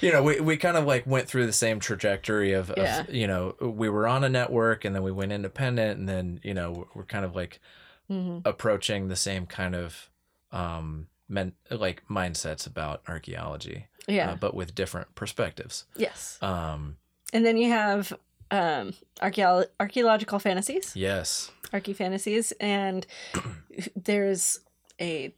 you 0.00 0.12
know, 0.12 0.22
we, 0.22 0.40
we 0.40 0.56
kind 0.56 0.76
of 0.76 0.84
like 0.84 1.06
went 1.06 1.26
through 1.28 1.46
the 1.46 1.52
same 1.52 1.80
trajectory 1.80 2.52
of, 2.52 2.70
of 2.70 3.12
you 3.12 3.26
know, 3.26 3.54
we 3.60 3.88
were 3.88 4.06
on 4.06 4.22
a 4.24 4.28
network 4.28 4.84
and 4.84 4.94
then 4.94 5.02
we 5.02 5.10
went 5.12 5.32
independent, 5.32 5.98
and 5.98 6.08
then 6.08 6.40
you 6.42 6.54
know, 6.54 6.86
we're 6.94 7.04
kind 7.04 7.24
of 7.24 7.34
like 7.34 7.60
hmm 8.08 8.38
approaching 8.44 9.08
the 9.08 9.16
same 9.16 9.44
kind 9.44 9.74
of 9.74 10.08
um 10.52 11.08
men 11.28 11.52
like 11.70 12.02
mindsets 12.08 12.66
about 12.66 13.02
archaeology 13.06 13.86
Yeah. 14.06 14.30
uh, 14.30 14.34
but 14.34 14.54
with 14.54 14.74
different 14.74 15.14
perspectives 15.14 15.84
yes. 15.94 16.38
um 16.40 16.96
And 17.34 17.44
then 17.44 17.58
you 17.58 17.68
have 17.68 18.14
um, 18.50 18.94
archaeo- 19.20 19.66
archaeological 19.78 20.38
fantasies, 20.38 20.92
yes 20.96 21.50
archae 21.72 21.94
fantasies, 21.94 22.52
and 22.60 23.06
there's 23.96 24.60
a 25.00 25.34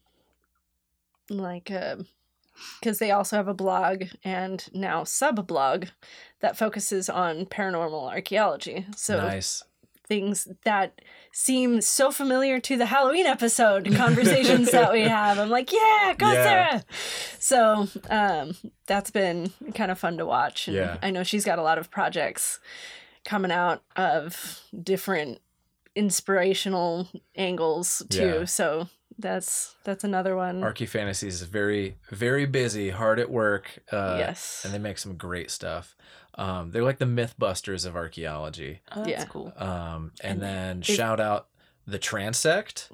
like 1.29 1.71
a 1.71 2.05
because 2.81 2.99
they 2.99 3.11
also 3.11 3.37
have 3.37 3.49
a 3.49 3.55
blog 3.55 4.05
and 4.25 4.69
now 4.75 5.05
sub 5.05 5.47
blog 5.47 5.87
that 6.41 6.59
focuses 6.59 7.09
on 7.09 7.47
paranormal 7.47 8.11
archaeology. 8.11 8.87
So 8.97 9.17
nice 9.19 9.65
things 10.11 10.49
that 10.65 11.01
seem 11.33 11.81
so 11.81 12.11
familiar 12.11 12.59
to 12.59 12.77
the 12.77 12.87
Halloween 12.87 13.27
episode 13.27 13.95
conversations 13.97 14.73
that 14.73 14.93
we 14.93 15.03
have. 15.03 15.39
I'm 15.39 15.49
like, 15.49 15.73
yeah, 15.73 16.15
go 16.19 16.33
Yeah. 16.33 16.43
Sarah. 16.43 16.85
So 17.39 17.87
um, 18.11 18.57
that's 18.89 19.13
been 19.13 19.53
kind 19.73 19.93
of 19.93 20.01
fun 20.01 20.19
to 20.19 20.27
watch. 20.27 20.67
And 20.67 20.77
Yeah. 20.77 20.97
I 21.01 21.13
know 21.13 21.23
she's 21.23 21.45
got 21.45 21.61
a 21.61 21.63
lot 21.63 21.79
of 21.79 21.93
projects 21.93 22.59
coming 23.25 23.53
out 23.53 23.85
of 23.95 24.61
different 24.83 25.41
inspirational 25.97 27.09
angles 27.37 28.03
too. 28.11 28.39
Yeah. 28.41 28.45
So 28.45 28.89
that's 29.19 29.75
that's 29.85 30.05
another 30.05 30.35
one. 30.37 30.61
archae 30.63 30.89
fantasies 30.89 31.35
is 31.35 31.43
very 31.43 31.97
very 32.11 32.47
busy 32.47 32.91
hard 32.91 33.19
at 33.19 33.31
work 33.31 33.79
uh 33.93 34.17
yes. 34.19 34.63
and 34.65 34.73
they 34.73 34.79
make 34.79 34.97
some 34.99 35.15
great 35.17 35.51
stuff 35.51 35.95
um 36.37 36.71
they're 36.71 36.85
like 36.85 36.99
the 36.99 37.05
mythbusters 37.05 37.85
of 37.85 37.97
archaeology 37.97 38.81
Oh, 38.93 39.05
that's 39.05 39.09
Yeah. 39.11 39.25
cool. 39.27 39.53
um 39.59 40.13
and 40.23 40.35
And 40.35 40.43
then 40.43 40.81
they've- 40.81 40.95
shout 40.97 41.21
out 41.21 41.49
the 41.87 41.99
transect 41.99 42.91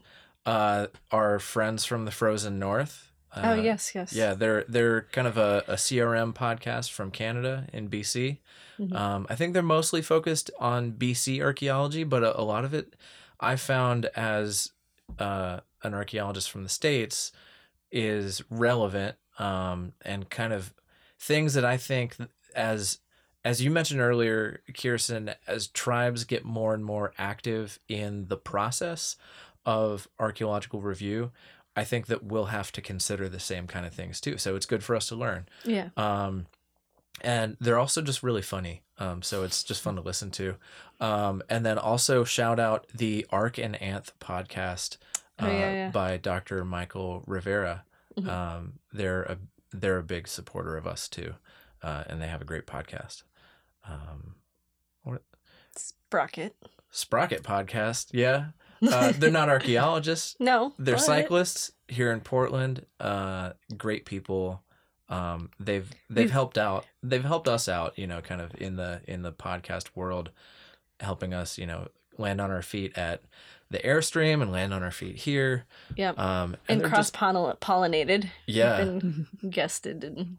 uh 0.46 0.86
our 1.12 1.38
friends 1.38 1.84
from 1.84 2.06
the 2.06 2.10
frozen 2.10 2.58
north 2.58 3.12
uh, 3.34 3.52
oh 3.52 3.54
yes, 3.54 3.94
yes. 3.94 4.12
Yeah, 4.14 4.32
they're 4.32 4.64
they're 4.66 5.02
kind 5.12 5.28
of 5.28 5.36
a, 5.36 5.62
a 5.68 5.74
CRM 5.74 6.32
podcast 6.34 6.90
from 6.90 7.10
Canada 7.10 7.66
in 7.70 7.90
BC. 7.90 8.38
Mhm. 8.78 8.94
Um, 8.94 9.26
I 9.30 9.34
think 9.34 9.52
they're 9.52 9.62
mostly 9.62 10.02
focused 10.02 10.50
on 10.58 10.92
BC 10.92 11.40
archaeology, 11.40 12.04
but 12.04 12.22
a, 12.22 12.40
a 12.40 12.42
lot 12.42 12.64
of 12.64 12.74
it 12.74 12.94
I 13.40 13.56
found 13.56 14.06
as 14.16 14.72
uh, 15.18 15.60
an 15.82 15.94
archaeologist 15.94 16.50
from 16.50 16.62
the 16.62 16.68
states 16.68 17.32
is 17.90 18.42
relevant 18.50 19.16
um, 19.38 19.92
and 20.02 20.28
kind 20.30 20.52
of 20.52 20.74
things 21.18 21.54
that 21.54 21.64
I 21.64 21.76
think 21.76 22.16
as 22.54 22.98
as 23.44 23.62
you 23.62 23.70
mentioned 23.70 24.00
earlier, 24.00 24.60
Kirsten, 24.76 25.30
as 25.46 25.68
tribes 25.68 26.24
get 26.24 26.44
more 26.44 26.74
and 26.74 26.84
more 26.84 27.12
active 27.16 27.78
in 27.86 28.26
the 28.26 28.36
process 28.36 29.14
of 29.64 30.08
archaeological 30.18 30.80
review, 30.80 31.30
I 31.76 31.84
think 31.84 32.06
that 32.06 32.24
we'll 32.24 32.46
have 32.46 32.72
to 32.72 32.80
consider 32.80 33.28
the 33.28 33.38
same 33.38 33.68
kind 33.68 33.86
of 33.86 33.94
things 33.94 34.20
too. 34.20 34.36
So 34.36 34.56
it's 34.56 34.66
good 34.66 34.82
for 34.82 34.96
us 34.96 35.06
to 35.08 35.14
learn. 35.14 35.46
Yeah. 35.64 35.90
Um, 35.96 36.46
and 37.22 37.56
they're 37.60 37.78
also 37.78 38.02
just 38.02 38.22
really 38.22 38.42
funny. 38.42 38.82
Um, 38.98 39.22
so 39.22 39.42
it's 39.42 39.62
just 39.62 39.82
fun 39.82 39.96
to 39.96 40.02
listen 40.02 40.30
to. 40.32 40.56
Um, 41.00 41.42
and 41.50 41.64
then 41.66 41.78
also 41.78 42.24
shout 42.24 42.58
out 42.58 42.86
the 42.94 43.26
Arch 43.30 43.58
and 43.58 43.74
Anth 43.76 44.10
podcast 44.20 44.96
uh, 45.38 45.46
Oh, 45.46 45.50
yeah, 45.50 45.72
yeah. 45.72 45.90
by 45.90 46.16
Dr. 46.16 46.64
Michael 46.64 47.22
Rivera. 47.26 47.84
Mhm. 48.18 48.28
Um, 48.28 48.72
they're 48.92 49.22
a 49.24 49.38
they're 49.72 49.98
a 49.98 50.02
big 50.02 50.26
supporter 50.28 50.76
of 50.78 50.86
us 50.86 51.08
too, 51.08 51.34
uh, 51.82 52.04
and 52.06 52.22
they 52.22 52.28
have 52.28 52.40
a 52.40 52.46
great 52.46 52.66
podcast. 52.66 53.24
Um, 53.86 54.36
Sprocket. 55.76 56.56
Sprocket 56.90 57.42
podcast, 57.42 58.08
yeah. 58.12 58.46
Uh, 58.80 59.12
they're 59.12 59.30
not 59.30 59.48
archaeologists. 59.56 60.36
No. 60.40 60.72
They're 60.78 60.96
cyclists 60.98 61.72
here 61.88 62.12
in 62.12 62.20
Portland. 62.20 62.86
Uh, 63.00 63.52
great 63.76 64.06
people. 64.06 64.62
Um, 65.08 65.50
they've 65.60 65.88
they've 66.10 66.24
We've- 66.24 66.30
helped 66.32 66.58
out. 66.58 66.86
They've 67.02 67.24
helped 67.24 67.48
us 67.48 67.68
out. 67.68 67.98
You 67.98 68.06
know, 68.06 68.20
kind 68.20 68.40
of 68.40 68.52
in 68.60 68.76
the 68.76 69.00
in 69.06 69.22
the 69.22 69.32
podcast 69.32 69.88
world, 69.94 70.30
helping 71.00 71.32
us. 71.34 71.58
You 71.58 71.66
know, 71.66 71.88
land 72.18 72.40
on 72.40 72.50
our 72.50 72.62
feet 72.62 72.96
at 72.98 73.22
the 73.70 73.78
airstream 73.78 74.42
and 74.42 74.50
land 74.52 74.72
on 74.72 74.82
our 74.82 74.90
feet 74.90 75.16
here. 75.16 75.64
Yep. 75.96 76.18
Um, 76.18 76.56
and 76.68 76.80
they're 76.80 76.88
cross 76.88 77.10
just- 77.10 77.14
pollinated. 77.60 78.28
Yeah, 78.46 78.76
Been 78.84 79.26
guested 79.50 80.04
and 80.04 80.38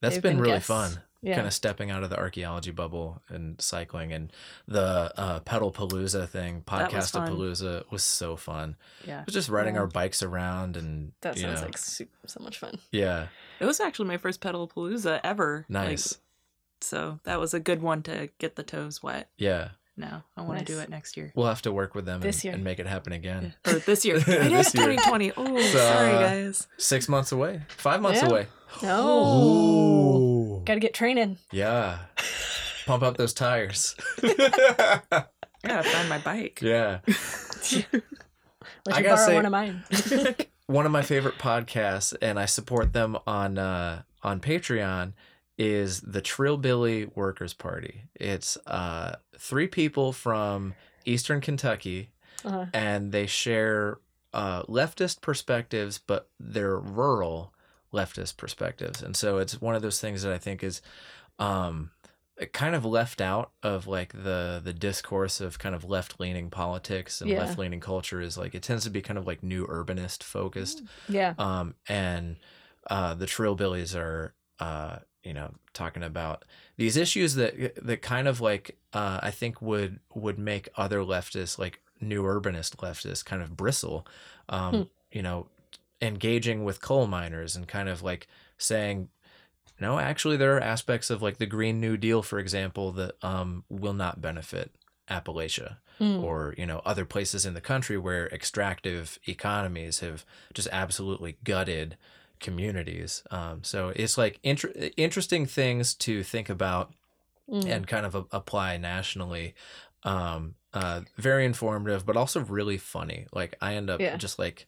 that's 0.00 0.16
been, 0.18 0.36
been 0.36 0.40
really 0.40 0.52
guests. 0.54 0.68
fun. 0.68 1.00
yeah. 1.22 1.34
Kind 1.34 1.46
of 1.46 1.52
stepping 1.52 1.90
out 1.90 2.02
of 2.02 2.08
the 2.08 2.16
archaeology 2.18 2.70
bubble 2.70 3.20
and 3.28 3.60
cycling, 3.60 4.12
and 4.14 4.32
the 4.66 5.12
uh, 5.16 5.40
Pedalpalooza 5.40 6.26
thing, 6.26 6.62
podcast 6.66 7.12
palooza 7.12 7.84
was 7.90 8.02
so 8.02 8.36
fun. 8.36 8.76
Yeah. 9.06 9.20
It 9.20 9.26
was 9.26 9.34
just 9.34 9.50
riding 9.50 9.74
Yeah. 9.74 9.82
our 9.82 9.86
bikes 9.86 10.22
around 10.22 10.78
and 10.78 11.12
That 11.20 11.36
sounds 11.38 11.60
know, 11.60 11.66
like 11.66 11.76
super, 11.76 12.10
so 12.26 12.42
much 12.42 12.58
fun. 12.58 12.78
yeah, 12.90 13.26
It 13.60 13.64
was 13.66 13.78
actually 13.80 14.08
my 14.08 14.16
first 14.16 14.40
Pedalpalooza 14.40 15.20
ever. 15.22 15.66
like, 15.68 15.88
nice, 15.88 16.18
so 16.80 17.20
that 17.24 17.38
was 17.38 17.52
a 17.54 17.60
good 17.60 17.82
one 17.82 18.02
to 18.04 18.30
get 18.38 18.56
the 18.56 18.62
toes 18.62 19.02
wet. 19.02 19.28
yeah. 19.36 19.68
No, 19.96 20.22
I 20.34 20.40
want 20.40 20.60
to 20.60 20.64
do 20.64 20.78
it 20.78 20.88
next 20.88 21.18
year. 21.18 21.30
We'll 21.34 21.48
have 21.48 21.60
to 21.62 21.72
work 21.72 21.94
with 21.94 22.06
them 22.06 22.20
This 22.22 22.36
and, 22.36 22.44
year. 22.44 22.54
and 22.54 22.64
make 22.64 22.78
it 22.78 22.86
happen 22.86 23.12
again. 23.12 23.52
Or 23.66 23.74
this 23.74 24.02
year. 24.06 24.16
I 24.18 24.20
did 24.20 24.52
This 24.52 24.74
year. 24.74 24.86
2020. 24.96 25.32
Oh, 25.36 25.60
So, 25.60 25.78
sorry, 25.78 26.12
uh, 26.14 26.20
guys. 26.20 26.66
Six 26.78 27.06
months 27.06 27.32
away, 27.32 27.60
five 27.68 28.00
months 28.00 28.22
Yeah. 28.22 28.28
away. 28.30 28.46
No. 28.82 29.42
Ooh. 29.44 30.62
Got 30.64 30.74
to 30.74 30.80
get 30.80 30.94
training. 30.94 31.36
Yeah. 31.52 31.98
Pump 32.86 33.02
up 33.02 33.18
those 33.18 33.34
tires. 33.34 33.94
I 34.22 35.24
gotta 35.66 35.90
find 35.90 36.08
my 36.08 36.18
bike. 36.18 36.60
yeah. 36.62 37.00
Let 37.06 38.94
I 38.94 38.98
you 38.98 39.04
gotta 39.04 39.16
borrow 39.16 39.26
say- 39.26 39.34
one 39.34 39.44
of 39.46 39.52
mine. 39.52 39.84
One 40.70 40.86
of 40.86 40.92
my 40.92 41.02
favorite 41.02 41.36
podcasts, 41.36 42.14
and 42.22 42.38
I 42.38 42.46
support 42.46 42.92
them 42.92 43.18
on 43.26 43.58
uh, 43.58 44.02
on 44.22 44.38
Patreon, 44.38 45.14
is 45.58 46.00
the 46.00 46.22
Trillbilly 46.22 47.10
Workers 47.16 47.54
Party. 47.54 48.04
It's 48.14 48.56
uh, 48.68 49.16
three 49.36 49.66
people 49.66 50.12
from 50.12 50.74
Eastern 51.04 51.40
Kentucky, 51.40 52.10
Uh, 52.44 52.66
and 52.72 53.12
they 53.12 53.26
share 53.26 53.98
uh, 54.32 54.62
leftist 54.62 55.20
perspectives, 55.20 55.98
but 55.98 56.28
they're 56.38 56.78
rural 56.78 57.52
leftist 57.92 58.36
perspectives. 58.36 59.02
And 59.02 59.16
so 59.16 59.38
it's 59.38 59.60
one 59.60 59.74
of 59.74 59.82
those 59.82 60.00
things 60.00 60.22
that 60.22 60.32
I 60.32 60.38
think 60.38 60.62
is 60.62 60.80
um, 61.38 61.90
kind 62.46 62.74
of 62.74 62.84
left 62.84 63.20
out 63.20 63.52
of 63.62 63.86
like 63.86 64.12
the 64.12 64.60
the 64.64 64.72
discourse 64.72 65.40
of 65.40 65.58
kind 65.58 65.74
of 65.74 65.84
left 65.84 66.18
leaning 66.20 66.50
politics 66.50 67.20
and 67.20 67.30
Yeah. 67.30 67.38
left 67.40 67.58
leaning 67.58 67.80
culture 67.80 68.20
is 68.20 68.38
like 68.38 68.54
it 68.54 68.62
tends 68.62 68.84
to 68.84 68.90
be 68.90 69.02
kind 69.02 69.18
of 69.18 69.26
like 69.26 69.42
new 69.42 69.66
urbanist 69.66 70.22
focused. 70.22 70.82
yeah. 71.08 71.34
Um, 71.38 71.74
and 71.88 72.36
uh, 72.88 73.14
the 73.14 73.26
Trillbillies 73.26 73.94
are, 73.94 74.34
uh, 74.58 74.98
you 75.22 75.34
know, 75.34 75.52
talking 75.74 76.02
about 76.02 76.44
these 76.76 76.96
issues 76.96 77.34
that 77.34 77.74
that 77.84 78.00
kind 78.02 78.26
of 78.26 78.40
like 78.40 78.78
uh, 78.94 79.20
I 79.22 79.30
think 79.30 79.60
would 79.60 80.00
would 80.14 80.38
make 80.38 80.68
other 80.76 81.00
leftists, 81.00 81.58
like 81.58 81.80
new 82.00 82.22
urbanist 82.22 82.76
leftists, 82.76 83.24
kind 83.24 83.42
of 83.42 83.56
bristle. 83.56 84.06
Um, 84.48 84.74
Hmm. 84.74 84.82
You 85.12 85.22
know, 85.22 85.48
engaging 86.00 86.64
with 86.64 86.80
coal 86.80 87.06
miners 87.06 87.56
and 87.56 87.68
kind 87.68 87.88
of 87.88 88.02
like 88.02 88.28
saying. 88.58 89.08
No, 89.80 89.98
actually, 89.98 90.36
there 90.36 90.56
are 90.56 90.60
aspects 90.60 91.10
of 91.10 91.22
like 91.22 91.38
the 91.38 91.46
Green 91.46 91.80
New 91.80 91.96
Deal, 91.96 92.22
for 92.22 92.38
example, 92.38 92.92
that 92.92 93.14
um, 93.24 93.64
will 93.68 93.94
not 93.94 94.20
benefit 94.20 94.70
Appalachia 95.08 95.76
Mm. 96.00 96.22
or 96.22 96.54
you 96.56 96.64
know 96.64 96.80
other 96.86 97.04
places 97.04 97.44
in 97.44 97.52
the 97.52 97.60
country 97.60 97.98
where 97.98 98.26
extractive 98.28 99.18
economies 99.26 100.00
have 100.00 100.24
just 100.54 100.66
absolutely 100.72 101.36
gutted 101.44 101.98
communities 102.38 103.22
um, 103.30 103.62
so 103.62 103.92
it's 103.94 104.16
like 104.16 104.38
inter- 104.42 104.72
interesting 104.96 105.44
things 105.46 105.94
to 105.94 106.22
think 106.22 106.48
about 106.48 106.92
Mm. 107.50 107.66
and 107.68 107.86
kind 107.88 108.06
of 108.06 108.14
a- 108.14 108.24
apply 108.30 108.76
nationally 108.78 109.54
um, 110.04 110.54
uh, 110.72 111.00
very 111.16 111.44
informative 111.44 112.06
but 112.06 112.16
also 112.16 112.40
really 112.40 112.78
funny 112.78 113.26
like 113.32 113.56
i 113.60 113.74
end 113.74 113.90
up 113.90 114.00
Yeah. 114.00 114.16
just 114.16 114.38
like 114.38 114.66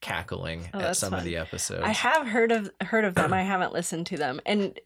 cackling 0.00 0.68
Oh, 0.72 0.78
at 0.78 0.82
that's 0.82 0.98
some 0.98 1.14
of 1.14 1.24
the 1.24 1.36
episodes 1.36 1.82
I 1.84 1.92
have 1.92 2.26
heard 2.28 2.52
of 2.52 2.70
heard 2.80 3.04
of 3.04 3.14
them. 3.14 3.32
I 3.32 3.42
haven't 3.42 3.72
listened 3.72 4.06
to 4.06 4.16
them. 4.16 4.40
And 4.46 4.78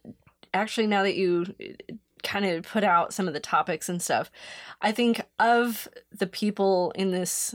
actually, 0.54 0.86
now 0.86 1.02
that 1.02 1.16
you 1.16 1.46
uh, 1.60 1.94
kind 2.22 2.44
of 2.44 2.64
put 2.64 2.84
out 2.84 3.12
some 3.12 3.28
of 3.28 3.34
the 3.34 3.40
topics 3.40 3.88
and 3.88 4.00
stuff, 4.00 4.30
I 4.80 4.92
think 4.92 5.22
of 5.38 5.88
the 6.10 6.26
people 6.26 6.92
in 6.94 7.10
this 7.10 7.54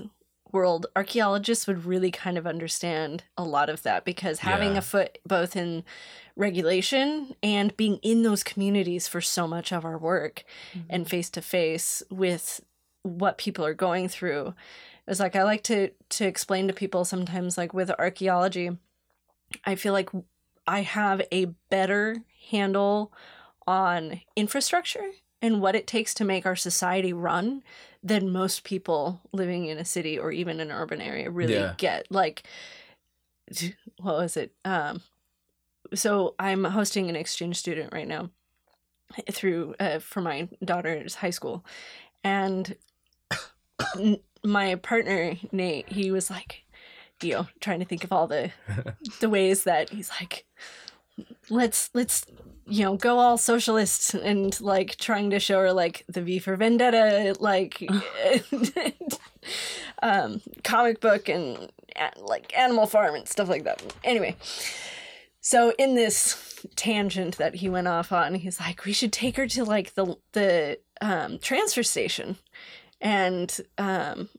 world, 0.52 0.86
archaeologists 0.96 1.68
would 1.68 1.86
really 1.86 2.12
kind 2.12 2.38
of 2.38 2.48
understand 2.48 3.24
a 3.38 3.44
lot 3.44 3.70
of 3.70 3.84
that 3.84 4.06
because 4.06 4.40
having 4.40 4.74
Yeah. 4.74 4.78
a 4.80 4.82
foot 4.82 5.18
both 5.26 5.56
in 5.56 5.84
regulation 6.36 7.36
and 7.44 7.76
being 7.76 7.98
in 7.98 8.24
those 8.24 8.44
communities 8.44 9.08
for 9.08 9.22
so 9.22 9.48
much 9.48 9.72
of 9.74 9.84
our 9.84 9.98
work 9.98 10.44
and 10.90 11.04
mm-hmm. 11.04 11.10
face 11.10 11.30
to 11.32 11.42
face 11.42 12.04
with 12.10 12.62
what 13.04 13.38
people 13.38 13.66
are 13.66 13.74
going 13.74 14.08
through. 14.08 14.54
It's 15.08 15.20
like 15.20 15.36
I 15.36 15.44
like 15.44 15.64
to 15.64 15.92
to 16.10 16.26
explain 16.26 16.68
to 16.68 16.74
people 16.74 17.06
sometimes 17.06 17.58
like 17.58 17.74
with 17.74 17.92
archaeology, 17.98 18.72
I 19.66 19.76
feel 19.76 19.94
like 19.94 20.10
I 20.66 20.82
have 20.82 21.22
a 21.32 21.46
better 21.70 22.18
handle 22.50 23.14
on 23.66 24.22
infrastructure 24.36 25.12
and 25.42 25.62
what 25.62 25.76
it 25.76 25.88
takes 25.88 26.14
to 26.16 26.26
make 26.26 26.46
our 26.46 26.56
society 26.56 27.14
run 27.14 27.64
than 28.04 28.32
most 28.32 28.64
people 28.64 29.22
living 29.32 29.68
in 29.68 29.78
a 29.78 29.86
city 29.86 30.18
or 30.18 30.32
even 30.32 30.60
an 30.60 30.72
urban 30.72 31.02
area 31.02 31.30
really 31.30 31.54
Yeah. 31.54 31.74
get. 31.78 32.08
Like, 32.10 32.44
what 34.00 34.18
was 34.18 34.38
it? 34.38 34.54
Um, 34.66 35.02
so 35.94 36.36
I'm 36.40 36.64
hosting 36.64 37.10
an 37.10 37.16
exchange 37.16 37.58
student 37.58 37.94
right 37.94 38.08
now 38.08 38.30
through 39.32 39.76
uh, 39.80 40.00
for 40.00 40.22
my 40.22 40.50
daughter's 40.64 41.16
high 41.16 41.30
school, 41.30 41.64
and 42.24 42.76
my 44.44 44.76
partner 44.76 45.36
Nate, 45.52 45.90
he 45.90 46.12
was 46.12 46.30
like, 46.30 46.64
you 47.22 47.34
know, 47.34 47.48
trying 47.60 47.80
to 47.80 47.86
think 47.86 48.04
of 48.04 48.12
all 48.12 48.28
the 48.28 48.52
the 49.20 49.30
ways 49.30 49.64
that 49.64 49.90
he's 49.90 50.10
like, 50.22 50.45
let's 51.49 51.90
let's 51.94 52.26
you 52.66 52.84
know 52.84 52.98
go 52.98 53.18
all 53.18 53.38
socialist 53.38 54.14
and 54.14 54.60
like 54.60 54.98
trying 54.98 55.30
to 55.30 55.40
show 55.40 55.60
her 55.60 55.72
like 55.72 56.04
the 56.08 56.22
V 56.22 56.40
for 56.40 56.56
Vendetta 56.56 57.36
like 57.40 57.82
um 60.04 60.41
comic 60.64 60.99
book 60.99 61.30
and 61.30 61.72
like 62.18 62.56
Animal 62.58 62.86
Farm 62.86 63.16
and 63.16 63.28
stuff 63.28 63.49
like 63.49 63.64
that. 63.64 63.82
Anyway, 64.04 64.36
so 65.41 65.74
in 65.78 65.95
this 65.95 66.66
tangent 66.76 67.38
that 67.38 67.56
he 67.56 67.70
went 67.70 67.88
off 67.88 68.12
on, 68.12 68.36
he's 68.36 68.60
like, 68.60 68.86
we 68.86 68.94
should 68.94 69.14
take 69.14 69.38
her 69.38 69.48
to 69.48 69.64
like 69.64 69.95
the 69.95 70.16
the 70.34 70.80
um, 71.02 71.40
transfer 71.40 71.84
station 71.84 72.38
and 73.02 73.60
um, 73.78 74.30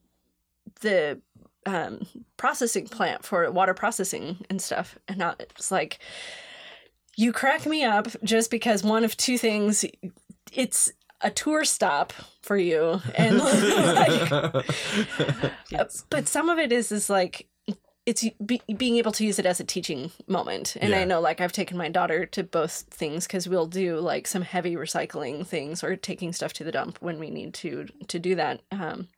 the 0.81 1.21
um, 1.67 2.07
processing 2.37 2.87
plant 2.87 3.25
for 3.25 3.51
water 3.51 3.75
processing 3.75 4.39
and 4.49 4.61
stuff. 4.61 4.99
And 5.09 5.23
I, 5.23 5.35
it's 5.41 5.71
like, 5.71 5.99
you 7.17 7.33
crack 7.33 7.67
me 7.67 7.85
up 7.85 8.09
just 8.23 8.51
because 8.51 8.83
one 8.83 9.05
of 9.05 9.17
two 9.17 9.39
things. 9.39 9.85
It's 10.53 10.93
a 11.21 11.31
tour 11.31 11.65
stop 11.65 12.13
for 12.43 12.57
you, 12.57 13.01
and 13.17 13.39
like, 13.39 14.65
Yes. 15.71 16.05
but 16.09 16.29
some 16.29 16.49
of 16.49 16.59
it 16.59 16.71
is 16.71 16.93
is 16.93 17.11
like 17.11 17.48
it's 18.09 18.25
be, 18.45 18.63
being 18.75 18.97
able 18.97 19.13
to 19.13 19.25
use 19.25 19.39
it 19.39 19.45
as 19.45 19.61
a 19.61 19.65
teaching 19.65 20.11
moment 20.27 20.77
and 20.81 20.95
i 20.95 21.05
know 21.05 21.21
like 21.21 21.43
i've 21.43 21.53
taken 21.53 21.77
my 21.77 21.91
daughter 21.91 22.25
to 22.25 22.43
both 22.43 22.87
things 22.91 23.27
because 23.27 23.47
we'll 23.47 23.67
do 23.67 23.99
like 23.99 24.27
some 24.27 24.41
heavy 24.41 24.77
recycling 24.77 25.47
things 25.47 25.85
or 25.85 25.95
taking 25.95 26.33
stuff 26.33 26.55
to 26.55 26.65
the 26.65 26.73
dump 26.73 26.97
when 27.01 27.19
we 27.19 27.29
need 27.29 27.53
to 27.53 27.87
to 28.07 28.19
do 28.19 28.35
that 28.35 28.63
um 28.73 29.09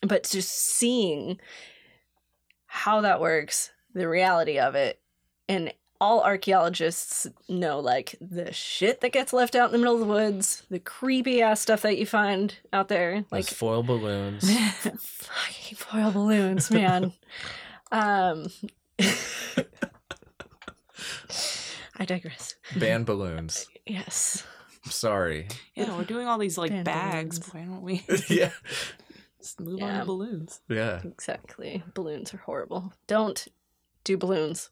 but 0.00 0.26
just 0.30 0.50
seeing 0.50 1.38
how 2.64 3.02
that 3.02 3.20
works 3.20 3.70
the 3.92 4.08
reality 4.08 4.58
of 4.58 4.74
it 4.74 4.98
and 5.46 5.70
all 6.00 6.22
archaeologists 6.22 7.26
know 7.50 7.80
like 7.80 8.14
the 8.18 8.50
shit 8.50 9.02
that 9.02 9.12
gets 9.12 9.34
left 9.34 9.54
out 9.54 9.66
in 9.66 9.72
the 9.72 9.78
middle 9.78 9.94
of 9.94 10.00
the 10.00 10.06
woods 10.06 10.62
the 10.70 10.78
creepy 10.78 11.42
ass 11.42 11.60
stuff 11.60 11.82
that 11.82 11.98
you 11.98 12.06
find 12.06 12.56
out 12.72 12.88
there 12.88 13.26
like 13.30 13.44
Those 13.44 13.58
foil 13.58 13.82
balloons. 13.82 14.50
fucking 14.98 15.76
foil 15.76 16.10
balloons, 16.10 16.70
man. 16.70 17.12
um, 17.92 18.46
I 21.98 22.04
digress. 22.06 22.54
Band 22.76 23.06
balloons. 23.06 23.66
Yes. 23.86 24.44
I'm 24.84 24.90
Sorry. 24.90 25.48
yeah, 25.74 25.94
we're 25.96 26.04
doing 26.04 26.26
all 26.26 26.38
these 26.38 26.56
like 26.56 26.70
Band 26.70 26.84
bags. 26.84 27.38
balloons. 27.38 27.54
Why 27.54 27.60
don't 27.74 27.82
we 27.82 28.04
yeah. 28.28 28.50
just 29.38 29.60
move 29.60 29.82
on 29.82 29.88
Yeah. 29.88 29.98
to 30.00 30.04
balloons? 30.06 30.60
Yeah. 30.68 31.00
Exactly. 31.04 31.82
Balloons 31.94 32.32
are 32.32 32.38
horrible. 32.38 32.92
Don't 33.06 33.46
do 34.04 34.16
balloons. 34.16 34.70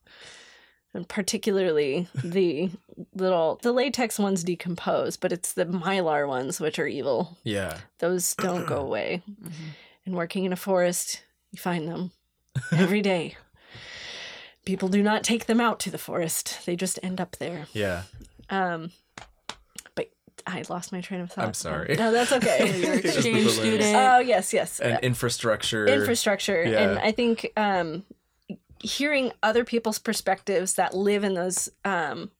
And 0.94 1.06
particularly 1.06 2.08
the 2.24 2.70
little 3.14 3.58
the 3.62 3.72
latex 3.72 4.18
ones 4.18 4.42
decompose, 4.42 5.18
but 5.18 5.32
it's 5.32 5.52
the 5.52 5.66
mylar 5.66 6.26
ones 6.26 6.58
which 6.60 6.78
are 6.78 6.86
evil. 6.86 7.36
Yeah. 7.44 7.76
Those 7.98 8.34
don't 8.36 8.66
go 8.66 8.78
away. 8.86 9.22
Mhm. 9.30 9.52
And 10.06 10.14
working 10.14 10.44
in 10.46 10.52
a 10.54 10.56
forest, 10.56 11.22
you 11.52 11.58
find 11.58 11.86
them 11.86 12.12
every 12.72 13.02
day. 13.02 13.36
People 14.64 14.88
do 14.88 15.02
not 15.02 15.24
take 15.24 15.46
them 15.46 15.60
out 15.60 15.80
to 15.80 15.90
the 15.90 15.98
forest. 15.98 16.66
They 16.66 16.76
just 16.76 16.98
end 17.02 17.20
up 17.20 17.36
there. 17.36 17.66
Yeah. 17.72 18.02
Um, 18.50 18.90
but 19.94 20.10
I 20.46 20.62
lost 20.68 20.92
my 20.92 21.00
train 21.00 21.20
of 21.22 21.30
thought. 21.32 21.46
I'm 21.46 21.54
sorry. 21.54 21.94
No, 21.96 22.12
that's 22.12 22.32
okay. 22.32 22.78
You're 22.84 22.94
exchange 22.94 23.50
student. 23.50 23.96
oh 23.96 24.18
yes, 24.18 24.52
yes. 24.52 24.78
And 24.80 24.98
infrastructure. 25.02 25.86
Infrastructure, 25.86 26.62
Yeah. 26.64 26.80
and 26.90 26.98
I 26.98 27.12
think 27.12 27.50
um, 27.56 28.04
hearing 28.80 29.32
other 29.42 29.64
people's 29.64 29.98
perspectives 29.98 30.74
that 30.74 30.94
live 30.94 31.24
in 31.24 31.34
those 31.34 31.70
um, 31.86 32.30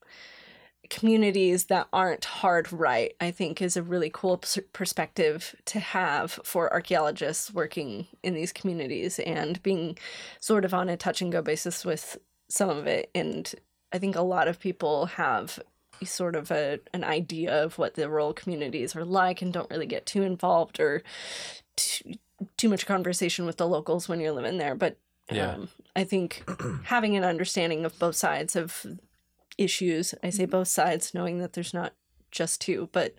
communities 0.89 1.65
that 1.65 1.87
aren't 1.93 2.25
hard 2.25 2.71
right, 2.73 3.15
I 3.21 3.31
think, 3.31 3.61
is 3.61 3.77
a 3.77 3.83
really 3.83 4.09
cool 4.13 4.37
pers- 4.37 4.59
perspective 4.73 5.55
to 5.65 5.79
have 5.79 6.39
for 6.43 6.71
archaeologists 6.73 7.53
working 7.53 8.07
in 8.23 8.33
these 8.33 8.51
communities 8.51 9.19
and 9.19 9.61
being 9.61 9.97
sort 10.39 10.65
of 10.65 10.73
on 10.73 10.89
a 10.89 10.97
touch 10.97 11.21
and 11.21 11.31
go 11.31 11.41
basis 11.41 11.85
with 11.85 12.17
some 12.49 12.69
of 12.69 12.87
it. 12.87 13.09
And 13.13 13.53
I 13.93 13.99
think 13.99 14.15
a 14.15 14.21
lot 14.21 14.47
of 14.47 14.59
people 14.59 15.05
have 15.07 15.59
sort 16.03 16.35
of 16.35 16.49
a 16.49 16.79
an 16.93 17.03
idea 17.03 17.63
of 17.65 17.77
what 17.77 17.95
the 17.95 18.09
rural 18.09 18.33
communities 18.33 18.95
are 18.95 19.03
like 19.03 19.41
and 19.41 19.51
don't 19.51 19.69
really 19.69 19.85
get 19.85 20.05
too 20.05 20.23
involved 20.23 20.79
or 20.79 21.03
too, 21.75 22.13
too 22.57 22.69
much 22.69 22.85
conversation 22.85 23.45
with 23.45 23.57
the 23.57 23.67
locals 23.67 24.07
when 24.07 24.19
you're 24.21 24.31
living 24.31 24.57
there. 24.57 24.75
But 24.75 24.95
Yeah. 25.31 25.53
um, 25.55 25.69
I 25.95 26.03
think 26.05 26.43
having 26.85 27.17
an 27.17 27.23
understanding 27.25 27.83
of 27.85 27.99
both 27.99 28.15
sides 28.15 28.55
of 28.55 28.85
issues, 29.59 30.15
I 30.23 30.29
say 30.29 30.45
both 30.45 30.67
sides, 30.67 31.13
knowing 31.13 31.39
that 31.39 31.53
there's 31.53 31.73
not 31.73 31.93
just 32.31 32.61
two, 32.61 32.89
but 32.91 33.15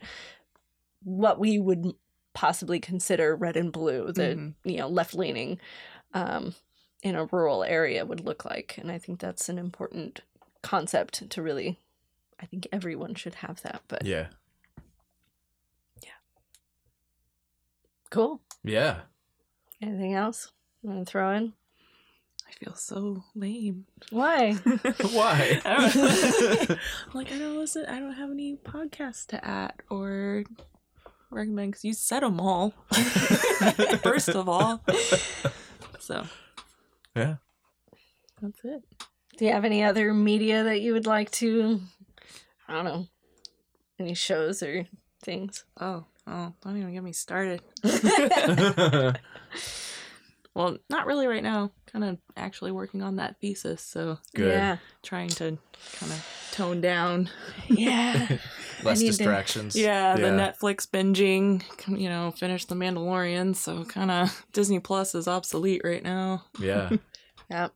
what 1.02 1.38
we 1.38 1.58
would 1.58 1.94
possibly 2.32 2.78
consider 2.80 3.34
red 3.36 3.56
and 3.56 3.72
blue, 3.72 4.12
the 4.12 4.22
Mhm. 4.36 4.54
you 4.64 4.76
know 4.78 4.88
left 4.88 5.14
leaning, 5.14 5.58
um, 6.14 6.54
in 7.02 7.14
a 7.16 7.24
rural 7.26 7.64
area 7.64 8.04
would 8.04 8.20
look 8.24 8.44
like, 8.44 8.76
and 8.78 8.90
I 8.90 8.98
think 8.98 9.20
that's 9.20 9.48
an 9.48 9.58
important 9.58 10.20
concept 10.62 11.28
to 11.30 11.42
really. 11.42 11.80
I 12.38 12.46
think 12.46 12.66
everyone 12.72 13.14
should 13.14 13.34
have 13.36 13.60
that, 13.62 13.82
but 13.88 14.06
yeah, 14.06 14.28
Yeah. 16.02 16.10
cool. 18.10 18.40
Yeah. 18.64 19.02
Anything 19.82 20.14
else 20.14 20.52
you 20.82 20.88
want 20.90 21.06
to 21.06 21.10
throw 21.10 21.32
in? 21.34 21.52
I 22.51 22.64
feel 22.64 22.74
so 22.74 23.22
lame. 23.35 23.86
Why? 24.10 24.52
Why? 25.12 25.60
I 25.64 25.90
don't- 25.93 26.78
like 27.14 27.31
I 27.32 27.39
don't 27.39 27.56
listen. 27.56 27.86
I 27.86 28.01
don't 28.01 28.12
have 28.14 28.31
any 28.31 28.56
podcasts 28.56 29.27
to 29.28 29.44
add 29.44 29.74
or 29.89 30.44
recommend 31.31 31.70
because 31.72 31.85
you 31.85 31.94
said 31.94 32.20
them 32.24 32.40
all. 32.40 32.70
First 34.02 34.31
of 34.31 34.48
all, 34.48 34.82
so 36.01 36.24
Yeah. 37.14 37.36
that's 38.43 38.60
it. 38.64 38.82
Do 39.39 39.44
you 39.47 39.52
have 39.52 39.64
any 39.64 39.85
other 39.85 40.12
media 40.12 40.64
that 40.64 40.81
you 40.81 40.93
would 40.93 41.06
like 41.06 41.31
to? 41.32 41.81
I 42.68 42.74
don't 42.74 42.85
know. 42.85 43.06
Any 43.98 44.14
shows 44.14 44.62
or 44.62 44.86
things? 45.22 45.64
Oh, 45.81 46.05
oh, 46.27 46.52
don't 46.62 46.77
even 46.77 46.93
get 46.93 47.02
me 47.05 47.12
started. 47.12 47.62
Well, 50.55 50.78
not 50.89 51.06
really 51.06 51.27
right 51.27 51.43
now. 51.43 51.70
Kind 51.86 52.05
of 52.05 52.18
actually 52.36 52.72
working 52.72 53.02
on 53.02 53.16
that 53.16 53.36
thesis, 53.40 53.82
so 53.82 54.18
Good. 54.35 54.48
Yeah. 54.52 54.77
trying 55.02 55.28
to 55.31 55.56
kind 55.98 56.12
of 56.12 56.48
tone 56.52 56.81
down. 56.81 57.31
Yeah. 57.68 58.39
Less 58.82 59.01
need 59.01 59.12
to- 59.12 59.16
distractions. 59.18 59.77
Yeah, 59.77 60.16
the 60.16 60.28
Netflix 60.28 60.89
binging. 60.89 61.62
You 61.86 62.09
know, 62.09 62.31
finish 62.32 62.64
The 62.64 62.74
Mandalorian, 62.74 63.55
so 63.55 63.85
kind 63.85 64.10
of 64.10 64.44
Disney 64.52 64.81
Plus 64.81 65.14
is 65.14 65.28
obsolete 65.28 65.82
right 65.85 66.02
now. 66.02 66.44
Yeah. 66.59 66.90
yep. 67.51 67.72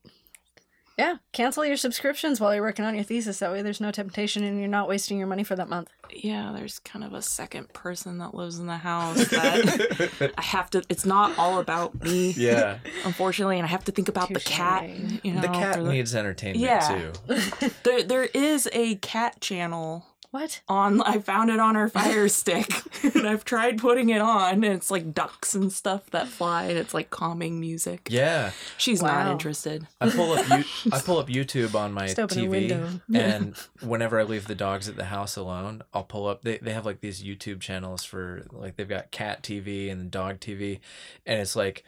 Yeah. 0.96 1.16
Cancel 1.32 1.64
your 1.64 1.76
subscriptions 1.76 2.40
while 2.40 2.54
you're 2.54 2.62
working 2.62 2.84
on 2.84 2.94
your 2.94 3.02
thesis. 3.04 3.40
That 3.40 3.50
way 3.50 3.62
there's 3.62 3.80
no 3.80 3.90
temptation 3.90 4.44
and 4.44 4.58
you're 4.60 4.68
not 4.68 4.88
wasting 4.88 5.18
your 5.18 5.26
money 5.26 5.42
for 5.42 5.56
that 5.56 5.68
month. 5.68 5.88
Yeah, 6.14 6.52
there's 6.54 6.78
kind 6.80 7.04
of 7.04 7.12
a 7.14 7.22
second 7.22 7.72
person 7.72 8.18
that 8.18 8.34
lives 8.34 8.58
in 8.60 8.66
the 8.66 8.76
house 8.76 9.16
that 9.30 10.32
I 10.38 10.42
have 10.42 10.70
to. 10.70 10.82
It's 10.88 11.04
not 11.04 11.36
all 11.38 11.58
about 11.58 12.00
me. 12.04 12.30
yeah. 12.36 12.78
unfortunately, 13.04 13.56
and 13.58 13.66
I 13.66 13.70
have 13.70 13.84
to 13.84 13.92
think 13.92 14.08
about 14.08 14.32
the 14.32 14.38
cat. 14.38 14.88
You 15.24 15.32
know, 15.32 15.40
The 15.40 15.48
cat 15.48 15.82
the- 15.82 15.90
needs 15.90 16.14
entertainment 16.14 16.60
Yeah. 16.62 17.10
too. 17.26 17.70
there 17.82 18.02
there 18.04 18.24
is 18.24 18.68
a 18.72 18.94
cat 18.96 19.40
channel 19.40 20.06
What? 20.34 20.62
on 20.68 21.00
I 21.02 21.20
found 21.20 21.48
it 21.50 21.60
on 21.60 21.76
our 21.76 21.88
fire 21.88 22.26
stick 22.26 22.68
and 23.14 23.24
I've 23.24 23.44
tried 23.44 23.78
putting 23.78 24.08
it 24.08 24.20
on 24.20 24.54
and 24.54 24.64
it's 24.64 24.90
like 24.90 25.14
ducks 25.14 25.54
and 25.54 25.72
stuff 25.72 26.10
that 26.10 26.26
fly 26.26 26.64
and 26.64 26.76
it's 26.76 26.92
like 26.92 27.08
calming 27.08 27.60
music. 27.60 28.08
Yeah. 28.10 28.50
She's 28.76 29.00
Wow. 29.00 29.22
not 29.22 29.30
interested. 29.30 29.86
I 30.00 30.10
pull 30.10 30.32
up 30.32 30.48
you, 30.48 30.64
I 30.92 30.98
pull 30.98 31.18
up 31.18 31.28
YouTube 31.28 31.76
on 31.76 31.92
my 31.92 32.06
Just 32.06 32.18
open 32.18 32.36
a 32.40 32.42
TV, 32.42 33.00
and 33.14 33.54
whenever 33.80 34.18
I 34.18 34.24
leave 34.24 34.48
the 34.48 34.56
dogs 34.56 34.88
at 34.88 34.96
the 34.96 35.04
house 35.04 35.36
alone, 35.36 35.82
I'll 35.92 36.02
pull 36.02 36.26
up. 36.26 36.42
They 36.42 36.58
they 36.58 36.72
have 36.72 36.84
like 36.84 37.00
these 37.00 37.22
YouTube 37.22 37.60
channels 37.60 38.02
for 38.02 38.44
like 38.50 38.74
they've 38.74 38.88
got 38.88 39.12
cat 39.12 39.44
TV 39.44 39.88
and 39.88 40.10
dog 40.10 40.40
TV, 40.40 40.80
and 41.24 41.40
it's 41.40 41.54
like 41.54 41.84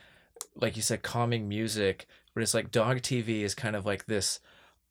like 0.54 0.76
you 0.76 0.82
said, 0.82 1.02
calming 1.02 1.48
music. 1.48 2.06
But 2.32 2.44
it's 2.44 2.54
like 2.54 2.70
dog 2.70 2.98
TV 2.98 3.40
is 3.42 3.56
kind 3.56 3.74
of 3.74 3.84
like 3.84 4.06
this 4.06 4.38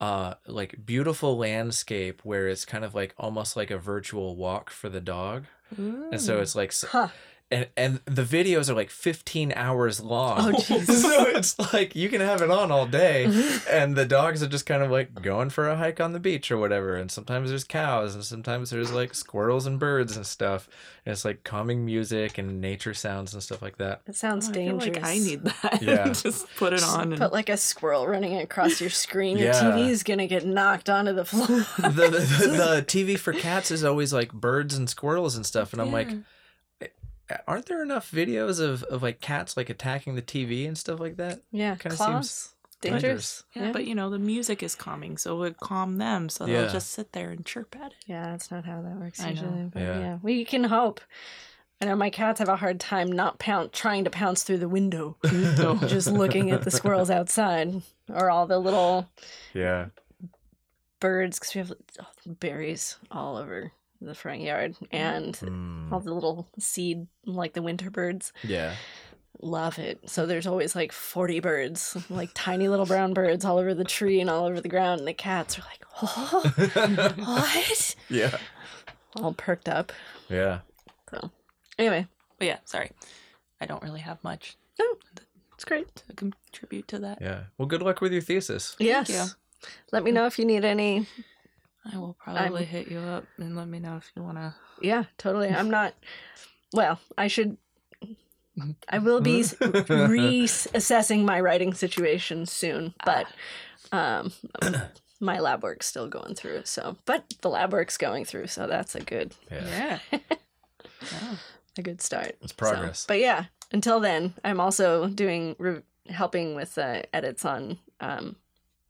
uh 0.00 0.34
like 0.46 0.84
beautiful 0.84 1.36
landscape 1.38 2.20
where 2.22 2.48
it's 2.48 2.64
kind 2.66 2.84
of 2.84 2.94
like 2.94 3.14
almost 3.18 3.56
like 3.56 3.70
a 3.70 3.78
virtual 3.78 4.36
walk 4.36 4.68
for 4.70 4.88
the 4.88 5.00
dog 5.00 5.44
and 5.76 6.20
so 6.20 6.38
it's 6.40 6.54
like 6.54 6.72
Huh. 6.88 7.08
And 7.50 7.68
and 7.76 8.00
the 8.06 8.22
videos 8.22 8.68
are 8.68 8.74
like 8.74 8.90
15 8.90 9.52
hours 9.54 10.00
long 10.00 10.38
Oh, 10.40 10.50
jeez. 10.58 10.86
so 10.90 11.26
it's 11.28 11.56
like 11.72 11.94
you 11.94 12.08
can 12.08 12.20
have 12.20 12.42
it 12.42 12.50
on 12.50 12.72
all 12.72 12.86
day 12.86 13.24
and 13.70 13.94
the 13.94 14.04
dogs 14.04 14.42
are 14.42 14.48
just 14.48 14.66
kind 14.66 14.82
of 14.82 14.90
like 14.90 15.22
going 15.22 15.50
for 15.50 15.68
a 15.68 15.76
hike 15.76 16.00
on 16.00 16.12
the 16.12 16.18
beach 16.18 16.50
or 16.50 16.56
whatever 16.58 16.96
and 16.96 17.10
sometimes 17.10 17.50
there's 17.50 17.62
cows 17.62 18.14
and 18.16 18.24
sometimes 18.24 18.70
there's 18.70 18.92
like 18.92 19.14
squirrels 19.14 19.64
and 19.64 19.78
birds 19.78 20.16
and 20.16 20.26
stuff 20.26 20.68
and 21.04 21.12
it's 21.12 21.24
like 21.24 21.44
calming 21.44 21.84
music 21.84 22.36
and 22.36 22.60
nature 22.60 22.92
sounds 22.94 23.32
and 23.32 23.40
stuff 23.42 23.62
like 23.62 23.78
that 23.78 24.00
It 24.08 24.16
sounds 24.16 24.48
oh, 24.48 24.50
I 24.50 24.54
feel 24.54 24.78
dangerous. 24.78 24.96
like 24.96 25.04
I 25.04 25.18
need 25.18 25.44
that. 25.44 25.78
Yeah. 25.82 26.12
Just 26.12 26.48
put 26.56 26.72
it 26.72 26.82
on 26.82 27.12
and 27.12 27.20
Put 27.20 27.32
like 27.32 27.48
a 27.48 27.56
squirrel 27.56 28.08
running 28.08 28.36
across 28.38 28.80
your 28.80 28.90
screen. 28.90 29.38
Your 29.38 29.48
Yeah. 29.52 29.62
TV 29.62 29.88
is 29.88 30.02
gonna 30.02 30.26
get 30.26 30.44
knocked 30.44 30.90
onto 30.90 31.12
the 31.12 31.24
floor. 31.24 31.46
the, 31.46 32.08
the, 32.10 32.48
the 32.48 32.84
TV 32.86 33.16
for 33.16 33.32
cats 33.32 33.70
is 33.70 33.84
always 33.84 34.12
like 34.12 34.32
birds 34.32 34.74
and 34.76 34.90
squirrels 34.90 35.36
and 35.36 35.46
stuff 35.46 35.72
and 35.72 35.80
I'm 35.80 35.92
like 35.92 36.08
aren't 37.46 37.66
there 37.66 37.82
enough 37.82 38.10
videos 38.10 38.60
of, 38.60 38.82
of 38.84 39.02
like 39.02 39.20
cats 39.20 39.56
like 39.56 39.68
attacking 39.70 40.14
the 40.14 40.22
TV 40.22 40.66
and 40.66 40.76
stuff 40.78 41.00
like 41.00 41.16
that 41.16 41.40
yeah, 41.50 41.74
Kinda 41.76 41.96
seems 41.96 42.52
Dangerous. 42.82 43.00
dangerous. 43.02 43.44
Yeah, 43.54 43.72
but 43.72 43.86
you 43.86 43.94
know, 43.94 44.10
the 44.10 44.18
music 44.18 44.62
is 44.62 44.74
calming, 44.74 45.16
so 45.16 45.36
it 45.36 45.38
would 45.38 45.56
calm 45.56 45.96
them, 45.98 46.28
so 46.28 46.44
Yeah. 46.46 46.62
they'll 46.62 46.72
just 46.72 46.90
sit 46.90 47.12
there 47.12 47.30
and 47.30 47.44
chirp 47.44 47.74
at 47.76 47.92
it. 47.92 47.98
Yeah, 48.06 48.30
that's 48.30 48.50
not 48.50 48.64
how 48.66 48.82
that 48.82 48.96
works 48.96 49.20
I 49.20 49.32
know. 49.32 49.40
usually. 49.42 49.64
But 49.72 49.82
Yeah. 49.82 49.98
yeah. 49.98 50.18
we 50.22 50.44
can 50.44 50.64
hope. 50.64 51.00
I 51.80 51.86
know 51.86 51.96
my 51.96 52.10
cats 52.10 52.38
have 52.38 52.48
a 52.48 52.56
hard 52.56 52.78
time 52.78 53.10
not 53.10 53.38
pound 53.38 53.72
trying 53.72 54.04
to 54.04 54.10
pounce 54.10 54.42
through 54.42 54.58
the 54.58 54.68
window, 54.68 55.16
just 55.86 56.10
looking 56.10 56.50
at 56.50 56.62
the 56.62 56.70
squirrels 56.70 57.10
outside 57.10 57.82
or 58.08 58.30
all 58.30 58.46
the 58.46 58.58
little 58.58 59.08
yeah 59.54 59.86
birds 61.00 61.38
because 61.38 61.54
we 61.54 61.58
have 61.60 61.72
oh, 62.00 62.06
berries 62.26 62.96
all 63.10 63.36
over 63.36 63.72
the 64.00 64.14
front 64.14 64.40
yard 64.40 64.76
and 64.90 65.34
Mm, 65.36 65.92
all 65.92 66.00
the 66.00 66.12
little 66.14 66.48
seed 66.58 67.06
like 67.24 67.52
the 67.54 67.62
winter 67.62 67.90
birds. 67.90 68.32
Yeah. 68.42 68.74
Love 69.42 69.78
it. 69.78 70.08
So 70.08 70.24
there's 70.26 70.46
always 70.46 70.74
like 70.74 70.92
40 70.92 71.40
birds 71.40 71.96
like 72.08 72.30
tiny 72.34 72.68
little 72.68 72.86
brown 72.86 73.12
birds 73.14 73.44
all 73.44 73.58
over 73.58 73.74
the 73.74 73.84
tree 73.84 74.20
and 74.20 74.30
all 74.30 74.46
over 74.46 74.60
the 74.60 74.68
ground 74.68 75.00
and 75.00 75.08
the 75.08 75.12
cats 75.12 75.58
are 75.58 75.62
like 75.62 75.84
oh 76.02 77.12
what? 77.16 77.96
Yeah. 78.08 78.36
All 79.16 79.32
perked 79.34 79.68
up. 79.68 79.92
Yeah. 80.28 80.60
So 81.10 81.30
anyway. 81.78 82.06
But 82.38 82.46
yeah, 82.48 82.58
sorry. 82.64 82.90
I 83.60 83.66
don't 83.66 83.82
really 83.82 84.00
have 84.00 84.22
much 84.24 84.56
it's 85.54 85.64
great. 85.64 85.94
to 85.96 86.12
contribute 86.14 86.86
to 86.88 86.98
that. 86.98 87.18
yeah. 87.22 87.44
Well 87.58 87.66
good 87.66 87.80
luck 87.82 88.00
with 88.00 88.12
your 88.12 88.20
thesis. 88.22 88.76
Yes. 88.78 89.08
You. 89.10 89.68
let 89.92 90.02
me 90.04 90.10
know 90.12 90.26
if 90.26 90.38
you 90.38 90.44
need 90.44 90.64
any 90.66 91.06
I 91.92 91.98
will 91.98 92.16
probably 92.18 92.64
hit 92.64 92.88
you 92.88 92.98
up 92.98 93.24
and 93.38 93.56
let 93.56 93.68
me 93.68 93.78
know 93.78 93.96
if 93.96 94.10
you 94.16 94.22
want 94.22 94.38
to. 94.38 94.54
yeah 94.82 95.04
totally 95.18 95.48
i'm 95.48 95.70
not 95.70 95.94
well 96.72 96.98
i 97.16 97.28
should 97.28 97.56
i 98.88 98.98
will 98.98 99.20
be 99.20 99.42
reassessing 99.42 101.24
my 101.24 101.40
writing 101.40 101.72
situation 101.74 102.46
soon 102.46 102.94
but 103.04 103.26
um 103.92 104.32
my 105.20 105.38
lab 105.38 105.62
work's 105.62 105.86
still 105.86 106.08
going 106.08 106.34
through 106.34 106.62
so 106.64 106.96
but 107.04 107.34
the 107.42 107.48
lab 107.50 107.72
work's 107.72 107.96
going 107.96 108.24
through 108.24 108.46
so 108.46 108.66
that's 108.66 108.94
a 108.94 109.00
good 109.00 109.34
yeah 109.50 109.98
Yeah. 110.12 110.18
Oh. 111.22 111.38
a 111.78 111.82
good 111.82 112.00
start 112.00 112.36
It's 112.42 112.52
So- 112.52 112.56
progress. 112.56 113.04
but 113.06 113.18
yeah 113.20 113.44
until 113.72 114.00
then 114.00 114.34
i'm 114.44 114.60
also 114.60 115.08
doing 115.08 115.54
re- 115.58 115.82
helping 116.08 116.54
with 116.54 116.78
uh, 116.78 117.02
edits 117.12 117.44
on 117.44 117.78
um 118.00 118.36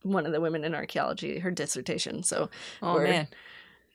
one 0.07 0.27
of 0.27 0.33
the 0.33 0.41
women 0.41 0.65
in 0.65 0.75
archaeology 0.75 1.39
her 1.41 1.51
dissertation 1.51 2.23
so 2.23 2.49
Oh 2.83 2.99
man. 3.01 3.29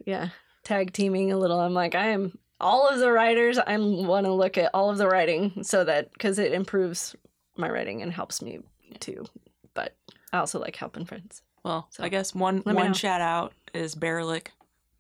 yeah 0.06 0.30
tag 0.64 0.94
teaming 0.94 1.32
a 1.32 1.38
little 1.38 1.60
i'm 1.60 1.74
like 1.74 1.96
i 1.96 2.08
am 2.08 2.38
all 2.60 2.88
of 2.88 3.00
the 3.00 3.12
writers 3.12 3.58
i 3.58 3.76
want 3.78 4.26
to 4.26 4.34
look 4.34 4.58
at 4.58 4.70
all 4.74 4.90
of 4.92 4.98
the 4.98 5.08
writing 5.08 5.64
so 5.64 5.84
that 5.84 6.12
because 6.14 6.38
it 6.40 6.54
improves 6.54 7.16
my 7.58 7.70
writing 7.70 8.02
and 8.02 8.12
helps 8.14 8.42
me 8.42 8.60
too 9.00 9.26
but 9.74 9.96
i 10.34 10.38
also 10.38 10.60
like 10.60 10.76
helping 10.76 11.06
friends 11.06 11.42
Well, 11.64 11.88
So, 11.92 12.04
I 12.04 12.10
guess 12.10 12.36
one 12.36 12.58
let 12.58 12.68
me 12.68 12.74
know. 12.74 12.80
one 12.86 12.94
shout 12.94 13.22
out 13.22 13.54
is 13.74 13.96
Baerlic. 13.96 14.48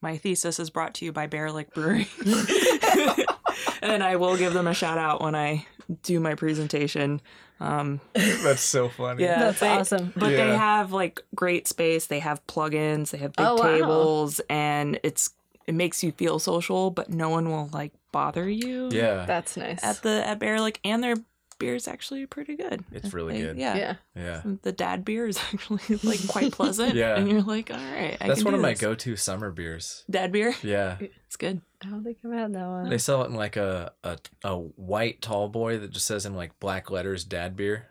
My 0.01 0.17
thesis 0.17 0.59
is 0.59 0.69
brought 0.71 0.93
to 0.95 1.05
you 1.05 1.11
by 1.11 1.27
Baerlic 1.27 1.73
Brewery. 1.73 2.07
and 3.81 4.03
I 4.03 4.15
will 4.15 4.38
give 4.38 4.53
them 4.53 4.67
a 4.67 4.73
shout 4.73 4.97
out 4.97 5.21
when 5.21 5.35
I 5.35 5.65
do 6.03 6.19
my 6.19 6.35
presentation. 6.35 7.22
Um, 7.59 7.99
that's 8.13 8.61
so 8.61 8.89
funny 8.89 9.23
yeah, 9.23 9.39
That's 9.39 9.59
they- 9.59 9.69
awesome. 9.69 10.13
But 10.15 10.30
they 10.31 10.49
have 10.55 10.91
like 10.91 11.22
great 11.35 11.68
space. 11.68 12.07
They 12.07 12.19
have 12.19 12.45
plugins. 12.47 13.11
They 13.11 13.19
have 13.19 13.34
big 13.34 13.45
Oh, 13.45 13.55
wow. 13.55 13.61
tables, 13.72 14.41
and 14.49 14.99
it's 15.03 15.31
it 15.68 15.76
makes 15.76 16.03
you 16.03 16.11
feel 16.11 16.39
social, 16.39 16.89
but 16.89 17.09
no 17.09 17.30
one 17.30 17.49
will 17.49 17.69
like 17.72 17.91
bother 18.11 18.49
you. 18.49 18.89
yeah 18.91 19.26
that's 19.26 19.55
nice 19.55 19.81
At 19.84 20.01
the 20.01 20.27
at 20.27 20.39
Baerlic, 20.39 20.77
and 20.84 21.03
their 21.03 21.15
beer 21.59 21.76
is 21.76 21.88
actually 21.88 22.26
pretty 22.26 22.55
good. 22.55 22.84
It's 22.91 23.13
really 23.13 23.35
They- 23.35 23.41
good. 23.47 23.57
Yeah. 23.57 23.76
yeah 23.77 23.95
yeah 24.15 24.41
The 24.63 24.72
dad 24.72 25.05
beer 25.05 25.27
is 25.27 25.38
actually 25.53 25.97
like 26.03 26.27
quite 26.27 26.51
pleasant. 26.51 26.95
Yeah. 26.95 27.15
And 27.15 27.30
you're 27.30 27.43
like, 27.43 27.69
all 27.69 27.77
right, 27.77 28.18
I 28.19 28.27
that's 28.27 28.39
can 28.39 28.45
one 28.45 28.53
do 28.53 28.57
of 28.59 28.61
my 28.63 28.73
go-to 28.73 29.15
summer 29.15 29.51
beers 29.51 30.03
dad 30.09 30.31
beer. 30.31 30.55
yeah 30.63 30.97
It's 31.27 31.35
good. 31.38 31.61
I 31.83 31.89
don't 31.89 32.03
think 32.03 32.17
i've 32.25 32.31
had 32.31 32.53
that 32.53 32.67
one 32.67 32.89
they 32.89 32.97
sell 32.97 33.23
it 33.23 33.27
in 33.27 33.35
like 33.35 33.55
a, 33.57 33.91
a 34.03 34.17
a 34.43 34.55
white 34.57 35.21
tall 35.21 35.47
boy 35.49 35.77
that 35.77 35.91
just 35.91 36.05
says 36.05 36.25
in 36.25 36.35
like 36.35 36.57
black 36.59 36.89
letters 36.91 37.23
dad 37.23 37.55
beer 37.55 37.87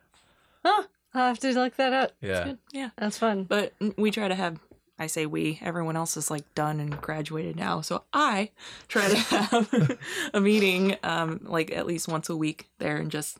huh 0.64 0.84
i'll 1.14 1.28
have 1.28 1.38
to 1.38 1.52
look 1.54 1.76
that 1.76 1.92
up 1.92 2.12
yeah 2.20 2.54
Yeah. 2.72 2.90
that's 2.96 3.18
fun 3.18 3.44
But 3.44 3.72
we 3.96 4.10
try 4.10 4.28
to 4.28 4.34
have 4.34 4.58
I 4.98 5.06
say 5.06 5.24
we, 5.24 5.58
everyone 5.62 5.96
else 5.96 6.18
is 6.18 6.30
like 6.30 6.54
done 6.54 6.78
and 6.78 7.00
graduated 7.00 7.56
now. 7.56 7.80
So 7.80 8.04
I 8.12 8.50
try 8.86 9.08
to 9.08 9.16
have 9.16 9.98
a 10.34 10.40
meeting 10.42 10.94
um 11.02 11.40
like 11.44 11.70
at 11.74 11.86
least 11.86 12.06
once 12.06 12.28
a 12.28 12.36
week 12.36 12.68
there 12.80 12.98
and 12.98 13.10
just 13.10 13.38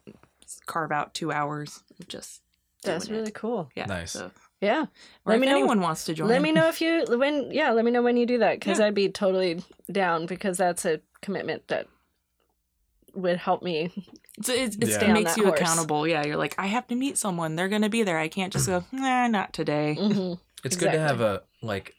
carve 0.65 0.91
out 0.91 1.13
2 1.13 1.31
hours 1.31 1.83
of 2.01 2.09
just 2.09 2.41
that's 2.83 3.09
doing 3.09 3.17
it. 3.17 3.21
really 3.21 3.31
cool 3.33 3.69
yeah. 3.77 3.85
Nice. 3.85 4.13
So, 4.13 4.31
yeah 4.61 4.83
or 4.83 4.87
Let 5.33 5.35
if 5.37 5.41
me 5.41 5.47
know- 5.47 5.53
anyone 5.57 5.81
wants 5.81 6.05
to 6.05 6.15
join. 6.15 6.29
let 6.29 6.43
me 6.43 6.53
know 6.53 6.69
if 6.69 6.81
you 6.81 7.05
when 7.09 7.51
yeah 7.51 7.71
let 7.73 7.85
me 7.85 7.91
know 7.91 8.03
when 8.03 8.17
you 8.17 8.27
do 8.27 8.39
that 8.39 8.59
because 8.61 8.79
Yeah. 8.79 8.87
i'd 8.87 8.95
be 8.95 9.09
totally 9.09 9.63
down 9.91 10.27
because 10.27 10.57
that's 10.59 10.85
a 10.85 11.01
commitment 11.23 11.67
that 11.69 11.87
would 13.15 13.39
help 13.39 13.63
me 13.63 13.91
It's, 14.39 14.49
it's, 14.49 14.77
it's- 14.77 15.03
Yeah. 15.03 15.11
it 15.11 15.13
makes 15.13 15.37
you 15.37 15.45
horse. 15.45 15.61
accountable. 15.61 16.07
Yeah, 16.07 16.25
you're 16.25 16.37
like 16.37 16.55
I 16.59 16.67
have 16.69 16.87
to 16.89 16.95
meet 16.95 17.19
someone. 17.19 17.57
They're 17.57 17.69
going 17.69 17.83
to 17.83 17.91
be 17.91 18.03
there. 18.05 18.17
I 18.19 18.29
can't 18.29 18.53
just 18.53 18.67
go, 18.69 18.85
"Nah, 18.93 19.27
not 19.27 19.53
today." 19.53 19.97
Mhm. 20.01 20.39
it's 20.65 20.77
good 20.77 20.93
to 20.93 20.99
have 20.99 21.21
a 21.21 21.43
like 21.61 21.95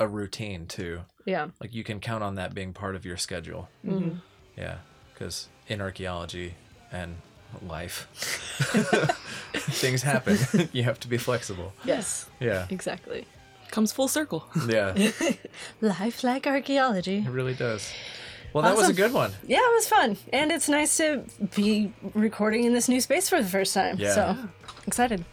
a 0.00 0.06
routine 0.08 0.66
too 0.66 1.00
yeah 1.26 1.48
like 1.60 1.72
you 1.74 1.84
can 1.84 2.00
count 2.00 2.22
on 2.24 2.34
that 2.36 2.54
being 2.54 2.72
part 2.72 2.96
of 2.96 3.04
your 3.04 3.16
schedule 3.16 3.68
Mhm. 3.86 4.20
yeah 4.56 4.78
because 5.12 5.48
in 5.68 5.80
archaeology 5.80 6.54
and 6.90 7.16
life. 7.68 8.08
Things 9.54 10.02
happen. 10.02 10.38
You 10.72 10.82
have 10.84 10.98
to 11.00 11.08
be 11.08 11.18
flexible. 11.18 11.72
Yes. 11.84 12.26
Yeah. 12.40 12.66
Exactly. 12.70 13.26
Comes 13.70 13.92
full 13.92 14.08
circle. 14.08 14.44
yeah. 14.68 14.94
Life 15.80 16.24
like 16.24 16.46
archaeology. 16.46 17.18
It 17.18 17.30
really 17.30 17.54
does. 17.54 17.90
Well 18.52 18.62
that 18.64 18.76
was 18.76 18.88
a 18.88 18.92
good 18.92 19.12
one. 19.12 19.32
Yeah 19.46 19.58
it 19.58 19.74
was 19.74 19.88
fun. 19.88 20.16
And 20.32 20.52
it's 20.52 20.68
nice 20.68 20.96
to 20.98 21.24
be 21.56 21.92
recording 22.14 22.64
in 22.64 22.72
this 22.74 22.88
new 22.88 23.00
space 23.00 23.28
for 23.28 23.42
the 23.42 23.48
first 23.48 23.74
time. 23.74 23.96
Yeah. 23.98 24.14
so 24.14 24.36
excited. 24.86 25.24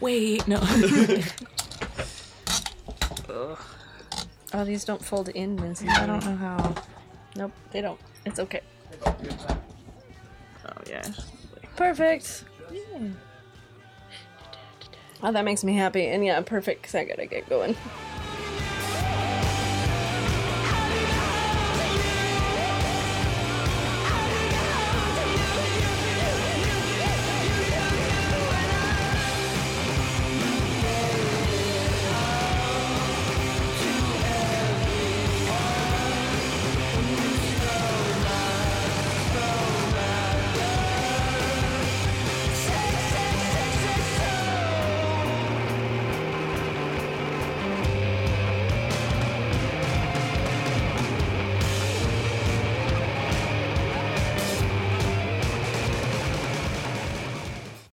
Wait, 0.00 0.46
no. 0.46 0.60
oh 4.54 4.64
these 4.64 4.84
don't 4.84 5.04
fold 5.04 5.28
in 5.30 5.56
Lindsay. 5.56 5.88
I 5.88 6.06
don't 6.06 6.24
know 6.24 6.36
how. 6.36 6.74
nope 7.36 7.52
they 7.70 7.80
don't. 7.80 8.00
It's 8.24 8.38
okay 8.40 8.62
Oh 9.04 10.82
yeah. 10.88 11.02
perfect. 11.76 12.44
Oh 15.22 15.32
that 15.32 15.44
makes 15.44 15.64
me 15.64 15.74
happy. 15.74 16.06
And 16.06 16.24
yeah 16.24 16.40
perfect 16.42 16.82
because 16.82 16.94
i 16.94 17.04
gotta 17.04 17.26
get 17.26 17.48
going 17.48 17.76